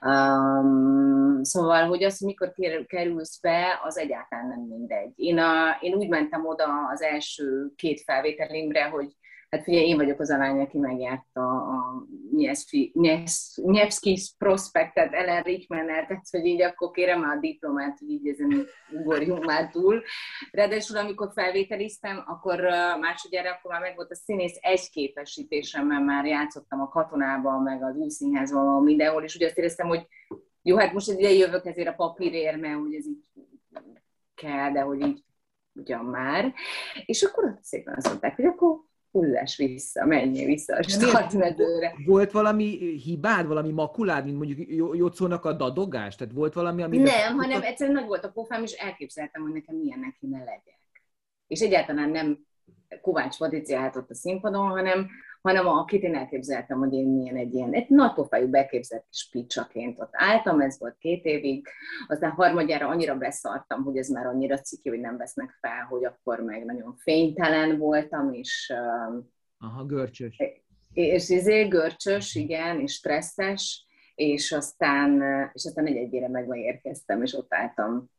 Um, 0.02 1.44
szóval, 1.44 1.88
hogy 1.88 2.04
az, 2.04 2.18
hogy 2.18 2.28
mikor 2.28 2.54
kerülsz 2.88 3.40
be, 3.40 3.80
az 3.84 3.98
egyáltalán 3.98 4.48
nem 4.48 4.60
mindegy. 4.60 5.12
Én, 5.16 5.38
a, 5.38 5.78
én 5.82 5.94
úgy 5.94 6.10
mentem 6.10 6.46
oda 6.46 6.66
az 6.94 7.02
első 7.02 7.72
két 7.76 8.02
felvételimre, 8.02 8.84
hogy 8.84 9.18
Hát 9.50 9.68
ugye 9.68 9.82
én 9.82 9.96
vagyok 9.96 10.20
az 10.20 10.30
a 10.30 10.38
lány, 10.38 10.60
aki 10.60 10.78
megjárta 10.78 11.41
a 11.41 12.06
Nyevszki 13.66 14.18
prospektet, 14.38 15.14
Ellen 15.14 15.44
Rickmannel, 15.44 16.06
tehát 16.06 16.30
hogy 16.32 16.46
így 16.46 16.62
akkor 16.62 16.92
kérem 16.92 17.20
már 17.20 17.38
a 17.38 17.40
diplomát, 17.40 18.00
hogy 18.00 18.10
így 18.10 18.28
ezen 18.28 18.66
ugorjunk 18.92 19.46
már 19.46 19.70
túl. 19.70 20.04
Ráadásul 20.52 20.98
amikor 20.98 21.32
felvételiztem, 21.34 22.24
akkor 22.28 22.60
másodjára 23.00 23.52
akkor 23.52 23.72
már 23.72 23.82
megvolt 23.82 24.12
a 24.12 24.16
színész 24.16 24.58
egyképesítésem, 24.62 25.88
mert 25.88 26.04
már 26.04 26.26
játszottam 26.26 26.82
a 26.82 26.90
katonában, 26.90 27.62
meg 27.62 27.84
az 27.84 27.96
új 27.96 28.10
színházban, 28.10 28.84
mindenhol, 28.84 29.24
és 29.24 29.36
úgy 29.36 29.44
azt 29.44 29.58
éreztem, 29.58 29.88
hogy 29.88 30.08
jó, 30.62 30.78
hát 30.78 30.94
most 30.94 31.10
ide 31.10 31.32
jövök 31.32 31.66
ezért 31.66 31.88
a 31.88 31.94
papírért, 31.94 32.60
mert 32.60 32.80
hogy 32.80 32.94
ez 32.94 33.06
így 33.06 33.26
kell, 34.36 34.72
de 34.72 34.82
hogy 34.82 35.02
így 35.02 35.24
ugyan 35.74 36.06
már. 36.06 36.54
És 37.06 37.24
akkor 37.24 37.44
ott 37.44 37.64
szépen 37.64 37.96
azt 37.98 38.08
mondták, 38.08 38.36
hogy 38.36 38.46
akkor 38.46 38.88
hullás 39.11 39.57
vissza, 39.57 40.06
menjél 40.06 40.45
vissza 40.45 40.76
a 40.76 40.84
startmezőre. 40.84 41.95
Volt 42.06 42.31
valami 42.31 42.65
hibád, 43.03 43.48
valami 43.48 43.72
makulád, 43.72 44.26
mint 44.26 44.38
mondjuk 44.38 44.69
Jocónak 44.98 45.45
a 45.45 45.53
dadogás? 45.53 46.15
Tehát 46.15 46.34
volt 46.34 46.53
valami, 46.53 46.81
ami... 46.81 46.98
Nem, 46.98 47.38
hanem 47.38 47.61
egyszerűen 47.61 47.95
nagy 47.95 48.07
volt 48.07 48.26
a 48.26 48.31
pofám, 48.31 48.64
és 48.64 48.72
elképzeltem, 48.72 49.41
hogy 49.41 49.53
nekem 49.53 49.76
milyennek 49.76 50.18
kéne 50.19 50.38
legyek. 50.38 50.80
És 51.48 51.60
egyáltalán 51.60 52.10
nem 52.10 52.48
Kovács 53.02 53.38
Patricia 53.38 53.91
ott 53.95 54.10
a 54.10 54.15
színpadon, 54.15 54.68
hanem 54.68 55.10
hanem 55.41 55.68
akit 55.68 56.03
én 56.03 56.16
elképzeltem, 56.16 56.78
hogy 56.78 56.94
én 56.94 57.07
milyen 57.07 57.36
egy 57.36 57.53
ilyen, 57.53 57.74
egy 57.74 57.90
nagy 57.90 58.14
pofájú 58.14 58.49
beképzett 58.49 59.06
kis 59.10 59.30
picsaként 59.32 59.99
ott 59.99 60.10
álltam, 60.11 60.61
ez 60.61 60.80
volt 60.80 60.98
két 60.98 61.26
évig, 61.26 61.68
aztán 62.07 62.32
harmadjára 62.32 62.88
annyira 62.88 63.18
beszartam, 63.18 63.84
hogy 63.84 63.98
ez 63.98 64.07
már 64.07 64.26
annyira 64.26 64.60
ciki, 64.60 64.90
hogy 64.90 64.99
nem 64.99 65.18
vesznek 65.18 65.57
fel, 65.61 65.86
hogy 65.90 66.06
akkor 66.06 66.40
meg 66.40 66.66
nagyon 66.66 66.95
fénytelen 66.95 67.78
voltam, 67.78 68.34
és... 68.34 68.74
Aha, 69.60 69.86
görcsös. 69.86 70.38
És 70.94 71.30
izé, 71.30 71.68
görcsös, 71.68 72.36
igen, 72.36 72.80
és 72.80 72.94
stresszes, 72.94 73.86
és 74.16 74.52
aztán, 74.52 75.22
és 75.53 75.66
aztán 75.66 75.86
egy 75.86 75.95
egyére 75.95 76.28
meg 76.28 76.57
érkeztem, 76.57 77.22
és 77.22 77.34
ott 77.34 77.53
álltam 77.53 78.10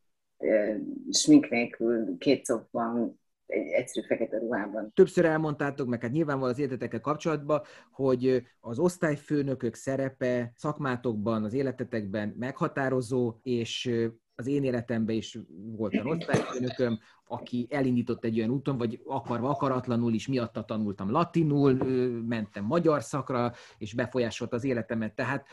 smink 1.11 1.49
nélkül, 1.49 2.19
két 2.19 2.45
szobban, 2.45 3.20
egy 3.51 3.67
egyszerű 3.67 4.07
fekete 4.07 4.39
ruhában. 4.39 4.93
Többször 4.95 5.25
elmondtátok, 5.25 5.89
meg 5.89 6.03
hát 6.03 6.11
nyilvánvalóan 6.11 6.53
az 6.53 6.59
életetekkel 6.59 7.01
kapcsolatban, 7.01 7.63
hogy 7.91 8.43
az 8.61 8.79
osztályfőnökök 8.79 9.75
szerepe 9.75 10.53
szakmátokban, 10.57 11.45
az 11.45 11.53
életetekben 11.53 12.35
meghatározó, 12.39 13.39
és 13.43 13.91
az 14.35 14.47
én 14.47 14.65
életemben 14.65 15.17
is 15.17 15.39
volt 15.77 15.95
olyan 15.95 16.07
osztályfőnököm, 16.07 16.99
aki 17.25 17.67
elindított 17.71 18.25
egy 18.25 18.39
olyan 18.39 18.51
úton, 18.51 18.79
vagy 18.79 19.01
akarva, 19.05 19.49
akaratlanul 19.49 20.13
is 20.13 20.29
miatta 20.29 20.65
tanultam 20.65 21.11
latinul, 21.11 21.73
mentem 22.27 22.65
magyar 22.65 23.03
szakra, 23.03 23.53
és 23.79 23.95
befolyásolt 23.95 24.53
az 24.53 24.65
életemet. 24.65 25.15
Tehát 25.15 25.47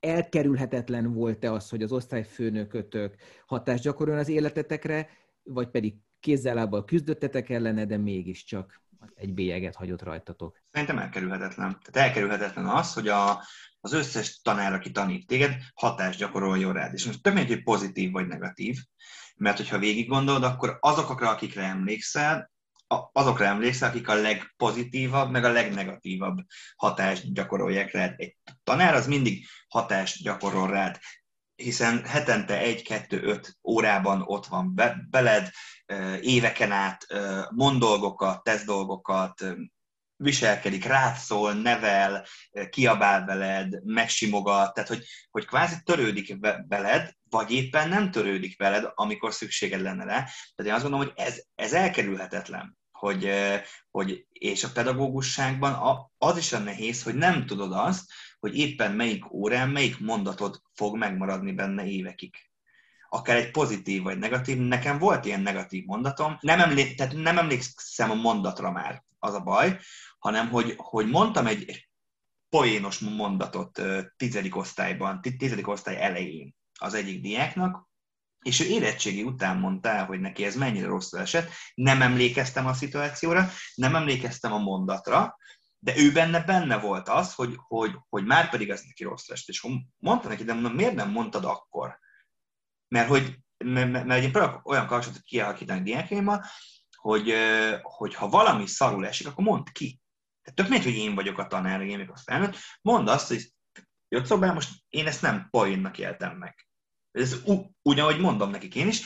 elkerülhetetlen 0.00 1.12
volt-e 1.12 1.52
az, 1.52 1.68
hogy 1.68 1.82
az 1.82 1.92
osztályfőnökötök 1.92 3.14
hatást 3.46 3.82
gyakoroljon 3.82 4.22
az 4.22 4.28
életetekre, 4.28 5.08
vagy 5.42 5.68
pedig 5.68 5.94
kézzel-lábbal 6.24 6.84
küzdöttetek 6.84 7.50
ellene, 7.50 7.84
de 7.84 7.96
mégiscsak 7.96 8.82
egy 9.14 9.34
bélyeget 9.34 9.74
hagyott 9.74 10.02
rajtatok. 10.02 10.62
Szerintem 10.70 10.98
elkerülhetetlen. 10.98 11.80
Tehát 11.82 12.08
elkerülhetetlen 12.08 12.66
az, 12.66 12.92
hogy 12.92 13.08
a, 13.08 13.42
az 13.80 13.92
összes 13.92 14.40
tanár, 14.42 14.72
aki 14.72 14.90
tanít 14.90 15.26
téged, 15.26 15.56
hatást 15.74 16.18
gyakoroljon 16.18 16.72
rád. 16.72 16.92
És 16.92 17.04
most 17.04 17.22
több 17.22 17.36
hogy 17.36 17.62
pozitív 17.62 18.10
vagy 18.10 18.26
negatív, 18.26 18.76
mert 19.36 19.56
hogyha 19.56 19.78
végig 19.78 20.08
gondolod, 20.08 20.42
akkor 20.42 20.78
azokra, 20.80 21.30
akikre 21.30 21.62
emlékszel, 21.62 22.50
azokra 23.12 23.44
emlékszel, 23.44 23.88
akik 23.88 24.08
a 24.08 24.14
legpozitívabb, 24.14 25.30
meg 25.30 25.44
a 25.44 25.52
legnegatívabb 25.52 26.38
hatást 26.76 27.32
gyakorolják 27.32 27.92
rád. 27.92 28.14
Egy 28.16 28.36
tanár 28.62 28.94
az 28.94 29.06
mindig 29.06 29.46
hatást 29.68 30.22
gyakorol 30.22 30.70
rád 30.70 30.98
hiszen 31.56 32.04
hetente 32.04 32.58
egy-kettő-öt 32.58 33.58
órában 33.62 34.22
ott 34.26 34.46
van 34.46 34.74
be, 34.74 35.06
beled, 35.10 35.50
éveken 36.20 36.72
át 36.72 37.06
mond 37.50 37.80
dolgokat, 37.80 38.42
tesz 38.42 38.64
dolgokat, 38.64 39.44
viselkedik, 40.16 40.84
rád 40.84 41.16
nevel, 41.62 42.26
kiabál 42.70 43.24
veled, 43.24 43.84
megsimogat, 43.84 44.74
tehát 44.74 44.88
hogy, 44.88 45.04
hogy 45.30 45.46
kvázi 45.46 45.74
törődik 45.84 46.36
veled, 46.68 47.12
vagy 47.30 47.50
éppen 47.50 47.88
nem 47.88 48.10
törődik 48.10 48.58
veled, 48.58 48.92
amikor 48.94 49.32
szükséged 49.32 49.80
lenne 49.80 50.04
rá. 50.04 50.14
Tehát 50.54 50.64
én 50.64 50.72
azt 50.72 50.82
gondolom, 50.82 51.06
hogy 51.06 51.24
ez, 51.24 51.42
ez 51.54 51.72
elkerülhetetlen. 51.72 52.76
Hogy, 52.92 53.30
hogy, 53.90 54.26
és 54.32 54.64
a 54.64 54.72
pedagógusságban 54.74 55.76
az 56.18 56.36
is 56.36 56.52
a 56.52 56.58
nehéz, 56.58 57.02
hogy 57.02 57.14
nem 57.14 57.46
tudod 57.46 57.72
azt, 57.72 58.12
hogy 58.38 58.58
éppen 58.58 58.92
melyik 58.92 59.32
órán, 59.32 59.68
melyik 59.68 60.00
mondatod 60.00 60.60
fog 60.74 60.96
megmaradni 60.96 61.52
benne 61.52 61.86
évekig. 61.86 62.34
Akár 63.08 63.36
egy 63.36 63.50
pozitív 63.50 64.02
vagy 64.02 64.18
negatív. 64.18 64.58
Nekem 64.58 64.98
volt 64.98 65.24
ilyen 65.24 65.40
negatív 65.40 65.84
mondatom. 65.84 66.36
Nem, 66.40 66.60
emlé- 66.60 66.96
tehát 66.96 67.12
nem 67.12 67.38
emlékszem 67.38 68.10
a 68.10 68.14
mondatra 68.14 68.70
már, 68.70 69.04
az 69.18 69.34
a 69.34 69.40
baj, 69.40 69.78
hanem 70.18 70.48
hogy, 70.48 70.74
hogy 70.76 71.06
mondtam 71.06 71.46
egy, 71.46 71.88
poénos 72.54 72.98
mondatot 72.98 73.82
tizedik 74.16 74.56
osztályban, 74.56 75.20
tizedik 75.38 75.68
osztály 75.68 76.02
elején 76.02 76.54
az 76.80 76.94
egyik 76.94 77.20
diáknak, 77.20 77.88
és 78.42 78.60
ő 78.60 78.64
érettségi 78.64 79.22
után 79.22 79.58
mondta 79.58 80.04
hogy 80.04 80.20
neki 80.20 80.44
ez 80.44 80.56
mennyire 80.56 80.86
rosszul 80.86 81.20
esett, 81.20 81.50
nem 81.74 82.02
emlékeztem 82.02 82.66
a 82.66 82.72
szituációra, 82.72 83.50
nem 83.74 83.94
emlékeztem 83.94 84.52
a 84.52 84.58
mondatra, 84.58 85.36
de 85.78 85.96
ő 85.96 86.12
benne 86.12 86.40
benne 86.40 86.78
volt 86.78 87.08
az, 87.08 87.34
hogy, 87.34 87.54
hogy, 87.56 87.96
hogy 88.08 88.24
már 88.24 88.50
pedig 88.50 88.70
az 88.70 88.82
neki 88.82 89.04
rossz 89.04 89.28
est. 89.28 89.48
És 89.48 89.66
mondta 89.98 90.28
neki, 90.28 90.44
de 90.44 90.52
mondom, 90.52 90.72
miért 90.72 90.94
nem 90.94 91.10
mondtad 91.10 91.44
akkor? 91.44 91.98
Mert 92.88 93.08
hogy 93.08 93.38
mert, 93.64 94.04
mert 94.04 94.22
én 94.22 94.32
próbálok 94.32 94.68
olyan 94.68 94.86
kapcsolatot 94.86 95.22
kialakítani 95.22 95.82
diákjaimmal, 95.82 96.44
hogy, 96.96 97.34
hogy 97.82 98.14
ha 98.14 98.28
valami 98.28 98.66
szarul 98.66 99.06
esik, 99.06 99.26
akkor 99.26 99.44
mondd 99.44 99.64
ki. 99.72 100.00
Tehát 100.42 100.58
tök 100.58 100.68
mindegy, 100.68 100.92
hogy 100.92 101.02
én 101.02 101.14
vagyok 101.14 101.38
a 101.38 101.46
tanár, 101.46 101.80
én 101.80 101.98
vagyok 101.98 102.14
a 102.14 102.20
felnőtt, 102.24 102.56
mondd 102.82 103.08
azt, 103.08 103.28
hogy 103.28 103.52
jött 104.08 104.26
szobán, 104.26 104.54
most 104.54 104.70
én 104.88 105.06
ezt 105.06 105.22
nem 105.22 105.48
poénnak 105.50 105.98
éltem 105.98 106.36
meg. 106.36 106.68
Ez 107.10 107.36
ugyanúgy 107.82 108.20
mondom 108.20 108.50
nekik 108.50 108.74
én 108.74 108.88
is, 108.88 109.02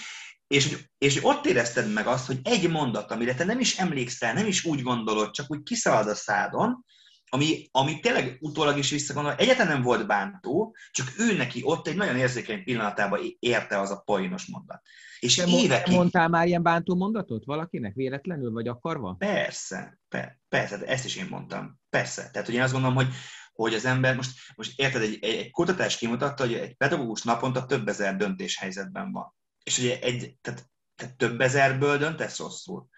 és, 0.47 0.87
és 0.99 1.25
ott 1.25 1.47
érezted 1.47 1.93
meg 1.93 2.07
azt, 2.07 2.27
hogy 2.27 2.41
egy 2.43 2.71
mondat, 2.71 3.11
amire 3.11 3.35
te 3.35 3.45
nem 3.45 3.61
is 3.61 3.79
emlékszel, 3.79 4.33
nem 4.33 4.47
is 4.47 4.65
úgy 4.65 4.83
gondolod, 4.83 5.31
csak 5.31 5.51
úgy 5.51 5.63
kiszalad 5.63 6.09
a 6.09 6.15
szádon, 6.15 6.85
ami, 7.29 7.69
ami 7.71 8.01
tényleg 8.01 8.37
utólag 8.41 8.79
is 8.79 8.91
visszagondol, 8.91 9.35
egyáltalán 9.35 9.73
nem 9.73 9.83
volt 9.83 10.07
bántó, 10.07 10.77
csak 10.91 11.13
ő 11.19 11.37
neki 11.37 11.61
ott 11.65 11.87
egy 11.87 11.97
nagyon 11.97 12.17
érzékeny 12.17 12.65
pillanatában 12.65 13.21
érte 13.39 13.81
az 13.81 13.91
a 13.91 14.03
poénos 14.05 14.47
mondat. 14.47 14.83
És 15.21 15.35
Te 15.35 15.47
évekig... 15.47 15.95
mondtál 15.95 16.29
már 16.29 16.47
ilyen 16.47 16.63
bántó 16.63 16.95
mondatot 16.95 17.45
valakinek, 17.45 17.95
véletlenül, 17.95 18.53
vagy 18.53 18.69
akarva? 18.69 19.15
Persze, 19.19 19.99
per, 20.09 20.39
persze, 20.49 20.77
de 20.77 20.87
ezt 20.87 21.05
is 21.05 21.17
én 21.17 21.27
mondtam. 21.31 21.81
Persze. 21.91 22.31
Tehát, 22.31 22.47
hogy 22.47 22.57
én 22.57 22.63
azt 22.63 22.73
gondolom, 22.73 22.97
hogy, 22.97 23.09
hogy 23.53 23.75
az 23.75 23.85
ember, 23.85 24.17
most, 24.17 24.31
most 24.57 24.81
érted, 24.81 25.03
egy, 25.03 25.19
egy, 25.21 25.35
egy 25.35 25.51
kutatás 25.51 25.97
kimutatta, 25.97 26.43
hogy 26.43 26.55
egy 26.55 26.75
pedagógus 26.75 27.23
naponta 27.23 27.65
több 27.67 27.89
ezer 27.89 28.17
döntéshelyzetben 28.17 29.13
van. 29.13 29.35
És 29.63 29.79
ugye 29.79 29.99
egy, 30.01 30.37
tehát, 30.41 30.67
tehát 30.97 31.17
több 31.17 31.41
ezerből 31.41 31.99
döntesz 31.99 32.39
rosszul. 32.39 32.89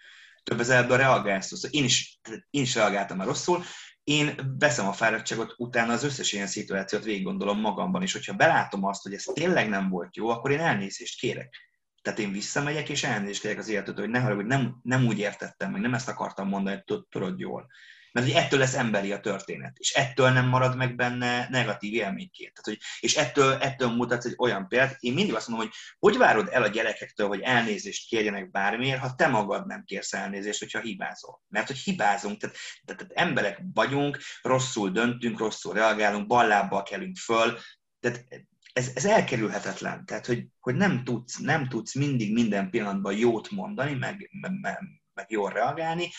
Több 0.43 0.59
ezerből 0.59 0.97
reagálsz 0.97 1.51
rosszul. 1.51 1.69
Én 1.69 1.83
is, 1.83 2.19
én 2.49 2.61
is 2.61 2.75
reagáltam 2.75 3.17
már 3.17 3.27
rosszul, 3.27 3.63
én 4.03 4.55
veszem 4.59 4.87
a 4.87 4.93
fáradtságot, 4.93 5.53
utána 5.57 5.93
az 5.93 6.03
összes 6.03 6.31
ilyen 6.33 6.47
szituációt 6.47 7.03
végig 7.03 7.23
gondolom 7.23 7.59
magamban, 7.59 8.01
és 8.01 8.13
hogyha 8.13 8.33
belátom 8.33 8.85
azt, 8.85 9.03
hogy 9.03 9.13
ez 9.13 9.23
tényleg 9.23 9.69
nem 9.69 9.89
volt 9.89 10.15
jó, 10.15 10.29
akkor 10.29 10.51
én 10.51 10.59
elnézést 10.59 11.19
kérek. 11.19 11.69
Tehát 12.01 12.19
én 12.19 12.31
visszamegyek, 12.31 12.89
és 12.89 13.03
elnézést 13.03 13.41
kérek 13.41 13.57
az 13.57 13.69
életet, 13.69 13.99
hogy 13.99 14.09
ne 14.09 14.19
haragudj, 14.19 14.47
nem, 14.47 14.79
nem 14.83 15.05
úgy 15.05 15.19
értettem 15.19 15.71
meg, 15.71 15.81
nem 15.81 15.93
ezt 15.93 16.09
akartam 16.09 16.47
mondani, 16.47 16.83
hogy 16.85 17.03
tudod 17.09 17.39
jól. 17.39 17.67
Mert 18.11 18.27
hogy 18.27 18.35
ettől 18.35 18.59
lesz 18.59 18.75
emberi 18.75 19.11
a 19.11 19.19
történet, 19.19 19.77
és 19.77 19.91
ettől 19.93 20.29
nem 20.29 20.47
marad 20.47 20.75
meg 20.75 20.95
benne 20.95 21.47
negatív 21.49 21.93
élményként. 21.93 22.53
Tehát, 22.53 22.65
hogy, 22.65 22.77
és 22.99 23.15
ettől, 23.15 23.53
ettől 23.53 23.89
mutatsz 23.89 24.25
egy 24.25 24.35
olyan 24.37 24.67
példát. 24.67 24.97
Én 24.99 25.13
mindig 25.13 25.35
azt 25.35 25.47
mondom, 25.47 25.67
hogy 25.67 25.75
hogy 25.99 26.17
várod 26.17 26.47
el 26.51 26.63
a 26.63 26.67
gyerekektől, 26.67 27.27
hogy 27.27 27.41
elnézést 27.41 28.07
kérjenek 28.07 28.51
bármiért, 28.51 28.99
ha 28.99 29.15
te 29.15 29.27
magad 29.27 29.67
nem 29.67 29.83
kérsz 29.83 30.13
elnézést, 30.13 30.59
hogyha 30.59 30.79
hibázol. 30.79 31.41
Mert 31.47 31.67
hogy 31.67 31.77
hibázunk, 31.77 32.39
tehát, 32.39 32.55
tehát, 32.85 33.01
tehát 33.01 33.27
emberek 33.27 33.61
vagyunk, 33.73 34.19
rosszul 34.41 34.89
döntünk, 34.89 35.39
rosszul 35.39 35.73
reagálunk, 35.73 36.27
ballábbal 36.27 36.83
kelünk 36.83 37.17
föl, 37.17 37.59
tehát 37.99 38.25
ez, 38.73 38.91
ez 38.95 39.05
elkerülhetetlen. 39.05 40.05
Tehát, 40.05 40.25
hogy, 40.25 40.47
hogy 40.59 40.75
nem, 40.75 41.03
tudsz, 41.03 41.37
nem 41.37 41.67
tudsz 41.67 41.95
mindig 41.95 42.33
minden 42.33 42.69
pillanatban 42.69 43.17
jót 43.17 43.49
mondani, 43.49 43.93
meg, 43.93 44.29
meg, 44.41 44.79
meg, 45.13 45.25
jól 45.29 45.49
reagálni, 45.49 46.09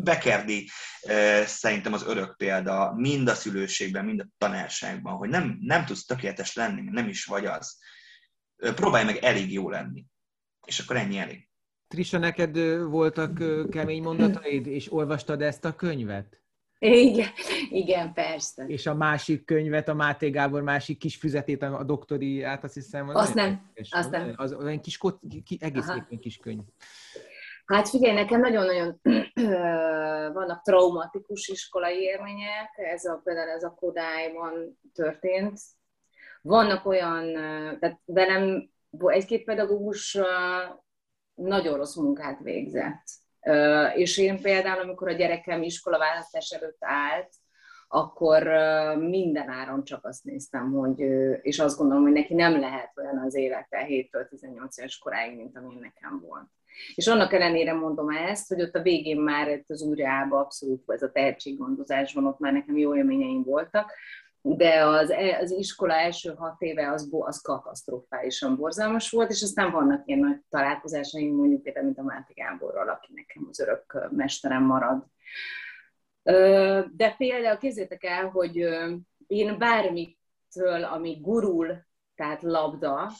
Bekerdi 0.00 0.68
szerintem 1.44 1.92
az 1.92 2.06
örök 2.06 2.36
példa 2.36 2.92
mind 2.96 3.28
a 3.28 3.34
szülőségben, 3.34 4.04
mind 4.04 4.20
a 4.20 4.28
tanárságban, 4.38 5.16
hogy 5.16 5.28
nem, 5.28 5.58
nem 5.60 5.84
tudsz 5.84 6.04
tökéletes 6.04 6.54
lenni, 6.54 6.82
nem 6.90 7.08
is 7.08 7.24
vagy 7.24 7.44
az. 7.44 7.78
Próbálj 8.56 9.04
meg 9.04 9.16
elég 9.16 9.52
jó 9.52 9.70
lenni. 9.70 10.04
És 10.66 10.78
akkor 10.78 10.96
ennyi 10.96 11.18
elég. 11.18 11.48
Trisa, 11.88 12.18
neked 12.18 12.58
voltak 12.82 13.42
kemény 13.70 14.02
mondataid, 14.02 14.66
és 14.66 14.92
olvastad 14.92 15.42
ezt 15.42 15.64
a 15.64 15.74
könyvet? 15.74 16.40
Igen, 16.78 17.28
igen, 17.70 18.12
persze. 18.12 18.64
És 18.66 18.86
a 18.86 18.94
másik 18.94 19.44
könyvet, 19.44 19.88
a 19.88 19.94
Máté 19.94 20.30
Gábor 20.30 20.62
másik 20.62 20.98
kis 20.98 21.16
füzetét, 21.16 21.62
a 21.62 21.84
doktori 21.84 22.42
át, 22.42 22.64
azt 22.64 22.74
hiszem. 22.74 23.08
Az 23.08 23.16
azt 23.16 23.34
nem, 23.34 23.70
azt 23.90 24.10
nem. 24.10 24.32
Az 24.36 24.52
olyan 24.52 24.80
kis, 24.80 24.98
ki, 25.44 25.58
egész 25.60 25.86
kis 26.20 26.36
könyv. 26.36 26.62
Hát 27.68 27.88
figyelj, 27.88 28.14
nekem 28.14 28.40
nagyon-nagyon 28.40 29.00
vannak 30.32 30.62
traumatikus 30.62 31.48
iskolai 31.48 32.00
élmények, 32.00 32.70
ez 32.76 33.04
a, 33.04 33.20
például 33.24 33.48
ez 33.48 33.62
a 33.62 33.74
Kodályban 33.74 34.78
történt. 34.94 35.60
Vannak 36.42 36.86
olyan, 36.86 37.32
tehát 37.78 38.00
velem 38.04 38.70
egy-két 39.06 39.44
pedagógus 39.44 40.18
nagyon 41.34 41.76
rossz 41.76 41.96
munkát 41.96 42.40
végzett. 42.40 43.04
És 43.94 44.18
én 44.18 44.42
például, 44.42 44.80
amikor 44.80 45.08
a 45.08 45.12
gyerekem 45.12 45.62
iskolaválasztás 45.62 46.50
előtt 46.50 46.84
állt, 46.84 47.30
akkor 47.88 48.42
minden 48.98 49.48
áron 49.48 49.84
csak 49.84 50.04
azt 50.04 50.24
néztem, 50.24 50.72
hogy, 50.72 51.00
és 51.42 51.58
azt 51.58 51.78
gondolom, 51.78 52.02
hogy 52.02 52.12
neki 52.12 52.34
nem 52.34 52.60
lehet 52.60 52.98
olyan 52.98 53.18
az 53.18 53.34
élete 53.34 53.86
7-től 53.88 54.28
18 54.28 54.78
éves 54.78 54.98
koráig, 54.98 55.36
mint 55.36 55.56
ami 55.56 55.74
nekem 55.74 56.20
volt. 56.20 56.48
És 56.94 57.06
annak 57.06 57.32
ellenére 57.32 57.72
mondom 57.72 58.08
ezt, 58.08 58.48
hogy 58.48 58.62
ott 58.62 58.74
a 58.74 58.82
végén 58.82 59.20
már 59.20 59.62
az 59.66 59.82
újraába 59.82 60.38
abszolút 60.38 60.82
ez 60.86 61.02
a 61.02 61.10
tehetséggondozás 61.10 62.12
van, 62.12 62.26
ott 62.26 62.38
már 62.38 62.52
nekem 62.52 62.76
jó 62.76 62.96
élményeim 62.96 63.42
voltak, 63.42 63.92
de 64.42 64.84
az, 64.84 65.10
e, 65.10 65.38
az 65.38 65.50
iskola 65.50 65.94
első 65.94 66.34
hat 66.34 66.62
éve 66.62 66.92
az, 66.92 67.08
az 67.10 67.40
katasztrofálisan 67.40 68.56
borzalmas 68.56 69.10
volt, 69.10 69.30
és 69.30 69.42
aztán 69.42 69.70
vannak 69.70 70.06
ilyen 70.06 70.20
nagy 70.20 70.40
találkozásaim, 70.48 71.34
mondjuk 71.34 71.62
például, 71.62 71.84
mint 71.84 71.98
a 71.98 72.02
Máté 72.02 72.32
Gáborral, 72.32 72.88
aki 72.88 73.12
nekem 73.14 73.46
az 73.50 73.60
örök 73.60 74.08
mesterem 74.10 74.62
marad. 74.62 75.04
De 76.92 77.14
például 77.16 77.58
képzétek 77.58 78.04
el, 78.04 78.28
hogy 78.28 78.56
én 79.26 79.58
bármitől, 79.58 80.84
ami 80.92 81.18
gurul, 81.20 81.86
tehát 82.14 82.42
labda, 82.42 83.10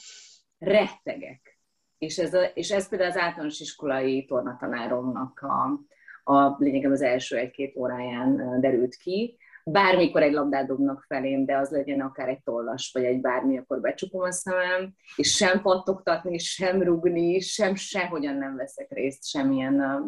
rettegek 0.58 1.57
és 1.98 2.18
ez, 2.18 2.34
a, 2.34 2.42
és 2.42 2.70
ez 2.70 2.88
például 2.88 3.10
az 3.10 3.16
általános 3.16 3.60
iskolai 3.60 4.24
tornatanáromnak 4.24 5.40
a, 5.40 5.80
a 6.32 6.56
lényegem 6.58 6.92
az 6.92 7.02
első 7.02 7.36
egy-két 7.36 7.76
óráján 7.76 8.60
derült 8.60 8.96
ki. 8.96 9.38
Bármikor 9.64 10.22
egy 10.22 10.32
labdát 10.32 10.66
dobnak 10.66 11.04
felém, 11.08 11.44
de 11.44 11.56
az 11.56 11.70
legyen 11.70 12.00
akár 12.00 12.28
egy 12.28 12.42
tollas, 12.42 12.90
vagy 12.94 13.04
egy 13.04 13.20
bármi, 13.20 13.58
akkor 13.58 13.80
becsukom 13.80 14.20
a 14.20 14.32
szemem, 14.32 14.94
és 15.16 15.34
sem 15.36 15.60
pattogtatni, 15.62 16.38
sem 16.38 16.82
rugni, 16.82 17.40
sem 17.40 17.74
sehogyan 17.74 18.34
nem 18.34 18.56
veszek 18.56 18.90
részt 18.90 19.28
semmilyen 19.28 20.04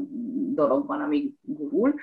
dologban, 0.54 1.00
ami 1.00 1.32
gurul. 1.42 1.94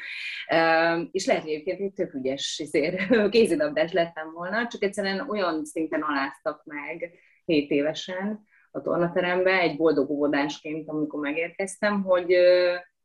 És 1.11 1.25
lehet, 1.25 1.41
hogy 1.41 1.51
egyébként 1.51 1.79
egy 1.79 1.93
tök 1.93 2.13
ügyes 2.13 2.63
kézilabdás 3.29 3.91
lettem 3.91 4.31
volna, 4.33 4.67
csak 4.67 4.83
egyszerűen 4.83 5.29
olyan 5.29 5.65
szinten 5.65 6.01
aláztak 6.01 6.65
meg 6.65 7.11
7 7.45 7.71
évesen, 7.71 8.45
a 8.77 8.81
tornaterembe, 8.81 9.59
egy 9.59 9.77
boldog 9.77 10.09
óvodásként, 10.09 10.89
amikor 10.89 11.19
megérkeztem, 11.19 12.03
hogy, 12.03 12.35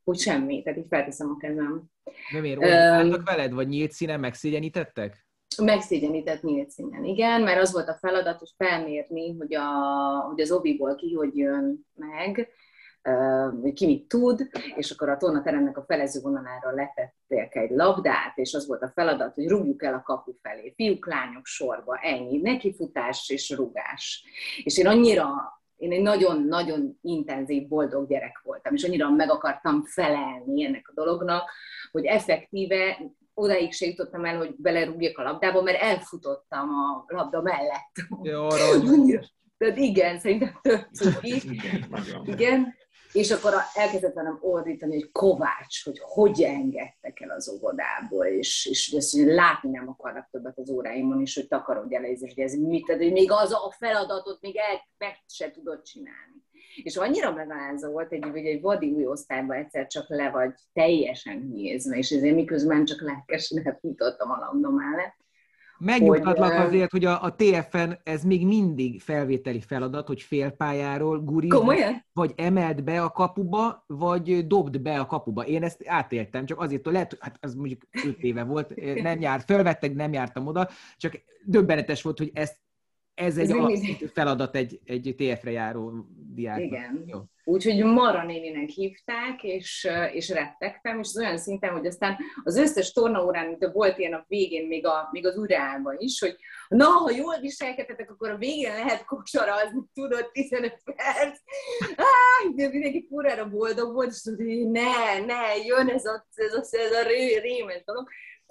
hogy 0.04 0.18
semmi, 0.18 0.62
tehát 0.62 0.78
így 0.78 0.86
felteszem 0.88 1.30
a 1.30 1.36
kezem. 1.36 1.82
De 2.32 2.40
miért? 2.40 2.58
Oldottak 2.58 3.26
veled, 3.26 3.52
vagy 3.52 3.68
nyílt 3.68 3.92
színen 3.92 4.20
megszégyenítettek? 4.20 5.26
Megszégyenített 5.62 6.42
nyílt 6.42 6.70
színen, 6.70 7.04
igen, 7.04 7.42
mert 7.42 7.60
az 7.60 7.72
volt 7.72 7.88
a 7.88 7.98
feladat, 8.00 8.38
hogy 8.38 8.50
felmérni, 8.56 9.36
hogy, 9.36 9.54
a, 9.54 9.64
hogy 10.28 10.40
az 10.40 10.52
obiból 10.52 10.94
ki 10.94 11.14
hogy 11.14 11.36
jön 11.36 11.86
meg, 11.94 12.48
hogy 13.60 13.72
ki 13.72 13.86
mit 13.86 14.08
tud, 14.08 14.48
és 14.76 14.90
akkor 14.90 15.08
a 15.08 15.16
tornateremnek 15.16 15.76
a 15.76 15.84
felező 15.86 16.20
vonalára 16.20 16.70
letették 16.70 17.54
egy 17.54 17.70
labdát, 17.70 18.38
és 18.38 18.54
az 18.54 18.66
volt 18.66 18.82
a 18.82 18.92
feladat, 18.94 19.34
hogy 19.34 19.48
rúgjuk 19.48 19.82
el 19.82 19.94
a 19.94 20.02
kapu 20.02 20.32
felé. 20.42 20.72
Fiúk, 20.76 21.06
lányok 21.06 21.46
sorba, 21.46 21.96
ennyi. 21.96 22.40
Nekifutás 22.40 23.28
és 23.28 23.50
rugás. 23.50 24.24
És 24.62 24.78
én 24.78 24.86
annyira 24.86 25.26
én 25.82 25.92
egy 25.92 26.02
nagyon-nagyon 26.02 26.98
intenzív, 27.02 27.68
boldog 27.68 28.08
gyerek 28.08 28.40
voltam, 28.44 28.74
és 28.74 28.84
annyira 28.84 29.10
meg 29.10 29.30
akartam 29.30 29.84
felelni 29.84 30.64
ennek 30.64 30.88
a 30.88 30.92
dolognak, 30.94 31.50
hogy 31.90 32.04
effektíve 32.04 32.98
odaig 33.34 33.72
se 33.72 33.86
jutottam 33.86 34.24
el, 34.24 34.36
hogy 34.36 34.54
belerúgjak 34.56 35.18
a 35.18 35.22
labdába, 35.22 35.62
mert 35.62 35.80
elfutottam 35.80 36.68
a 36.68 37.04
labda 37.06 37.42
mellett. 37.42 37.92
Jó, 38.22 38.48
Tehát 39.58 39.76
igen, 39.76 40.18
szerintem 40.18 40.60
több 40.92 41.18
Igen, 41.20 41.86
igen, 42.24 42.74
és 43.12 43.30
akkor 43.30 43.54
elkezdett 43.74 44.14
velem 44.14 44.38
ordítani, 44.40 44.94
hogy 44.94 45.10
Kovács, 45.12 45.84
hogy 45.84 45.98
hogy 46.02 46.42
engedtek 46.42 47.20
el 47.20 47.30
az 47.30 47.48
óvodából, 47.48 48.26
és, 48.26 48.66
és 48.66 48.92
ezt, 48.92 49.16
hogy 49.16 49.26
látni 49.26 49.70
nem 49.70 49.88
akarnak 49.88 50.28
többet 50.30 50.58
az 50.58 50.70
óráimon, 50.70 51.20
és 51.20 51.34
hogy 51.34 51.48
takarodj 51.48 51.94
el, 51.94 52.04
és 52.04 52.20
hogy 52.20 52.40
ez 52.44 52.54
mit, 52.54 52.86
tehát, 52.86 53.02
hogy 53.02 53.12
még 53.12 53.30
az 53.30 53.52
a 53.52 53.74
feladatot 53.78 54.40
még 54.40 54.56
el, 54.56 54.88
meg 54.98 55.16
se 55.26 55.50
tudod 55.50 55.82
csinálni. 55.82 56.42
És 56.82 56.96
annyira 56.96 57.32
megalázó 57.32 57.90
volt, 57.90 58.12
egy, 58.12 58.24
hogy 58.30 58.46
egy 58.46 58.60
vadi 58.60 58.90
új 58.90 59.06
osztályban 59.06 59.56
egyszer 59.56 59.86
csak 59.86 60.08
le 60.08 60.30
vagy 60.30 60.54
teljesen 60.72 61.40
hülyézve, 61.40 61.96
és 61.96 62.10
ezért 62.10 62.34
miközben 62.34 62.84
csak 62.84 63.00
lelkesen 63.00 63.78
nyitottam 63.80 64.30
a 64.30 64.38
labda 64.38 64.70
mellett, 64.70 65.16
Megnyugtatlak 65.84 66.52
hogy, 66.52 66.66
azért, 66.66 66.90
hogy 66.90 67.04
a, 67.04 67.22
a 67.22 67.34
TFN 67.34 67.90
ez 68.02 68.24
még 68.24 68.46
mindig 68.46 69.00
felvételi 69.00 69.60
feladat, 69.60 70.06
hogy 70.06 70.22
félpályáról 70.22 71.20
guri, 71.20 71.48
vagy 72.12 72.32
emeld 72.36 72.82
be 72.82 73.02
a 73.02 73.10
kapuba, 73.10 73.84
vagy 73.86 74.46
dobd 74.46 74.80
be 74.80 75.00
a 75.00 75.06
kapuba. 75.06 75.46
Én 75.46 75.62
ezt 75.62 75.82
átéltem, 75.86 76.46
csak 76.46 76.60
azért, 76.60 76.84
hogy 76.84 76.92
lehet, 76.92 77.16
hát 77.20 77.36
az 77.40 77.54
mondjuk 77.54 77.82
5 78.06 78.22
éve 78.22 78.44
volt, 78.44 78.74
nem 79.02 79.20
járt, 79.20 79.44
felvettek, 79.44 79.94
nem 79.94 80.12
jártam 80.12 80.46
oda, 80.46 80.68
csak 80.96 81.20
döbbenetes 81.44 82.02
volt, 82.02 82.18
hogy 82.18 82.30
ezt 82.34 82.60
ez 83.14 83.38
egy 83.38 83.50
alapvető 83.50 84.06
feladat 84.06 84.56
egy, 84.56 84.80
egy 84.84 85.14
TF-re 85.16 85.50
járó 85.50 86.06
diáknak. 86.34 86.64
Igen. 86.64 87.04
Jó. 87.06 87.20
Úgyhogy 87.44 87.84
Mara 87.84 88.24
néninek 88.24 88.68
hívták, 88.68 89.42
és, 89.42 89.88
és 90.12 90.28
rettegtem, 90.28 90.98
és 90.98 91.08
az 91.08 91.18
olyan 91.18 91.38
szinten, 91.38 91.70
hogy 91.70 91.86
aztán 91.86 92.16
az 92.42 92.56
összes 92.56 92.92
tornaórán, 92.92 93.58
de 93.58 93.70
volt 93.70 93.98
ilyen 93.98 94.12
a 94.12 94.24
végén, 94.28 94.66
még, 94.66 94.86
a, 94.86 95.08
még 95.10 95.26
az 95.26 95.36
ureában 95.36 95.96
is, 95.98 96.20
hogy 96.20 96.36
na, 96.68 96.84
ha 96.84 97.10
jól 97.10 97.38
viselkedtetek, 97.40 98.10
akkor 98.10 98.30
a 98.30 98.36
végén 98.36 98.74
lehet 98.74 99.04
kosarazni, 99.04 99.80
tudod, 99.94 100.30
15 100.32 100.82
perc. 100.84 101.38
Áh, 101.96 102.54
de 102.54 102.68
mindenki 102.68 103.06
furára 103.08 103.48
boldog 103.48 103.92
volt, 103.92 104.10
és 104.10 104.20
tudod, 104.20 104.46
hogy 104.46 104.70
ne, 104.70 105.18
ne, 105.26 105.56
jön 105.64 105.88
ez 105.88 106.04
a, 106.04 106.26
ez 106.34 106.54
a, 106.54 106.58
ez 106.70 106.92
a 106.92 107.02
ré, 107.02 107.38
rémes 107.38 107.84
dolog 107.84 108.08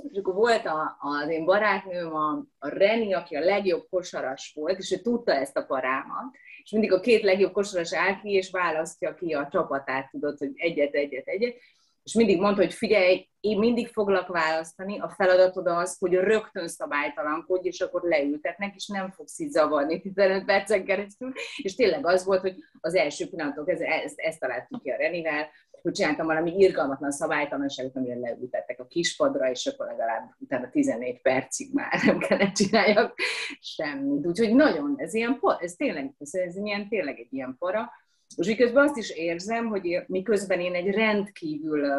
és 0.10 0.18
akkor 0.18 0.34
volt 0.34 0.66
a, 0.66 0.98
az 1.00 1.30
én 1.30 1.46
barátnőm, 1.46 2.16
a, 2.16 2.46
a 2.60 2.68
Reni, 2.68 3.14
aki 3.14 3.36
a 3.36 3.40
legjobb 3.40 3.88
kosaras 3.90 4.52
volt, 4.56 4.78
és 4.78 4.92
ő 4.92 4.98
tudta 4.98 5.34
ezt 5.34 5.58
a 5.58 5.66
parámat, 5.66 6.36
és 6.64 6.72
mindig 6.72 6.94
a 6.94 7.00
két 7.00 7.24
legjobb 7.24 7.52
kosaras 7.52 7.94
áll 7.94 8.20
ki, 8.22 8.32
és 8.32 8.52
választja 8.52 9.14
ki 9.14 9.34
a 9.34 9.48
csapatát, 9.52 10.10
tudod, 10.12 10.38
hogy 10.38 10.52
egyet, 10.56 10.94
egyet, 10.94 11.28
egyet, 11.28 11.56
és 12.04 12.14
mindig 12.14 12.40
mondta, 12.40 12.62
hogy 12.62 12.74
figyelj, 12.74 13.30
én 13.40 13.60
mindig 13.60 13.88
foglak 13.88 14.28
választani, 14.28 15.00
a 15.00 15.10
feladatod 15.10 15.68
az, 15.68 15.98
hogy 16.00 16.14
rögtön 16.14 16.68
szabálytalankodj, 16.68 17.68
és 17.68 17.82
akkor 17.82 18.02
leültetnek, 18.02 18.76
és 18.76 18.88
nem 18.88 19.12
fogsz 19.12 19.40
így 19.40 19.50
zavarni 19.50 20.02
15 20.02 20.46
percen 20.46 20.86
keresztül, 20.86 21.32
és 21.58 21.76
tényleg 21.76 22.06
az 22.06 22.26
volt, 22.26 22.42
hogy 22.42 22.56
az 22.80 22.96
első 22.96 23.30
pillanatok, 23.30 23.70
ezt, 23.70 23.82
ezt, 23.82 24.20
ezt 24.20 24.40
találtuk 24.40 24.82
ki 24.82 24.90
a 24.90 24.98
Renivel, 24.98 25.50
hogy 25.82 25.94
csináltam 25.94 26.26
valami 26.26 26.56
irgalmatlan 26.58 27.12
szabálytalanságot, 27.12 27.96
amire 27.96 28.20
leültettek 28.20 28.80
a 28.80 28.88
kispadra, 28.88 29.50
és 29.50 29.66
akkor 29.66 29.86
legalább 29.86 30.30
utána 30.38 30.70
14 30.70 31.22
percig 31.22 31.74
már 31.74 32.02
nem 32.06 32.18
kellett 32.18 32.54
csináljak 32.54 33.14
semmit. 33.60 34.26
Úgyhogy 34.26 34.56
nagyon, 34.56 34.94
ez 34.98 35.14
ilyen, 35.14 35.40
ez 35.60 35.74
tényleg, 35.74 36.14
ez, 36.20 36.34
ez 36.34 36.56
ilyen, 36.56 36.90
tényleg 36.90 37.20
egy 37.20 37.34
ilyen 37.34 37.56
para. 37.60 37.92
És 38.36 38.48
miközben 38.48 38.84
azt 38.84 38.98
is 38.98 39.10
érzem, 39.10 39.68
hogy 39.68 40.04
miközben 40.08 40.60
én 40.60 40.74
egy 40.74 40.90
rendkívül 40.90 41.90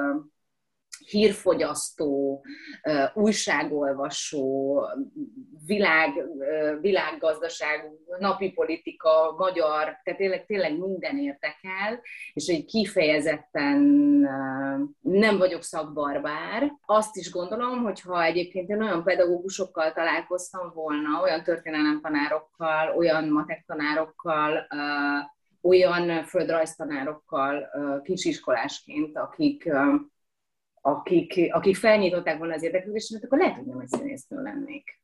hírfogyasztó, 1.05 2.45
újságolvasó, 3.15 4.81
világ, 5.67 6.11
világgazdaság, 6.81 7.91
napi 8.19 8.53
politika, 8.53 9.35
magyar, 9.39 9.85
tehát 10.03 10.19
tényleg, 10.19 10.47
tényleg 10.47 10.79
minden 10.79 11.19
érdekel, 11.19 12.01
és 12.33 12.47
egy 12.47 12.65
kifejezetten 12.65 13.81
nem 15.01 15.39
vagyok 15.39 15.63
szakbarbár. 15.63 16.73
Azt 16.87 17.17
is 17.17 17.31
gondolom, 17.31 17.83
hogy 17.83 18.01
ha 18.01 18.25
egyébként 18.25 18.69
én 18.69 18.83
olyan 18.83 19.05
pedagógusokkal 19.05 19.93
találkoztam 19.93 20.73
volna, 20.75 21.23
olyan 21.23 21.43
történelemtanárokkal, 21.43 22.97
olyan 22.97 23.29
matek 23.29 23.65
tanárokkal, 23.67 24.67
olyan 25.63 26.25
földrajztanárokkal 26.25 27.71
kisiskolásként, 28.03 29.19
akik 29.19 29.71
akik, 30.83 31.55
akik 31.55 31.77
felnyitották 31.77 32.39
volna 32.39 32.55
az 32.55 32.63
érdeklődésemet, 32.63 33.25
akkor 33.25 33.39
lehet, 33.39 33.57
hogy 33.57 33.67
nem 33.67 33.79
egy 33.79 33.89
színésznő 33.89 34.43
lennék. 34.43 35.01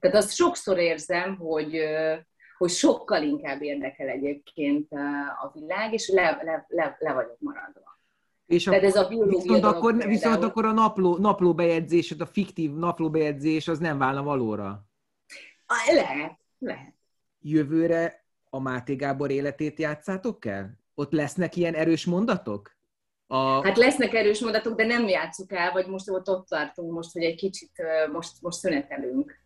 Tehát 0.00 0.16
azt 0.16 0.34
sokszor 0.34 0.78
érzem, 0.78 1.36
hogy, 1.36 1.80
hogy 2.58 2.70
sokkal 2.70 3.22
inkább 3.22 3.62
érdekel 3.62 4.08
egyébként 4.08 4.92
a 5.42 5.50
világ, 5.54 5.92
és 5.92 6.08
le, 6.08 6.40
le, 6.42 6.64
le, 6.68 6.96
le 6.98 7.12
vagyok 7.12 7.36
maradva. 7.38 7.96
És 8.46 8.64
Tehát 8.64 8.84
akkor, 8.84 8.94
ez 8.94 8.96
a 8.96 9.08
viszont, 9.08 9.64
akkor, 9.64 9.96
viszont 9.96 10.42
akkor 10.42 10.64
a 10.64 10.72
napló, 10.72 11.16
naplóbejegyzés, 11.16 12.14
a 12.18 12.26
fiktív 12.26 12.74
naplóbejegyzés 12.74 13.68
az 13.68 13.78
nem 13.78 13.98
válna 13.98 14.22
valóra? 14.22 14.86
Lehet, 15.92 16.38
lehet. 16.58 16.94
Jövőre 17.40 18.24
a 18.50 18.60
Máté 18.60 18.94
Gábor 18.94 19.30
életét 19.30 19.78
játszátok 19.78 20.40
kell? 20.40 20.66
Ott 20.94 21.12
lesznek 21.12 21.56
ilyen 21.56 21.74
erős 21.74 22.04
mondatok? 22.06 22.77
A... 23.30 23.64
Hát 23.64 23.76
lesznek 23.76 24.14
erős 24.14 24.40
mondatok, 24.40 24.76
de 24.76 24.84
nem 24.84 25.08
játsszuk 25.08 25.52
el, 25.52 25.72
vagy 25.72 25.86
most 25.86 26.10
ott, 26.10 26.28
ott 26.28 26.48
tartunk 26.48 26.92
most, 26.92 27.12
hogy 27.12 27.22
egy 27.22 27.34
kicsit 27.34 27.70
most, 28.12 28.32
most 28.40 28.58
szünetelünk. 28.58 29.38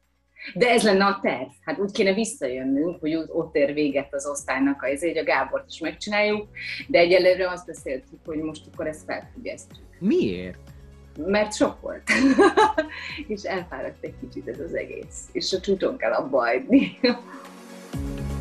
De 0.54 0.70
ez 0.70 0.82
lenne 0.82 1.04
a 1.04 1.18
terv. 1.22 1.48
Hát 1.60 1.78
úgy 1.78 1.92
kéne 1.92 2.14
visszajönnünk, 2.14 3.00
hogy 3.00 3.14
ott 3.14 3.54
ér 3.54 3.72
véget 3.72 4.14
az 4.14 4.26
osztálynak, 4.26 4.82
az 4.82 5.00
hogy 5.00 5.18
a 5.18 5.24
Gábort 5.24 5.64
is 5.68 5.78
megcsináljuk, 5.78 6.48
de 6.88 6.98
egyelőre 6.98 7.50
azt 7.50 7.66
beszéltük, 7.66 8.18
hogy 8.24 8.38
most 8.38 8.62
akkor 8.72 8.86
ezt 8.86 9.04
felfüggesztjük. 9.04 9.86
Miért? 9.98 10.58
Mert 11.16 11.54
sok 11.54 11.80
volt. 11.80 12.02
és 13.28 13.42
elfáradt 13.42 14.04
egy 14.04 14.14
kicsit 14.20 14.48
ez 14.48 14.60
az 14.60 14.74
egész. 14.74 15.28
És 15.32 15.52
a 15.52 15.60
csúcson 15.60 15.96
kell 15.96 16.12
abba 16.12 16.38
hagyni. 16.38 16.98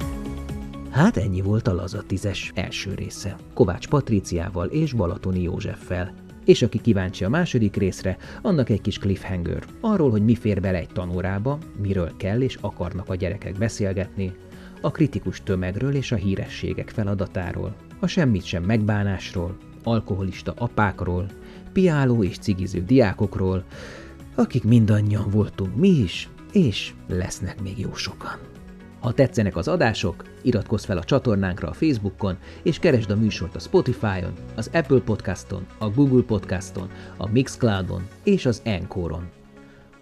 Hát 0.92 1.18
ennyi 1.18 1.42
volt 1.42 1.68
a 1.68 1.74
Laza 1.74 2.04
tízes 2.08 2.52
első 2.56 2.94
része. 2.94 3.36
Kovács 3.54 3.88
Patriciával 3.88 4.68
és 4.68 4.94
Balatoni 4.94 5.42
Józseffel. 5.42 6.14
És 6.46 6.62
aki 6.62 6.82
kíváncsi 6.82 7.24
a 7.24 7.30
második 7.30 7.76
részre, 7.76 8.18
annak 8.42 8.70
egy 8.70 8.82
kis 8.82 8.98
cliffhanger. 8.98 9.64
Arról, 9.82 10.10
hogy 10.10 10.24
mi 10.24 10.36
fér 10.36 10.62
bele 10.62 10.78
egy 10.78 10.90
tanórába, 10.90 11.58
miről 11.82 12.12
kell 12.18 12.42
és 12.42 12.58
akarnak 12.62 13.10
a 13.10 13.16
gyerekek 13.16 13.58
beszélgetni, 13.58 14.34
a 14.82 14.92
kritikus 14.92 15.44
tömegről 15.44 15.96
és 15.96 16.12
a 16.12 16.16
hírességek 16.16 16.90
feladatáról, 16.90 17.76
a 18.00 18.08
semmit 18.08 18.46
sem 18.46 18.64
megbánásról, 18.64 19.58
alkoholista 19.84 20.54
apákról, 20.58 21.26
piáló 21.74 22.24
és 22.24 22.38
cigiző 22.38 22.84
diákokról, 22.84 23.64
akik 24.36 24.64
mindannyian 24.64 25.30
voltunk 25.30 25.76
mi 25.76 25.90
is, 25.90 26.30
és 26.52 26.94
lesznek 27.08 27.62
még 27.62 27.80
jó 27.80 27.94
sokan. 27.94 28.51
Ha 29.02 29.14
tetszenek 29.14 29.56
az 29.56 29.68
adások, 29.68 30.24
iratkozz 30.42 30.86
fel 30.86 30.98
a 30.98 31.04
csatornánkra 31.04 31.68
a 31.70 31.74
Facebookon, 31.74 32.38
és 32.64 32.80
keresd 32.80 33.12
a 33.12 33.16
műsort 33.16 33.56
a 33.56 33.60
Spotify-on, 33.60 34.34
az 34.56 34.70
Apple 34.74 35.00
Podcaston, 35.00 35.66
a 35.78 35.90
Google 35.90 36.24
Podcaston, 36.24 36.90
a 37.18 37.28
Mixcloudon 37.28 38.08
és 38.24 38.46
az 38.46 38.62
Encore-on. 38.66 39.30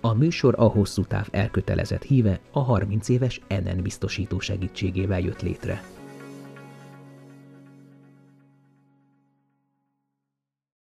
A 0.01 0.13
műsor 0.13 0.55
a 0.57 0.63
hosszú 0.63 1.03
táv 1.03 1.27
elkötelezett 1.31 2.03
híve 2.03 2.39
a 2.51 2.59
30 2.59 3.09
éves 3.09 3.41
NN 3.47 3.81
biztosító 3.81 4.39
segítségével 4.39 5.19
jött 5.19 5.41
létre. 5.41 5.83